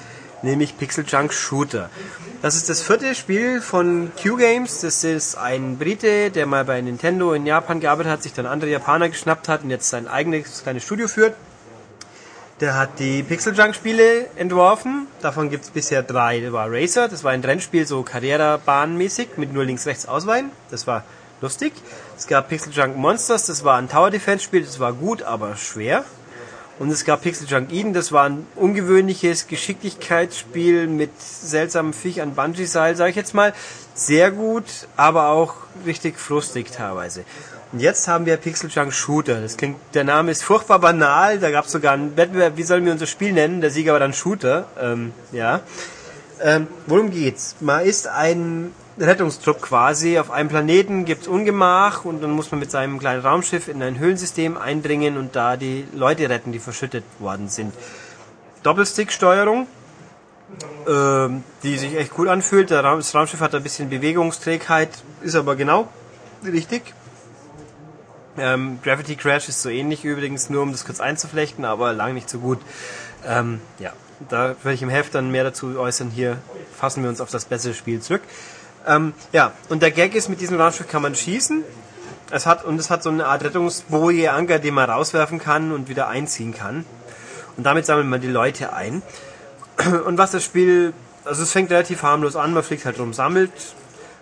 nämlich 0.43 0.76
Pixel 0.76 1.05
Junk 1.07 1.33
Shooter. 1.33 1.89
Das 2.43 2.57
ist 2.57 2.68
das 2.68 2.82
vierte 2.82 3.14
Spiel 3.14 3.61
von 3.61 4.11
Q-Games. 4.20 4.80
Das 4.80 5.05
ist 5.05 5.36
ein 5.36 5.78
Brite, 5.78 6.32
der 6.32 6.45
mal 6.47 6.64
bei 6.64 6.80
Nintendo 6.80 7.34
in 7.34 7.47
Japan 7.47 7.78
gearbeitet 7.78 8.11
hat, 8.11 8.22
sich 8.24 8.32
dann 8.32 8.47
andere 8.47 8.68
Japaner 8.68 9.09
geschnappt 9.09 9.49
hat 9.49 9.62
und 9.62 9.70
jetzt 9.70 9.88
sein 9.88 10.09
eigenes 10.09 10.64
kleines 10.64 10.82
Studio 10.82 11.07
führt. 11.07 11.36
Der 12.59 12.76
hat 12.76 12.99
die 12.99 13.22
Pixel 13.22 13.57
Junk 13.57 13.76
Spiele 13.76 14.26
entworfen. 14.34 15.07
Davon 15.20 15.51
gibt 15.51 15.62
es 15.62 15.70
bisher 15.70 16.03
drei. 16.03 16.40
Das 16.40 16.53
war 16.53 16.66
Racer, 16.68 17.07
das 17.07 17.22
war 17.22 17.30
ein 17.30 17.45
Rennspiel, 17.45 17.86
so 17.86 18.03
Karrierebahnmäßig, 18.03 19.36
mit 19.36 19.53
nur 19.53 19.64
links-rechts 19.64 20.07
ausweichen. 20.07 20.51
Das 20.68 20.88
war 20.88 21.05
lustig. 21.40 21.72
Es 22.18 22.26
gab 22.26 22.49
Pixel 22.49 22.72
Junk 22.72 22.97
Monsters, 22.97 23.47
das 23.47 23.62
war 23.62 23.78
ein 23.78 23.88
Tower 23.88 24.11
Defense 24.11 24.45
Spiel, 24.45 24.64
das 24.64 24.80
war 24.80 24.93
gut, 24.95 25.22
aber 25.22 25.55
schwer. 25.55 26.05
Und 26.83 26.91
es 26.91 27.05
gab 27.05 27.22
Pixel 27.22 27.47
Junk 27.49 27.72
Eden, 27.72 27.93
das 27.93 28.11
war 28.11 28.28
ein 28.28 28.45
ungewöhnliches 28.57 29.47
Geschicklichkeitsspiel 29.47 30.89
mit 30.89 31.12
seltsamen 31.16 31.93
Viech 31.93 32.20
an 32.20 32.35
Bungee-Seil, 32.35 32.97
sag 32.97 33.11
ich 33.11 33.14
jetzt 33.14 33.35
mal. 33.35 33.55
Sehr 33.95 34.33
gut, 34.33 34.64
aber 34.97 35.28
auch 35.28 35.55
richtig 35.87 36.18
frustig 36.18 36.72
teilweise. 36.72 37.22
Und 37.70 37.78
jetzt 37.78 38.09
haben 38.09 38.26
wir 38.26 38.37
Pixel 38.37 38.68
Junk 38.68 38.93
Shooter. 38.93 39.41
Das 39.41 39.57
klingt, 39.57 39.76
der 39.95 40.03
Name 40.03 40.33
ist 40.33 40.43
furchtbar 40.43 40.80
banal. 40.80 41.39
Da 41.39 41.53
gab 41.53 41.66
es 41.66 41.70
sogar 41.70 41.93
einen 41.93 42.16
Wettbewerb, 42.16 42.57
wie 42.57 42.64
sollen 42.64 42.85
wir 42.85 42.91
unser 42.91 43.07
Spiel 43.07 43.33
nennen? 43.33 43.61
Der 43.61 43.70
Sieger 43.70 43.93
war 43.93 44.01
dann 44.01 44.12
Shooter. 44.12 44.66
Ähm, 44.80 45.12
ja. 45.30 45.61
Ähm, 46.43 46.66
worum 46.89 47.12
geht's? 47.12 47.55
Man 47.61 47.85
ist 47.85 48.09
ein 48.09 48.74
Rettungstrupp 48.99 49.62
quasi. 49.62 50.18
Auf 50.18 50.30
einem 50.30 50.49
Planeten 50.49 51.05
gibt's 51.05 51.26
Ungemach 51.26 52.05
und 52.05 52.22
dann 52.22 52.30
muss 52.30 52.51
man 52.51 52.61
mit 52.61 52.70
seinem 52.70 52.99
kleinen 52.99 53.22
Raumschiff 53.22 53.68
in 53.68 53.82
ein 53.82 53.99
Höhlensystem 53.99 54.57
eindringen 54.57 55.16
und 55.16 55.34
da 55.36 55.57
die 55.57 55.86
Leute 55.95 56.28
retten, 56.28 56.53
die 56.53 56.59
verschüttet 56.59 57.05
worden 57.18 57.49
sind. 57.49 57.72
Doppelstick-Steuerung, 58.62 59.66
ähm, 60.86 61.43
die 61.62 61.78
sich 61.78 61.97
echt 61.97 62.12
cool 62.18 62.28
anfühlt. 62.28 62.70
Das 62.70 63.14
Raumschiff 63.14 63.40
hat 63.40 63.55
ein 63.55 63.62
bisschen 63.62 63.88
Bewegungsträgheit, 63.88 64.90
ist 65.22 65.34
aber 65.34 65.57
genau 65.57 65.88
richtig. 66.45 66.82
Ähm, 68.38 68.78
Gravity 68.82 69.16
Crash 69.16 69.49
ist 69.49 69.62
so 69.62 69.68
ähnlich 69.68 70.05
übrigens, 70.05 70.49
nur 70.49 70.62
um 70.62 70.72
das 70.72 70.84
kurz 70.84 71.01
einzuflechten, 71.01 71.64
aber 71.64 71.93
lang 71.93 72.14
nicht 72.14 72.30
so 72.30 72.38
gut. 72.38 72.61
Ähm, 73.26 73.61
ja, 73.78 73.93
da 74.28 74.57
werde 74.62 74.72
ich 74.72 74.82
im 74.82 74.88
Heft 74.88 75.14
dann 75.14 75.30
mehr 75.30 75.45
dazu 75.45 75.78
äußern. 75.78 76.11
Hier 76.11 76.38
fassen 76.74 77.03
wir 77.03 77.11
uns 77.11 77.20
auf 77.20 77.30
das 77.30 77.45
bessere 77.45 77.74
Spiel 77.74 78.01
zurück. 78.01 78.22
Ähm, 78.87 79.14
ja, 79.33 79.53
und 79.68 79.83
der 79.83 79.91
Gag 79.91 80.14
ist, 80.14 80.28
mit 80.28 80.41
diesem 80.41 80.61
Raumschiff 80.61 80.89
kann 80.89 81.03
man 81.03 81.14
schießen. 81.14 81.64
Es 82.30 82.47
hat, 82.47 82.64
und 82.64 82.78
es 82.78 82.91
hat 82.91 83.03
so 83.03 83.11
eine 83.11 83.26
Art 83.26 83.45
Rettungsboje, 83.45 84.33
Anker, 84.33 84.59
den 84.59 84.74
man 84.74 84.89
rauswerfen 84.89 85.39
kann 85.39 85.70
und 85.72 85.89
wieder 85.89 86.09
einziehen 86.09 86.55
kann. 86.55 86.85
Und 87.57 87.64
damit 87.64 87.87
sammelt 87.87 88.07
man 88.07 88.20
die 88.20 88.28
Leute 88.28 88.72
ein. 88.72 89.03
Und 90.07 90.16
was 90.16 90.30
das 90.30 90.43
Spiel, 90.43 90.95
also 91.24 91.43
es 91.43 91.53
fängt 91.53 91.70
relativ 91.70 92.03
harmlos 92.03 92.37
an, 92.37 92.55
man 92.55 92.62
fliegt 92.62 92.85
halt 92.85 92.99
rum, 92.99 93.12
sammelt. 93.12 93.53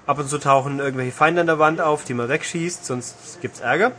Ab 0.06 0.18
und 0.18 0.28
zu 0.28 0.38
tauchen 0.38 0.80
irgendwelche 0.80 1.12
Feinde 1.12 1.40
an 1.40 1.46
der 1.46 1.60
Wand 1.60 1.80
auf, 1.80 2.04
die 2.04 2.14
man 2.14 2.28
wegschießt, 2.28 2.84
sonst 2.84 3.14
gibt's 3.40 3.60
Ärger. 3.60 3.92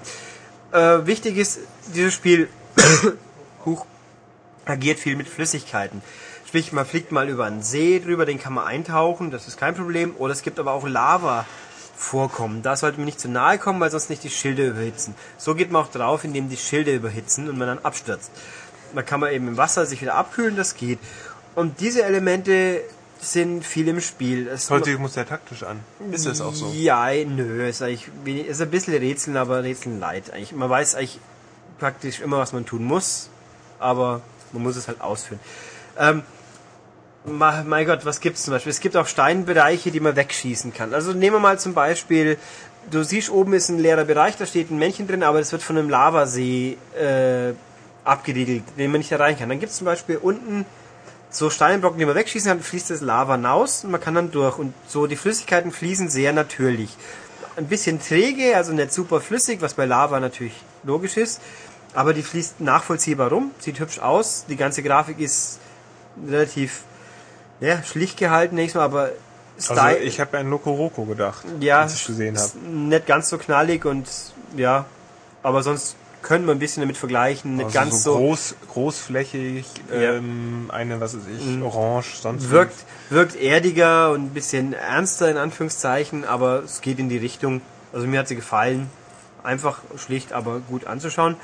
Äh, 0.74 1.05
wichtig 1.05 1.38
ist, 1.38 1.59
dieses 1.93 2.14
Spiel 2.14 2.49
Huch, 3.66 3.86
agiert 4.66 4.99
viel 4.99 5.16
mit 5.16 5.30
Flüssigkeiten. 5.30 6.01
Sprich, 6.52 6.74
man 6.74 6.86
fliegt 6.86 7.14
mal 7.14 7.30
über 7.30 7.45
einen 7.45 7.64
See 7.64 8.02
drüber, 8.02 8.26
den 8.26 8.38
kann 8.38 8.52
man 8.52 8.68
eintauchen, 8.68 9.32
das 9.32 9.47
ist 9.47 9.58
kein 9.58 9.74
Problem. 9.74 10.14
Oder 10.18 10.34
es 10.34 10.41
gibt 10.41 10.60
aber 10.60 10.74
auch 10.74 10.86
Lava. 10.86 11.45
Vorkommen. 11.95 12.62
Da 12.62 12.76
sollte 12.76 12.97
man 12.97 13.06
nicht 13.06 13.22
zu 13.22 13.30
nahe 13.30 13.58
kommen, 13.58 13.80
weil 13.80 13.89
sonst 13.89 14.10
nicht 14.10 14.22
die 14.26 14.30
Schilde 14.30 14.68
überhitzen. 14.68 15.16
So 15.38 15.56
geht 15.56 15.72
man 15.72 15.82
auch 15.82 15.88
drauf, 15.89 16.26
indem 16.26 16.49
die 16.49 16.58
Schilde 16.58 16.93
überhitzen 16.93 17.47
und 17.47 17.58
man 17.58 17.70
dann 17.70 17.80
abstürzt. 17.80 18.32
Da 18.93 19.02
kann 19.02 19.22
man 19.22 19.32
eben 19.32 19.47
im 19.47 19.56
Wasser 19.56 19.86
sich 19.86 20.02
wieder 20.02 20.16
abkühlen, 20.16 20.58
das 20.58 20.76
geht. 20.76 20.99
Und 21.56 21.80
diese 21.80 22.04
Elemente 22.04 22.82
sind 23.22 23.66
viel 23.66 23.88
im 23.88 24.02
Spiel. 24.02 24.49
Es 24.49 24.70
Heute 24.70 24.97
muss 24.97 25.14
der 25.14 25.26
taktisch 25.26 25.64
an. 25.64 25.80
Ist 26.12 26.26
das 26.26 26.41
auch 26.41 26.54
so? 26.54 26.70
ja, 26.74 27.08
nö, 27.24 27.66
ist 27.66 27.82
eigentlich 27.82 28.10
ist 28.26 28.62
ein 28.62 28.72
bisschen 28.72 28.95
Rätseln, 28.95 29.38
aber 29.38 29.64
Rätseln 29.64 30.02
leid 30.02 30.34
eigentlich. 30.34 30.52
Man 30.52 30.70
weiß 30.70 30.95
eigentlich 30.95 31.22
praktisch 31.80 32.20
immer, 32.20 32.39
was 32.39 32.52
man 32.52 32.66
tun 32.66 32.84
muss, 32.84 33.30
aber 33.80 34.20
man 34.52 34.64
muss 34.64 34.76
es 34.76 34.89
halt 34.89 34.99
ausführen. 34.99 35.39
Ähm, 35.97 36.24
mein 37.26 37.86
Gott, 37.86 38.05
was 38.05 38.19
gibt's 38.19 38.43
zum 38.43 38.53
Beispiel? 38.53 38.72
Es 38.72 38.80
gibt 38.80 38.97
auch 38.97 39.07
Steinbereiche, 39.07 39.91
die 39.91 39.99
man 39.99 40.15
wegschießen 40.15 40.74
kann. 40.74 40.93
Also 40.93 41.13
nehmen 41.13 41.36
wir 41.36 41.39
mal 41.39 41.59
zum 41.59 41.74
Beispiel, 41.74 42.38
du 42.89 43.03
siehst 43.03 43.30
oben 43.30 43.53
ist 43.53 43.69
ein 43.69 43.78
leerer 43.78 44.05
Bereich, 44.05 44.38
da 44.38 44.45
steht 44.45 44.72
ein 44.72 44.80
Männchen 44.80 45.07
drin, 45.07 45.24
aber 45.24 45.39
das 45.39 45.51
wird 45.51 45.61
von 45.61 45.78
einem 45.78 45.89
Lavasee 45.89 46.78
äh, 46.99 47.53
abgeriegelt, 48.03 48.63
den 48.78 48.91
man 48.91 48.99
nicht 48.99 49.11
erreichen 49.11 49.39
kann. 49.39 49.49
Dann 49.49 49.59
gibt's 49.59 49.78
zum 49.78 49.86
Beispiel 49.86 50.17
unten 50.17 50.65
so 51.30 51.49
Steinbrocken, 51.49 51.99
die 51.99 52.05
man 52.05 52.15
wegschießen 52.15 52.49
kann, 52.49 52.61
fließt 52.61 52.89
das 52.89 53.01
Lava 53.01 53.36
raus 53.36 53.84
und 53.84 53.91
man 53.91 54.01
kann 54.01 54.15
dann 54.15 54.32
durch. 54.32 54.57
Und 54.57 54.74
so 54.88 55.07
die 55.07 55.15
Flüssigkeiten 55.15 55.72
fließen 55.72 56.09
sehr 56.09 56.34
natürlich. 56.34 56.97
Ein 57.55 57.67
bisschen 57.67 58.01
träge, 58.01 58.55
also 58.55 58.74
nicht 58.74 58.91
super 58.91 59.22
flüssig, 59.22 59.61
was 59.61 59.76
bei 59.76 59.86
Lava 59.86 60.19
natürlich 60.19 60.55
logisch 60.84 61.17
ist. 61.17 61.41
Aber 61.93 62.13
die 62.13 62.24
fließt 62.24 62.61
nachvollziehbar 62.61 63.30
rum, 63.30 63.51
sieht 63.59 63.80
hübsch 63.80 63.99
aus. 63.99 64.45
Die 64.47 64.55
ganze 64.55 64.82
Grafik 64.82 65.19
ist 65.19 65.59
relativ 66.28 66.84
ja, 67.62 67.82
schlicht 67.84 68.18
gehalten, 68.18 68.55
nächstes 68.55 68.80
Mal, 68.80 68.86
aber 68.86 69.09
Also 69.57 69.74
Style, 69.74 69.99
ich 69.99 70.20
habe 70.20 70.38
an 70.38 70.49
Loco 70.49 70.72
Roco 70.74 71.05
gedacht, 71.05 71.45
ja, 71.62 71.82
als 71.82 71.95
ich 71.95 72.05
gesehen 72.07 72.38
habe. 72.38 72.51
nicht 72.70 73.05
ganz 73.07 73.30
so 73.30 73.38
knallig 73.38 73.86
und 73.86 74.07
ja, 74.57 74.86
aber 75.43 75.64
sonst 75.64 75.95
können 76.22 76.45
wir 76.45 76.51
ein 76.53 76.59
bisschen 76.59 76.82
damit 76.82 76.97
vergleichen. 76.97 77.55
Nicht 77.55 77.66
Also 77.66 77.80
ganz 77.80 78.03
so, 78.03 78.12
so, 78.14 78.18
groß, 78.20 78.55
großflächig, 78.72 79.66
Ja. 79.91 80.14
ähm, 80.14 80.70
eine, 80.72 80.99
was 81.01 81.16
weiß 81.16 81.24
ich, 81.39 81.62
orange, 81.64 82.18
sonst 82.22 82.49
wirkt, 82.51 82.76
wirkt 83.09 83.36
erdiger 83.36 84.12
und 84.12 84.26
ein 84.26 84.30
bisschen 84.30 84.74
ernster 84.74 85.32
in 85.32 85.38
Anführungszeichen, 85.38 86.24
aber 86.26 86.59
es 86.64 86.82
geht 86.82 86.99
in 86.99 87.09
die 87.09 87.18
Richtung. 87.18 87.62
Also 87.93 88.05
mir 88.05 88.20
hat 88.20 88.28
sie 88.28 88.36
gefallen. 88.36 88.89
Einfach 89.43 89.80
schlicht, 89.97 90.34
aber 90.34 90.59
gut 90.59 90.86
anzuschauen. 90.86 91.36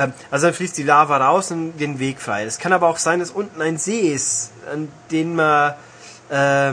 Ähm, 0.00 0.12
Also 0.30 0.46
dann 0.46 0.54
fließt 0.54 0.78
die 0.78 0.82
Lava 0.82 1.18
raus 1.18 1.50
und 1.50 1.78
den 1.78 1.98
Weg 1.98 2.20
frei. 2.20 2.44
Es 2.44 2.58
kann 2.58 2.72
aber 2.72 2.88
auch 2.88 2.98
sein, 2.98 3.20
dass 3.20 3.30
unten 3.30 3.60
ein 3.60 3.76
See 3.76 4.12
ist, 4.12 4.50
an 4.72 4.88
den 5.10 5.34
man 5.34 5.74
äh, 6.30 6.72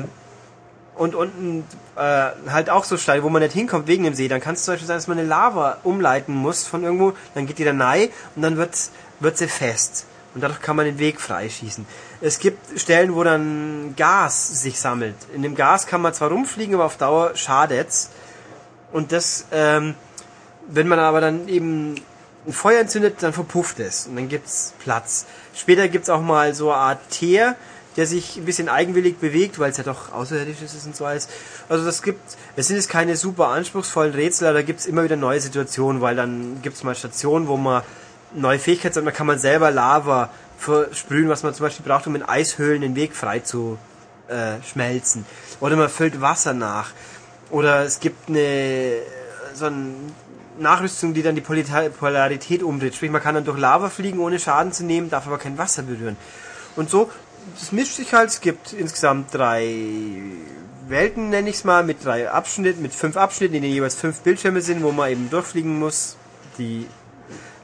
und 0.95 1.13
unten 1.13 1.63
äh, 1.95 2.29
halt 2.49 2.69
auch 2.69 2.83
so 2.83 2.97
steil, 2.97 3.21
wo 3.23 3.29
man 3.29 3.41
nicht 3.41 3.53
hinkommt 3.53 3.87
wegen 3.87 4.03
dem 4.03 4.15
See. 4.15 4.27
Dann 4.27 4.41
kann 4.41 4.55
es 4.55 4.63
zum 4.63 4.73
Beispiel 4.73 4.87
sein, 4.87 4.97
dass 4.97 5.07
man 5.07 5.19
eine 5.19 5.27
Lava 5.27 5.77
umleiten 5.83 6.33
muss 6.33 6.65
von 6.65 6.83
irgendwo, 6.83 7.13
dann 7.35 7.45
geht 7.45 7.59
die 7.59 7.65
da 7.65 7.71
rein 7.71 8.09
und 8.35 8.41
dann 8.41 8.57
wird, 8.57 8.75
wird 9.19 9.37
sie 9.37 9.47
fest. 9.47 10.05
Und 10.33 10.41
dadurch 10.41 10.61
kann 10.61 10.75
man 10.75 10.85
den 10.85 10.99
Weg 10.99 11.19
freischießen. 11.19 11.85
Es 12.21 12.39
gibt 12.39 12.79
Stellen, 12.79 13.15
wo 13.15 13.23
dann 13.23 13.95
Gas 13.95 14.61
sich 14.61 14.79
sammelt. 14.79 15.15
In 15.33 15.41
dem 15.41 15.55
Gas 15.55 15.87
kann 15.87 16.01
man 16.01 16.13
zwar 16.13 16.29
rumfliegen, 16.29 16.75
aber 16.75 16.85
auf 16.85 16.97
Dauer 16.97 17.35
schadet's. 17.35 18.09
Und 18.91 19.11
das, 19.11 19.45
ähm, 19.51 19.95
wenn 20.67 20.87
man 20.87 20.99
aber 20.99 21.21
dann 21.21 21.47
eben 21.47 21.95
ein 22.47 22.53
Feuer 22.53 22.79
entzündet, 22.79 23.17
dann 23.21 23.33
verpufft 23.33 23.79
es 23.79 24.07
und 24.07 24.15
dann 24.15 24.29
gibt's 24.29 24.73
Platz. 24.79 25.25
Später 25.53 25.87
gibt's 25.89 26.09
auch 26.09 26.21
mal 26.21 26.55
so 26.55 26.71
eine 26.71 26.79
Art 26.79 27.09
Teer, 27.09 27.55
der 27.97 28.05
sich 28.07 28.37
ein 28.37 28.45
bisschen 28.45 28.69
eigenwillig 28.69 29.17
bewegt, 29.17 29.59
weil 29.59 29.71
es 29.71 29.77
ja 29.77 29.83
doch 29.83 30.13
außerirdisch 30.13 30.61
ist 30.61 30.85
und 30.85 30.95
so 30.95 31.05
alles. 31.05 31.27
Also 31.67 31.83
das 31.83 32.01
gibt, 32.01 32.21
es 32.55 32.67
sind 32.67 32.77
jetzt 32.77 32.89
keine 32.89 33.17
super 33.17 33.47
anspruchsvollen 33.47 34.13
Rätsel, 34.13 34.47
aber 34.47 34.59
da 34.59 34.61
gibt's 34.61 34.85
immer 34.85 35.03
wieder 35.03 35.15
neue 35.15 35.41
Situationen, 35.41 36.01
weil 36.01 36.15
dann 36.15 36.61
gibt's 36.61 36.83
mal 36.83 36.95
Stationen, 36.95 37.47
wo 37.47 37.57
man 37.57 37.83
neue 38.33 38.59
Fähigkeiten 38.59 38.95
hat, 38.97 39.05
dann 39.05 39.13
kann 39.13 39.27
man 39.27 39.39
selber 39.39 39.71
Lava 39.71 40.29
versprühen, 40.57 41.27
was 41.27 41.43
man 41.43 41.53
zum 41.53 41.65
Beispiel 41.65 41.85
braucht, 41.85 42.07
um 42.07 42.15
in 42.15 42.23
Eishöhlen 42.23 42.81
den 42.81 42.95
Weg 42.95 43.15
frei 43.15 43.39
zu 43.39 43.77
äh, 44.27 44.61
schmelzen. 44.63 45.25
Oder 45.59 45.75
man 45.75 45.89
füllt 45.89 46.21
Wasser 46.21 46.53
nach. 46.53 46.91
Oder 47.49 47.83
es 47.83 47.99
gibt 47.99 48.29
eine 48.29 48.99
so 49.53 49.65
eine 49.65 49.95
Nachrüstung, 50.59 51.13
die 51.13 51.23
dann 51.23 51.35
die 51.35 51.41
Polarität 51.41 52.63
umdreht. 52.63 52.95
Sprich, 52.95 53.11
man 53.11 53.21
kann 53.21 53.35
dann 53.35 53.45
durch 53.45 53.57
Lava 53.57 53.89
fliegen, 53.89 54.19
ohne 54.19 54.39
Schaden 54.39 54.71
zu 54.71 54.83
nehmen, 54.83 55.09
darf 55.09 55.27
aber 55.27 55.37
kein 55.37 55.57
Wasser 55.57 55.83
berühren. 55.83 56.17
Und 56.75 56.89
so, 56.89 57.09
das 57.59 57.71
mischt 57.71 57.95
sich 57.95 58.13
halt. 58.13 58.29
Es 58.29 58.41
gibt 58.41 58.73
insgesamt 58.73 59.33
drei 59.33 59.75
Welten, 60.87 61.29
nenne 61.29 61.49
ich 61.49 61.57
es 61.57 61.63
mal, 61.63 61.83
mit 61.83 62.03
drei 62.03 62.29
Abschnitten, 62.29 62.81
mit 62.81 62.93
fünf 62.93 63.17
Abschnitten, 63.17 63.55
in 63.55 63.61
denen 63.61 63.73
jeweils 63.73 63.95
fünf 63.95 64.21
Bildschirme 64.21 64.61
sind, 64.61 64.83
wo 64.83 64.91
man 64.91 65.11
eben 65.11 65.29
durchfliegen 65.29 65.79
muss, 65.79 66.17
die 66.57 66.87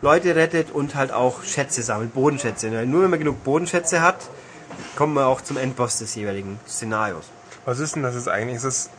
Leute 0.01 0.35
rettet 0.35 0.71
und 0.71 0.95
halt 0.95 1.11
auch 1.11 1.43
Schätze 1.43 1.81
sammelt, 1.81 2.13
Bodenschätze. 2.13 2.71
Weil 2.71 2.85
Nur 2.85 3.03
wenn 3.03 3.09
man 3.09 3.19
genug 3.19 3.43
Bodenschätze 3.43 4.01
hat, 4.01 4.17
kommt 4.95 5.13
man 5.13 5.23
auch 5.23 5.41
zum 5.41 5.57
Endboss 5.57 5.99
des 5.99 6.15
jeweiligen 6.15 6.59
Szenarios. 6.67 7.25
Was 7.65 7.79
ist 7.79 7.95
denn 7.95 8.03
das 8.03 8.15
jetzt 8.15 8.27
eigentlich? 8.27 8.57
Ist 8.57 8.63
es 8.65 8.89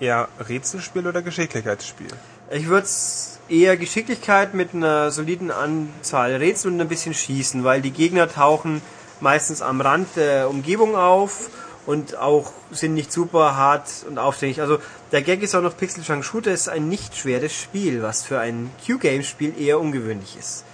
eher 0.00 0.28
Rätselspiel 0.46 1.06
oder 1.06 1.22
Geschicklichkeitsspiel? 1.22 2.08
Ich 2.54 2.68
würde 2.68 2.84
es 2.84 3.38
eher 3.48 3.78
Geschicklichkeit 3.78 4.52
mit 4.52 4.74
einer 4.74 5.10
soliden 5.10 5.50
Anzahl 5.50 6.34
Rätsel 6.34 6.70
und 6.70 6.82
ein 6.82 6.88
bisschen 6.88 7.14
Schießen, 7.14 7.64
weil 7.64 7.80
die 7.80 7.92
Gegner 7.92 8.30
tauchen 8.30 8.82
meistens 9.20 9.62
am 9.62 9.80
Rand 9.80 10.08
der 10.16 10.50
Umgebung 10.50 10.94
auf 10.94 11.48
und 11.86 12.18
auch 12.18 12.52
sind 12.70 12.92
nicht 12.92 13.10
super 13.10 13.56
hart 13.56 13.88
und 14.06 14.18
aufständig. 14.18 14.60
Also 14.60 14.80
der 15.12 15.22
Gag 15.22 15.42
ist 15.42 15.54
auch 15.54 15.62
noch 15.62 15.78
Pixel 15.78 16.04
Junk 16.06 16.26
Shooter 16.26 16.52
ist 16.52 16.68
ein 16.68 16.90
nicht 16.90 17.16
schweres 17.16 17.54
Spiel, 17.54 18.02
was 18.02 18.22
für 18.22 18.38
ein 18.38 18.70
Q-Game-Spiel 18.84 19.58
eher 19.58 19.80
ungewöhnlich 19.80 20.36
ist. 20.38 20.64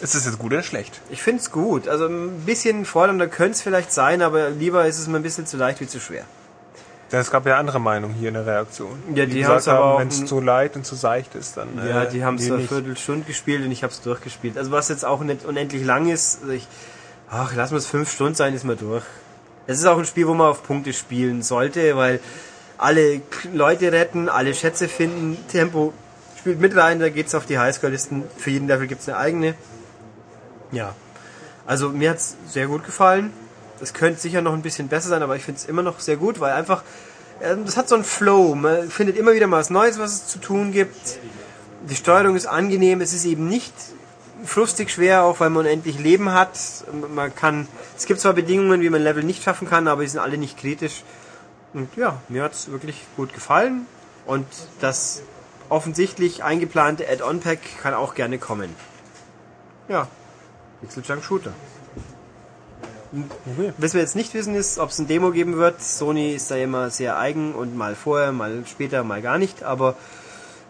Ist 0.00 0.14
es 0.14 0.24
jetzt 0.24 0.38
gut 0.38 0.54
oder 0.54 0.62
schlecht? 0.62 1.02
Ich 1.10 1.22
finde 1.22 1.42
es 1.42 1.50
gut. 1.50 1.86
Also 1.86 2.06
ein 2.06 2.46
bisschen 2.46 2.86
fordernder 2.86 3.28
könnte 3.28 3.52
es 3.52 3.62
vielleicht 3.62 3.92
sein, 3.92 4.22
aber 4.22 4.48
lieber 4.48 4.86
ist 4.86 4.98
es 4.98 5.06
mir 5.06 5.16
ein 5.16 5.22
bisschen 5.22 5.44
zu 5.44 5.58
leicht 5.58 5.82
wie 5.82 5.86
zu 5.86 6.00
schwer. 6.00 6.24
Denn 7.12 7.20
es 7.20 7.30
gab 7.30 7.46
ja 7.46 7.56
andere 7.56 7.80
Meinungen 7.80 8.14
hier 8.14 8.28
in 8.28 8.34
der 8.34 8.46
Reaktion. 8.46 9.00
Ja, 9.14 9.26
die 9.26 9.38
gesagt 9.38 9.50
haben's 9.50 9.68
aber 9.68 9.84
auch 9.84 10.00
wenn 10.00 10.08
es 10.08 10.24
zu 10.24 10.40
leicht 10.40 10.74
und 10.74 10.84
zu 10.84 10.96
seicht 10.96 11.36
ist, 11.36 11.56
dann. 11.56 11.68
Ja, 11.76 12.02
äh, 12.02 12.10
die 12.10 12.24
haben 12.24 12.34
es 12.34 12.50
eine. 12.50 12.66
Viertelstunde 12.66 13.24
gespielt 13.24 13.64
und 13.64 13.70
ich 13.70 13.84
habe 13.84 13.92
es 13.92 14.00
durchgespielt. 14.00 14.58
Also 14.58 14.72
was 14.72 14.88
jetzt 14.88 15.04
auch 15.04 15.20
nicht 15.20 15.44
unendlich 15.44 15.84
lang 15.84 16.08
ist, 16.08 16.42
also 16.42 16.52
ich, 16.52 16.66
ach, 17.30 17.52
lass 17.54 17.70
mal 17.70 17.76
es 17.76 17.86
fünf 17.86 18.10
Stunden 18.10 18.34
sein, 18.34 18.54
ist 18.54 18.64
mal 18.64 18.76
durch. 18.76 19.04
Es 19.68 19.78
ist 19.78 19.86
auch 19.86 19.98
ein 19.98 20.04
Spiel, 20.04 20.26
wo 20.26 20.34
man 20.34 20.48
auf 20.48 20.64
Punkte 20.64 20.92
spielen 20.92 21.42
sollte, 21.42 21.96
weil 21.96 22.20
alle 22.78 23.20
Leute 23.52 23.92
retten, 23.92 24.28
alle 24.28 24.54
Schätze 24.54 24.88
finden, 24.88 25.36
Tempo 25.48 25.92
spielt 26.38 26.60
mit 26.60 26.76
rein, 26.76 27.00
da 27.00 27.08
geht's 27.08 27.34
auf 27.34 27.46
die 27.46 27.58
Highscore-Listen. 27.58 28.24
Für 28.36 28.50
jeden 28.50 28.68
Level 28.68 28.86
gibt's 28.86 29.08
eine 29.08 29.18
eigene. 29.18 29.54
Ja. 30.72 30.94
Also 31.66 31.88
mir 31.88 32.10
hat's 32.10 32.36
sehr 32.48 32.66
gut 32.66 32.84
gefallen. 32.84 33.32
Das 33.78 33.92
könnte 33.94 34.20
sicher 34.20 34.42
noch 34.42 34.52
ein 34.52 34.62
bisschen 34.62 34.88
besser 34.88 35.08
sein, 35.08 35.22
aber 35.22 35.36
ich 35.36 35.42
finde 35.42 35.60
es 35.60 35.66
immer 35.66 35.82
noch 35.82 36.00
sehr 36.00 36.16
gut, 36.16 36.40
weil 36.40 36.52
einfach, 36.52 36.82
ähm, 37.40 37.64
das 37.64 37.76
hat 37.76 37.88
so 37.88 37.94
einen 37.94 38.04
Flow. 38.04 38.54
Man 38.54 38.90
findet 38.90 39.16
immer 39.16 39.34
wieder 39.34 39.46
mal 39.46 39.58
was 39.58 39.70
Neues, 39.70 39.98
was 39.98 40.12
es 40.12 40.26
zu 40.28 40.38
tun 40.38 40.72
gibt. 40.72 41.18
Die 41.88 41.96
Steuerung 41.96 42.36
ist 42.36 42.46
angenehm, 42.46 43.00
es 43.00 43.12
ist 43.12 43.24
eben 43.24 43.48
nicht 43.48 43.74
frustig 44.44 44.90
schwer, 44.90 45.24
auch 45.24 45.40
weil 45.40 45.50
man 45.50 45.66
unendlich 45.66 45.98
Leben 45.98 46.32
hat. 46.32 46.58
Man 47.14 47.34
kann, 47.34 47.68
es 47.96 48.06
gibt 48.06 48.20
zwar 48.20 48.32
Bedingungen, 48.32 48.80
wie 48.80 48.90
man 48.90 49.02
Level 49.02 49.22
nicht 49.22 49.42
schaffen 49.42 49.68
kann, 49.68 49.88
aber 49.88 50.02
die 50.02 50.08
sind 50.08 50.20
alle 50.20 50.38
nicht 50.38 50.58
kritisch. 50.58 51.04
Und 51.74 51.94
ja, 51.96 52.20
mir 52.28 52.42
hat 52.42 52.52
es 52.52 52.70
wirklich 52.70 53.04
gut 53.16 53.34
gefallen. 53.34 53.86
Und 54.24 54.46
das 54.80 55.22
offensichtlich 55.68 56.42
eingeplante 56.42 57.08
Add-on-Pack 57.08 57.60
kann 57.82 57.94
auch 57.94 58.14
gerne 58.14 58.38
kommen. 58.38 58.74
Ja, 59.88 60.08
Pixel 60.80 61.02
Junk 61.04 61.22
Shooter. 61.22 61.52
Was 63.78 63.94
wir 63.94 64.00
jetzt 64.00 64.16
nicht 64.16 64.34
wissen 64.34 64.54
ist, 64.54 64.78
ob 64.78 64.90
es 64.90 64.98
ein 64.98 65.06
Demo 65.06 65.30
geben 65.30 65.56
wird. 65.56 65.82
Sony 65.82 66.34
ist 66.34 66.50
da 66.50 66.56
immer 66.56 66.90
sehr 66.90 67.18
eigen 67.18 67.54
und 67.54 67.76
mal 67.76 67.94
vorher, 67.94 68.32
mal 68.32 68.64
später, 68.66 69.04
mal 69.04 69.22
gar 69.22 69.38
nicht. 69.38 69.62
Aber 69.62 69.96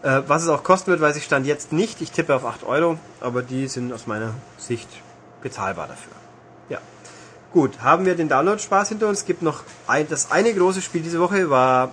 äh, 0.03 0.21
was 0.27 0.43
es 0.43 0.49
auch 0.49 0.63
kosten 0.63 0.91
wird, 0.91 1.01
weiß 1.01 1.15
ich 1.15 1.23
stand 1.23 1.45
jetzt 1.45 1.73
nicht. 1.73 2.01
Ich 2.01 2.11
tippe 2.11 2.35
auf 2.35 2.45
8 2.45 2.63
Euro, 2.63 2.97
aber 3.19 3.41
die 3.41 3.67
sind 3.67 3.91
aus 3.91 4.07
meiner 4.07 4.33
Sicht 4.57 4.87
bezahlbar 5.41 5.87
dafür. 5.87 6.13
Ja. 6.69 6.79
Gut, 7.51 7.81
haben 7.81 8.05
wir 8.05 8.15
den 8.15 8.29
Download-Spaß 8.29 8.89
hinter 8.89 9.07
uns. 9.07 9.19
Es 9.19 9.25
gibt 9.25 9.41
noch 9.41 9.63
ein, 9.87 10.07
das 10.07 10.31
eine 10.31 10.53
große 10.53 10.81
Spiel 10.81 11.01
diese 11.01 11.19
Woche 11.19 11.49
war 11.49 11.91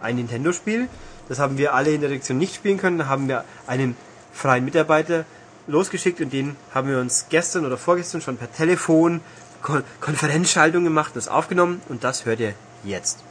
ein 0.00 0.16
Nintendo-Spiel. 0.16 0.88
Das 1.28 1.38
haben 1.38 1.56
wir 1.56 1.74
alle 1.74 1.92
in 1.92 2.00
der 2.00 2.10
Redaktion 2.10 2.38
nicht 2.38 2.54
spielen 2.54 2.78
können. 2.78 2.98
Da 2.98 3.06
haben 3.06 3.28
wir 3.28 3.44
einen 3.66 3.96
freien 4.32 4.64
Mitarbeiter 4.64 5.24
losgeschickt 5.66 6.20
und 6.20 6.32
den 6.32 6.56
haben 6.74 6.88
wir 6.88 6.98
uns 6.98 7.26
gestern 7.28 7.64
oder 7.64 7.76
vorgestern 7.76 8.20
schon 8.20 8.36
per 8.36 8.52
Telefon 8.52 9.20
Kon 9.62 9.84
Konferenzschaltung 10.00 10.84
gemacht, 10.84 11.12
das 11.14 11.28
aufgenommen 11.28 11.80
und 11.88 12.04
das 12.04 12.26
hört 12.26 12.40
ihr 12.40 12.54
jetzt. 12.84 13.22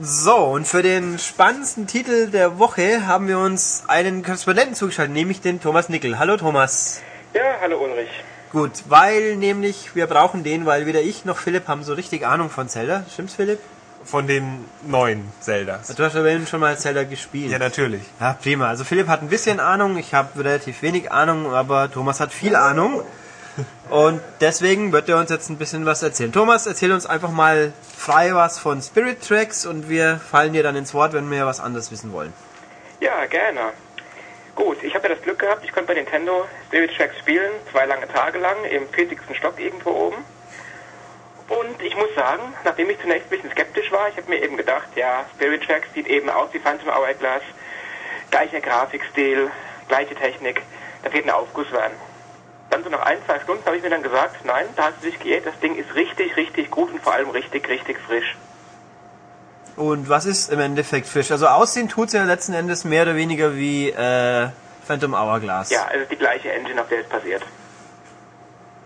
So, 0.00 0.36
und 0.36 0.66
für 0.66 0.82
den 0.82 1.20
spannendsten 1.20 1.86
Titel 1.86 2.28
der 2.28 2.58
Woche 2.58 3.06
haben 3.06 3.28
wir 3.28 3.38
uns 3.38 3.84
einen 3.86 4.24
Korrespondenten 4.24 4.74
zugeschaltet, 4.74 5.14
nämlich 5.14 5.40
den 5.40 5.60
Thomas 5.60 5.88
Nickel. 5.88 6.18
Hallo 6.18 6.36
Thomas. 6.36 7.00
Ja, 7.32 7.42
hallo 7.60 7.78
Ulrich. 7.78 8.10
Gut, 8.50 8.72
weil 8.88 9.36
nämlich 9.36 9.94
wir 9.94 10.08
brauchen 10.08 10.42
den, 10.42 10.66
weil 10.66 10.86
weder 10.86 11.00
ich 11.00 11.24
noch 11.24 11.38
Philipp 11.38 11.68
haben 11.68 11.84
so 11.84 11.94
richtig 11.94 12.26
Ahnung 12.26 12.50
von 12.50 12.68
Zelda. 12.68 13.04
Stimmt's, 13.12 13.34
Philipp? 13.34 13.60
Von 14.04 14.26
den 14.26 14.64
neuen 14.86 15.32
Zeldas. 15.40 15.88
Du 15.94 16.04
hast 16.04 16.16
aber 16.16 16.28
eben 16.28 16.46
schon 16.46 16.60
mal 16.60 16.76
Zelda 16.76 17.04
gespielt. 17.04 17.52
Ja, 17.52 17.58
natürlich. 17.58 18.02
Ja, 18.20 18.32
prima. 18.34 18.68
Also 18.68 18.82
Philipp 18.82 19.06
hat 19.06 19.22
ein 19.22 19.28
bisschen 19.28 19.60
Ahnung, 19.60 19.96
ich 19.96 20.12
habe 20.12 20.44
relativ 20.44 20.82
wenig 20.82 21.12
Ahnung, 21.12 21.54
aber 21.54 21.90
Thomas 21.90 22.18
hat 22.18 22.32
viel 22.32 22.56
Ahnung. 22.56 23.02
Und 23.90 24.20
deswegen 24.40 24.92
wird 24.92 25.08
er 25.08 25.18
uns 25.18 25.30
jetzt 25.30 25.48
ein 25.50 25.58
bisschen 25.58 25.86
was 25.86 26.02
erzählen. 26.02 26.32
Thomas, 26.32 26.66
erzähl 26.66 26.92
uns 26.92 27.06
einfach 27.06 27.30
mal 27.30 27.72
frei 27.96 28.34
was 28.34 28.58
von 28.58 28.82
Spirit 28.82 29.26
Tracks 29.26 29.66
und 29.66 29.88
wir 29.88 30.18
fallen 30.18 30.52
dir 30.52 30.62
dann 30.62 30.76
ins 30.76 30.94
Wort, 30.94 31.12
wenn 31.12 31.30
wir 31.30 31.46
was 31.46 31.60
anderes 31.60 31.90
wissen 31.90 32.12
wollen. 32.12 32.32
Ja, 33.00 33.26
gerne. 33.26 33.72
Gut, 34.54 34.82
ich 34.82 34.94
habe 34.94 35.08
ja 35.08 35.14
das 35.14 35.22
Glück 35.22 35.40
gehabt, 35.40 35.64
ich 35.64 35.72
konnte 35.72 35.88
bei 35.88 35.94
Nintendo 35.94 36.46
Spirit 36.68 36.96
Tracks 36.96 37.18
spielen, 37.18 37.50
zwei 37.72 37.86
lange 37.86 38.06
Tage 38.08 38.38
lang, 38.38 38.64
im 38.70 38.88
40. 38.88 39.18
Stock 39.36 39.58
irgendwo 39.58 39.90
oben. 39.90 40.24
Und 41.48 41.82
ich 41.82 41.94
muss 41.96 42.14
sagen, 42.14 42.42
nachdem 42.64 42.88
ich 42.88 43.00
zunächst 43.00 43.26
ein 43.26 43.30
bisschen 43.30 43.50
skeptisch 43.50 43.90
war, 43.92 44.08
ich 44.08 44.16
habe 44.16 44.30
mir 44.30 44.42
eben 44.42 44.56
gedacht, 44.56 44.88
ja, 44.96 45.26
Spirit 45.34 45.64
Tracks 45.64 45.88
sieht 45.94 46.06
eben 46.06 46.30
aus 46.30 46.48
wie 46.52 46.58
Phantom 46.58 46.88
Hourglass, 46.88 47.42
gleicher 48.30 48.60
Grafikstil, 48.60 49.50
gleiche 49.88 50.14
Technik, 50.14 50.62
da 51.02 51.12
wird 51.12 51.26
ein 51.26 51.30
Aufguss 51.30 51.70
werden. 51.72 51.94
Dann 52.74 52.82
so 52.82 52.90
nach 52.90 53.06
ein, 53.06 53.18
zwei 53.24 53.38
Stunden 53.38 53.64
habe 53.66 53.76
ich 53.76 53.84
mir 53.84 53.90
dann 53.90 54.02
gesagt, 54.02 54.44
nein, 54.44 54.66
da 54.74 54.86
hast 54.86 54.94
du 55.00 55.08
dich 55.08 55.20
geirrt, 55.20 55.46
das 55.46 55.56
Ding 55.60 55.76
ist 55.76 55.94
richtig, 55.94 56.36
richtig 56.36 56.72
gut 56.72 56.90
und 56.90 57.00
vor 57.00 57.12
allem 57.12 57.30
richtig, 57.30 57.68
richtig 57.68 58.00
frisch. 58.00 58.36
Und 59.76 60.08
was 60.08 60.26
ist 60.26 60.50
im 60.50 60.58
Endeffekt 60.58 61.06
Fisch? 61.06 61.30
Also 61.30 61.46
aussehen 61.46 61.88
tut's 61.88 62.14
ja 62.14 62.24
letzten 62.24 62.52
Endes 62.52 62.82
mehr 62.82 63.04
oder 63.04 63.14
weniger 63.14 63.54
wie 63.54 63.90
äh, 63.90 64.48
Phantom 64.84 65.14
Hourglass. 65.14 65.70
Ja, 65.70 65.84
also 65.84 66.04
die 66.10 66.16
gleiche 66.16 66.50
Engine, 66.50 66.80
auf 66.80 66.88
der 66.88 67.02
es 67.02 67.06
passiert. 67.08 67.44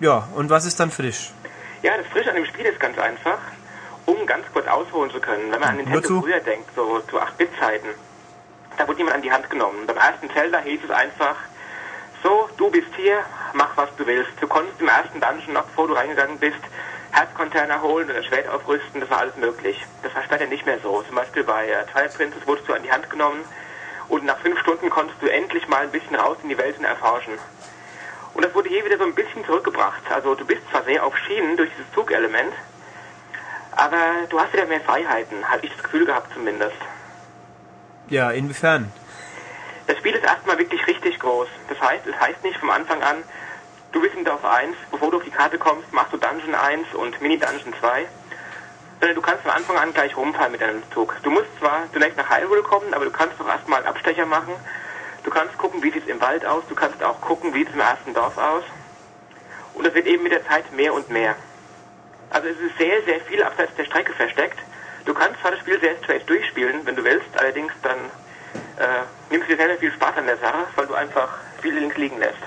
Ja, 0.00 0.28
und 0.34 0.50
was 0.50 0.66
ist 0.66 0.78
dann 0.78 0.90
frisch? 0.90 1.30
Ja, 1.82 1.96
das 1.96 2.06
Frische 2.08 2.28
an 2.28 2.36
dem 2.36 2.44
Spiel 2.44 2.66
ist 2.66 2.78
ganz 2.78 2.98
einfach, 2.98 3.38
um 4.04 4.26
ganz 4.26 4.44
kurz 4.52 4.66
ausholen 4.66 5.10
zu 5.10 5.18
können. 5.18 5.50
Wenn 5.50 5.60
man 5.60 5.70
an 5.70 5.76
Nintendo 5.78 6.02
Wozu? 6.02 6.20
früher 6.20 6.40
denkt, 6.40 6.68
so 6.76 7.00
zu 7.08 7.18
8-Bit-Zeiten, 7.18 7.88
da 8.76 8.86
wurde 8.86 8.98
jemand 8.98 9.16
an 9.16 9.22
die 9.22 9.32
Hand 9.32 9.48
genommen. 9.48 9.86
Beim 9.86 9.96
ersten 9.96 10.28
Zelda 10.28 10.58
hieß 10.58 10.80
es 10.84 10.90
einfach, 10.90 11.36
du 12.58 12.70
bist 12.70 12.88
hier, 12.96 13.24
mach 13.54 13.76
was 13.76 13.88
du 13.96 14.06
willst. 14.06 14.32
Du 14.40 14.46
konntest 14.46 14.80
im 14.80 14.88
ersten 14.88 15.20
Dungeon 15.20 15.54
noch, 15.54 15.64
bevor 15.64 15.88
du 15.88 15.94
reingegangen 15.94 16.38
bist, 16.38 16.60
Herzcontainer 17.10 17.80
holen 17.80 18.10
oder 18.10 18.22
Schwert 18.22 18.48
aufrüsten, 18.48 19.00
das 19.00 19.08
war 19.10 19.20
alles 19.20 19.36
möglich. 19.36 19.82
Das 20.02 20.14
war 20.14 20.22
später 20.22 20.46
nicht 20.46 20.66
mehr 20.66 20.78
so. 20.82 21.02
Zum 21.02 21.14
Beispiel 21.14 21.44
bei 21.44 21.68
äh, 21.68 21.86
Twilight 21.86 22.14
Princess 22.14 22.46
wurdest 22.46 22.68
du 22.68 22.74
an 22.74 22.82
die 22.82 22.92
Hand 22.92 23.08
genommen 23.08 23.42
und 24.08 24.24
nach 24.24 24.38
fünf 24.38 24.60
Stunden 24.60 24.90
konntest 24.90 25.22
du 25.22 25.28
endlich 25.28 25.66
mal 25.68 25.82
ein 25.82 25.90
bisschen 25.90 26.16
raus 26.16 26.36
in 26.42 26.48
die 26.48 26.58
Welt 26.58 26.78
und 26.78 26.84
erforschen. 26.84 27.34
Und 28.34 28.44
das 28.44 28.54
wurde 28.54 28.68
hier 28.68 28.84
wieder 28.84 28.98
so 28.98 29.04
ein 29.04 29.14
bisschen 29.14 29.44
zurückgebracht. 29.46 30.02
Also 30.10 30.34
du 30.34 30.44
bist 30.44 30.60
zwar 30.70 30.84
sehr 30.84 31.04
auf 31.04 31.16
Schienen 31.16 31.56
durch 31.56 31.70
dieses 31.70 31.90
Zugelement, 31.92 32.52
aber 33.72 34.26
du 34.28 34.38
hast 34.38 34.52
wieder 34.52 34.66
mehr 34.66 34.80
Freiheiten, 34.80 35.48
habe 35.48 35.64
ich 35.64 35.72
das 35.72 35.82
Gefühl 35.82 36.04
gehabt 36.04 36.32
zumindest. 36.34 36.76
Ja, 38.08 38.30
inwiefern? 38.30 38.92
Das 39.88 39.96
Spiel 39.96 40.14
ist 40.14 40.22
erstmal 40.22 40.58
wirklich 40.58 40.86
richtig 40.86 41.18
groß. 41.18 41.48
Das 41.70 41.80
heißt, 41.80 42.06
es 42.06 42.20
heißt 42.20 42.44
nicht 42.44 42.58
vom 42.58 42.68
Anfang 42.68 43.02
an, 43.02 43.24
du 43.92 44.02
bist 44.02 44.14
in 44.14 44.22
Dorf 44.22 44.44
1, 44.44 44.76
bevor 44.90 45.10
du 45.10 45.16
auf 45.16 45.24
die 45.24 45.30
Karte 45.30 45.56
kommst, 45.56 45.90
machst 45.94 46.12
du 46.12 46.18
Dungeon 46.18 46.54
1 46.54 46.92
und 46.92 47.18
Mini-Dungeon 47.22 47.72
2. 47.80 48.06
Sondern 49.00 49.14
du 49.14 49.22
kannst 49.22 49.44
von 49.44 49.50
Anfang 49.50 49.78
an 49.78 49.94
gleich 49.94 50.14
rumfahren 50.14 50.52
mit 50.52 50.60
deinem 50.60 50.82
Zug. 50.92 51.16
Du 51.22 51.30
musst 51.30 51.46
zwar 51.58 51.90
zunächst 51.90 52.18
nach 52.18 52.28
Hyrule 52.28 52.62
kommen, 52.62 52.92
aber 52.92 53.06
du 53.06 53.10
kannst 53.10 53.40
doch 53.40 53.48
erstmal 53.48 53.78
einen 53.78 53.88
Abstecher 53.88 54.26
machen. 54.26 54.52
Du 55.24 55.30
kannst 55.30 55.56
gucken, 55.56 55.82
wie 55.82 55.90
sieht 55.90 56.02
es 56.02 56.10
im 56.10 56.20
Wald 56.20 56.44
aus. 56.44 56.64
Du 56.68 56.74
kannst 56.74 57.02
auch 57.02 57.22
gucken, 57.22 57.54
wie 57.54 57.60
sieht 57.60 57.68
es 57.68 57.74
im 57.74 57.80
ersten 57.80 58.12
Dorf 58.12 58.36
aus. 58.36 58.64
Und 59.72 59.86
das 59.86 59.94
wird 59.94 60.06
eben 60.06 60.22
mit 60.22 60.32
der 60.32 60.46
Zeit 60.46 60.70
mehr 60.70 60.92
und 60.92 61.08
mehr. 61.08 61.34
Also 62.28 62.48
es 62.48 62.60
ist 62.60 62.76
sehr, 62.76 63.02
sehr 63.04 63.22
viel 63.22 63.42
abseits 63.42 63.74
der 63.76 63.86
Strecke 63.86 64.12
versteckt. 64.12 64.58
Du 65.06 65.14
kannst 65.14 65.40
zwar 65.40 65.52
das 65.52 65.60
Spiel 65.60 65.80
sehr 65.80 65.96
straight 66.02 66.28
durchspielen, 66.28 66.84
wenn 66.84 66.94
du 66.94 67.04
willst, 67.04 67.38
allerdings 67.38 67.72
dann 67.82 67.96
äh, 68.78 69.02
nimmst 69.30 69.48
du 69.48 69.52
dir 69.52 69.58
sehr, 69.58 69.66
sehr 69.68 69.78
viel 69.78 69.92
Spaß 69.92 70.16
an 70.16 70.26
der 70.26 70.38
Sache, 70.38 70.66
weil 70.76 70.86
du 70.86 70.94
einfach 70.94 71.28
viele 71.60 71.80
links 71.80 71.96
liegen 71.96 72.18
lässt. 72.18 72.38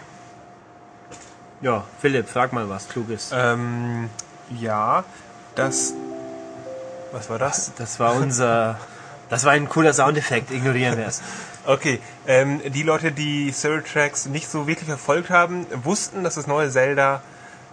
Ja, 1.62 1.84
Philipp, 2.00 2.28
frag 2.28 2.54
mal 2.54 2.70
was 2.70 2.90
Kluges. 2.90 3.32
Ähm, 3.34 4.10
ja, 4.50 5.04
das. 5.56 5.94
Was 7.12 7.30
war 7.30 7.38
das? 7.38 7.74
Das 7.78 8.00
war 8.00 8.16
unser. 8.16 8.80
Das 9.30 9.46
war 9.46 9.54
ein 9.54 9.70
cooler 9.70 9.94
Soundeffekt, 9.94 10.52
ignorieren 10.52 10.98
wir 10.98 11.08
es. 11.08 11.22
Okay, 11.64 12.00
ähm, 12.26 12.60
die 12.72 12.82
Leute, 12.82 13.12
die 13.12 13.52
Serial 13.52 13.84
Tracks 13.84 14.26
nicht 14.26 14.50
so 14.50 14.66
wirklich 14.66 14.90
verfolgt 14.90 15.30
haben, 15.30 15.68
wussten, 15.84 16.24
dass 16.24 16.34
das 16.34 16.48
neue 16.48 16.72
Zelda 16.72 17.22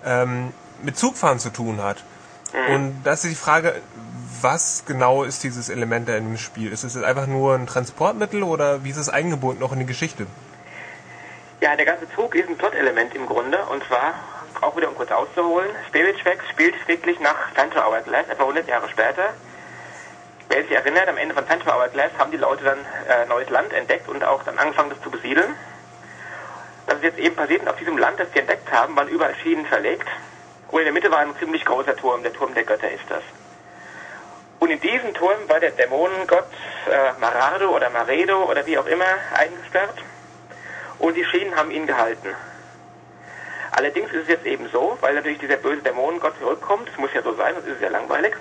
ähm, 0.04 0.52
mit 0.82 0.98
Zugfahren 0.98 1.38
zu 1.38 1.48
tun 1.48 1.82
hat. 1.82 2.04
Und 2.68 3.02
das 3.04 3.24
ist 3.24 3.30
die 3.30 3.36
Frage, 3.36 3.80
was 4.42 4.84
genau 4.86 5.24
ist 5.24 5.42
dieses 5.44 5.68
Element 5.68 6.08
da 6.08 6.16
in 6.16 6.24
dem 6.24 6.38
Spiel? 6.38 6.72
Ist 6.72 6.84
es 6.84 6.96
einfach 7.02 7.26
nur 7.26 7.54
ein 7.54 7.66
Transportmittel 7.66 8.42
oder 8.42 8.84
wie 8.84 8.90
ist 8.90 8.96
es 8.96 9.08
eingebunden 9.08 9.62
auch 9.62 9.72
in 9.72 9.80
die 9.80 9.86
Geschichte? 9.86 10.26
Ja, 11.60 11.74
der 11.74 11.86
ganze 11.86 12.08
Zug 12.14 12.34
ist 12.34 12.48
ein 12.48 12.56
Plot-Element 12.56 13.14
im 13.14 13.26
Grunde 13.26 13.58
und 13.66 13.82
zwar, 13.84 14.14
auch 14.60 14.76
wieder 14.76 14.88
um 14.88 14.94
kurz 14.94 15.10
auszuholen, 15.10 15.68
Spirit 15.88 16.18
Tracks 16.20 16.48
spielt 16.50 16.74
wirklich 16.86 17.18
nach 17.20 17.52
Phantom 17.54 17.82
Hourglass, 17.82 18.28
etwa 18.28 18.42
100 18.42 18.68
Jahre 18.68 18.88
später. 18.88 19.34
Wer 20.48 20.62
sich 20.62 20.72
erinnert, 20.72 21.08
am 21.08 21.16
Ende 21.16 21.34
von 21.34 21.44
Phantom 21.44 21.72
Hourglass 21.72 22.12
haben 22.18 22.30
die 22.30 22.36
Leute 22.36 22.64
dann 22.64 22.78
äh, 23.08 23.26
neues 23.26 23.50
Land 23.50 23.72
entdeckt 23.72 24.08
und 24.08 24.22
auch 24.24 24.42
dann 24.44 24.58
angefangen, 24.58 24.90
das 24.90 25.00
zu 25.02 25.10
besiedeln. 25.10 25.54
Das 26.86 26.96
ist 26.96 27.04
jetzt 27.04 27.18
eben 27.18 27.34
passiert 27.34 27.62
und 27.62 27.68
auf 27.68 27.76
diesem 27.76 27.98
Land, 27.98 28.18
das 28.20 28.28
sie 28.32 28.38
entdeckt 28.38 28.70
haben, 28.72 28.96
waren 28.96 29.08
überall 29.08 29.34
Schienen 29.42 29.66
verlegt. 29.66 30.06
Und 30.68 30.78
in 30.78 30.84
der 30.84 30.94
Mitte 30.94 31.10
war 31.10 31.18
ein 31.18 31.36
ziemlich 31.38 31.64
großer 31.64 31.96
Turm, 31.96 32.22
der 32.22 32.32
Turm 32.32 32.54
der 32.54 32.64
Götter 32.64 32.90
ist 32.90 33.04
das. 33.08 33.22
Und 34.58 34.70
in 34.70 34.80
diesem 34.80 35.14
Turm 35.14 35.48
war 35.48 35.60
der 35.60 35.70
Dämonengott 35.70 36.48
äh, 36.90 37.12
Marado 37.20 37.74
oder 37.74 37.90
Maredo 37.90 38.44
oder 38.50 38.66
wie 38.66 38.78
auch 38.78 38.86
immer 38.86 39.04
eingesperrt. 39.34 39.98
Und 40.98 41.14
die 41.14 41.24
Schienen 41.24 41.54
haben 41.54 41.70
ihn 41.70 41.86
gehalten. 41.86 42.34
Allerdings 43.70 44.12
ist 44.12 44.22
es 44.22 44.28
jetzt 44.28 44.46
eben 44.46 44.68
so, 44.70 44.98
weil 45.00 45.14
natürlich 45.14 45.38
dieser 45.38 45.56
böse 45.56 45.82
Dämonengott 45.82 46.36
zurückkommt, 46.40 46.88
das 46.88 46.98
muss 46.98 47.12
ja 47.14 47.22
so 47.22 47.34
sein, 47.34 47.54
sonst 47.54 47.68
ist 47.68 47.80
ja 47.80 47.88
langweilig, 47.88 48.34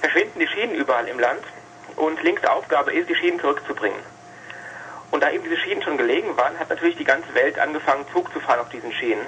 verschwinden 0.00 0.40
die 0.40 0.48
Schienen 0.48 0.74
überall 0.74 1.08
im 1.08 1.18
Land 1.18 1.42
und 1.96 2.22
Links 2.22 2.44
Aufgabe 2.44 2.92
ist, 2.92 3.08
die 3.08 3.14
Schienen 3.14 3.40
zurückzubringen. 3.40 4.00
Und 5.10 5.22
da 5.22 5.30
eben 5.30 5.42
diese 5.42 5.56
Schienen 5.56 5.82
schon 5.82 5.96
gelegen 5.96 6.36
waren, 6.36 6.58
hat 6.58 6.68
natürlich 6.68 6.96
die 6.96 7.04
ganze 7.04 7.32
Welt 7.34 7.58
angefangen, 7.58 8.04
Zug 8.12 8.30
zu 8.32 8.40
fahren 8.40 8.60
auf 8.60 8.68
diesen 8.68 8.92
Schienen. 8.92 9.26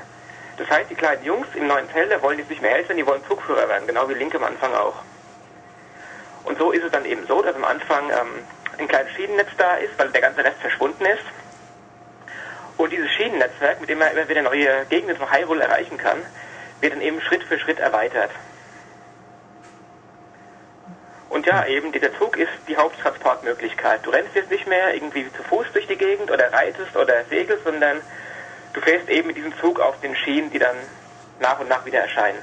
Das 0.58 0.68
heißt, 0.68 0.90
die 0.90 0.94
kleinen 0.94 1.24
Jungs 1.24 1.46
im 1.54 1.66
neuen 1.66 1.88
Zelda 1.90 2.20
wollen 2.20 2.38
jetzt 2.38 2.50
nicht 2.50 2.60
mehr 2.60 2.72
helfen, 2.72 2.98
die 2.98 3.06
wollen 3.06 3.24
Zugführer 3.26 3.66
werden, 3.66 3.86
genau 3.86 4.06
wie 4.10 4.14
Link 4.14 4.34
am 4.34 4.44
Anfang 4.44 4.74
auch. 4.74 4.96
Und 6.44 6.58
so 6.58 6.72
ist 6.72 6.84
es 6.84 6.90
dann 6.90 7.04
eben 7.04 7.26
so, 7.26 7.42
dass 7.42 7.54
am 7.54 7.64
Anfang 7.64 8.10
ähm, 8.10 8.44
ein 8.78 8.88
kleines 8.88 9.12
Schienennetz 9.12 9.50
da 9.56 9.76
ist, 9.76 9.98
weil 9.98 10.08
der 10.10 10.20
ganze 10.20 10.44
Rest 10.44 10.60
verschwunden 10.60 11.04
ist. 11.04 11.24
Und 12.76 12.90
dieses 12.92 13.10
Schienennetzwerk, 13.10 13.80
mit 13.80 13.90
dem 13.90 13.98
man 13.98 14.10
immer 14.12 14.28
wieder 14.28 14.42
neue 14.42 14.86
Gegenden 14.86 15.16
von 15.16 15.30
Hyrule 15.30 15.64
erreichen 15.64 15.98
kann, 15.98 16.18
wird 16.80 16.94
dann 16.94 17.02
eben 17.02 17.20
Schritt 17.20 17.42
für 17.44 17.58
Schritt 17.58 17.78
erweitert. 17.78 18.30
Und 21.28 21.46
ja, 21.46 21.64
eben, 21.66 21.92
dieser 21.92 22.12
Zug 22.18 22.36
ist 22.36 22.50
die 22.68 22.76
Haupttransportmöglichkeit. 22.76 24.04
Du 24.04 24.10
rennst 24.10 24.34
jetzt 24.34 24.50
nicht 24.50 24.66
mehr 24.66 24.94
irgendwie 24.94 25.30
zu 25.32 25.42
Fuß 25.44 25.66
durch 25.72 25.86
die 25.86 25.96
Gegend 25.96 26.30
oder 26.30 26.52
reitest 26.52 26.96
oder 26.96 27.24
segelst, 27.26 27.64
sondern 27.64 28.00
du 28.72 28.80
fährst 28.80 29.08
eben 29.08 29.28
mit 29.28 29.36
diesem 29.36 29.56
Zug 29.58 29.78
auf 29.78 30.00
den 30.00 30.16
Schienen, 30.16 30.50
die 30.50 30.58
dann 30.58 30.76
nach 31.38 31.60
und 31.60 31.68
nach 31.68 31.84
wieder 31.84 32.00
erscheinen. 32.00 32.42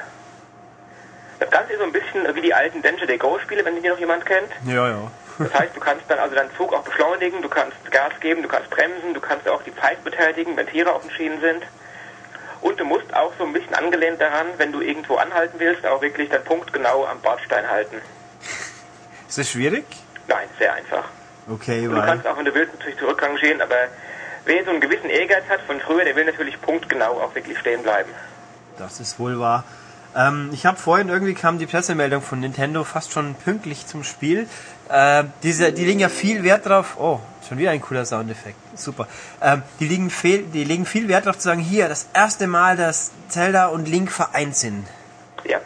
Das 1.40 1.50
Ganze 1.52 1.74
ist 1.74 1.80
so 1.80 1.86
ein 1.86 1.92
bisschen 1.92 2.36
wie 2.36 2.42
die 2.42 2.54
alten 2.54 2.82
Danger 2.82 3.06
Day 3.06 3.18
Go 3.18 3.38
Spiele, 3.40 3.64
wenn 3.64 3.82
die 3.82 3.88
noch 3.88 4.00
jemand 4.00 4.26
kennt. 4.26 4.50
Ja, 4.66 4.90
ja. 4.90 5.12
Das 5.38 5.54
heißt, 5.54 5.76
du 5.76 5.80
kannst 5.80 6.04
dann 6.08 6.18
also 6.18 6.36
deinen 6.36 6.50
Zug 6.58 6.74
auch 6.74 6.82
beschleunigen, 6.82 7.42
du 7.44 7.50
kannst 7.50 7.78
Gas 7.92 8.14
geben, 8.22 8.42
du 8.42 8.48
kannst 8.50 8.70
bremsen, 8.72 9.14
du 9.14 9.20
kannst 9.20 9.48
auch 9.48 9.62
die 9.62 9.76
Zeit 9.76 10.04
betätigen, 10.04 10.58
wenn 10.58 10.66
Tiere 10.66 10.92
auf 10.92 11.04
den 11.04 11.12
Schienen 11.12 11.40
sind. 11.42 11.64
Und 12.62 12.80
du 12.80 12.86
musst 12.86 13.14
auch 13.14 13.32
so 13.38 13.44
ein 13.44 13.54
bisschen 13.54 13.76
angelehnt 13.76 14.20
daran, 14.20 14.48
wenn 14.58 14.72
du 14.72 14.82
irgendwo 14.82 15.16
anhalten 15.16 15.60
willst, 15.60 15.86
auch 15.86 16.02
wirklich 16.02 16.30
deinen 16.30 16.44
Punkt 16.44 16.74
genau 16.74 17.06
am 17.06 17.20
Bordstein 17.22 17.70
halten. 17.70 17.98
Ist 19.30 19.38
das 19.38 19.50
schwierig? 19.52 19.86
Nein, 20.28 20.48
sehr 20.58 20.74
einfach. 20.74 21.04
Okay, 21.50 21.88
Und 21.88 21.94
du 21.94 21.98
weil. 22.00 22.08
kannst 22.08 22.26
auch, 22.26 22.38
wenn 22.38 22.46
du 22.46 22.54
willst, 22.56 22.74
natürlich 22.74 22.98
zurückrangieren, 22.98 23.62
aber 23.62 23.76
wer 24.46 24.64
so 24.64 24.72
einen 24.72 24.82
gewissen 24.82 25.10
Ehrgeiz 25.10 25.44
hat 25.50 25.62
von 25.62 25.80
früher, 25.82 26.04
der 26.04 26.16
will 26.16 26.26
natürlich 26.26 26.60
punktgenau 26.62 27.22
auch 27.22 27.36
wirklich 27.36 27.60
stehen 27.60 27.84
bleiben. 27.84 28.10
Das 28.80 29.00
ist 29.00 29.20
wohl 29.20 29.40
wahr. 29.40 29.64
Ähm, 30.16 30.50
ich 30.54 30.66
habe 30.66 30.78
vorhin 30.78 31.10
irgendwie 31.10 31.34
kam 31.34 31.60
die 31.60 31.66
Pressemeldung 31.66 32.22
von 32.22 32.40
Nintendo 32.40 32.84
fast 32.84 33.12
schon 33.12 33.36
pünktlich 33.36 33.86
zum 33.86 34.04
Spiel. 34.04 34.48
Äh, 34.90 35.26
diese, 35.44 35.74
die 35.74 35.86
legen 35.86 36.00
ja 36.00 36.10
viel 36.10 36.44
Wert 36.44 36.66
drauf. 36.66 36.98
Oh, 37.00 37.20
schon 37.48 37.58
wieder 37.58 37.72
ein 37.72 37.82
cooler 37.82 38.06
Soundeffekt. 38.06 38.58
Super. 38.76 39.08
Ähm, 39.42 39.64
die, 39.80 39.88
legen 39.88 40.10
viel, 40.10 40.44
die 40.44 40.64
legen 40.64 40.86
viel 40.86 41.08
Wert 41.08 41.26
drauf 41.26 41.38
zu 41.38 41.44
sagen, 41.44 41.60
hier, 41.60 41.90
das 41.90 42.10
erste 42.14 42.48
Mal, 42.48 42.78
dass 42.78 43.12
Zelda 43.30 43.68
und 43.68 43.88
Link 43.88 44.12
vereint 44.12 44.56
sind. 44.56 44.88
Ja. 45.44 45.60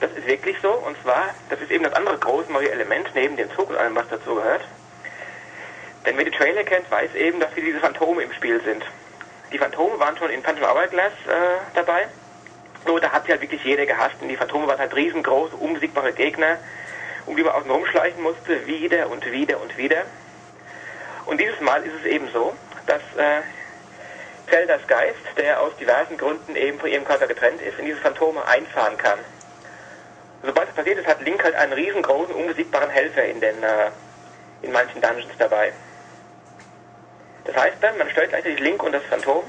Das 0.00 0.10
ist 0.12 0.26
wirklich 0.26 0.56
so. 0.62 0.72
Und 0.72 0.96
zwar, 1.02 1.34
das 1.50 1.60
ist 1.60 1.70
eben 1.70 1.84
das 1.84 1.92
andere 1.92 2.16
große 2.18 2.50
neue 2.50 2.70
Element 2.70 3.08
neben 3.14 3.36
dem 3.36 3.50
Zug 3.54 3.70
und 3.70 3.76
allem, 3.76 3.94
was 3.94 4.08
dazu 4.08 4.34
gehört. 4.34 4.62
Denn 6.06 6.16
wer 6.16 6.24
die 6.24 6.30
Trailer 6.30 6.64
kennt, 6.64 6.90
weiß 6.90 7.14
eben, 7.14 7.40
dass 7.40 7.52
hier 7.54 7.64
diese 7.64 7.80
Phantome 7.80 8.22
im 8.22 8.32
Spiel 8.32 8.60
sind. 8.62 8.82
Die 9.52 9.58
Phantome 9.58 9.98
waren 9.98 10.16
schon 10.16 10.30
in 10.30 10.42
Phantom 10.42 10.64
Hourglass 10.64 11.12
äh, 11.26 11.60
dabei. 11.74 12.06
Nur 12.86 13.00
da 13.00 13.10
hat 13.10 13.26
sie 13.26 13.32
halt 13.32 13.42
wirklich 13.42 13.62
jeder 13.64 13.86
gehasst. 13.86 14.16
Und 14.20 14.28
die 14.28 14.36
Phantome 14.36 14.66
waren 14.66 14.78
halt 14.78 14.94
riesengroße, 14.94 15.56
unbesiegbare 15.56 16.12
Gegner, 16.12 16.58
um 17.26 17.36
die 17.36 17.42
man 17.42 17.52
außen 17.52 17.70
rumschleichen 17.70 18.22
musste, 18.22 18.66
wieder 18.66 19.10
und 19.10 19.30
wieder 19.30 19.60
und 19.60 19.76
wieder. 19.76 20.02
Und 21.26 21.40
dieses 21.40 21.60
Mal 21.60 21.82
ist 21.84 21.94
es 22.00 22.06
eben 22.06 22.28
so, 22.32 22.54
dass 22.86 23.02
äh, 23.16 23.42
Zeldas 24.48 24.86
Geist, 24.86 25.20
der 25.36 25.60
aus 25.60 25.76
diversen 25.76 26.16
Gründen 26.16 26.56
eben 26.56 26.78
von 26.80 26.88
ihrem 26.88 27.04
Körper 27.04 27.26
getrennt 27.26 27.60
ist, 27.62 27.78
in 27.78 27.86
diese 27.86 28.00
Phantome 28.00 28.44
einfahren 28.46 28.96
kann. 28.96 29.18
Sobald 30.42 30.68
das 30.68 30.74
passiert 30.74 30.98
ist, 30.98 31.06
hat 31.06 31.20
Link 31.22 31.44
halt 31.44 31.54
einen 31.54 31.74
riesengroßen, 31.74 32.34
unbesiegbaren 32.34 32.90
Helfer 32.90 33.24
in 33.24 33.40
den 33.40 33.62
äh, 33.62 33.90
in 34.62 34.72
manchen 34.72 35.00
Dungeons 35.00 35.32
dabei. 35.38 35.72
Das 37.44 37.56
heißt 37.56 37.76
dann, 37.80 37.96
man 37.98 38.10
stellt 38.10 38.30
gleichzeitig 38.30 38.60
Link 38.60 38.82
und 38.82 38.92
das 38.92 39.02
Phantom 39.04 39.44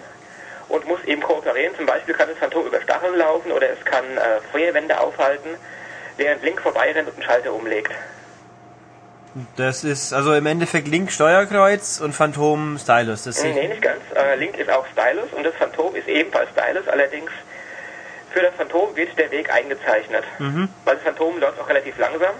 und 0.71 0.87
muss 0.87 1.03
eben 1.05 1.21
kooperieren. 1.21 1.75
Zum 1.75 1.85
Beispiel 1.85 2.13
kann 2.13 2.29
das 2.29 2.37
Phantom 2.37 2.65
über 2.65 2.81
Stacheln 2.81 3.15
laufen 3.17 3.51
oder 3.51 3.69
es 3.69 3.83
kann 3.85 4.05
äh, 4.17 4.39
Feuerwände 4.51 4.99
aufhalten, 4.99 5.49
während 6.17 6.43
Link 6.43 6.61
vorbeirennt 6.61 7.07
und 7.09 7.15
einen 7.15 7.23
Schalter 7.23 7.53
umlegt. 7.53 7.91
Das 9.55 9.83
ist 9.83 10.11
also 10.13 10.33
im 10.33 10.45
Endeffekt 10.45 10.87
Link 10.87 11.11
Steuerkreuz 11.11 12.01
und 12.01 12.13
Phantom 12.13 12.77
Stylus. 12.77 13.23
Das 13.23 13.41
Nee, 13.43 13.67
nicht 13.67 13.81
ganz. 13.81 14.01
Äh, 14.13 14.35
Link 14.35 14.57
ist 14.57 14.69
auch 14.69 14.85
Stylus 14.87 15.31
und 15.31 15.43
das 15.43 15.53
Phantom 15.55 15.95
ist 15.95 16.07
ebenfalls 16.07 16.49
Stylus, 16.51 16.87
allerdings 16.87 17.31
für 18.31 18.41
das 18.41 18.53
Phantom 18.55 18.95
wird 18.95 19.17
der 19.17 19.31
Weg 19.31 19.53
eingezeichnet. 19.53 20.23
Weil 20.85 20.95
das 20.95 21.03
Phantom 21.03 21.39
läuft 21.39 21.59
auch 21.59 21.67
relativ 21.69 21.97
langsam. 21.97 22.33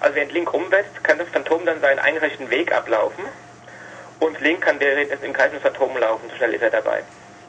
Also 0.00 0.16
während 0.16 0.32
Link 0.32 0.52
umwetzt, 0.52 1.04
kann 1.04 1.18
das 1.18 1.28
Phantom 1.28 1.64
dann 1.64 1.80
seinen 1.80 1.98
eingereichten 1.98 2.50
Weg 2.50 2.72
ablaufen 2.72 3.24
und 4.20 4.40
Link 4.40 4.62
kann 4.62 4.78
während 4.80 5.22
im 5.22 5.32
Kreis 5.32 5.50
des 5.52 5.62
Phantom 5.62 5.96
laufen, 5.96 6.28
so 6.30 6.36
schnell 6.36 6.54
ist 6.54 6.62
er 6.62 6.70
dabei. 6.70 7.02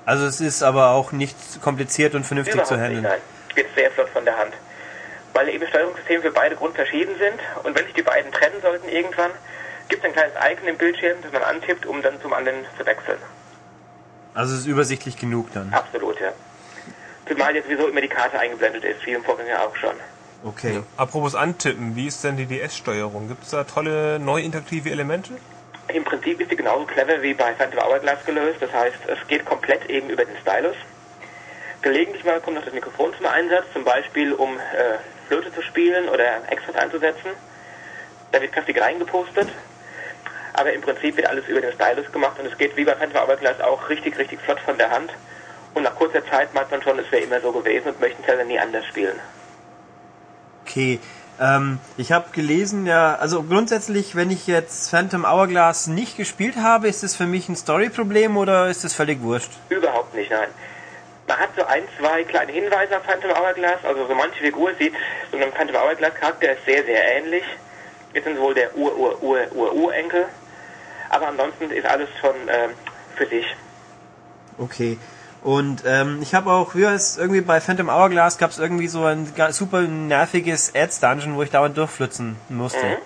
Also 0.05 0.25
es 0.25 0.41
ist 0.41 0.63
aber 0.63 0.89
auch 0.91 1.11
nicht 1.11 1.35
kompliziert 1.61 2.13
und 2.15 2.25
vernünftig 2.25 2.55
Überhaupt 2.55 2.67
zu 2.69 2.75
nicht, 2.75 2.83
handeln. 2.83 3.03
nein. 3.03 3.21
Geht 3.55 3.67
sehr 3.75 3.91
flott 3.91 4.09
von 4.09 4.25
der 4.25 4.37
Hand. 4.37 4.53
Weil 5.33 5.49
eben 5.49 5.65
Steuerungssysteme 5.67 6.21
für 6.21 6.31
beide 6.31 6.55
grundverschieden 6.55 7.17
sind 7.17 7.39
und 7.63 7.75
wenn 7.77 7.85
sich 7.85 7.93
die 7.93 8.01
beiden 8.01 8.31
trennen 8.31 8.61
sollten 8.61 8.87
irgendwann, 8.89 9.31
gibt 9.89 10.03
es 10.03 10.07
ein 10.09 10.13
kleines 10.13 10.33
Icon 10.51 10.67
im 10.67 10.77
Bildschirm, 10.77 11.17
das 11.21 11.31
man 11.31 11.43
antippt, 11.43 11.85
um 11.85 12.01
dann 12.01 12.21
zum 12.21 12.33
anderen 12.33 12.59
zu 12.77 12.85
wechseln. 12.85 13.17
Also 14.33 14.53
es 14.53 14.61
ist 14.61 14.67
übersichtlich 14.67 15.17
genug 15.17 15.53
dann. 15.53 15.73
Absolut, 15.73 16.19
ja. 16.19 16.31
Zumal 17.27 17.55
jetzt 17.55 17.65
sowieso 17.65 17.87
immer 17.87 18.01
die 18.01 18.07
Karte 18.07 18.39
eingeblendet 18.39 18.83
ist, 18.83 19.05
wie 19.05 19.11
im 19.11 19.23
Vorgänger 19.23 19.61
auch 19.61 19.75
schon. 19.75 19.95
Okay. 20.43 20.81
Apropos 20.97 21.35
Antippen, 21.35 21.95
wie 21.95 22.07
ist 22.07 22.23
denn 22.23 22.35
die 22.35 22.45
DS-Steuerung? 22.45 23.29
Gibt 23.29 23.43
es 23.43 23.51
da 23.51 23.63
tolle 23.63 24.19
neue 24.19 24.43
interaktive 24.43 24.89
Elemente? 24.91 25.33
Im 25.93 26.03
Prinzip 26.03 26.41
ist 26.41 26.49
die 26.49 26.55
genauso 26.55 26.85
clever 26.85 27.21
wie 27.21 27.35
bei 27.35 27.53
Phantom 27.53 27.79
Hourglass 27.79 28.25
gelöst. 28.25 28.57
Das 28.59 28.73
heißt, 28.73 28.97
es 29.05 29.27
geht 29.27 29.45
komplett 29.45 29.87
eben 29.91 30.09
über 30.09 30.25
den 30.25 30.35
Stylus. 30.37 30.75
Gelegentlich 31.83 32.23
mal 32.23 32.41
kommt 32.41 32.55
noch 32.55 32.65
das 32.65 32.73
Mikrofon 32.73 33.13
zum 33.15 33.27
Einsatz, 33.27 33.65
zum 33.73 33.83
Beispiel 33.83 34.33
um 34.33 34.57
äh, 34.57 34.97
Flöte 35.27 35.53
zu 35.53 35.61
spielen 35.61 36.09
oder 36.09 36.49
Extras 36.49 36.75
einzusetzen. 36.75 37.29
Da 38.31 38.41
wird 38.41 38.53
kräftig 38.53 38.81
reingepostet. 38.81 39.49
Aber 40.53 40.73
im 40.73 40.81
Prinzip 40.81 41.15
wird 41.15 41.27
alles 41.27 41.47
über 41.47 41.61
den 41.61 41.73
Stylus 41.73 42.11
gemacht 42.11 42.39
und 42.39 42.47
es 42.47 42.57
geht 42.57 42.75
wie 42.75 42.85
bei 42.85 42.95
Phantom 42.95 43.27
Hourglass 43.27 43.61
auch 43.61 43.87
richtig, 43.89 44.17
richtig 44.17 44.39
flott 44.41 44.59
von 44.61 44.79
der 44.79 44.89
Hand. 44.89 45.11
Und 45.75 45.83
nach 45.83 45.95
kurzer 45.95 46.25
Zeit 46.25 46.55
meint 46.55 46.71
man 46.71 46.81
schon, 46.81 46.97
es 46.97 47.11
wäre 47.11 47.21
immer 47.21 47.39
so 47.39 47.51
gewesen 47.51 47.89
und 47.89 47.99
möchten 47.99 48.23
selber 48.23 48.45
nie 48.45 48.57
anders 48.57 48.85
spielen. 48.87 49.19
Okay. 50.65 50.99
Ähm, 51.39 51.79
ich 51.97 52.11
habe 52.11 52.29
gelesen, 52.31 52.85
ja, 52.85 53.15
also 53.15 53.43
grundsätzlich, 53.43 54.15
wenn 54.15 54.29
ich 54.29 54.47
jetzt 54.47 54.89
Phantom 54.89 55.25
Hourglass 55.25 55.87
nicht 55.87 56.15
gespielt 56.17 56.57
habe, 56.57 56.87
ist 56.87 57.03
es 57.03 57.15
für 57.15 57.25
mich 57.25 57.49
ein 57.49 57.55
Story-Problem 57.55 58.37
oder 58.37 58.67
ist 58.67 58.83
es 58.83 58.93
völlig 58.93 59.21
wurscht? 59.21 59.51
Überhaupt 59.69 60.13
nicht, 60.13 60.31
nein. 60.31 60.49
Man 61.27 61.37
hat 61.37 61.49
so 61.55 61.65
ein, 61.65 61.83
zwei 61.97 62.23
kleine 62.23 62.51
Hinweise 62.51 62.97
auf 62.97 63.03
Phantom 63.03 63.31
Hourglass. 63.31 63.83
Also 63.83 64.05
so 64.07 64.13
manche 64.13 64.39
Figur 64.39 64.71
sieht 64.77 64.93
so 65.31 65.37
einem 65.37 65.51
Phantom 65.53 65.77
Hourglass 65.77 66.13
Charakter 66.15 66.49
sehr, 66.65 66.83
sehr 66.83 67.17
ähnlich. 67.17 67.43
Wir 68.11 68.21
sind 68.21 68.39
wohl 68.39 68.53
der 68.53 68.75
Ur-Ur-Ur-Ur-Urenkel. 68.75 70.25
Aber 71.09 71.27
ansonsten 71.27 71.71
ist 71.71 71.85
alles 71.85 72.09
schon 72.19 72.35
ähm, 72.47 72.71
für 73.15 73.27
sich. 73.27 73.45
Okay. 74.57 74.97
Und 75.43 75.83
ähm, 75.85 76.19
ich 76.21 76.33
habe 76.33 76.51
auch, 76.51 76.73
wie 76.73 76.83
es 76.83 77.17
irgendwie 77.17 77.41
bei 77.41 77.59
Phantom 77.59 77.89
Hourglass 77.89 78.37
gab 78.37 78.51
es 78.51 78.59
irgendwie 78.59 78.87
so 78.87 79.03
ein 79.03 79.27
super 79.51 79.81
nerviges 79.81 80.73
Ads-Dungeon, 80.73 81.35
wo 81.35 81.43
ich 81.43 81.51
dauernd 81.51 81.77
durchflitzen 81.77 82.37
musste. 82.47 82.83
Mhm. 82.83 82.97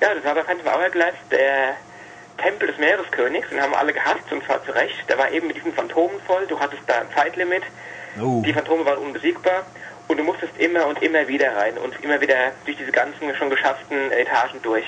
Ja, 0.00 0.14
das 0.14 0.24
war 0.24 0.34
bei 0.36 0.44
Phantom 0.44 0.66
Hourglass 0.72 1.14
der 1.30 1.74
Tempel 2.38 2.68
des 2.68 2.78
Meereskönigs. 2.78 3.48
Den 3.50 3.60
haben 3.60 3.74
alle 3.74 3.92
gehasst 3.92 4.30
und 4.30 4.44
zwar 4.44 4.64
zu 4.64 4.70
Recht. 4.70 5.08
Der 5.08 5.18
war 5.18 5.30
eben 5.32 5.48
mit 5.48 5.56
diesen 5.56 5.72
Phantomen 5.72 6.20
voll. 6.26 6.46
Du 6.46 6.58
hattest 6.60 6.82
da 6.86 7.00
ein 7.00 7.06
Zeitlimit. 7.14 7.64
Oh. 8.22 8.42
Die 8.44 8.52
Phantome 8.52 8.84
waren 8.86 8.98
unbesiegbar. 8.98 9.64
Und 10.06 10.16
du 10.16 10.24
musstest 10.24 10.52
immer 10.58 10.86
und 10.86 11.02
immer 11.02 11.26
wieder 11.28 11.56
rein 11.56 11.76
und 11.78 12.02
immer 12.02 12.20
wieder 12.20 12.52
durch 12.64 12.76
diese 12.76 12.92
ganzen 12.92 13.34
schon 13.36 13.50
geschafften 13.50 14.10
Etagen 14.12 14.60
durch. 14.62 14.86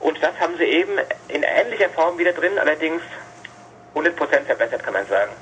Und 0.00 0.22
das 0.22 0.38
haben 0.38 0.56
sie 0.56 0.64
eben 0.64 0.92
in 1.28 1.42
ähnlicher 1.42 1.88
Form 1.90 2.18
wieder 2.18 2.32
drin, 2.32 2.58
allerdings 2.58 3.02
100% 3.96 4.44
verbessert, 4.44 4.84
kann 4.84 4.92
man 4.92 5.06
sagen. 5.06 5.32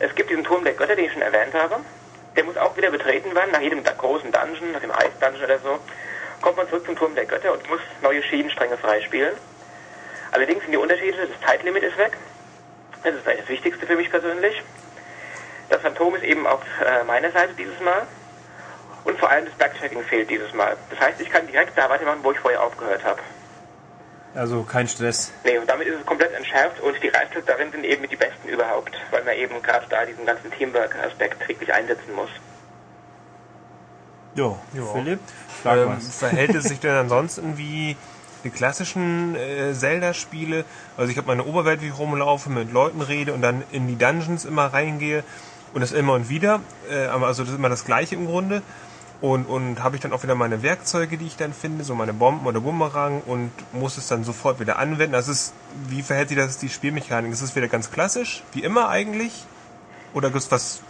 Es 0.00 0.14
gibt 0.14 0.30
diesen 0.30 0.42
Turm 0.42 0.64
der 0.64 0.74
Götter, 0.74 0.96
den 0.96 1.04
ich 1.04 1.12
schon 1.12 1.22
erwähnt 1.22 1.54
habe. 1.54 1.76
Der 2.34 2.44
muss 2.44 2.56
auch 2.56 2.76
wieder 2.76 2.90
betreten 2.90 3.34
werden, 3.34 3.52
nach 3.52 3.60
jedem 3.60 3.84
großen 3.84 4.32
Dungeon, 4.32 4.72
nach 4.72 4.80
dem 4.80 4.90
Eis-Dungeon 4.90 5.44
oder 5.44 5.58
so. 5.60 5.78
Kommt 6.40 6.56
man 6.56 6.68
zurück 6.68 6.84
zum 6.84 6.96
Turm 6.96 7.14
der 7.14 7.26
Götter 7.26 7.52
und 7.52 7.68
muss 7.70 7.80
neue 8.02 8.22
Schienenstränge 8.22 8.76
freispielen. 8.76 9.34
Allerdings 10.32 10.62
sind 10.62 10.72
die 10.72 10.78
Unterschiede, 10.78 11.16
das 11.18 11.48
Zeitlimit 11.48 11.84
ist 11.84 11.96
weg. 11.98 12.16
Das 13.04 13.14
ist 13.14 13.26
das 13.26 13.48
Wichtigste 13.48 13.86
für 13.86 13.96
mich 13.96 14.10
persönlich. 14.10 14.62
Das 15.68 15.80
Phantom 15.82 16.14
ist 16.16 16.24
eben 16.24 16.46
auf 16.46 16.62
äh, 16.84 17.04
meiner 17.04 17.30
Seite 17.30 17.52
dieses 17.54 17.78
Mal. 17.80 18.06
Und 19.04 19.18
vor 19.18 19.30
allem 19.30 19.44
das 19.44 19.54
Backtracking 19.54 20.02
fehlt 20.04 20.30
dieses 20.30 20.52
Mal. 20.54 20.76
Das 20.90 21.00
heißt, 21.00 21.20
ich 21.20 21.30
kann 21.30 21.46
direkt 21.46 21.76
da 21.76 21.88
weitermachen, 21.90 22.20
wo 22.22 22.32
ich 22.32 22.38
vorher 22.38 22.62
aufgehört 22.62 23.04
habe. 23.04 23.20
Also 24.34 24.62
kein 24.62 24.88
Stress. 24.88 25.30
Nee, 25.44 25.58
und 25.58 25.68
damit 25.68 25.86
ist 25.88 25.98
es 26.00 26.06
komplett 26.06 26.32
entschärft 26.34 26.80
und 26.80 26.94
die 27.02 27.08
Rätsel 27.08 27.42
darin 27.46 27.70
sind 27.70 27.84
eben 27.84 28.08
die 28.08 28.16
besten 28.16 28.48
überhaupt, 28.48 28.92
weil 29.10 29.22
man 29.24 29.34
eben 29.36 29.60
gerade 29.62 29.84
da 29.90 30.04
diesen 30.06 30.24
ganzen 30.24 30.50
Teamwork-Aspekt 30.52 31.46
wirklich 31.48 31.72
einsetzen 31.72 32.14
muss. 32.14 32.30
Jo, 34.34 34.58
Ja. 34.72 34.84
Philipp, 34.94 35.20
Ähm, 35.64 35.88
was. 35.96 36.16
verhält 36.16 36.54
es 36.54 36.64
sich 36.64 36.80
denn 36.80 36.90
ansonsten 36.96 37.58
wie 37.58 37.96
die 38.44 38.50
klassischen 38.50 39.36
äh, 39.36 39.74
Zelda-Spiele? 39.74 40.64
Also 40.96 41.12
ich 41.12 41.18
habe 41.18 41.26
meine 41.26 41.44
Oberwelt, 41.44 41.82
wie 41.82 41.88
ich 41.88 41.98
rumlaufe, 41.98 42.48
mit 42.50 42.72
Leuten 42.72 43.02
rede 43.02 43.34
und 43.34 43.42
dann 43.42 43.62
in 43.70 43.86
die 43.86 43.96
Dungeons 43.96 44.44
immer 44.46 44.66
reingehe 44.72 45.22
und 45.74 45.82
das 45.82 45.92
immer 45.92 46.14
und 46.14 46.30
wieder. 46.30 46.60
Äh, 46.90 47.04
aber 47.06 47.26
also 47.26 47.42
das 47.42 47.52
ist 47.52 47.58
immer 47.58 47.68
das 47.68 47.84
Gleiche 47.84 48.14
im 48.14 48.26
Grunde. 48.26 48.62
Und, 49.22 49.44
und 49.46 49.82
habe 49.84 49.94
ich 49.94 50.02
dann 50.02 50.12
auch 50.12 50.24
wieder 50.24 50.34
meine 50.34 50.64
Werkzeuge, 50.64 51.16
die 51.16 51.26
ich 51.28 51.36
dann 51.36 51.52
finde, 51.54 51.84
so 51.84 51.94
meine 51.94 52.12
Bomben 52.12 52.44
oder 52.44 52.58
Bumerang 52.60 53.22
und 53.24 53.52
muss 53.72 53.96
es 53.96 54.08
dann 54.08 54.24
sofort 54.24 54.58
wieder 54.58 54.78
anwenden. 54.80 55.12
Das 55.12 55.28
ist, 55.28 55.54
wie 55.88 56.02
verhält 56.02 56.28
sich 56.30 56.36
das 56.36 56.58
die 56.58 56.68
Spielmechanik? 56.68 57.32
Ist 57.32 57.40
es 57.40 57.54
wieder 57.54 57.68
ganz 57.68 57.92
klassisch, 57.92 58.42
wie 58.52 58.64
immer 58.64 58.88
eigentlich? 58.88 59.44
Oder 60.12 60.28
gibt 60.30 60.42
es 60.42 60.50
was 60.50 60.82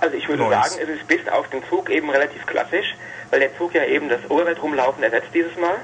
Also 0.00 0.14
ich 0.16 0.28
würde 0.28 0.42
Neues. 0.42 0.74
sagen, 0.74 0.82
es 0.82 1.00
ist 1.00 1.08
bis 1.08 1.26
auf 1.28 1.48
den 1.48 1.62
Zug 1.70 1.88
eben 1.88 2.10
relativ 2.10 2.44
klassisch, 2.44 2.94
weil 3.30 3.40
der 3.40 3.56
Zug 3.56 3.72
ja 3.74 3.84
eben 3.84 4.10
das 4.10 4.20
Oberwelt 4.28 4.62
rumlaufen 4.62 5.02
ersetzt 5.02 5.28
dieses 5.32 5.56
Mal. 5.56 5.78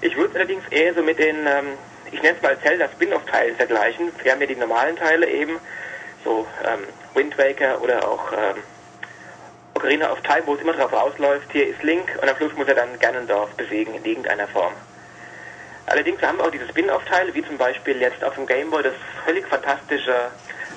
Ich 0.00 0.16
würde 0.16 0.30
es 0.30 0.34
allerdings 0.34 0.64
eher 0.70 0.94
so 0.94 1.02
mit 1.04 1.20
den, 1.20 1.36
ähm, 1.46 1.66
ich 2.10 2.20
nenne 2.22 2.36
es 2.36 2.42
mal 2.42 2.58
Zelda 2.60 2.88
Spin-off-Teilen 2.88 3.54
vergleichen. 3.54 4.10
Wir 4.20 4.32
haben 4.32 4.40
ja 4.40 4.48
die 4.48 4.56
normalen 4.56 4.96
Teile 4.96 5.30
eben, 5.30 5.58
so 6.24 6.44
ähm, 6.64 6.80
Wind 7.14 7.38
Waker 7.38 7.80
oder 7.82 8.08
auch 8.08 8.32
ähm, 8.32 8.56
Ocarina 9.74 10.10
of 10.10 10.20
Time, 10.22 10.42
wo 10.46 10.54
es 10.54 10.60
immer 10.60 10.74
drauf 10.74 10.92
rausläuft, 10.92 11.50
hier 11.52 11.66
ist 11.68 11.82
Link 11.82 12.18
und 12.20 12.28
am 12.28 12.36
Schluss 12.36 12.52
muss 12.54 12.68
er 12.68 12.74
dann 12.74 12.98
Ganondorf 12.98 13.50
besiegen 13.50 13.94
in 13.94 14.04
irgendeiner 14.04 14.46
Form. 14.48 14.72
Allerdings 15.86 16.22
haben 16.22 16.38
wir 16.38 16.44
auch 16.44 16.50
diese 16.50 16.68
Spin-off-Teile, 16.68 17.34
wie 17.34 17.44
zum 17.44 17.58
Beispiel 17.58 18.00
jetzt 18.00 18.22
auf 18.22 18.34
dem 18.34 18.46
Game 18.46 18.70
Boy 18.70 18.82
das 18.82 18.94
völlig 19.24 19.46
fantastische 19.48 20.30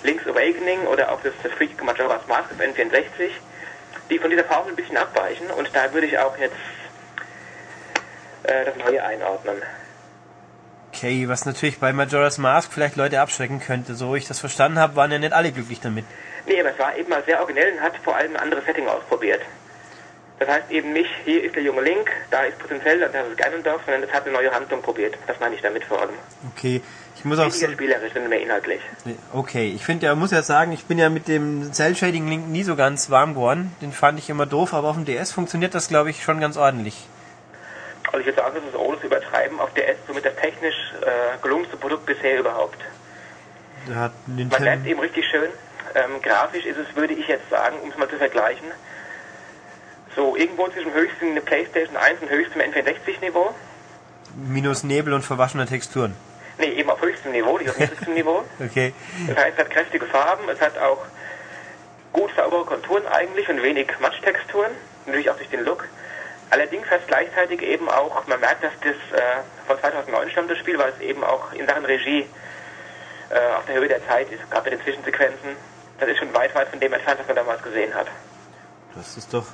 Link's 0.04 0.28
Awakening 0.28 0.88
oder 0.88 1.12
auch 1.12 1.20
das, 1.22 1.34
freakige 1.54 1.84
Majora's 1.84 2.28
Mask 2.28 2.52
auf 2.52 2.60
N64, 2.60 3.30
die 4.10 4.20
von 4.20 4.30
dieser 4.30 4.44
Formel 4.46 4.74
ein 4.74 4.76
bisschen 4.76 4.98
abweichen 4.98 5.50
und 5.52 5.70
da 5.74 5.94
würde 5.94 6.08
ich 6.08 6.18
auch 6.18 6.38
jetzt 6.38 6.56
äh, 8.44 8.66
das 8.66 8.76
Neue 8.78 9.04
einordnen. 9.04 9.62
Okay, 10.92 11.28
was 11.28 11.46
natürlich 11.46 11.80
bei 11.80 11.92
Majora's 11.92 12.38
Mask 12.38 12.72
vielleicht 12.72 12.96
Leute 12.96 13.20
abschrecken 13.20 13.60
könnte. 13.60 13.96
So 13.96 14.14
wie 14.14 14.20
ich 14.20 14.28
das 14.28 14.40
verstanden 14.40 14.80
habe, 14.80 14.96
waren 14.96 15.12
ja 15.12 15.20
nicht 15.20 15.34
alle 15.34 15.52
glücklich 15.52 15.82
damit. 15.82 16.06
Nee, 16.48 16.60
aber 16.60 16.72
es 16.72 16.80
war 16.80 16.96
eben 16.96 17.10
mal 17.10 17.24
sehr 17.26 17.40
originell 17.40 17.74
und 17.74 17.82
hat 17.82 17.98
vor 18.04 18.16
allem 18.16 18.36
ein 18.36 18.42
anderes 18.42 18.66
Setting 18.66 18.88
ausprobiert. 18.88 19.42
Das 20.40 20.50
heißt 20.50 20.70
eben 20.70 20.92
nicht, 20.92 21.10
hier 21.24 21.44
ist 21.44 21.56
der 21.56 21.64
junge 21.64 21.82
Link, 21.82 22.12
da 22.30 22.44
ist 22.44 22.60
potenziell, 22.60 23.00
da 23.00 23.06
ist 23.08 23.38
Ganondorf, 23.38 23.82
sondern 23.86 24.04
es 24.04 24.12
hat 24.12 24.26
eine 24.26 24.34
neue 24.34 24.52
Handlung 24.52 24.82
probiert. 24.82 25.16
Das 25.28 25.40
meine 25.40 25.56
ich 25.56 25.62
damit 25.62 25.86
vor 25.86 26.02
allem. 26.02 26.14
Okay, 26.52 26.82
ich 27.16 27.24
muss 27.24 27.40
auch 27.40 27.46
Weniger 27.46 27.72
spielerisch, 27.72 28.12
sondern 28.14 28.30
mehr 28.30 28.42
inhaltlich. 28.42 28.82
Okay, 29.32 29.72
ich 29.74 29.86
finde, 29.86 30.08
ja, 30.08 30.16
muss 30.16 30.32
ja 30.32 30.44
sagen, 30.44 30.74
ich 30.74 30.86
bin 30.86 31.00
ja 31.00 31.10
mit 31.10 31.30
dem 31.30 31.72
Cell 31.72 31.96
Shading 31.96 32.28
Link 32.28 32.50
nie 32.50 32.64
so 32.64 32.76
ganz 32.76 33.10
warm 33.10 33.36
geworden. 33.36 33.74
Den 33.82 33.94
fand 33.94 34.20
ich 34.20 34.30
immer 34.30 34.46
doof, 34.46 34.74
aber 34.74 34.90
auf 34.90 34.96
dem 34.96 35.06
DS 35.06 35.32
funktioniert 35.32 35.74
das, 35.74 35.88
glaube 35.88 36.10
ich, 36.10 36.22
schon 36.22 36.42
ganz 36.42 36.58
ordentlich. 36.58 37.08
Also 38.08 38.20
ich 38.20 38.26
würde 38.26 38.42
sagen, 38.42 38.56
das 38.56 38.64
ist 38.66 38.76
ohne 38.76 39.00
zu 39.00 39.08
übertreiben 39.08 39.60
auf 39.60 39.74
DS 39.74 39.96
somit 40.06 40.26
das 40.26 40.36
technisch 40.36 40.76
äh, 41.02 41.42
gelungenste 41.42 41.78
Produkt 41.78 42.06
bisher 42.06 42.40
überhaupt. 42.40 42.78
Da 43.88 43.96
hat 43.96 44.12
Man 44.28 44.50
lernt 44.64 44.86
eben 44.86 45.00
richtig 45.00 45.26
schön. 45.30 45.50
Ähm, 45.96 46.22
grafisch 46.22 46.66
ist 46.66 46.78
es, 46.78 46.94
würde 46.96 47.14
ich 47.14 47.28
jetzt 47.28 47.50
sagen, 47.50 47.78
um 47.82 47.90
es 47.90 47.98
mal 47.98 48.10
zu 48.10 48.18
vergleichen, 48.18 48.68
so 50.16 50.36
irgendwo 50.36 50.68
zwischen 50.68 50.94
höchstem 50.94 51.32
eine 51.32 51.42
Playstation 51.42 51.96
1 51.96 52.22
und 52.22 52.30
höchstem 52.30 52.62
N64-Niveau. 52.62 53.54
Minus 54.36 54.84
Nebel 54.84 55.14
und 55.14 55.22
verwaschene 55.22 55.66
Texturen. 55.66 56.16
Nee, 56.58 56.74
eben 56.74 56.90
auf 56.90 57.02
höchstem 57.02 57.32
Niveau, 57.32 57.58
nicht 57.58 57.70
auf 57.70 57.80
niedrigstem 57.80 58.14
Niveau. 58.14 58.44
Okay. 58.60 58.94
Das 59.28 59.38
heißt, 59.38 59.54
es 59.54 59.60
hat 59.60 59.70
kräftige 59.70 60.06
Farben, 60.06 60.50
es 60.50 60.60
hat 60.60 60.78
auch 60.78 61.06
gut 62.12 62.32
saubere 62.36 62.66
Konturen 62.66 63.06
eigentlich 63.08 63.48
und 63.50 63.62
wenig 63.64 63.88
Matschtexturen, 64.00 64.72
natürlich 65.06 65.30
auch 65.30 65.38
durch 65.38 65.50
den 65.50 65.64
Look. 65.64 65.88
Allerdings 66.50 66.90
hat 66.90 67.02
es 67.02 67.08
gleichzeitig 67.08 67.62
eben 67.62 67.90
auch, 67.90 68.28
man 68.28 68.40
merkt, 68.40 68.64
dass 68.64 68.72
das 68.82 69.20
äh, 69.20 69.24
von 69.68 69.80
2009 69.80 70.30
stammt, 70.32 70.52
das 70.52 70.58
Spiel, 70.58 70.78
weil 70.78 70.92
es 70.92 71.00
eben 71.02 71.24
auch 71.24 71.52
in 71.54 71.66
Sachen 71.66 71.86
Regie 71.86 72.26
äh, 73.30 73.56
auf 73.58 73.66
der 73.66 73.76
Höhe 73.76 73.88
der 73.88 74.06
Zeit 74.08 74.32
ist, 74.32 74.50
gerade 74.52 74.70
mit 74.70 74.80
den 74.80 74.84
Zwischensequenzen. 74.84 75.58
Das 76.00 76.10
ist 76.10 76.18
schon 76.18 76.34
weit, 76.34 76.54
weit 76.56 76.68
von 76.68 76.80
dem 76.80 76.94
entfernt, 76.94 77.20
was 77.20 77.28
man 77.28 77.36
damals 77.36 77.62
gesehen 77.64 77.94
hat. 77.94 78.08
Das 78.96 79.18
ist 79.18 79.34
doch 79.34 79.46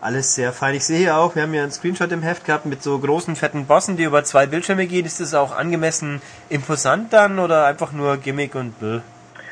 alles 0.00 0.34
sehr 0.34 0.52
fein. 0.52 0.74
Ich 0.74 0.84
sehe 0.84 0.98
hier 0.98 1.16
auch, 1.16 1.34
wir 1.34 1.42
haben 1.42 1.54
ja 1.54 1.62
einen 1.62 1.72
Screenshot 1.72 2.12
im 2.12 2.22
Heft 2.22 2.44
gehabt 2.44 2.66
mit 2.66 2.82
so 2.82 2.98
großen, 2.98 3.36
fetten 3.36 3.66
Bossen, 3.66 3.96
die 3.96 4.04
über 4.04 4.22
zwei 4.24 4.46
Bildschirme 4.46 4.86
gehen. 4.86 5.06
Ist 5.06 5.20
das 5.20 5.34
auch 5.34 5.56
angemessen 5.56 6.20
imposant 6.48 7.12
dann 7.12 7.38
oder 7.38 7.66
einfach 7.66 7.92
nur 7.92 8.16
Gimmick 8.18 8.54
und 8.54 8.78
bläh? 8.78 9.00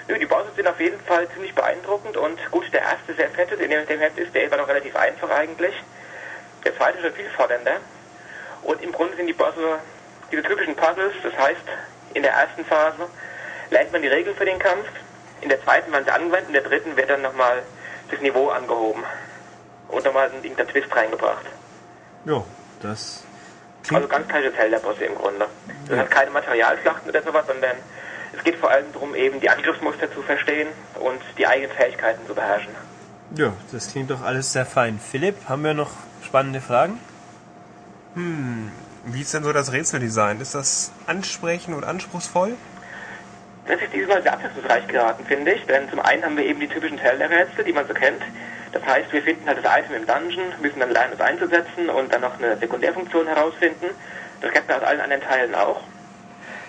Nö, 0.08 0.18
die 0.18 0.26
Bosse 0.26 0.50
sind 0.54 0.66
auf 0.66 0.78
jeden 0.78 1.00
Fall 1.00 1.28
ziemlich 1.30 1.54
beeindruckend 1.54 2.16
und 2.16 2.38
gut, 2.50 2.64
der 2.72 2.82
erste 2.82 3.14
sehr 3.14 3.30
fette, 3.30 3.56
der 3.56 3.66
in 3.66 3.86
dem 3.86 4.00
Heft 4.00 4.18
ist, 4.18 4.34
der 4.34 4.50
war 4.50 4.58
noch 4.58 4.68
relativ 4.68 4.94
einfach 4.96 5.30
eigentlich. 5.30 5.74
Der 6.64 6.76
zweite 6.76 6.98
ist 6.98 7.04
schon 7.04 7.14
viel 7.14 7.30
fordernder. 7.30 7.76
Und 8.62 8.82
im 8.82 8.92
Grunde 8.92 9.16
sind 9.16 9.26
die 9.26 9.32
Bosse 9.32 9.78
diese 10.30 10.42
typischen 10.42 10.74
Puzzles, 10.76 11.12
das 11.22 11.36
heißt, 11.36 11.60
in 12.14 12.22
der 12.22 12.32
ersten 12.32 12.64
Phase 12.64 13.08
lernt 13.70 13.92
man 13.92 14.02
die 14.02 14.08
Regeln 14.08 14.36
für 14.36 14.44
den 14.44 14.58
Kampf, 14.58 14.86
in 15.42 15.48
der 15.48 15.62
zweiten 15.62 15.92
werden 15.92 16.04
sie 16.04 16.10
angewendet, 16.10 16.46
in 16.48 16.52
der 16.54 16.62
dritten 16.62 16.96
wird 16.96 17.10
dann 17.10 17.22
nochmal 17.22 17.62
das 18.10 18.20
Niveau 18.20 18.48
angehoben 18.48 19.02
und 19.88 20.04
nochmal 20.04 20.28
ein 20.30 20.42
irgendein 20.42 20.68
Twist 20.68 20.94
reingebracht. 20.94 21.44
Jo, 22.24 22.46
das 22.80 23.24
Also 23.92 24.08
ganz 24.08 24.28
klassische 24.28 24.54
Zelda-Bosse 24.54 25.04
im 25.04 25.14
Grunde. 25.16 25.46
Das 25.88 25.98
hat 25.98 26.10
keine 26.10 26.30
Materialschlachten 26.30 27.10
oder 27.10 27.22
sowas, 27.22 27.46
sondern 27.46 27.76
Es 28.34 28.42
geht 28.44 28.56
vor 28.56 28.70
allem 28.70 28.90
darum, 28.92 29.14
eben 29.14 29.40
die 29.40 29.50
Angriffsmuster 29.50 30.10
zu 30.10 30.22
verstehen 30.22 30.68
und 31.00 31.20
die 31.36 31.46
eigenen 31.46 31.70
Fähigkeiten 31.76 32.26
zu 32.26 32.34
beherrschen. 32.34 32.74
Ja, 33.36 33.52
das 33.72 33.90
klingt 33.90 34.10
doch 34.10 34.22
alles 34.22 34.52
sehr 34.52 34.64
fein. 34.66 34.98
Philipp, 34.98 35.48
haben 35.48 35.64
wir 35.64 35.74
noch 35.74 35.90
spannende 36.24 36.60
Fragen? 36.60 36.98
Wie 39.04 39.20
ist 39.20 39.34
denn 39.34 39.44
so 39.44 39.52
das 39.52 39.72
Rätseldesign? 39.72 40.40
Ist 40.40 40.54
das 40.54 40.92
ansprechend 41.06 41.74
und 41.76 41.84
anspruchsvoll? 41.84 42.54
Das 43.66 43.80
ist 43.80 43.92
diesmal 43.92 44.22
sehr 44.22 44.32
abwechslungsreich 44.32 44.88
geraten, 44.88 45.24
finde 45.24 45.52
ich, 45.52 45.64
denn 45.66 45.88
zum 45.88 46.00
einen 46.00 46.24
haben 46.24 46.36
wir 46.36 46.44
eben 46.44 46.58
die 46.58 46.68
typischen 46.68 46.98
Zelda-Rätsel, 46.98 47.64
die 47.64 47.72
man 47.72 47.86
so 47.86 47.94
kennt. 47.94 48.22
Das 48.72 48.84
heißt, 48.84 49.12
wir 49.12 49.22
finden 49.22 49.46
halt 49.46 49.64
das 49.64 49.78
Item 49.78 49.94
im 49.94 50.06
Dungeon, 50.06 50.54
müssen 50.60 50.80
dann 50.80 50.90
lernen, 50.90 51.12
es 51.14 51.20
einzusetzen 51.20 51.88
und 51.88 52.12
dann 52.12 52.22
noch 52.22 52.38
eine 52.38 52.56
Sekundärfunktion 52.56 53.26
herausfinden. 53.28 53.90
Das 54.40 54.50
kennt 54.50 54.66
man 54.66 54.78
aus 54.78 54.82
allen 54.82 55.00
anderen 55.00 55.22
Teilen 55.22 55.54
auch. 55.54 55.82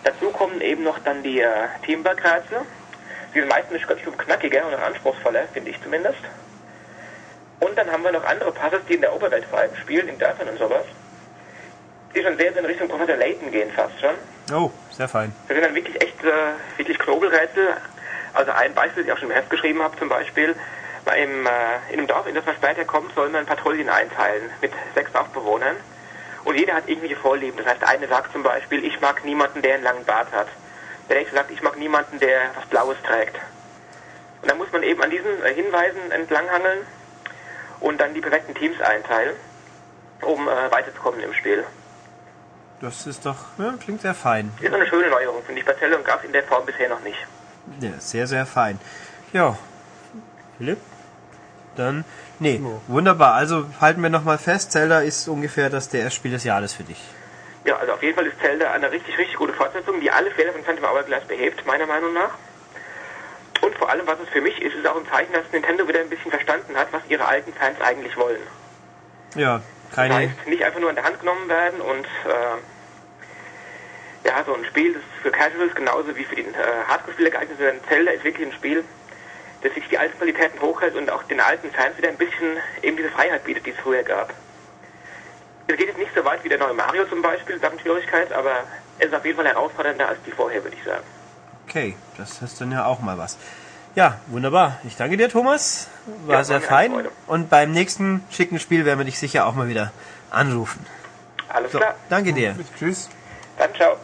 Dazu 0.04 0.30
kommen 0.32 0.62
eben 0.62 0.84
noch 0.84 1.00
dann 1.00 1.24
die 1.24 1.40
äh, 1.40 1.50
Teamwork-Rätsel. 1.86 2.62
Die 3.34 3.40
sind 3.40 3.50
meistens 3.50 3.82
Stufe 3.82 4.12
knackiger 4.12 4.68
und 4.68 4.76
auch 4.76 4.82
anspruchsvoller, 4.82 5.48
finde 5.54 5.72
ich 5.72 5.82
zumindest. 5.82 6.20
Und 7.60 7.76
dann 7.78 7.92
haben 7.92 8.04
wir 8.04 8.12
noch 8.12 8.26
andere 8.26 8.52
Puzzles, 8.52 8.82
die 8.88 8.96
in 8.96 9.02
der 9.02 9.16
Oberwelt 9.16 9.46
vor 9.46 9.60
allem 9.60 9.76
spielen, 9.78 10.10
in 10.10 10.20
Dörfern 10.20 10.50
und 10.50 10.60
sowas. 10.60 10.86
Die 12.16 12.22
schon 12.22 12.38
sehr, 12.38 12.54
sehr 12.54 12.62
in 12.62 12.66
Richtung 12.66 12.88
Professor 12.88 13.16
Layton 13.16 13.52
gehen 13.52 13.72
fast 13.72 14.00
schon. 14.00 14.16
Oh, 14.56 14.72
sehr 14.92 15.08
fein. 15.08 15.34
Das 15.48 15.56
sind 15.56 15.66
dann 15.66 15.76
wirklich 15.76 16.02
echt, 16.02 16.24
äh, 16.24 16.78
wirklich 16.78 17.00
Knobelrätsel. 17.00 17.76
Also 18.34 18.52
ein 18.52 18.74
Beispiel, 18.74 19.04
das 19.04 19.08
ich 19.08 19.14
auch 19.14 19.18
schon 19.20 19.30
im 19.30 19.36
Heft 19.36 19.50
geschrieben 19.50 19.82
habe 19.82 19.98
zum 19.98 20.10
Beispiel. 20.10 20.56
Bei 21.06 21.14
einem, 21.14 21.46
äh, 21.46 21.50
in 21.90 22.00
einem 22.00 22.08
Dorf, 22.08 22.28
in 22.28 22.36
das 22.36 22.46
man 22.46 22.56
später 22.56 22.86
kommt, 22.86 23.14
soll 23.16 23.30
man 23.30 23.46
Patrouillen 23.46 23.90
einteilen 23.90 24.50
mit 24.62 24.72
sechs 24.96 25.12
Dorfbewohnern. 25.12 25.76
Und 26.44 26.58
jeder 26.58 26.74
hat 26.74 26.88
irgendwelche 26.88 27.16
Vorlieben. 27.16 27.58
Das 27.58 27.68
heißt, 27.68 27.82
der 27.82 27.90
eine 27.90 28.08
sagt 28.08 28.32
zum 28.34 28.44
Beispiel, 28.44 28.84
ich 28.84 29.00
mag 29.02 29.24
niemanden, 29.24 29.62
der 29.62 29.76
einen 29.76 29.84
langen 29.84 30.06
Bart 30.06 30.32
hat. 30.32 30.48
Der 31.10 31.18
nächste 31.18 31.36
sagt, 31.36 31.52
ich 31.52 31.62
mag 31.62 31.78
niemanden, 31.78 32.20
der 32.20 32.52
was 32.56 32.66
Blaues 32.68 32.98
trägt. 33.04 33.36
Und 34.42 34.50
dann 34.50 34.58
muss 34.58 34.72
man 34.72 34.84
eben 34.84 35.02
an 35.02 35.10
diesen 35.10 35.44
äh, 35.44 35.54
Hinweisen 35.54 36.12
entlanghangeln 36.12 36.80
und 37.80 38.00
dann 38.00 38.14
die 38.14 38.22
perfekten 38.22 38.56
Teams 38.56 38.80
einteilen, 38.82 39.36
um 40.22 40.48
äh, 40.48 40.72
weiterzukommen 40.72 41.22
im 41.22 41.34
Spiel. 41.34 41.64
Das 42.84 43.08
ist 43.08 43.26
doch, 43.26 43.38
ja, 43.60 43.74
klingt 43.82 44.02
sehr 44.02 44.14
fein. 44.14 44.52
Ist 44.60 44.74
eine 44.74 44.86
schöne 44.86 45.10
Neuerung, 45.10 45.42
finde 45.46 45.62
ich. 45.62 45.66
Bei 45.66 45.72
Zelda 45.72 45.96
gab 46.02 46.20
es 46.20 46.26
in 46.26 46.34
der 46.34 46.44
Form 46.44 46.66
bisher 46.66 46.90
noch 46.90 47.00
nicht. 47.00 47.18
Ja, 47.80 47.92
sehr, 47.98 48.28
sehr 48.28 48.46
fein. 48.46 48.78
Ja. 49.32 49.58
Philipp? 50.58 50.80
Dann, 51.78 52.04
nee, 52.40 52.62
wunderbar. 52.88 53.36
Also 53.36 53.68
halten 53.80 54.02
wir 54.04 54.10
nochmal 54.10 54.38
fest, 54.38 54.74
Zelda 54.74 55.00
ist 55.00 55.30
ungefähr 55.30 55.70
das 55.70 55.88
DS-Spiel 55.88 56.32
des 56.32 56.44
Jahres 56.44 56.74
für 56.74 56.84
dich. 56.84 57.02
Ja, 57.64 57.78
also 57.78 57.94
auf 57.94 58.04
jeden 58.04 58.16
Fall 58.16 58.28
ist 58.28 58.38
Zelda 58.42 58.70
eine 58.74 58.92
richtig, 58.92 59.18
richtig 59.18 59.38
gute 59.38 59.54
Fortsetzung, 59.54 60.02
die 60.02 60.12
alle 60.12 60.30
Fehler 60.32 60.52
von 60.52 60.62
Phantom 60.66 60.84
Hourglass 60.84 61.24
behebt, 61.24 61.66
meiner 61.66 61.86
Meinung 61.88 62.14
nach. 62.14 62.32
Und 63.62 63.74
vor 63.76 63.90
allem, 63.90 64.06
was 64.06 64.20
es 64.22 64.28
für 64.28 64.42
mich 64.42 64.62
ist, 64.62 64.76
ist 64.76 64.86
auch 64.86 64.98
ein 64.98 65.08
Zeichen, 65.10 65.32
dass 65.32 65.44
Nintendo 65.54 65.88
wieder 65.88 66.02
ein 66.02 66.10
bisschen 66.10 66.32
verstanden 66.32 66.76
hat, 66.76 66.90
was 66.92 67.02
ihre 67.08 67.26
alten 67.26 67.54
Fans 67.54 67.80
eigentlich 67.80 68.18
wollen. 68.18 68.42
Ja, 69.36 69.62
Das 69.88 69.96
keine, 69.96 70.16
heißt, 70.16 70.48
nicht 70.48 70.64
einfach 70.66 70.82
nur 70.82 70.90
in 70.90 70.96
der 70.98 71.06
Hand 71.06 71.22
genommen 71.22 71.48
werden 71.48 71.80
und 71.80 72.04
äh, 72.06 72.58
ja, 74.26 74.44
so 74.46 74.54
ein 74.56 74.66
Spiel, 74.66 74.94
das 74.94 75.02
ist 75.04 75.22
für 75.22 75.32
Casuals 75.32 75.76
genauso 75.76 76.16
wie 76.16 76.24
für 76.24 76.36
den 76.36 76.54
äh, 76.54 76.58
Hardcore-Spieler 76.88 77.30
geeignet, 77.32 77.58
sondern 77.58 77.78
Zelda 77.90 78.12
ist 78.12 78.24
wirklich 78.24 78.48
ein 78.48 78.54
Spiel, 78.54 78.84
das 79.62 79.74
sich 79.74 79.88
die 79.90 79.98
alten 79.98 80.18
Qualitäten 80.18 80.60
hochhält 80.62 80.96
und 80.96 81.10
auch 81.10 81.24
den 81.24 81.40
alten 81.40 81.72
Fans 81.72 81.98
wieder 81.98 82.10
ein 82.10 82.18
bisschen 82.18 82.58
eben 82.82 82.98
diese 82.98 83.10
Freiheit 83.10 83.44
bietet, 83.44 83.66
die 83.66 83.72
es 83.72 83.78
früher 83.78 84.04
gab. 84.04 84.34
Es 85.68 85.78
geht 85.78 85.88
jetzt 85.88 85.98
nicht 85.98 86.12
so 86.16 86.24
weit 86.26 86.44
wie 86.44 86.50
der 86.50 86.58
neue 86.60 86.74
Mario 86.74 87.06
zum 87.06 87.22
Beispiel, 87.22 87.60
samt 87.60 87.80
Schwierigkeit, 87.82 88.32
aber 88.34 88.64
es 89.00 89.08
ist 89.08 89.14
auf 89.14 89.24
jeden 89.26 89.38
Fall 89.38 89.48
herausfordernder 89.48 90.08
als 90.10 90.20
die 90.26 90.32
vorher, 90.32 90.64
würde 90.64 90.76
ich 90.76 90.84
sagen. 90.84 91.04
okay, 91.68 91.96
das 92.18 92.42
ist 92.42 92.60
dann 92.62 92.72
ja 92.72 92.86
auch 92.86 93.00
mal 93.00 93.18
was. 93.18 93.38
Ja, 93.96 94.20
wunderbar. 94.28 94.80
Ich 94.86 94.98
danke 94.98 95.18
dir, 95.18 95.30
Thomas. 95.30 95.88
War 96.26 96.38
Ja, 96.38 96.44
sehr 96.44 96.62
fein. 96.62 97.08
Und 97.28 97.50
beim 97.50 97.72
nächsten 97.72 98.24
schicken 98.32 98.60
Spiel 98.60 98.86
werden 98.86 99.00
wir 99.00 99.06
dich 99.06 99.20
sicher 99.20 99.46
auch 99.46 99.54
mal 99.54 99.68
wieder 99.68 99.92
anrufen. 100.32 100.86
Alles 101.48 101.72
So, 101.72 101.78
klar, 101.78 101.96
danke 102.10 102.34
dir. 102.34 102.56
Tschüss. 102.78 103.10
dann 103.58 103.74
ciao. 103.76 103.96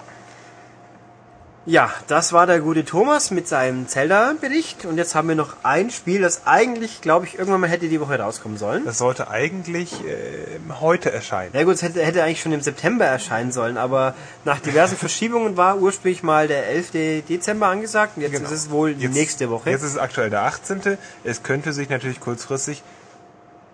Ja, 1.69 1.91
das 2.07 2.33
war 2.33 2.47
der 2.47 2.61
gute 2.61 2.83
Thomas 2.83 3.29
mit 3.29 3.47
seinem 3.47 3.87
Zelda-Bericht. 3.87 4.85
Und 4.85 4.97
jetzt 4.97 5.13
haben 5.13 5.27
wir 5.27 5.35
noch 5.35 5.53
ein 5.61 5.91
Spiel, 5.91 6.19
das 6.19 6.47
eigentlich, 6.47 6.99
glaube 7.01 7.27
ich, 7.27 7.37
irgendwann 7.37 7.61
mal 7.61 7.69
hätte 7.69 7.87
die 7.89 8.01
Woche 8.01 8.17
rauskommen 8.19 8.57
sollen. 8.57 8.85
Das 8.85 8.97
sollte 8.97 9.29
eigentlich 9.29 9.93
äh, 10.03 10.47
heute 10.79 11.11
erscheinen. 11.11 11.51
Ja 11.53 11.63
gut, 11.63 11.75
es 11.75 11.83
hätte, 11.83 12.03
hätte 12.03 12.23
eigentlich 12.23 12.41
schon 12.41 12.53
im 12.53 12.61
September 12.61 13.05
erscheinen 13.05 13.51
sollen, 13.51 13.77
aber 13.77 14.15
nach 14.45 14.59
diversen 14.59 14.97
Verschiebungen 14.97 15.57
war 15.57 15.77
ursprünglich 15.77 16.23
mal 16.23 16.47
der 16.47 16.65
11. 16.69 17.25
Dezember 17.29 17.67
angesagt 17.67 18.13
und 18.17 18.23
jetzt 18.23 18.31
Genau. 18.31 18.45
ist 18.45 18.51
es 18.55 18.71
wohl 18.71 18.95
die 18.95 19.03
Jetzt- 19.03 19.13
nächste 19.13 19.51
Woche. 19.51 19.69
Jetzt 19.69 19.83
ist 19.83 19.91
es 19.91 19.97
aktuell 19.99 20.31
der 20.31 20.41
18. 20.45 20.97
Es 21.23 21.43
könnte 21.43 21.71
sich 21.73 21.87
natürlich 21.87 22.19
kurzfristig 22.19 22.81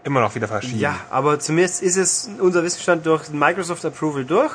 immer 0.04 0.20
noch 0.20 0.36
wieder 0.36 0.50
verschieben. 0.50 0.80
ja, 0.80 0.98
aber 1.10 1.40
zumindest 1.40 1.82
ist 1.82 1.96
es 1.96 2.30
unser 2.40 2.62
Wissensstand 2.62 3.06
durch 3.06 3.30
Microsoft 3.30 3.86
Approval 3.86 4.26
durch. 4.26 4.52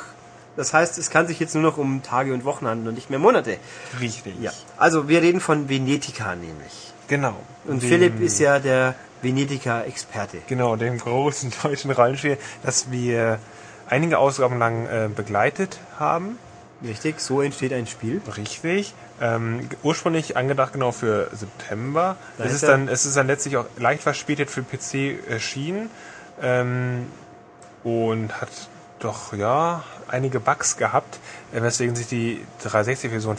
Das 0.57 0.75
heißt, 0.75 0.99
es 0.99 1.11
kann 1.11 1.27
sich 1.27 1.41
jetzt 1.41 1.55
nur 1.55 1.63
noch 1.63 1.79
um 1.79 2.03
Tage 2.03 2.35
und 2.35 2.45
Wochen 2.45 2.67
handeln 2.67 2.89
und 2.89 2.95
nicht 2.95 3.11
mehr 3.11 3.19
Monate. 3.19 3.59
Richtig. 4.01 4.35
Ja. 4.41 4.53
Also 4.77 5.09
wir 5.09 5.23
reden 5.23 5.41
von 5.41 5.69
Venetica 5.69 6.35
nämlich. 6.35 6.93
Genau. 7.09 7.37
Und 7.67 7.83
Philipp 7.83 8.21
ist 8.21 8.39
ja 8.39 8.59
der 8.59 8.95
Venetica-Experte. 9.23 10.39
Genau, 10.47 10.77
dem 10.77 10.99
großen 10.99 11.53
deutschen 11.63 11.91
Rollenspiel, 11.91 12.39
das 12.63 12.91
wir 12.91 13.39
einige 13.89 14.19
Ausgaben 14.19 14.59
lang 14.59 14.87
äh, 14.87 15.09
begleitet 15.15 15.79
haben. 15.99 16.39
Richtig, 16.83 17.21
so 17.21 17.43
entsteht 17.43 17.73
ein 17.73 17.87
Spiel. 17.87 18.23
Richtig. 18.37 18.95
Ähm, 19.21 19.69
ursprünglich 19.83 20.37
angedacht 20.37 20.73
genau 20.73 20.93
für 20.93 21.29
September. 21.33 22.17
Da 22.39 22.45
Es 22.45 22.55
ist 22.55 22.63
dann, 22.63 22.89
es 22.89 23.05
ist 23.05 23.17
dann 23.17 23.27
letztlich 23.27 23.59
auch 23.59 23.67
leicht 23.77 24.03
verspätet 24.03 24.49
für 24.49 24.63
PC 24.63 25.29
erschienen. 25.29 25.91
Ähm, 26.41 27.07
und 27.85 28.41
hat 28.41 28.49
doch, 29.01 29.33
ja, 29.33 29.83
einige 30.09 30.41
Bugs 30.41 30.77
gehabt, 30.77 31.19
äh, 31.53 31.63
weswegen 31.63 31.97
sich 31.97 32.07
die 32.07 32.45
360-Version 32.63 33.37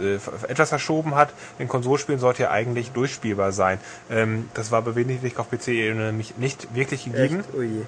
äh, 0.00 0.14
etwas 0.48 0.68
verschoben 0.68 1.14
hat. 1.14 1.32
In 1.58 1.68
Konsolspielen 1.68 2.20
sollte 2.20 2.44
ja 2.44 2.50
eigentlich 2.50 2.90
durchspielbar 2.92 3.52
sein. 3.52 3.78
Ähm, 4.10 4.50
das 4.54 4.70
war 4.70 4.78
aber 4.78 4.96
wenig 4.96 5.38
auf 5.38 5.50
PC 5.50 5.68
nämlich 5.68 6.36
nicht 6.36 6.74
wirklich 6.74 7.04
gegeben. 7.04 7.44
Oh 7.56 7.62
je. 7.62 7.82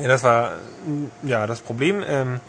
Ja, 0.00 0.08
das 0.08 0.22
war 0.22 0.52
ja 1.22 1.46
das 1.46 1.60
Problem. 1.60 2.04
Ähm, 2.06 2.40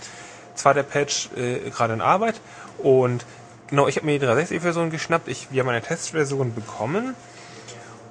zwar 0.56 0.74
der 0.74 0.84
Patch 0.84 1.30
äh, 1.36 1.70
gerade 1.70 1.94
in 1.94 2.02
Arbeit 2.02 2.42
und 2.78 3.26
genau, 3.68 3.88
ich 3.88 3.96
habe 3.96 4.06
mir 4.06 4.20
die 4.20 4.26
360-Version 4.26 4.90
geschnappt. 4.90 5.28
Ich, 5.28 5.52
wir 5.52 5.62
haben 5.62 5.70
eine 5.70 5.82
Testversion 5.82 6.54
bekommen 6.54 7.16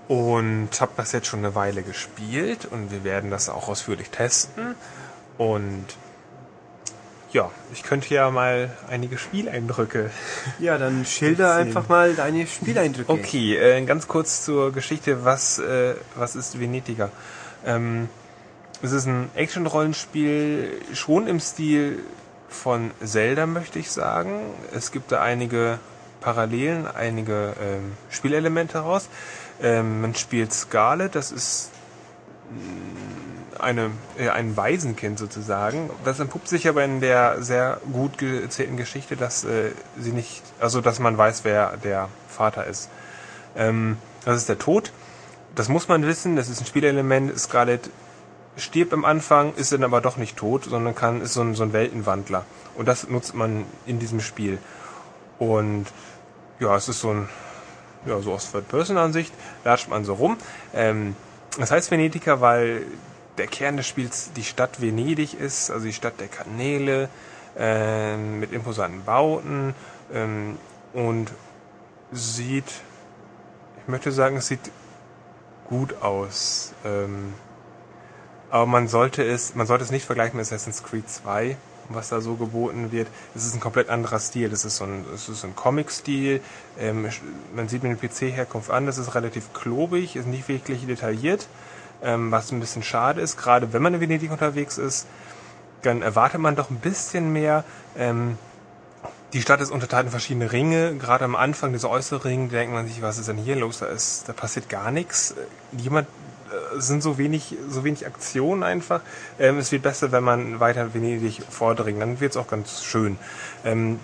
und 0.09 0.71
habe 0.81 0.93
das 0.97 1.13
jetzt 1.13 1.27
schon 1.27 1.41
eine 1.41 1.55
Weile 1.55 1.83
gespielt 1.83 2.67
und 2.71 2.91
wir 2.91 3.05
werden 3.05 3.31
das 3.31 3.51
auch 3.51 3.69
ausführlich 3.69 4.11
testen. 4.11 4.75
Und 5.37 5.85
ja, 7.33 7.51
ich 7.73 7.83
könnte 7.83 8.13
ja 8.15 8.31
mal 8.31 8.71
einige 8.89 9.19
Spieleindrücke 9.19 10.11
Ja, 10.59 10.79
dann 10.79 11.05
schilder 11.05 11.55
einfach 11.55 11.89
mal 11.89 12.15
deine 12.15 12.47
Spieleindrücke. 12.47 13.11
Okay, 13.11 13.57
äh, 13.57 13.85
ganz 13.85 14.09
kurz 14.09 14.45
zur 14.45 14.73
Geschichte, 14.73 15.25
was, 15.25 15.59
äh, 15.59 15.95
was 16.15 16.37
ist 16.37 16.59
Venetica? 16.59 17.11
Ähm, 17.67 18.09
es 18.81 18.93
ist 18.93 19.07
ein 19.07 19.31
Action-Rollenspiel, 19.35 20.81
schon 20.95 21.27
im 21.27 21.41
Stil 21.41 22.05
von 22.49 22.93
Zelda, 23.05 23.47
möchte 23.47 23.79
ich 23.79 23.91
sagen. 23.91 24.41
Es 24.73 24.93
gibt 24.93 25.13
da 25.13 25.21
einige 25.21 25.79
Parallelen, 26.21 26.87
einige 26.87 27.55
ähm, 27.61 27.93
Spielelemente 28.11 28.75
heraus. 28.75 29.09
Ähm, 29.61 30.01
man 30.01 30.15
spielt 30.15 30.53
Scarlet, 30.53 31.15
das 31.15 31.33
ist 31.33 31.71
mh, 32.51 33.18
eine, 33.61 33.91
äh, 34.19 34.29
ein 34.29 34.57
Waisenkind 34.57 35.19
sozusagen. 35.19 35.91
Das 36.05 36.21
entpuppt 36.21 36.49
sich 36.49 36.69
aber 36.69 36.85
in 36.85 37.01
der 37.01 37.43
sehr 37.43 37.81
gut 37.93 38.23
erzählten 38.23 38.77
Geschichte, 38.77 39.17
dass 39.17 39.45
äh, 39.45 39.73
sie 39.99 40.13
nicht, 40.13 40.43
also 40.61 40.81
dass 40.81 40.99
man 40.99 41.17
weiß, 41.17 41.45
wer 41.45 41.77
der 41.77 42.09
Vater 42.29 42.67
ist. 42.67 42.89
Ähm, 43.57 43.99
das 44.25 44.37
ist 44.37 44.49
der 44.49 44.59
Tod. 44.59 44.93
Das 45.55 45.69
muss 45.69 45.89
man 45.89 46.07
wissen, 46.07 46.37
das 46.37 46.49
ist 46.49 46.61
ein 46.61 46.67
Spielelement. 46.67 47.39
Scarlet 47.39 47.91
stirbt 48.57 48.93
am 48.93 49.05
Anfang, 49.05 49.55
ist 49.55 49.73
dann 49.73 49.85
aber 49.85 50.01
doch 50.01 50.17
nicht 50.17 50.37
tot, 50.37 50.65
sondern 50.65 50.95
kann, 50.95 51.21
ist 51.21 51.35
so 51.35 51.41
ein, 51.41 51.55
so 51.55 51.63
ein 51.63 51.73
Weltenwandler. 51.73 52.45
Und 52.77 52.87
das 52.87 53.09
nutzt 53.09 53.35
man 53.35 53.65
in 53.87 53.99
diesem 53.99 54.21
Spiel. 54.21 54.59
Und 55.39 55.87
ja, 56.61 56.77
es 56.77 56.89
ist 56.89 57.01
so 57.01 57.11
ein, 57.11 57.29
ja, 58.07 58.21
so 58.21 58.33
aus 58.33 58.51
Third-Person-Ansicht, 58.51 59.33
latscht 59.65 59.89
man 59.89 60.05
so 60.05 60.15
rum. 60.15 60.37
Ähm, 60.75 61.17
das 61.59 61.71
heißt 61.71 61.91
Venetica, 61.91 62.41
weil 62.41 62.83
der 63.39 63.47
Kern 63.47 63.77
des 63.77 63.87
Spiels 63.87 64.33
die 64.35 64.45
Stadt 64.45 64.81
Venedig 64.81 65.35
ist, 65.35 65.71
also 65.71 65.87
die 65.87 65.93
Stadt 65.93 66.21
der 66.21 66.29
Kanäle, 66.29 67.09
ähm, 67.57 68.41
mit 68.41 68.53
imposanten 68.53 69.05
Bauten 69.05 69.75
ähm, 70.13 70.59
und 70.93 71.33
sieht, 72.13 72.73
ich 73.83 73.89
möchte 73.89 74.13
sagen, 74.13 74.37
es 74.37 74.47
sieht 74.49 74.71
gut 75.69 76.03
aus. 76.03 76.73
Ähm, 76.85 77.35
aber 78.51 78.67
man 78.67 78.89
sollte 78.89 79.23
es, 79.23 79.55
man 79.55 79.67
sollte 79.67 79.85
es 79.85 79.91
nicht 79.91 80.07
vergleichen 80.07 80.37
mit 80.37 80.47
Assassin's 80.47 80.83
Creed 80.83 81.09
2, 81.09 81.57
was 81.91 82.09
da 82.09 82.21
so 82.21 82.37
geboten 82.37 82.93
wird. 82.93 83.09
Es 83.35 83.45
ist 83.45 83.55
ein 83.55 83.61
komplett 83.61 83.91
anderer 83.91 84.19
Stil. 84.21 84.49
Das 84.49 84.65
ist 84.65 84.77
so 84.77 84.85
ein, 84.85 85.05
es 85.15 85.29
ist 85.29 85.45
ein 85.45 85.55
Comic-Stil. 85.55 86.41
Ähm, 86.79 87.09
man 87.55 87.69
sieht 87.69 87.83
mir 87.83 87.95
den 87.95 88.01
PC-Herkunft 88.01 88.71
an, 88.71 88.87
das 88.87 88.99
ist 88.99 89.15
relativ 89.15 89.53
klobig, 89.53 90.17
ist 90.17 90.27
nicht 90.27 90.49
wirklich 90.49 90.87
detailliert, 90.87 91.49
ähm, 92.03 92.31
was 92.31 92.53
ein 92.53 92.61
bisschen 92.61 92.83
schade 92.83 93.21
ist. 93.21 93.37
Gerade 93.37 93.73
wenn 93.73 93.83
man 93.83 93.95
in 93.95 94.01
Venedig 94.01 94.31
unterwegs 94.31 94.79
ist, 94.79 95.07
dann 95.83 96.03
erwartet 96.03 96.41
man 96.41 96.57
doch 96.57 96.71
ein 96.71 96.81
bisschen 96.81 97.33
mehr. 97.33 97.65
Ähm, 97.97 98.39
die 99.33 99.43
Stadt 99.43 99.61
ist 99.61 99.71
unterteilt 99.71 100.07
in 100.07 100.11
verschiedene 100.11 100.53
Ringe. 100.53 100.97
Gerade 100.97 101.25
am 101.25 101.37
Anfang, 101.37 101.73
dieser 101.73 101.91
äußere 101.91 102.25
Ring, 102.25 102.49
denkt 102.49 102.73
man 102.73 102.87
sich, 102.89 103.03
was 103.03 103.19
ist 103.19 103.29
denn 103.29 103.37
hier 103.37 103.57
los? 103.57 103.79
Da, 103.81 103.87
ist, 103.87 104.29
da 104.29 104.33
passiert 104.33 104.69
gar 104.69 104.91
nichts. 104.91 105.35
Jemand 105.73 106.09
äh, 106.49 106.81
sind 106.81 107.03
so 107.03 107.19
wenig, 107.19 107.57
so 107.69 107.85
wenig 107.85 108.07
Aktionen 108.07 108.63
einfach. 108.63 109.03
Ähm, 109.39 109.59
es 109.59 109.71
wird 109.71 109.83
besser, 109.83 110.13
wenn 110.13 110.25
man 110.25 110.61
weiter 110.61 110.95
Venedig 110.95 111.43
vordringt. 111.51 112.01
Dann 112.01 112.21
wird 112.21 112.33
es 112.33 112.37
auch 112.37 112.49
ganz 112.49 112.83
schön. 112.85 113.19
Ähm, 113.65 114.01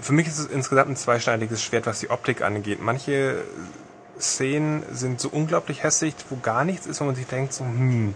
für 0.00 0.12
mich 0.12 0.28
ist 0.28 0.38
es 0.38 0.46
insgesamt 0.46 0.90
ein 0.90 0.96
zweischneidiges 0.96 1.62
Schwert, 1.62 1.86
was 1.86 2.00
die 2.00 2.10
Optik 2.10 2.42
angeht. 2.42 2.80
Manche 2.80 3.42
Szenen 4.20 4.82
sind 4.92 5.20
so 5.20 5.28
unglaublich 5.28 5.82
hässlich, 5.82 6.14
wo 6.30 6.36
gar 6.36 6.64
nichts 6.64 6.86
ist, 6.86 7.00
wo 7.00 7.04
man 7.04 7.14
sich 7.14 7.26
denkt, 7.26 7.52
so, 7.52 7.64
hm, 7.64 8.14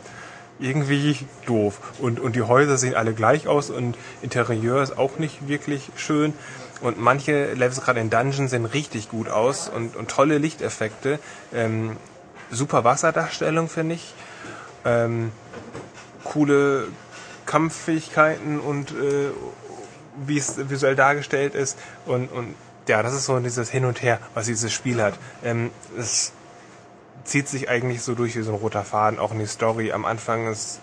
irgendwie 0.58 1.18
doof. 1.46 1.80
Und, 1.98 2.20
und 2.20 2.36
die 2.36 2.42
Häuser 2.42 2.78
sehen 2.78 2.94
alle 2.94 3.12
gleich 3.12 3.48
aus 3.48 3.70
und 3.70 3.96
Interieur 4.22 4.82
ist 4.82 4.96
auch 4.96 5.18
nicht 5.18 5.48
wirklich 5.48 5.90
schön. 5.96 6.34
Und 6.80 7.00
manche 7.00 7.52
Levels 7.54 7.80
gerade 7.80 8.00
in 8.00 8.10
Dungeons 8.10 8.50
sehen 8.50 8.64
richtig 8.64 9.08
gut 9.08 9.28
aus 9.28 9.68
und, 9.68 9.96
und 9.96 10.08
tolle 10.10 10.38
Lichteffekte. 10.38 11.18
Ähm, 11.52 11.96
super 12.50 12.84
Wasserdarstellung, 12.84 13.68
finde 13.68 13.96
ich. 13.96 14.14
Ähm, 14.84 15.30
coole 16.24 16.88
Kampffähigkeiten 17.46 18.58
und 18.58 18.90
äh, 18.90 19.30
wie 20.26 20.38
es 20.38 20.68
visuell 20.68 20.96
dargestellt 20.96 21.54
ist. 21.54 21.78
Und, 22.06 22.32
und 22.32 22.54
ja, 22.88 23.02
das 23.02 23.14
ist 23.14 23.26
so 23.26 23.38
dieses 23.38 23.70
Hin 23.70 23.84
und 23.84 24.02
Her, 24.02 24.18
was 24.34 24.46
dieses 24.46 24.72
Spiel 24.72 25.02
hat. 25.02 25.14
Ähm, 25.44 25.70
es 25.98 26.32
zieht 27.24 27.48
sich 27.48 27.68
eigentlich 27.68 28.02
so 28.02 28.14
durch 28.14 28.36
wie 28.36 28.42
so 28.42 28.52
ein 28.52 28.58
roter 28.58 28.84
Faden, 28.84 29.18
auch 29.18 29.32
in 29.32 29.38
die 29.38 29.46
Story. 29.46 29.92
Am 29.92 30.04
Anfang 30.04 30.48
ist 30.48 30.80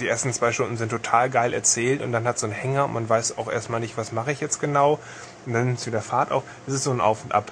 die 0.00 0.08
ersten 0.08 0.32
zwei 0.32 0.52
Stunden 0.52 0.76
sind 0.76 0.90
total 0.90 1.30
geil 1.30 1.52
erzählt 1.52 2.02
und 2.02 2.12
dann 2.12 2.26
hat 2.26 2.38
so 2.38 2.46
ein 2.46 2.52
Hänger 2.52 2.84
und 2.84 2.92
man 2.92 3.08
weiß 3.08 3.38
auch 3.38 3.50
erstmal 3.50 3.80
nicht, 3.80 3.96
was 3.96 4.12
mache 4.12 4.32
ich 4.32 4.40
jetzt 4.40 4.60
genau. 4.60 4.98
Und 5.46 5.52
dann 5.52 5.74
ist 5.74 5.86
wieder 5.86 6.02
Fahrt 6.02 6.30
auf. 6.30 6.44
Es 6.66 6.74
ist 6.74 6.84
so 6.84 6.90
ein 6.90 7.00
Auf 7.00 7.24
und 7.24 7.32
Ab 7.32 7.50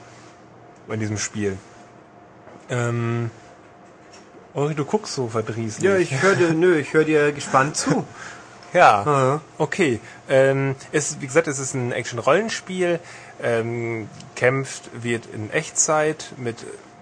in 0.89 1.01
diesem 1.01 1.19
Spiel. 1.19 1.57
Ähm, 2.69 3.31
Ori, 4.55 4.75
du 4.75 4.85
guckst 4.85 5.15
so 5.15 5.29
verdrießlich. 5.29 5.85
Ja, 5.85 5.97
ich 5.97 6.23
höre 6.23 6.37
dir, 6.37 6.53
nö, 6.53 6.79
ich 6.79 6.93
höre 6.95 7.05
dir 7.05 7.33
gespannt 7.33 7.77
zu. 7.77 8.07
Ja, 8.73 9.41
okay. 9.57 10.01
Ähm, 10.29 10.75
es, 10.93 11.21
wie 11.21 11.27
gesagt, 11.27 11.47
es 11.47 11.59
ist 11.59 11.73
ein 11.73 11.93
Action-Rollenspiel. 11.93 13.01
Ähm, 13.43 14.09
kämpft 14.35 14.91
wird 15.03 15.27
in 15.27 15.51
Echtzeit 15.51 16.33
mit 16.37 16.57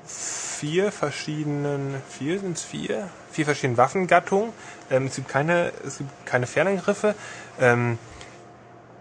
vier 0.06 0.90
verschiedenen, 0.92 2.02
vier 2.08 2.40
sind 2.40 2.56
es 2.56 2.64
vier? 2.64 3.08
Vier 3.30 3.44
verschiedenen 3.44 3.76
Waffengattungen. 3.76 4.52
Ähm, 4.90 5.06
es 5.06 5.16
gibt 5.16 5.28
keine, 5.28 5.72
es 5.86 5.98
gibt 5.98 6.10
keine 6.26 6.46
Fernangriffe. 6.46 7.14
Ähm, 7.60 7.98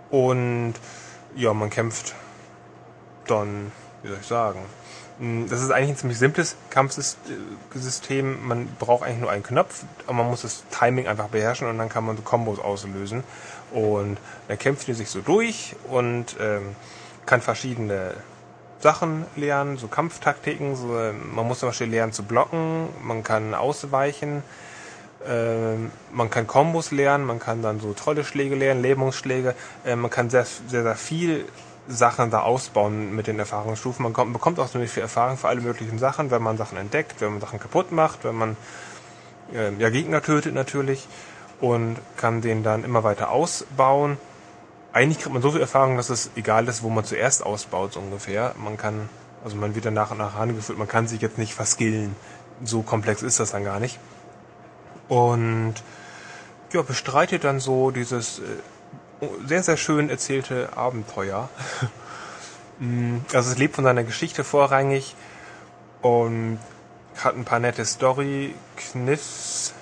und 0.09 0.75
ja, 1.35 1.53
man 1.53 1.69
kämpft 1.69 2.13
dann, 3.27 3.71
wie 4.03 4.09
soll 4.09 4.17
ich 4.21 4.27
sagen, 4.27 4.59
Mm, 5.19 5.45
Das 5.47 5.61
ist 5.61 5.71
eigentlich 5.71 5.91
ein 5.91 5.97
ziemlich 5.97 6.19
simples 6.19 6.55
Kampfsystem. 6.69 8.47
Man 8.47 8.67
braucht 8.79 9.03
eigentlich 9.03 9.19
nur 9.19 9.31
einen 9.31 9.43
Knopf, 9.43 9.83
aber 10.05 10.17
man 10.17 10.27
muss 10.27 10.41
das 10.41 10.63
Timing 10.71 11.07
einfach 11.07 11.27
beherrschen 11.27 11.67
und 11.67 11.77
dann 11.77 11.89
kann 11.89 12.05
man 12.05 12.17
so 12.17 12.23
Kombos 12.23 12.59
auslösen. 12.59 13.23
Und 13.71 14.17
dann 14.47 14.57
kämpft 14.57 14.87
ihr 14.87 14.95
sich 14.95 15.09
so 15.09 15.21
durch 15.21 15.75
und 15.89 16.35
ähm, 16.39 16.75
kann 17.25 17.41
verschiedene 17.41 18.13
Sachen 18.79 19.25
lernen, 19.35 19.77
so 19.77 19.87
Kampftaktiken. 19.87 20.75
So, 20.75 20.87
man 20.87 21.47
muss 21.47 21.59
zum 21.59 21.69
Beispiel 21.69 21.87
lernen 21.87 22.11
zu 22.11 22.23
blocken, 22.23 22.89
man 23.01 23.23
kann 23.23 23.53
ausweichen, 23.53 24.43
ähm, 25.25 25.91
man 26.11 26.29
kann 26.29 26.47
Kombos 26.47 26.91
lernen, 26.91 27.25
man 27.25 27.39
kann 27.39 27.61
dann 27.61 27.79
so 27.79 27.93
tolle 27.93 28.25
Schläge 28.25 28.55
lernen, 28.55 28.81
Lähmungsschläge. 28.81 29.55
Äh, 29.85 29.95
man 29.95 30.11
kann 30.11 30.29
sehr, 30.29 30.45
sehr, 30.45 30.83
sehr 30.83 30.95
viel 30.95 31.45
Sachen 31.87 32.29
da 32.29 32.41
ausbauen 32.41 33.15
mit 33.15 33.27
den 33.27 33.39
Erfahrungsstufen. 33.39 34.03
Man 34.03 34.13
kommt, 34.13 34.33
bekommt 34.33 34.59
auch 34.59 34.69
ziemlich 34.69 34.91
viel 34.91 35.03
Erfahrung 35.03 35.37
für 35.37 35.47
alle 35.47 35.61
möglichen 35.61 35.99
Sachen, 35.99 36.31
wenn 36.31 36.41
man 36.41 36.57
Sachen 36.57 36.77
entdeckt, 36.77 37.21
wenn 37.21 37.31
man 37.31 37.41
Sachen 37.41 37.59
kaputt 37.59 37.91
macht, 37.91 38.23
wenn 38.23 38.35
man 38.35 38.57
äh, 39.53 39.71
ja, 39.79 39.89
Gegner 39.89 40.21
tötet 40.21 40.53
natürlich 40.53 41.07
und 41.61 41.97
kann 42.17 42.41
den 42.41 42.63
dann 42.63 42.83
immer 42.83 43.03
weiter 43.03 43.31
ausbauen. 43.31 44.17
Eigentlich 44.93 45.19
kriegt 45.19 45.33
man 45.33 45.41
so 45.41 45.51
viel 45.51 45.61
Erfahrung, 45.61 45.97
dass 45.97 46.09
es 46.09 46.29
egal 46.35 46.67
ist, 46.67 46.83
wo 46.83 46.89
man 46.89 47.03
zuerst 47.03 47.43
ausbaut, 47.43 47.93
so 47.93 47.99
ungefähr. 47.99 48.53
Man 48.57 48.77
kann, 48.77 49.09
also 49.43 49.57
man 49.57 49.73
wird 49.73 49.85
dann 49.85 49.95
nach 49.95 50.11
und 50.11 50.19
nach 50.19 50.35
herangeführt, 50.35 50.77
man 50.77 50.87
kann 50.87 51.07
sich 51.07 51.19
jetzt 51.19 51.39
nicht 51.39 51.55
verskillen. 51.55 52.15
So 52.63 52.83
komplex 52.83 53.23
ist 53.23 53.39
das 53.39 53.51
dann 53.51 53.63
gar 53.63 53.79
nicht. 53.79 53.99
Und 55.09 55.73
ja, 56.71 56.83
bestreitet 56.83 57.43
dann 57.43 57.59
so 57.59 57.89
dieses 57.89 58.39
äh, 58.39 59.27
sehr, 59.47 59.63
sehr 59.63 59.77
schön 59.77 60.09
erzählte 60.09 60.77
Abenteuer. 60.77 61.49
Mm, 62.79 63.17
also 63.31 63.51
es 63.51 63.59
lebt 63.59 63.75
von 63.75 63.83
seiner 63.83 64.03
Geschichte 64.03 64.43
vorrangig 64.43 65.15
und 66.01 66.57
hat 67.23 67.35
ein 67.35 67.45
paar 67.45 67.59
nette 67.59 67.85
Story-Kniffs 67.85 69.75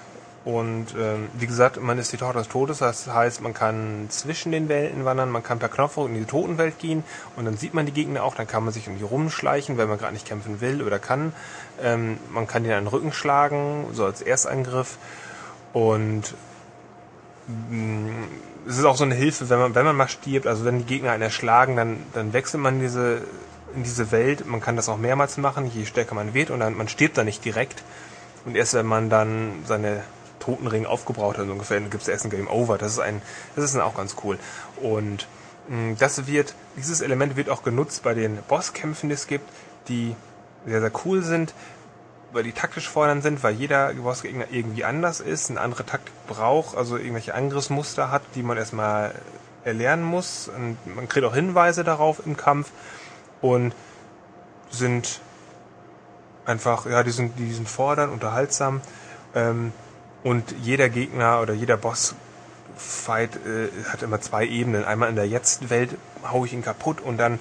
und 0.43 0.87
ähm, 0.97 1.29
wie 1.33 1.45
gesagt, 1.45 1.79
man 1.79 1.99
ist 1.99 2.11
die 2.13 2.17
Tochter 2.17 2.39
des 2.39 2.47
Todes, 2.47 2.79
das 2.79 3.05
heißt, 3.07 3.41
man 3.41 3.53
kann 3.53 4.07
zwischen 4.09 4.51
den 4.51 4.69
Welten 4.69 5.05
wandern, 5.05 5.29
man 5.29 5.43
kann 5.43 5.59
per 5.59 5.69
Knopfdruck 5.69 6.09
in 6.09 6.15
die 6.15 6.25
Totenwelt 6.25 6.79
gehen 6.79 7.03
und 7.35 7.45
dann 7.45 7.57
sieht 7.57 7.75
man 7.75 7.85
die 7.85 7.91
Gegner 7.91 8.23
auch, 8.23 8.33
dann 8.33 8.47
kann 8.47 8.63
man 8.63 8.73
sich 8.73 8.87
um 8.87 8.97
die 8.97 9.03
rumschleichen, 9.03 9.77
wenn 9.77 9.87
man 9.87 9.99
gerade 9.99 10.13
nicht 10.13 10.27
kämpfen 10.27 10.59
will 10.59 10.81
oder 10.81 10.97
kann. 10.97 11.33
Ähm, 11.81 12.17
man 12.31 12.47
kann 12.47 12.63
denen 12.63 12.75
einen 12.75 12.87
Rücken 12.87 13.13
schlagen, 13.13 13.85
so 13.93 14.03
als 14.03 14.21
Erstangriff 14.21 14.97
und 15.73 16.33
mh, 17.69 18.11
es 18.67 18.77
ist 18.77 18.85
auch 18.85 18.95
so 18.95 19.03
eine 19.03 19.15
Hilfe, 19.15 19.49
wenn 19.49 19.59
man, 19.59 19.75
wenn 19.75 19.85
man 19.85 19.95
mal 19.95 20.07
stirbt, 20.07 20.47
also 20.47 20.65
wenn 20.65 20.79
die 20.79 20.85
Gegner 20.85 21.11
einen 21.11 21.23
erschlagen, 21.23 21.75
dann, 21.75 21.97
dann 22.13 22.33
wechselt 22.33 22.61
man 22.61 22.79
diese, 22.79 23.21
in 23.75 23.83
diese 23.83 24.11
Welt. 24.11 24.45
Man 24.45 24.61
kann 24.61 24.75
das 24.75 24.89
auch 24.89 24.97
mehrmals 24.97 25.37
machen, 25.37 25.69
je 25.73 25.85
stärker 25.85 26.15
man 26.15 26.33
wird 26.33 26.49
und 26.49 26.59
dann, 26.59 26.75
man 26.75 26.87
stirbt 26.87 27.17
dann 27.17 27.25
nicht 27.25 27.43
direkt. 27.43 27.83
Und 28.45 28.55
erst 28.55 28.73
wenn 28.73 28.85
man 28.85 29.09
dann 29.09 29.63
seine 29.65 30.01
Totenring 30.41 30.85
aufgebraucht 30.85 31.37
hat, 31.37 31.45
so 31.45 31.51
ungefähr, 31.51 31.79
dann 31.79 31.89
gibt 31.89 32.03
es 32.03 32.09
erst 32.09 32.25
ein 32.25 32.31
Game 32.31 32.49
Over. 32.49 32.77
Das 32.77 32.93
ist 32.93 32.99
ein, 32.99 33.21
das 33.55 33.63
ist 33.65 33.75
dann 33.75 33.81
auch 33.81 33.95
ganz 33.95 34.15
cool. 34.23 34.37
Und 34.81 35.27
mh, 35.69 35.95
das 35.99 36.27
wird, 36.27 36.55
dieses 36.75 37.01
Element 37.01 37.37
wird 37.37 37.49
auch 37.49 37.63
genutzt 37.63 38.03
bei 38.03 38.13
den 38.13 38.37
Bosskämpfen, 38.47 39.09
die 39.09 39.15
es 39.15 39.27
gibt, 39.27 39.49
die 39.87 40.15
sehr, 40.65 40.81
sehr 40.81 40.91
cool 41.05 41.23
sind 41.23 41.53
weil 42.33 42.43
die 42.43 42.51
taktisch 42.51 42.87
fordernd 42.87 43.23
sind, 43.23 43.43
weil 43.43 43.53
jeder 43.53 43.93
Bossgegner 43.93 44.45
irgendwie 44.51 44.83
anders 44.83 45.19
ist, 45.19 45.49
eine 45.49 45.59
andere 45.59 45.85
Taktik 45.85 46.13
braucht, 46.27 46.77
also 46.77 46.97
irgendwelche 46.97 47.33
Angriffsmuster 47.33 48.11
hat, 48.11 48.21
die 48.35 48.43
man 48.43 48.57
erstmal 48.57 49.13
erlernen 49.63 50.03
muss. 50.03 50.49
Und 50.49 50.77
man 50.95 51.07
kriegt 51.07 51.25
auch 51.25 51.35
Hinweise 51.35 51.83
darauf 51.83 52.25
im 52.25 52.37
Kampf 52.37 52.71
und 53.41 53.73
sind 54.69 55.19
einfach, 56.45 56.85
ja, 56.85 57.03
die 57.03 57.11
sind, 57.11 57.37
die 57.37 57.51
sind 57.51 57.67
fordernd, 57.67 58.11
unterhaltsam. 58.11 58.81
Ähm, 59.35 59.73
und 60.23 60.55
jeder 60.61 60.89
Gegner 60.89 61.41
oder 61.41 61.53
jeder 61.53 61.77
Boss 61.77 62.15
Fight 62.75 63.35
äh, 63.45 63.69
hat 63.89 64.01
immer 64.01 64.21
zwei 64.21 64.45
Ebenen. 64.45 64.85
Einmal 64.85 65.09
in 65.09 65.15
der 65.15 65.27
Jetzt-Welt 65.27 65.97
hau 66.29 66.45
ich 66.45 66.53
ihn 66.53 66.63
kaputt 66.63 67.01
und 67.01 67.17
dann 67.17 67.39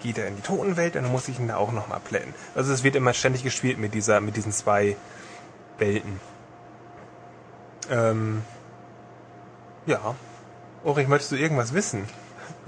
geht 0.00 0.18
er 0.18 0.28
in 0.28 0.36
die 0.36 0.42
Totenwelt, 0.42 0.94
dann 0.94 1.10
muss 1.10 1.28
ich 1.28 1.38
ihn 1.38 1.48
da 1.48 1.56
auch 1.56 1.72
nochmal 1.72 2.00
plätten. 2.00 2.34
Also 2.54 2.72
es 2.72 2.84
wird 2.84 2.96
immer 2.96 3.12
ständig 3.12 3.42
gespielt 3.42 3.78
mit 3.78 3.94
dieser, 3.94 4.20
mit 4.20 4.36
diesen 4.36 4.52
zwei 4.52 4.96
Welten. 5.78 6.20
Ähm, 7.90 8.42
ja. 9.86 10.14
Ulrich, 10.84 11.08
möchtest 11.08 11.32
du 11.32 11.36
irgendwas 11.36 11.72
wissen? 11.74 12.08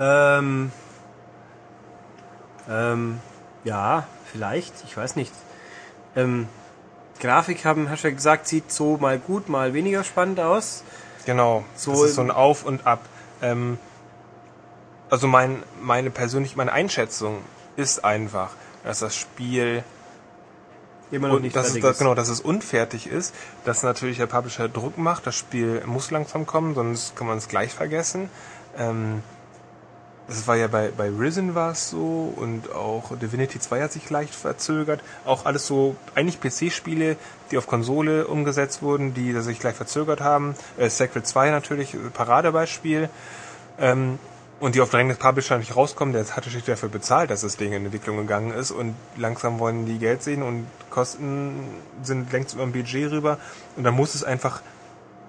Ähm, 0.01 0.73
ähm, 2.69 3.21
ja, 3.65 4.07
vielleicht, 4.25 4.73
ich 4.85 4.97
weiß 4.97 5.17
nicht. 5.17 5.33
Ähm, 6.17 6.49
Grafik 7.21 7.65
haben, 7.65 7.91
hast 7.91 8.05
du 8.05 8.09
ja 8.09 8.15
gesagt, 8.15 8.47
sieht 8.47 8.71
so 8.71 8.97
mal 8.97 9.19
gut, 9.19 9.49
mal 9.49 9.75
weniger 9.75 10.05
spannend 10.05 10.41
aus. 10.41 10.83
Genau. 11.27 11.65
So 11.75 11.93
das 11.93 12.11
ist 12.11 12.15
so 12.17 12.23
ein 12.23 12.31
Auf 12.31 12.65
und 12.65 12.87
Ab. 12.87 13.01
Ähm, 13.43 13.79
also 15.11 15.27
mein, 15.27 15.63
meine 15.81 16.11
persönlich, 16.11 16.57
meine 16.57 16.73
Einschätzung 16.73 17.39
ist 17.77 18.05
einfach, 18.05 18.51
dass 18.85 19.01
das 19.01 19.17
Spiel 19.17 19.85
Immer 21.11 21.29
noch 21.29 21.41
nicht 21.41 21.57
dass 21.57 21.67
es, 21.67 21.73
fertig 21.73 21.83
dass, 21.83 21.93
ist. 21.93 21.99
genau, 21.99 22.15
dass 22.15 22.29
es 22.29 22.41
unfertig 22.41 23.07
ist, 23.07 23.35
dass 23.65 23.83
natürlich 23.83 24.19
der 24.19 24.27
Publisher 24.27 24.69
Druck 24.69 24.99
macht, 24.99 25.27
das 25.27 25.37
Spiel 25.37 25.83
muss 25.87 26.11
langsam 26.11 26.47
kommen, 26.47 26.75
sonst 26.75 27.17
kann 27.17 27.27
man 27.27 27.39
es 27.39 27.49
gleich 27.49 27.73
vergessen. 27.73 28.29
Ähm, 28.77 29.23
das 30.29 30.47
war 30.47 30.57
ja 30.57 30.67
bei, 30.67 30.91
bei 30.95 31.09
Risen 31.09 31.55
war 31.55 31.73
es 31.73 31.89
so 31.89 32.33
und 32.37 32.71
auch 32.73 33.17
Divinity 33.17 33.59
2 33.59 33.83
hat 33.83 33.93
sich 33.93 34.11
leicht 34.11 34.35
verzögert. 34.35 35.01
Auch 35.25 35.47
alles 35.47 35.67
so, 35.67 35.97
eigentlich 36.15 36.39
PC-Spiele, 36.41 37.17
die 37.51 37.57
auf 37.57 37.67
Konsole 37.67 38.27
umgesetzt 38.27 38.83
wurden, 38.83 39.15
die 39.15 39.33
sich 39.41 39.59
gleich 39.59 39.75
verzögert 39.75 40.21
haben. 40.21 40.55
Äh, 40.77 40.91
Sacred 40.91 41.27
2 41.27 41.51
natürlich, 41.51 41.95
äh, 41.95 41.99
Paradebeispiel. 42.13 43.09
Ähm, 43.79 44.19
und 44.61 44.75
die 44.75 44.81
auf 44.81 44.91
Drängen 44.91 45.09
des 45.09 45.19
Publisher 45.19 45.57
nicht 45.57 45.77
rauskommen, 45.77 46.13
der 46.13 46.27
hatte 46.37 46.51
sich 46.51 46.65
dafür 46.65 46.89
bezahlt, 46.89 47.31
dass 47.31 47.43
das 47.43 47.57
Ding 47.57 47.73
in 47.73 47.85
Entwicklung 47.85 48.17
gegangen 48.17 48.51
ist 48.51 48.73
und 48.73 48.97
langsam 49.17 49.61
wollen 49.61 49.87
die 49.87 49.99
Geld 49.99 50.23
sehen 50.23 50.43
und 50.43 50.67
Kosten 50.91 51.69
sind 52.03 52.33
längst 52.33 52.55
über 52.55 52.65
dem 52.65 52.73
Budget 52.73 53.13
rüber 53.13 53.39
und 53.77 53.85
dann 53.85 53.95
muss 53.95 54.17
es 54.17 54.25
einfach 54.25 54.61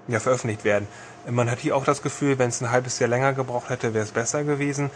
ja, 0.08 0.18
veröffentlicht 0.18 0.64
werden. 0.64 0.88
Man 1.28 1.50
hat 1.50 1.58
hier 1.58 1.76
auch 1.76 1.84
das 1.84 2.02
Gefühl, 2.02 2.38
wenn 2.38 2.48
es 2.48 2.60
ein 2.60 2.70
halbes 2.70 2.98
Jahr 2.98 3.08
länger 3.08 3.32
gebraucht 3.32 3.68
hätte, 3.68 3.94
wäre 3.94 4.04
es 4.04 4.12
besser 4.12 4.44
gewesen. 4.44 4.90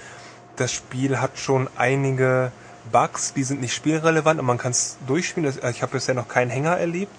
Das 0.56 0.72
Spiel 0.72 1.20
hat 1.20 1.38
schon 1.38 1.68
einige 1.76 2.52
Bugs, 2.92 3.32
die 3.34 3.44
sind 3.44 3.60
nicht 3.60 3.74
spielrelevant 3.74 4.40
und 4.40 4.46
man 4.46 4.58
kann 4.58 4.72
es 4.72 4.96
durchspielen. 5.06 5.52
Ich 5.70 5.82
habe 5.82 5.92
bisher 5.92 6.14
noch 6.14 6.28
keinen 6.28 6.50
Hänger 6.50 6.76
erlebt. 6.76 7.12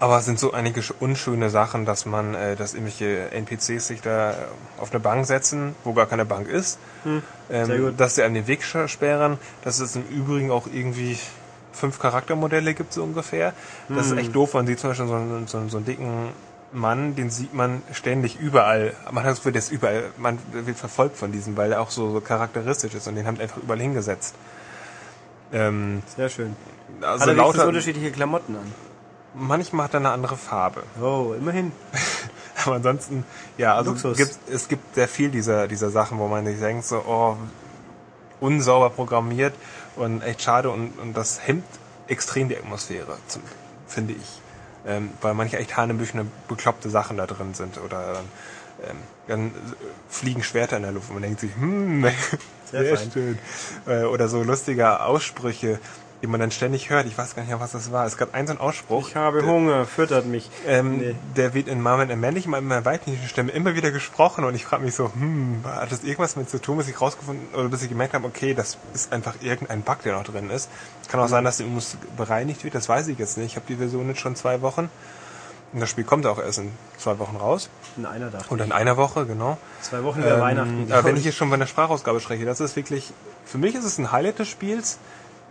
Aber 0.00 0.18
es 0.18 0.24
sind 0.24 0.38
so 0.38 0.52
einige 0.52 0.82
unschöne 1.00 1.50
Sachen, 1.50 1.86
dass 1.86 2.04
man, 2.04 2.34
äh, 2.34 2.56
dass 2.56 2.74
irgendwelche 2.74 3.30
NPCs 3.30 3.86
sich 3.86 4.00
da 4.02 4.34
auf 4.76 4.90
eine 4.90 5.00
Bank 5.00 5.24
setzen, 5.24 5.74
wo 5.84 5.92
gar 5.92 6.06
keine 6.06 6.24
Bank 6.24 6.48
ist, 6.48 6.78
hm, 7.04 7.22
ähm, 7.48 7.96
dass 7.96 8.16
sie 8.16 8.22
einem 8.22 8.34
den 8.34 8.46
Weg 8.46 8.64
sperren, 8.64 9.38
dass 9.62 9.78
es 9.78 9.94
im 9.94 10.06
Übrigen 10.08 10.50
auch 10.50 10.66
irgendwie 10.66 11.18
fünf 11.72 12.00
Charaktermodelle 12.00 12.74
gibt, 12.74 12.92
so 12.92 13.02
ungefähr. 13.02 13.54
Das 13.88 14.10
hm. 14.10 14.18
ist 14.18 14.24
echt 14.24 14.36
doof. 14.36 14.54
Man 14.54 14.66
sieht 14.66 14.80
zum 14.80 14.90
Beispiel 14.90 15.06
so 15.06 15.14
einen, 15.14 15.46
so, 15.46 15.58
einen, 15.58 15.70
so 15.70 15.76
einen 15.76 15.86
dicken 15.86 16.28
Mann, 16.74 17.14
den 17.14 17.30
sieht 17.30 17.54
man 17.54 17.82
ständig 17.92 18.38
überall. 18.38 18.94
Man 19.10 19.24
hat 19.24 19.44
der 19.44 19.54
ist 19.54 19.72
überall, 19.72 20.04
man 20.16 20.38
wird 20.52 20.76
verfolgt 20.76 21.16
von 21.16 21.32
diesem, 21.32 21.56
weil 21.56 21.72
er 21.72 21.80
auch 21.80 21.90
so, 21.90 22.12
so 22.12 22.20
charakteristisch 22.20 22.94
ist 22.94 23.06
und 23.06 23.14
den 23.14 23.26
haben 23.26 23.40
einfach 23.40 23.58
überall 23.58 23.80
hingesetzt. 23.80 24.34
Ähm, 25.52 26.02
Sehr 26.16 26.28
schön. 26.28 26.56
Also 27.00 27.22
hat 27.22 27.28
er 27.28 27.34
lauter 27.34 27.68
unterschiedliche 27.68 28.10
Klamotten 28.10 28.56
an. 28.56 28.72
Manchmal 29.34 29.84
hat 29.84 29.94
er 29.94 30.00
eine 30.00 30.10
andere 30.10 30.36
Farbe. 30.36 30.82
Oh, 31.00 31.34
immerhin. 31.36 31.72
Aber 32.64 32.76
ansonsten, 32.76 33.24
ja, 33.58 33.74
also 33.74 33.94
gibt, 34.14 34.38
es 34.50 34.68
gibt 34.68 34.94
sehr 34.94 35.08
viel 35.08 35.30
dieser, 35.30 35.68
dieser 35.68 35.90
Sachen, 35.90 36.18
wo 36.18 36.28
man 36.28 36.46
sich 36.46 36.58
denkt, 36.58 36.84
so, 36.84 37.02
oh, 37.06 37.36
unsauber 38.40 38.90
programmiert 38.90 39.54
und 39.96 40.22
echt 40.22 40.42
schade 40.42 40.70
und, 40.70 40.98
und 40.98 41.16
das 41.16 41.46
hemmt 41.46 41.64
extrem 42.06 42.48
die 42.48 42.56
Atmosphäre, 42.56 43.16
finde 43.86 44.14
ich. 44.14 44.43
Ähm, 44.86 45.10
weil 45.22 45.34
manche 45.34 45.58
echt 45.58 45.76
hanebüchene, 45.76 46.26
bekloppte 46.46 46.90
Sachen 46.90 47.16
da 47.16 47.26
drin 47.26 47.54
sind 47.54 47.78
oder 47.78 48.20
ähm, 48.82 48.96
dann 49.26 49.52
fliegen 50.08 50.42
Schwerter 50.42 50.76
in 50.76 50.82
der 50.82 50.92
Luft 50.92 51.08
und 51.08 51.14
man 51.14 51.22
denkt 51.22 51.40
sich, 51.40 51.54
hm, 51.56 52.06
sehr, 52.70 52.96
sehr 52.96 53.10
schön. 53.10 53.38
Äh, 53.86 54.04
oder 54.04 54.28
so 54.28 54.42
lustige 54.42 55.00
Aussprüche, 55.00 55.78
die 56.24 56.30
man 56.30 56.40
dann 56.40 56.50
ständig 56.50 56.88
hört. 56.88 57.06
Ich 57.06 57.18
weiß 57.18 57.34
gar 57.34 57.42
nicht 57.42 57.50
mehr, 57.50 57.60
was 57.60 57.72
das 57.72 57.92
war. 57.92 58.06
Es 58.06 58.16
gab 58.16 58.32
einen 58.32 58.46
so 58.46 58.52
einen 58.54 58.60
Ausspruch. 58.60 59.06
Ich 59.06 59.14
habe 59.14 59.44
Hunger, 59.44 59.84
füttert 59.84 60.24
mich. 60.24 60.48
Ähm, 60.66 60.96
nee. 60.96 61.14
Der 61.36 61.52
wird 61.52 61.68
in 61.68 61.82
Marvel 61.82 62.08
in 62.08 62.18
männlichen, 62.18 62.50
mal 62.50 62.60
in 62.60 62.64
meiner 62.64 62.86
weiblichen 62.86 63.28
Stimme 63.28 63.52
immer 63.52 63.74
wieder 63.74 63.90
gesprochen 63.90 64.42
und 64.44 64.54
ich 64.54 64.64
frage 64.64 64.82
mich 64.82 64.94
so, 64.94 65.12
hm, 65.12 65.60
hat 65.66 65.92
das 65.92 66.02
irgendwas 66.02 66.36
mit 66.36 66.48
zu 66.48 66.62
tun, 66.62 66.78
bis 66.78 66.88
ich 66.88 66.98
rausgefunden 66.98 67.48
oder 67.54 67.68
bis 67.68 67.82
ich 67.82 67.90
gemerkt 67.90 68.14
habe, 68.14 68.26
okay, 68.26 68.54
das 68.54 68.78
ist 68.94 69.12
einfach 69.12 69.34
irgendein 69.42 69.82
Bug, 69.82 70.00
der 70.02 70.14
noch 70.14 70.24
drin 70.24 70.48
ist. 70.48 70.70
Kann 71.08 71.20
auch 71.20 71.24
mhm. 71.24 71.30
sein, 71.30 71.44
dass 71.44 71.58
die 71.58 71.64
muss 71.64 71.98
bereinigt 72.16 72.64
wird, 72.64 72.74
das 72.74 72.88
weiß 72.88 73.08
ich 73.08 73.18
jetzt 73.18 73.36
nicht. 73.36 73.48
Ich 73.48 73.56
habe 73.56 73.66
die 73.68 73.76
Version 73.76 74.08
jetzt 74.08 74.20
schon 74.20 74.34
zwei 74.34 74.62
Wochen. 74.62 74.88
Und 75.74 75.80
das 75.80 75.90
Spiel 75.90 76.04
kommt 76.04 76.24
auch 76.24 76.38
erst 76.38 76.60
in 76.60 76.70
zwei 76.96 77.18
Wochen 77.18 77.36
raus. 77.36 77.68
In 77.98 78.06
einer 78.06 78.32
Woche. 78.32 78.44
Und 78.48 78.60
in 78.62 78.72
einer 78.72 78.96
Woche, 78.96 79.26
genau. 79.26 79.58
Zwei 79.82 80.02
Wochen 80.04 80.22
ähm, 80.22 80.40
Weihnachten. 80.40 80.90
Aber 80.90 81.04
wenn 81.04 81.18
ich 81.18 81.24
jetzt 81.24 81.36
schon 81.36 81.50
von 81.50 81.60
der 81.60 81.66
Sprachausgabe 81.66 82.20
spreche, 82.20 82.46
das 82.46 82.60
ist 82.60 82.76
wirklich, 82.76 83.12
für 83.44 83.58
mich 83.58 83.74
ist 83.74 83.84
es 83.84 83.98
ein 83.98 84.10
Highlight 84.10 84.38
des 84.38 84.48
Spiels. 84.48 84.98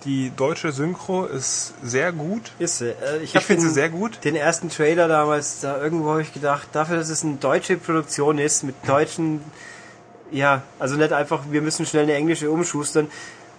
Die 0.06 0.32
deutsche 0.36 0.72
Synchro 0.72 1.26
ist 1.26 1.74
sehr 1.82 2.12
gut. 2.12 2.52
Ist 2.60 2.80
sie. 2.80 2.90
Äh, 2.90 3.24
ich, 3.24 3.36
ich 3.36 3.44
finde 3.44 3.64
sie 3.64 3.70
sehr 3.70 3.90
gut. 3.90 4.24
Den 4.24 4.36
ersten 4.36 4.70
Trailer 4.70 5.08
damals, 5.08 5.62
da 5.62 5.82
irgendwo 5.82 6.12
habe 6.12 6.22
ich 6.22 6.34
gedacht, 6.34 6.68
dafür, 6.74 6.98
dass 6.98 7.10
es 7.10 7.24
eine 7.24 7.36
deutsche 7.36 7.78
Produktion 7.78 8.38
ist, 8.38 8.64
mit 8.64 8.76
deutschen, 8.86 9.42
ja, 10.32 10.64
also 10.80 10.96
nicht 10.96 11.14
einfach, 11.14 11.44
wir 11.50 11.62
müssen 11.62 11.86
schnell 11.86 12.04
eine 12.04 12.16
englische 12.16 12.52
umschustern. 12.52 13.08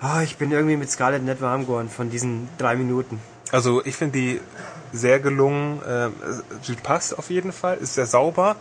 Oh, 0.03 0.21
ich 0.23 0.37
bin 0.37 0.53
irgendwie 0.53 0.77
mit 0.77 0.91
Scarlett 0.91 1.23
nicht 1.23 1.41
warm 1.41 1.63
geworden 1.63 1.89
von 1.89 2.11
diesen 2.11 2.49
drei 2.59 2.77
Minuten. 2.77 3.21
Also 3.51 3.85
ich 3.85 3.97
finde 3.97 4.19
die 4.19 4.41
sehr 4.93 5.21
gelungen. 5.21 5.81
Äh, 5.83 6.11
sie 6.63 6.75
passt 6.75 7.19
auf 7.19 7.31
jeden 7.31 7.53
Fall, 7.53 7.79
ist 7.79 7.95
sehr 7.95 8.07
sauber, 8.07 8.57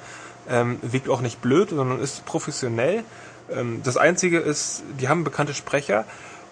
ähm, 0.50 0.80
wirkt 0.82 1.10
auch 1.10 1.22
nicht 1.22 1.42
blöd, 1.42 1.72
sondern 1.72 2.00
ist 2.00 2.26
professionell. 2.26 3.04
Ähm, 3.52 3.82
das 3.84 3.98
Einzige 3.98 4.40
ist, 4.40 4.84
die 5.00 5.10
haben 5.10 5.24
bekannte 5.24 5.54
Sprecher 5.54 6.06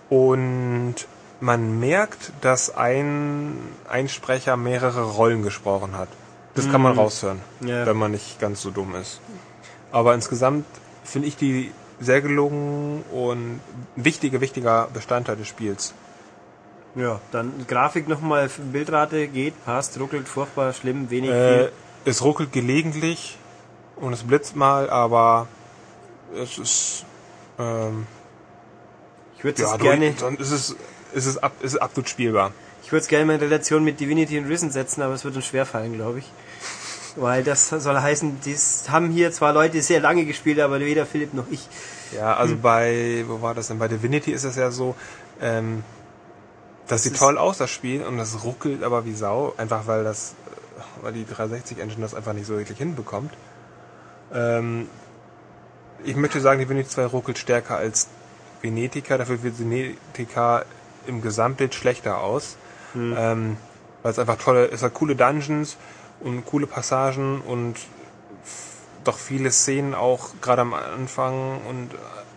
und 0.10 0.95
man 1.41 1.80
merkt, 1.80 2.31
dass 2.41 2.73
ein, 2.76 3.57
ein 3.89 4.07
Sprecher 4.07 4.55
mehrere 4.55 5.03
Rollen 5.03 5.41
gesprochen 5.43 5.97
hat. 5.97 6.07
Das 6.55 6.69
kann 6.69 6.81
man 6.81 6.93
mhm. 6.93 6.99
raushören, 6.99 7.39
ja. 7.61 7.85
wenn 7.85 7.97
man 7.97 8.11
nicht 8.11 8.39
ganz 8.39 8.61
so 8.61 8.72
dumm 8.72 8.95
ist. 8.95 9.19
Aber 9.91 10.13
insgesamt 10.13 10.65
finde 11.03 11.27
ich 11.27 11.38
die 11.38 11.72
sehr 11.99 12.22
gelungen 12.22 13.03
und 13.11 13.61
wichtiger, 13.95 14.41
wichtiger 14.41 14.88
Bestandteil 14.93 15.38
des 15.38 15.47
Spiels. 15.47 15.93
Ja, 16.95 17.22
dann 17.31 17.65
Grafik 17.68 18.07
nochmal, 18.07 18.49
Bildrate 18.72 19.27
geht, 19.27 19.53
passt, 19.65 19.97
ruckelt 19.99 20.27
furchtbar 20.27 20.73
schlimm, 20.73 21.09
wenig 21.09 21.30
äh. 21.30 21.69
Es 22.03 22.22
ruckelt 22.22 22.51
gelegentlich 22.51 23.38
und 23.95 24.11
es 24.11 24.23
blitzt 24.23 24.55
mal, 24.55 24.89
aber 24.89 25.47
es 26.35 26.57
ist 26.57 27.05
ähm, 27.59 28.07
ich 29.38 29.43
würde 29.43 29.63
es 29.63 29.72
ja, 29.72 29.77
gerne. 29.77 30.13
Dann 30.19 30.35
ist 30.35 30.51
es, 30.51 30.76
ist 31.14 31.26
es, 31.26 31.38
ab, 31.38 31.54
ist 31.62 31.74
es 31.74 31.78
absolut 31.78 32.10
spielbar. 32.10 32.52
Ich 32.84 32.92
würde 32.92 33.04
es 33.04 33.08
gerne 33.08 33.26
mal 33.26 33.36
in 33.36 33.40
Relation 33.40 33.84
mit 33.84 34.00
Divinity 34.00 34.38
und 34.38 34.46
Risen 34.46 34.72
setzen, 34.72 35.02
aber 35.02 35.14
es 35.14 35.24
wird 35.24 35.36
uns 35.36 35.46
schwerfallen, 35.46 35.94
glaube 35.94 36.20
ich. 36.20 36.32
Weil 37.16 37.44
das 37.44 37.70
soll 37.70 38.00
heißen, 38.00 38.40
das 38.46 38.90
haben 38.90 39.10
hier 39.10 39.32
zwar 39.32 39.54
Leute 39.54 39.82
sehr 39.82 40.00
lange 40.00 40.26
gespielt, 40.26 40.60
aber 40.60 40.80
weder 40.80 41.06
Philipp 41.06 41.34
noch 41.34 41.46
ich. 41.52 41.68
Ja, 42.14 42.36
also 42.36 42.54
hm. 42.54 42.62
bei, 42.62 43.26
wo 43.28 43.42
war 43.42 43.54
das 43.54 43.68
denn? 43.68 43.80
Bei 43.80 43.88
Divinity 43.88 44.32
ist 44.32 44.44
es 44.44 44.56
ja 44.56 44.72
so, 44.72 44.96
ähm, 45.42 45.84
das, 46.88 47.04
das 47.04 47.04
sieht 47.04 47.18
toll 47.18 47.38
aus, 47.38 47.58
das 47.58 47.70
Spiel, 47.70 48.04
und 48.04 48.18
das 48.18 48.44
ruckelt 48.44 48.84
aber 48.84 49.06
wie 49.06 49.14
Sau, 49.14 49.54
einfach 49.58 49.88
weil 49.88 50.04
das, 50.04 50.36
weil 51.02 51.14
die 51.14 51.26
360 51.26 51.80
Engine 51.80 52.02
das 52.02 52.14
einfach 52.14 52.34
nicht 52.34 52.48
so 52.48 52.58
wirklich 52.58 52.78
hinbekommt. 52.78 53.34
Ähm, 54.34 54.88
ich 56.04 56.16
möchte 56.16 56.40
sagen, 56.42 56.60
Divinity 56.60 56.90
2 56.90 57.06
ruckelt 57.06 57.38
stärker 57.38 57.78
als 57.78 58.08
Venetica, 58.62 59.18
dafür 59.18 59.44
wird 59.44 59.60
Venetica 59.60 60.66
im 61.07 61.22
Gesamtbild 61.22 61.76
schlechter 61.76 62.19
aus. 62.19 62.57
Hm. 62.94 63.15
Ähm, 63.18 63.57
weil 64.03 64.11
es 64.11 64.19
einfach 64.19 64.38
tolle, 64.38 64.68
es 64.68 64.84
hat 64.84 64.94
coole 64.94 65.15
Dungeons 65.15 65.78
und 66.19 66.45
coole 66.45 66.68
Passagen 66.68 67.41
und 67.41 67.76
doch 69.03 69.18
viele 69.18 69.52
Szenen 69.52 69.95
auch 69.95 70.30
gerade 70.41 70.61
am 70.61 70.73
Anfang 70.73 71.61
und 71.68 71.90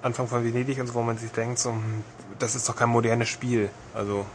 Anfang 0.02 0.28
von 0.28 0.44
Venedig 0.44 0.78
und 0.80 0.86
so, 0.86 0.94
wo 0.94 1.02
man 1.02 1.18
sich 1.18 1.30
denkt, 1.32 1.58
so, 1.58 1.70
hm, 1.70 2.04
das 2.38 2.54
ist 2.54 2.68
doch 2.68 2.76
kein 2.76 2.88
modernes 2.88 3.28
Spiel. 3.28 3.70
Also 3.94 4.26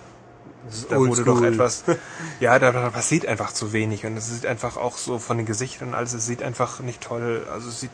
da 0.89 0.97
wurde 0.97 1.23
doch 1.23 1.41
etwas, 1.41 1.83
ja, 2.39 2.57
da, 2.59 2.71
da 2.71 2.89
passiert 2.89 3.25
einfach 3.25 3.53
zu 3.53 3.73
wenig 3.73 4.05
und 4.05 4.17
es 4.17 4.29
sieht 4.29 4.45
einfach 4.45 4.77
auch 4.77 4.97
so 4.97 5.19
von 5.19 5.37
den 5.37 5.45
Gesichtern 5.45 5.93
alles, 5.93 6.13
es 6.13 6.25
sieht 6.25 6.43
einfach 6.43 6.79
nicht 6.79 7.01
toll, 7.01 7.47
also 7.51 7.69
es 7.69 7.79
sieht 7.79 7.91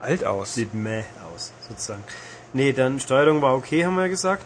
alt 0.00 0.24
aus. 0.24 0.54
Sieht 0.54 0.74
meh 0.74 1.04
aus, 1.34 1.52
sozusagen. 1.68 2.02
Nee, 2.52 2.72
dann 2.72 2.98
Steuerung 3.00 3.42
war 3.42 3.54
okay, 3.54 3.84
haben 3.84 3.96
wir 3.96 4.08
gesagt. 4.08 4.44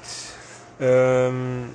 Ähm, 0.82 1.74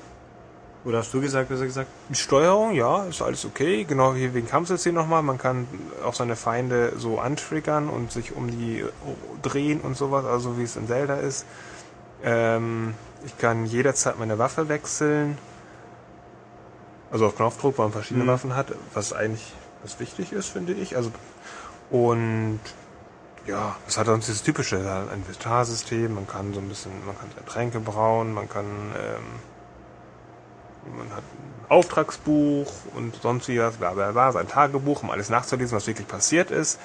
oder 0.84 1.00
hast 1.00 1.14
du 1.14 1.22
gesagt, 1.22 1.50
besser 1.50 1.66
gesagt? 1.66 1.90
Steuerung, 2.12 2.74
ja, 2.74 3.06
ist 3.06 3.22
alles 3.22 3.46
okay. 3.46 3.86
Genau 3.86 4.14
hier 4.14 4.34
wegen 4.34 4.48
Kampfsystem 4.48 4.94
nochmal. 4.94 5.24
Man 5.24 5.38
kann 5.38 5.68
auch 6.06 6.14
seine 6.14 6.36
Feinde 6.36 6.94
so 6.98 7.20
antriggern 7.20 7.90
und 7.90 8.12
sich 8.12 8.36
um 8.36 8.50
die 8.50 8.86
drehen 9.42 9.80
und 9.82 9.96
sowas, 9.98 10.26
also 10.26 10.58
wie 10.58 10.64
es 10.64 10.76
in 10.76 10.88
Zelda 10.88 11.16
ist. 11.16 11.46
Ähm, 12.24 12.94
ich 13.26 13.38
kann 13.38 13.66
jederzeit 13.66 14.20
meine 14.20 14.38
Waffe 14.38 14.70
wechseln. 14.70 15.38
Also 17.12 17.28
auf 17.28 17.38
Knopfdruck, 17.38 17.78
weil 17.78 17.86
man 17.86 17.94
verschiedene 17.94 18.26
mhm. 18.26 18.30
Waffen 18.30 18.56
hat, 18.56 18.74
was 18.94 19.14
eigentlich 19.14 19.54
was 19.84 20.00
wichtig 20.02 20.34
ist, 20.34 20.50
finde 20.50 20.74
ich. 20.74 20.98
Also 20.98 21.12
und 21.90 22.60
ja, 23.48 23.76
es 23.88 23.98
hat 23.98 24.08
sonst 24.08 24.28
dieses 24.28 24.44
typische 24.44 24.78
ein 24.78 25.20
Inventarsystem, 25.20 26.14
man 26.14 26.28
kann 26.28 26.54
so 26.54 26.60
ein 26.60 26.68
bisschen, 26.68 26.92
man 27.06 27.18
kann 27.18 27.30
Tränke 27.46 27.80
brauen, 27.80 28.34
man 28.34 28.50
kann, 28.50 28.66
ähm, 28.66 29.24
man 30.98 31.10
hat 31.12 31.24
ein 31.24 31.66
Auftragsbuch 31.70 32.72
und 32.96 33.16
sonst 33.22 33.48
wie 33.48 33.60
was, 33.60 33.78
bla 33.78 33.92
bla 33.94 34.12
bla, 34.12 34.32
sein 34.32 34.48
Tagebuch, 34.48 35.04
um 35.04 35.12
alles 35.12 35.30
nachzulesen, 35.30 35.76
was 35.76 35.88
wirklich 35.88 36.08
passiert 36.08 36.52
ist. 36.52 36.80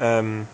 Ähm, 0.00 0.46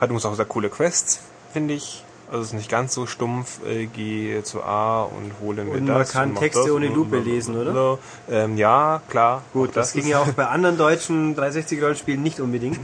hat 0.00 0.10
uns 0.10 0.24
auch 0.24 0.34
sehr 0.34 0.44
coole 0.44 0.68
Quests, 0.68 1.20
finde 1.52 1.74
ich. 1.74 2.04
Also 2.28 2.42
es 2.42 2.48
ist 2.48 2.54
nicht 2.54 2.70
ganz 2.70 2.94
so 2.94 3.06
stumpf, 3.06 3.62
äh, 3.66 3.86
geh 3.86 4.42
zu 4.42 4.62
A 4.62 5.02
und 5.02 5.32
hole 5.42 5.64
mir 5.64 5.72
und 5.72 5.86
das. 5.86 6.14
Man 6.14 6.30
kann 6.30 6.34
Texte 6.34 6.74
ohne 6.74 6.86
Lupe 6.86 7.18
lesen, 7.18 7.56
oder? 7.56 7.72
So. 7.74 7.98
Ähm, 8.30 8.56
ja, 8.56 9.02
klar. 9.10 9.42
Gut, 9.52 9.76
das, 9.76 9.92
das 9.92 9.92
ging 9.92 10.10
ja 10.10 10.20
auch 10.20 10.32
bei 10.36 10.46
anderen 10.46 10.78
deutschen 10.78 11.36
360-Rollenspielen 11.36 12.22
nicht 12.22 12.40
unbedingt. 12.40 12.80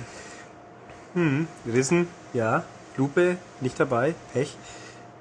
Hm, 1.18 1.48
Rissen, 1.66 2.06
ja. 2.32 2.62
Lupe 2.96 3.38
nicht 3.60 3.78
dabei. 3.80 4.14
Pech. 4.32 4.56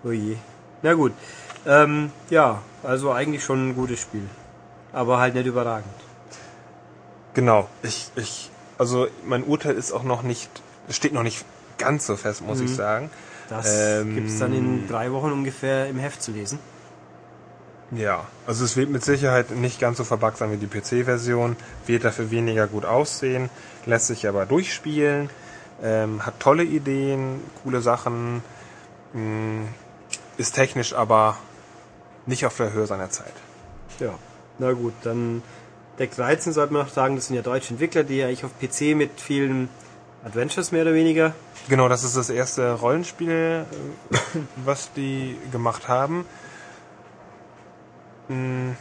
Je. 0.04 0.38
Na 0.84 0.94
gut. 0.94 1.12
Ähm, 1.66 2.12
ja, 2.30 2.62
also 2.84 3.12
eigentlich 3.12 3.44
schon 3.44 3.70
ein 3.70 3.76
gutes 3.76 4.00
Spiel. 4.00 4.28
Aber 4.94 5.18
halt 5.18 5.34
nicht 5.34 5.48
überragend. 5.48 5.90
Genau. 7.34 7.68
Ich, 7.82 8.12
ich, 8.16 8.52
also 8.78 9.08
mein 9.26 9.44
Urteil 9.44 9.74
ist 9.74 9.92
auch 9.92 10.04
noch 10.04 10.22
nicht, 10.22 10.50
steht 10.90 11.14
noch 11.14 11.24
nicht 11.24 11.44
ganz 11.80 12.06
so 12.06 12.16
fest, 12.16 12.42
muss 12.42 12.62
ich 12.62 12.74
sagen. 12.76 13.10
Das 13.50 14.02
Ähm, 14.02 14.16
gibt's 14.16 14.38
dann 14.38 14.54
in 14.54 14.88
drei 14.88 15.12
Wochen 15.12 15.32
ungefähr 15.32 15.88
im 15.88 15.98
Heft 15.98 16.22
zu 16.22 16.32
lesen. 16.32 16.60
Ja, 17.92 18.26
also 18.46 18.66
es 18.66 18.76
wird 18.76 18.90
mit 18.90 19.04
Sicherheit 19.04 19.52
nicht 19.52 19.80
ganz 19.80 19.98
so 19.98 20.04
verbuggt 20.04 20.38
sein 20.38 20.52
wie 20.52 20.58
die 20.58 20.68
PC-Version, 20.68 21.56
wird 21.86 22.04
dafür 22.04 22.30
weniger 22.32 22.68
gut 22.68 22.86
aussehen, 22.86 23.50
lässt 23.86 24.08
sich 24.08 24.28
aber 24.28 24.46
durchspielen, 24.46 25.30
ähm, 25.84 26.26
hat 26.26 26.40
tolle 26.40 26.64
Ideen, 26.64 27.42
coole 27.64 27.82
Sachen, 27.82 28.44
mh, 29.14 29.66
ist 30.38 30.56
technisch 30.56 30.94
aber 30.94 31.38
nicht 32.26 32.46
auf 32.46 32.58
der 32.58 32.74
Höhe 32.74 32.86
seiner 32.88 33.10
Zeit. 33.10 33.34
Ja, 34.00 34.14
na 34.60 34.74
gut, 34.74 34.94
dann 35.04 35.42
Deck 36.00 36.16
13 36.16 36.54
sollte 36.54 36.74
man 36.74 36.84
noch 36.84 36.94
sagen, 36.94 37.16
das 37.16 37.28
sind 37.28 37.36
ja 37.36 37.42
deutsche 37.42 37.72
Entwickler, 37.72 38.04
die 38.04 38.18
ja 38.18 38.28
eigentlich 38.28 38.46
auf 38.46 38.52
PC 38.60 38.96
mit 38.96 39.20
vielen 39.20 39.70
Adventures 40.24 40.72
mehr 40.72 40.84
oder 40.84 40.94
weniger. 40.94 41.34
Genau, 41.70 41.90
das 41.90 42.04
ist 42.04 42.16
das 42.16 42.30
erste 42.30 42.74
Rollenspiel, 42.74 43.66
äh, 43.72 44.18
was 44.66 44.92
die 44.94 45.38
gemacht 45.52 45.88
haben. 45.88 46.26
Mh, 48.28 48.76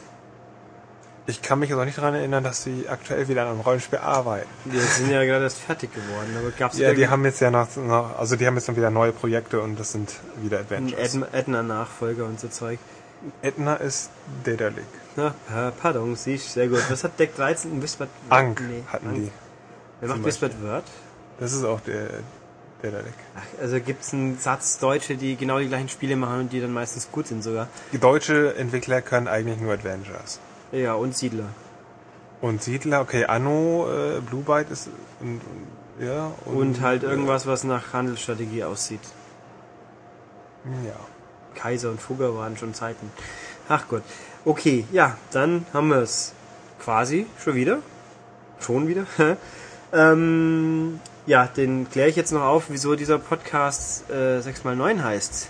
Ich 1.28 1.42
kann 1.42 1.58
mich 1.58 1.70
jetzt 1.70 1.78
auch 1.78 1.84
nicht 1.84 1.98
daran 1.98 2.14
erinnern, 2.14 2.44
dass 2.44 2.62
sie 2.62 2.88
aktuell 2.88 3.26
wieder 3.26 3.42
an 3.42 3.48
einem 3.48 3.60
Rollenspiel 3.60 3.98
arbeiten. 3.98 4.48
Die 4.64 4.78
sind 4.78 5.10
ja 5.10 5.24
gerade 5.24 5.44
erst 5.44 5.58
fertig 5.58 5.92
geworden, 5.92 6.36
aber 6.38 6.50
gab's 6.52 6.78
Ja, 6.78 6.94
die 6.94 7.08
haben 7.08 7.24
jetzt 7.24 7.40
ja 7.40 7.50
noch, 7.50 7.74
noch, 7.76 8.16
also 8.18 8.36
die 8.36 8.46
haben 8.46 8.54
jetzt 8.54 8.68
dann 8.68 8.76
wieder 8.76 8.90
neue 8.90 9.12
Projekte 9.12 9.60
und 9.60 9.78
das 9.80 9.90
sind 9.92 10.14
wieder 10.40 10.60
Adventures. 10.60 11.14
Edna- 11.14 11.26
Edna-Nachfolger 11.32 12.24
und 12.26 12.38
so 12.38 12.46
Zeug. 12.48 12.78
Edna 13.42 13.74
ist 13.76 14.10
Daedalic. 14.44 14.84
Na, 15.16 15.34
pa- 15.48 15.72
pardon, 15.72 16.14
siehst 16.14 16.52
sehr 16.52 16.68
gut. 16.68 16.82
Was 16.90 17.02
hat 17.02 17.18
Deck 17.18 17.34
13? 17.34 17.72
Ein 17.72 17.82
Whispered 17.82 18.10
Ankh 18.28 18.62
Nee, 18.62 18.82
hatten 18.92 19.08
Ankh. 19.08 19.18
die. 19.20 19.30
Wer 20.00 20.08
macht 20.10 20.24
Whispered 20.24 20.62
Word? 20.62 20.84
Das 21.40 21.52
ist 21.52 21.64
auch 21.64 21.80
der 21.80 22.08
Daedalic. 22.82 23.14
Ach, 23.34 23.60
also 23.62 23.80
gibt's 23.80 24.12
einen 24.12 24.38
Satz 24.38 24.78
Deutsche, 24.78 25.16
die 25.16 25.34
genau 25.36 25.58
die 25.58 25.66
gleichen 25.68 25.88
Spiele 25.88 26.14
machen 26.14 26.40
und 26.40 26.52
die 26.52 26.60
dann 26.60 26.72
meistens 26.72 27.08
gut 27.10 27.26
sind 27.26 27.42
sogar. 27.42 27.66
Die 27.92 27.98
deutsche 27.98 28.54
Entwickler 28.54 29.00
können 29.02 29.26
eigentlich 29.26 29.58
nur 29.58 29.72
Adventures. 29.72 30.38
Ja, 30.72 30.94
und 30.94 31.16
Siedler. 31.16 31.48
Und 32.40 32.62
Siedler, 32.62 33.00
okay, 33.00 33.24
Anno, 33.24 33.88
äh, 33.88 34.20
Blue 34.20 34.42
Byte 34.42 34.70
ist 34.70 34.90
und, 35.20 35.40
und 35.40 36.06
ja 36.06 36.32
Und 36.44 36.80
halt 36.80 37.02
äh, 37.02 37.06
irgendwas, 37.06 37.46
was 37.46 37.64
nach 37.64 37.92
Handelsstrategie 37.92 38.64
aussieht. 38.64 39.00
Ja. 40.84 40.96
Kaiser 41.54 41.90
und 41.90 42.00
Fugger 42.00 42.36
waren 42.36 42.56
schon 42.56 42.74
Zeiten. 42.74 43.10
Ach 43.68 43.88
Gott. 43.88 44.02
Okay, 44.44 44.84
ja, 44.92 45.16
dann 45.32 45.64
haben 45.72 45.88
wir 45.88 45.98
es 45.98 46.34
quasi 46.78 47.26
schon 47.42 47.54
wieder. 47.54 47.78
Schon 48.60 48.86
wieder. 48.86 49.06
ähm, 49.92 51.00
ja, 51.26 51.46
den 51.46 51.90
kläre 51.90 52.08
ich 52.08 52.16
jetzt 52.16 52.32
noch 52.32 52.42
auf, 52.42 52.66
wieso 52.68 52.94
dieser 52.94 53.18
Podcast 53.18 54.08
äh, 54.10 54.38
6x9 54.38 55.02
heißt. 55.02 55.48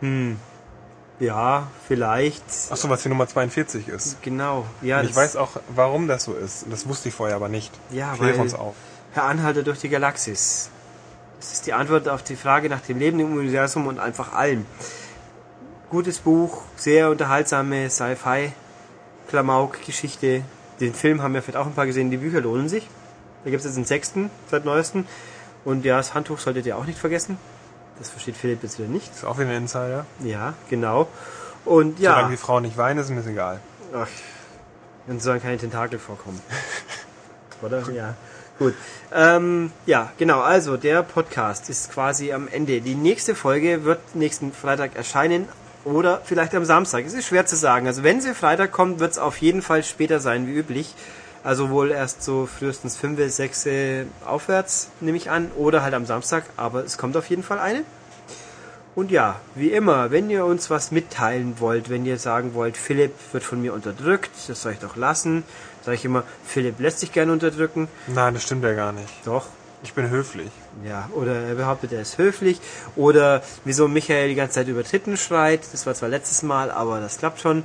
Hm. 0.00 0.38
Ja, 1.20 1.68
vielleicht. 1.86 2.42
Ach 2.70 2.76
so, 2.76 2.88
was 2.88 3.02
die 3.02 3.08
Nummer 3.10 3.26
42 3.28 3.88
ist. 3.88 4.22
Genau. 4.22 4.64
Ja, 4.82 5.00
Und 5.00 5.10
ich 5.10 5.14
weiß 5.14 5.36
auch, 5.36 5.50
warum 5.74 6.08
das 6.08 6.24
so 6.24 6.32
ist. 6.34 6.64
Das 6.70 6.88
wusste 6.88 7.10
ich 7.10 7.14
vorher 7.14 7.36
aber 7.36 7.48
nicht. 7.48 7.70
Ja, 7.90 8.14
Klär 8.14 8.34
weil- 8.34 8.40
uns 8.40 8.54
auf. 8.54 8.74
Herr 9.12 9.24
Anhalter 9.24 9.62
durch 9.62 9.80
die 9.80 9.88
Galaxis. 9.88 10.70
Das 11.38 11.52
ist 11.52 11.66
die 11.66 11.72
Antwort 11.72 12.08
auf 12.08 12.22
die 12.22 12.36
Frage 12.36 12.68
nach 12.68 12.80
dem 12.80 12.98
Leben 12.98 13.18
im 13.20 13.32
Universum 13.36 13.86
und 13.86 13.98
einfach 13.98 14.32
allem. 14.32 14.66
Gutes 15.90 16.18
Buch, 16.20 16.62
sehr 16.76 17.10
unterhaltsame 17.10 17.90
Sci-Fi, 17.90 18.52
Den 20.80 20.94
Film 20.94 21.22
haben 21.22 21.34
wir 21.34 21.42
vielleicht 21.42 21.56
auch 21.56 21.66
ein 21.66 21.74
paar 21.74 21.86
gesehen, 21.86 22.10
die 22.10 22.16
Bücher 22.16 22.40
lohnen 22.40 22.68
sich. 22.68 22.88
Da 23.44 23.50
gibt 23.50 23.60
es 23.60 23.66
jetzt 23.66 23.76
einen 23.76 23.84
sechsten 23.86 24.30
seit 24.50 24.64
neuesten. 24.64 25.06
Und 25.64 25.84
ja, 25.84 25.96
das 25.96 26.14
Handtuch 26.14 26.38
solltet 26.38 26.66
ihr 26.66 26.76
auch 26.76 26.84
nicht 26.84 26.98
vergessen. 26.98 27.36
Das 28.00 28.08
versteht 28.08 28.36
Philipp 28.36 28.62
jetzt 28.62 28.78
wieder 28.78 28.88
nicht. 28.88 29.14
Ist 29.14 29.24
auch 29.24 29.38
wieder 29.38 29.50
ein 29.50 29.56
Insider. 29.56 30.06
Ja, 30.24 30.54
genau. 30.70 31.06
Und 31.66 32.00
ja. 32.00 32.14
Solange 32.14 32.30
die 32.30 32.38
Frau 32.38 32.58
nicht 32.58 32.78
weint, 32.78 32.98
ist 32.98 33.10
mir 33.10 33.24
egal. 33.26 33.60
Ach, 33.94 34.08
dann 35.06 35.20
sollen 35.20 35.42
keine 35.42 35.58
Tentakel 35.58 35.98
vorkommen. 35.98 36.40
Oder? 37.62 37.88
Ja. 37.90 38.14
Gut. 38.58 38.74
Ähm, 39.12 39.70
ja, 39.84 40.12
genau. 40.16 40.40
Also, 40.40 40.78
der 40.78 41.02
Podcast 41.02 41.68
ist 41.68 41.92
quasi 41.92 42.32
am 42.32 42.48
Ende. 42.48 42.80
Die 42.80 42.94
nächste 42.94 43.34
Folge 43.34 43.84
wird 43.84 44.14
nächsten 44.14 44.52
Freitag 44.52 44.96
erscheinen 44.96 45.48
oder 45.84 46.20
vielleicht 46.24 46.54
am 46.54 46.64
Samstag. 46.64 47.04
Es 47.06 47.14
ist 47.14 47.26
schwer 47.26 47.44
zu 47.44 47.56
sagen. 47.56 47.86
Also, 47.86 48.02
wenn 48.02 48.22
sie 48.22 48.34
Freitag 48.34 48.72
kommt, 48.72 48.98
wird 48.98 49.12
es 49.12 49.18
auf 49.18 49.38
jeden 49.38 49.60
Fall 49.60 49.82
später 49.82 50.20
sein 50.20 50.46
wie 50.46 50.52
üblich. 50.52 50.94
Also 51.42 51.70
wohl 51.70 51.90
erst 51.90 52.22
so 52.22 52.46
frühestens 52.46 52.96
5, 52.96 53.32
6 53.32 53.68
aufwärts, 54.26 54.88
nehme 55.00 55.16
ich 55.16 55.30
an. 55.30 55.50
Oder 55.56 55.82
halt 55.82 55.94
am 55.94 56.06
Samstag. 56.06 56.44
Aber 56.56 56.84
es 56.84 56.98
kommt 56.98 57.16
auf 57.16 57.30
jeden 57.30 57.42
Fall 57.42 57.58
eine. 57.58 57.84
Und 58.94 59.10
ja, 59.10 59.36
wie 59.54 59.70
immer, 59.70 60.10
wenn 60.10 60.28
ihr 60.30 60.44
uns 60.44 60.68
was 60.68 60.90
mitteilen 60.90 61.54
wollt, 61.60 61.88
wenn 61.90 62.04
ihr 62.04 62.18
sagen 62.18 62.54
wollt, 62.54 62.76
Philipp 62.76 63.14
wird 63.32 63.44
von 63.44 63.62
mir 63.62 63.72
unterdrückt, 63.72 64.30
das 64.48 64.60
soll 64.60 64.72
ich 64.72 64.80
doch 64.80 64.96
lassen, 64.96 65.44
sage 65.84 65.94
ich 65.94 66.04
immer, 66.04 66.24
Philipp 66.44 66.80
lässt 66.80 66.98
sich 66.98 67.12
gerne 67.12 67.32
unterdrücken. 67.32 67.86
Nein, 68.08 68.34
das 68.34 68.42
stimmt 68.42 68.64
ja 68.64 68.74
gar 68.74 68.90
nicht. 68.90 69.08
Doch. 69.24 69.46
Ich 69.82 69.94
bin 69.94 70.10
höflich. 70.10 70.50
Ja, 70.86 71.08
oder 71.14 71.34
er 71.34 71.54
behauptet, 71.54 71.92
er 71.92 72.02
ist 72.02 72.18
höflich. 72.18 72.60
Oder 72.96 73.42
wieso 73.64 73.88
Michael 73.88 74.28
die 74.28 74.34
ganze 74.34 74.56
Zeit 74.56 74.68
über 74.68 74.84
Tritten 74.84 75.16
schreit. 75.16 75.62
Das 75.72 75.86
war 75.86 75.94
zwar 75.94 76.10
letztes 76.10 76.42
Mal, 76.42 76.70
aber 76.70 77.00
das 77.00 77.16
klappt 77.18 77.40
schon. 77.40 77.64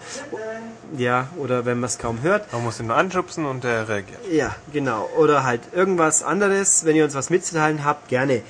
Ja, 0.97 1.27
oder 1.37 1.65
wenn 1.65 1.77
man 1.79 1.89
es 1.89 1.97
kaum 1.97 2.21
hört. 2.21 2.53
Man 2.53 2.63
muss 2.63 2.79
ihn 2.79 2.87
nur 2.87 2.95
anschubsen 2.95 3.45
und 3.45 3.65
der 3.65 3.89
reagiert. 3.89 4.19
Ja, 4.31 4.55
genau. 4.71 5.09
Oder 5.17 5.43
halt 5.43 5.59
irgendwas 5.73 6.23
anderes. 6.23 6.85
Wenn 6.85 6.95
ihr 6.95 7.03
uns 7.03 7.15
was 7.15 7.29
mitzuteilen 7.29 7.83
habt, 7.83 8.07
gerne 8.07 8.43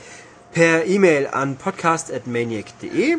per 0.54 0.86
E-Mail 0.86 1.26
an 1.28 1.58
podcast.maniac.de 1.58 3.18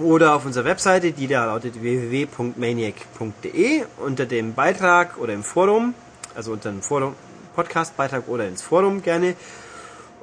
oder 0.00 0.34
auf 0.34 0.46
unserer 0.46 0.64
Webseite, 0.64 1.12
die 1.12 1.28
da 1.28 1.46
lautet 1.46 1.80
www.maniac.de 1.80 3.84
unter 4.04 4.26
dem 4.26 4.54
Beitrag 4.54 5.16
oder 5.18 5.32
im 5.32 5.44
Forum, 5.44 5.94
also 6.34 6.52
unter 6.52 6.70
dem 6.70 6.82
Forum, 6.82 7.14
Podcast-Beitrag 7.54 8.28
oder 8.28 8.46
ins 8.46 8.62
Forum 8.62 9.02
gerne. 9.02 9.34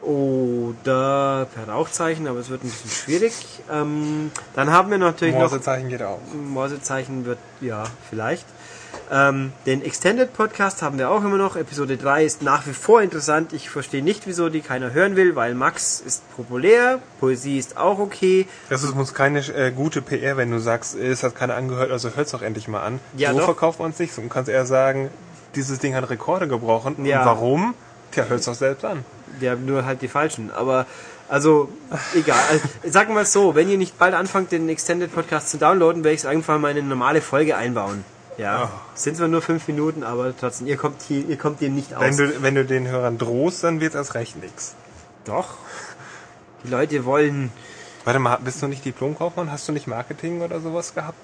Oder 0.01 1.47
per 1.53 1.67
Rauchzeichen, 1.67 2.27
aber 2.27 2.39
es 2.39 2.49
wird 2.49 2.63
ein 2.63 2.69
bisschen 2.69 2.91
schwierig. 2.91 3.33
Ähm, 3.71 4.31
dann 4.55 4.71
haben 4.71 4.91
wir 4.91 4.97
natürlich 4.97 5.33
noch 5.33 5.41
Morsezeichen 5.41 5.89
geht 5.89 6.03
auch. 6.03 6.19
Morsezeichen 6.33 7.25
wird, 7.25 7.39
ja, 7.61 7.83
vielleicht. 8.09 8.45
Ähm, 9.09 9.53
den 9.65 9.81
Extended 9.81 10.33
Podcast 10.33 10.81
haben 10.81 10.97
wir 10.97 11.09
auch 11.09 11.23
immer 11.23 11.37
noch. 11.37 11.55
Episode 11.55 11.97
3 11.97 12.25
ist 12.25 12.41
nach 12.41 12.67
wie 12.67 12.73
vor 12.73 13.01
interessant. 13.01 13.53
Ich 13.53 13.69
verstehe 13.69 14.03
nicht, 14.03 14.27
wieso 14.27 14.49
die 14.49 14.61
keiner 14.61 14.91
hören 14.93 15.15
will, 15.15 15.35
weil 15.35 15.55
Max 15.55 16.01
ist 16.01 16.23
populär, 16.35 16.99
Poesie 17.19 17.57
ist 17.57 17.77
auch 17.77 17.99
okay. 17.99 18.47
Das 18.69 18.83
ist 18.83 18.91
uns 18.91 19.13
keine 19.13 19.39
äh, 19.39 19.71
gute 19.71 20.01
PR, 20.01 20.35
wenn 20.35 20.51
du 20.51 20.59
sagst, 20.59 20.97
äh, 20.97 21.07
es 21.07 21.23
hat 21.23 21.35
keiner 21.35 21.55
angehört, 21.55 21.91
also 21.91 22.09
hört's 22.15 22.31
doch 22.31 22.41
endlich 22.41 22.67
mal 22.67 22.81
an. 22.81 22.99
Ja, 23.15 23.31
so 23.31 23.39
doch. 23.39 23.45
verkauft 23.45 23.79
man 23.79 23.91
es 23.91 23.99
nicht. 23.99 24.17
Du 24.17 24.27
kannst 24.27 24.49
eher 24.49 24.65
sagen, 24.65 25.09
dieses 25.55 25.79
Ding 25.79 25.95
hat 25.95 26.09
Rekorde 26.09 26.47
gebrochen. 26.47 27.05
Ja. 27.05 27.21
Und 27.21 27.25
warum? 27.25 27.73
Tja, 28.11 28.25
hört's 28.25 28.45
doch 28.45 28.55
selbst 28.55 28.83
an. 28.83 29.05
Wir 29.39 29.51
haben 29.51 29.65
nur 29.65 29.85
halt 29.85 30.01
die 30.01 30.07
falschen. 30.07 30.51
Aber, 30.51 30.85
also, 31.29 31.69
egal. 32.15 32.39
Also, 32.49 32.67
sagen 32.89 33.13
wir 33.13 33.21
es 33.21 33.33
so, 33.33 33.55
wenn 33.55 33.69
ihr 33.69 33.77
nicht 33.77 33.97
bald 33.97 34.13
anfangt, 34.13 34.51
den 34.51 34.69
Extended 34.69 35.13
Podcast 35.13 35.49
zu 35.49 35.57
downloaden, 35.57 36.03
werde 36.03 36.15
ich 36.15 36.21
es 36.21 36.25
einfach 36.25 36.59
mal 36.59 36.71
in 36.71 36.77
eine 36.77 36.87
normale 36.87 37.21
Folge 37.21 37.55
einbauen. 37.55 38.03
Ja, 38.37 38.69
sind 38.93 39.17
zwar 39.17 39.27
nur 39.27 39.41
fünf 39.41 39.67
Minuten, 39.67 40.03
aber 40.03 40.31
trotzdem, 40.37 40.67
ihr 40.67 40.77
kommt 40.77 41.01
hier, 41.01 41.27
ihr 41.27 41.37
kommt 41.37 41.59
dem 41.59 41.73
nicht 41.73 41.95
aus. 41.95 42.03
Wenn 42.03 42.17
du, 42.17 42.43
wenn 42.43 42.53
du 42.53 42.65
den 42.65 42.87
Hörern 42.87 43.17
drohst, 43.17 43.63
dann 43.63 43.81
wird's 43.81 43.95
erst 43.95 44.13
recht 44.13 44.39
nix. 44.39 44.75
Doch. 45.25 45.55
Die 46.63 46.69
Leute 46.69 47.03
wollen 47.03 47.51
Warte 48.07 48.19
mal, 48.19 48.37
bist 48.37 48.61
du 48.61 48.67
nicht 48.67 48.85
Diplomkaufmann? 48.85 49.51
Hast 49.51 49.67
du 49.67 49.73
nicht 49.73 49.85
Marketing 49.85 50.39
oder 50.41 50.61
sowas 50.61 50.95
gehabt? 50.95 51.19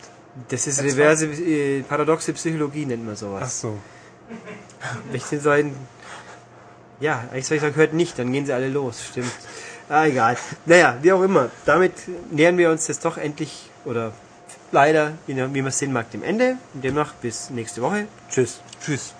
Das 0.50 0.68
ist 0.68 0.84
reverse, 0.84 1.28
äh, 1.28 1.82
paradoxe 1.84 2.34
Psychologie 2.34 2.86
nennt 2.86 3.06
man 3.06 3.14
Ach 3.14 3.20
sowas. 3.20 3.62
so. 3.62 3.78
Den 5.14 5.40
so 5.40 5.50
ein, 5.50 5.74
ja, 7.04 7.26
eigentlich 7.32 7.46
soll 7.46 7.58
ich 7.58 7.62
sagen, 7.62 7.76
hört 7.76 7.94
nicht, 7.94 8.18
dann 8.18 8.32
gehen 8.32 8.46
sie 8.46 8.54
alle 8.54 8.70
los, 8.70 9.04
stimmt. 9.04 9.32
Ah, 9.90 10.06
egal. 10.06 10.38
Naja, 10.66 10.98
wie 11.02 11.12
auch 11.12 11.22
immer. 11.22 11.52
Damit 11.66 11.92
nähern 12.32 12.58
wir 12.58 12.72
uns 12.72 12.88
jetzt 12.88 13.04
doch 13.04 13.18
endlich, 13.18 13.70
oder 13.84 14.14
leider, 14.72 15.12
wie 15.28 15.34
man 15.34 15.68
es 15.68 15.78
sehen 15.78 15.92
mag, 15.92 16.10
dem 16.12 16.24
Ende. 16.24 16.56
Und 16.74 16.84
demnach 16.84 17.14
bis 17.16 17.50
nächste 17.50 17.82
Woche. 17.82 18.08
Tschüss. 18.30 18.62
Tschüss. 18.84 19.14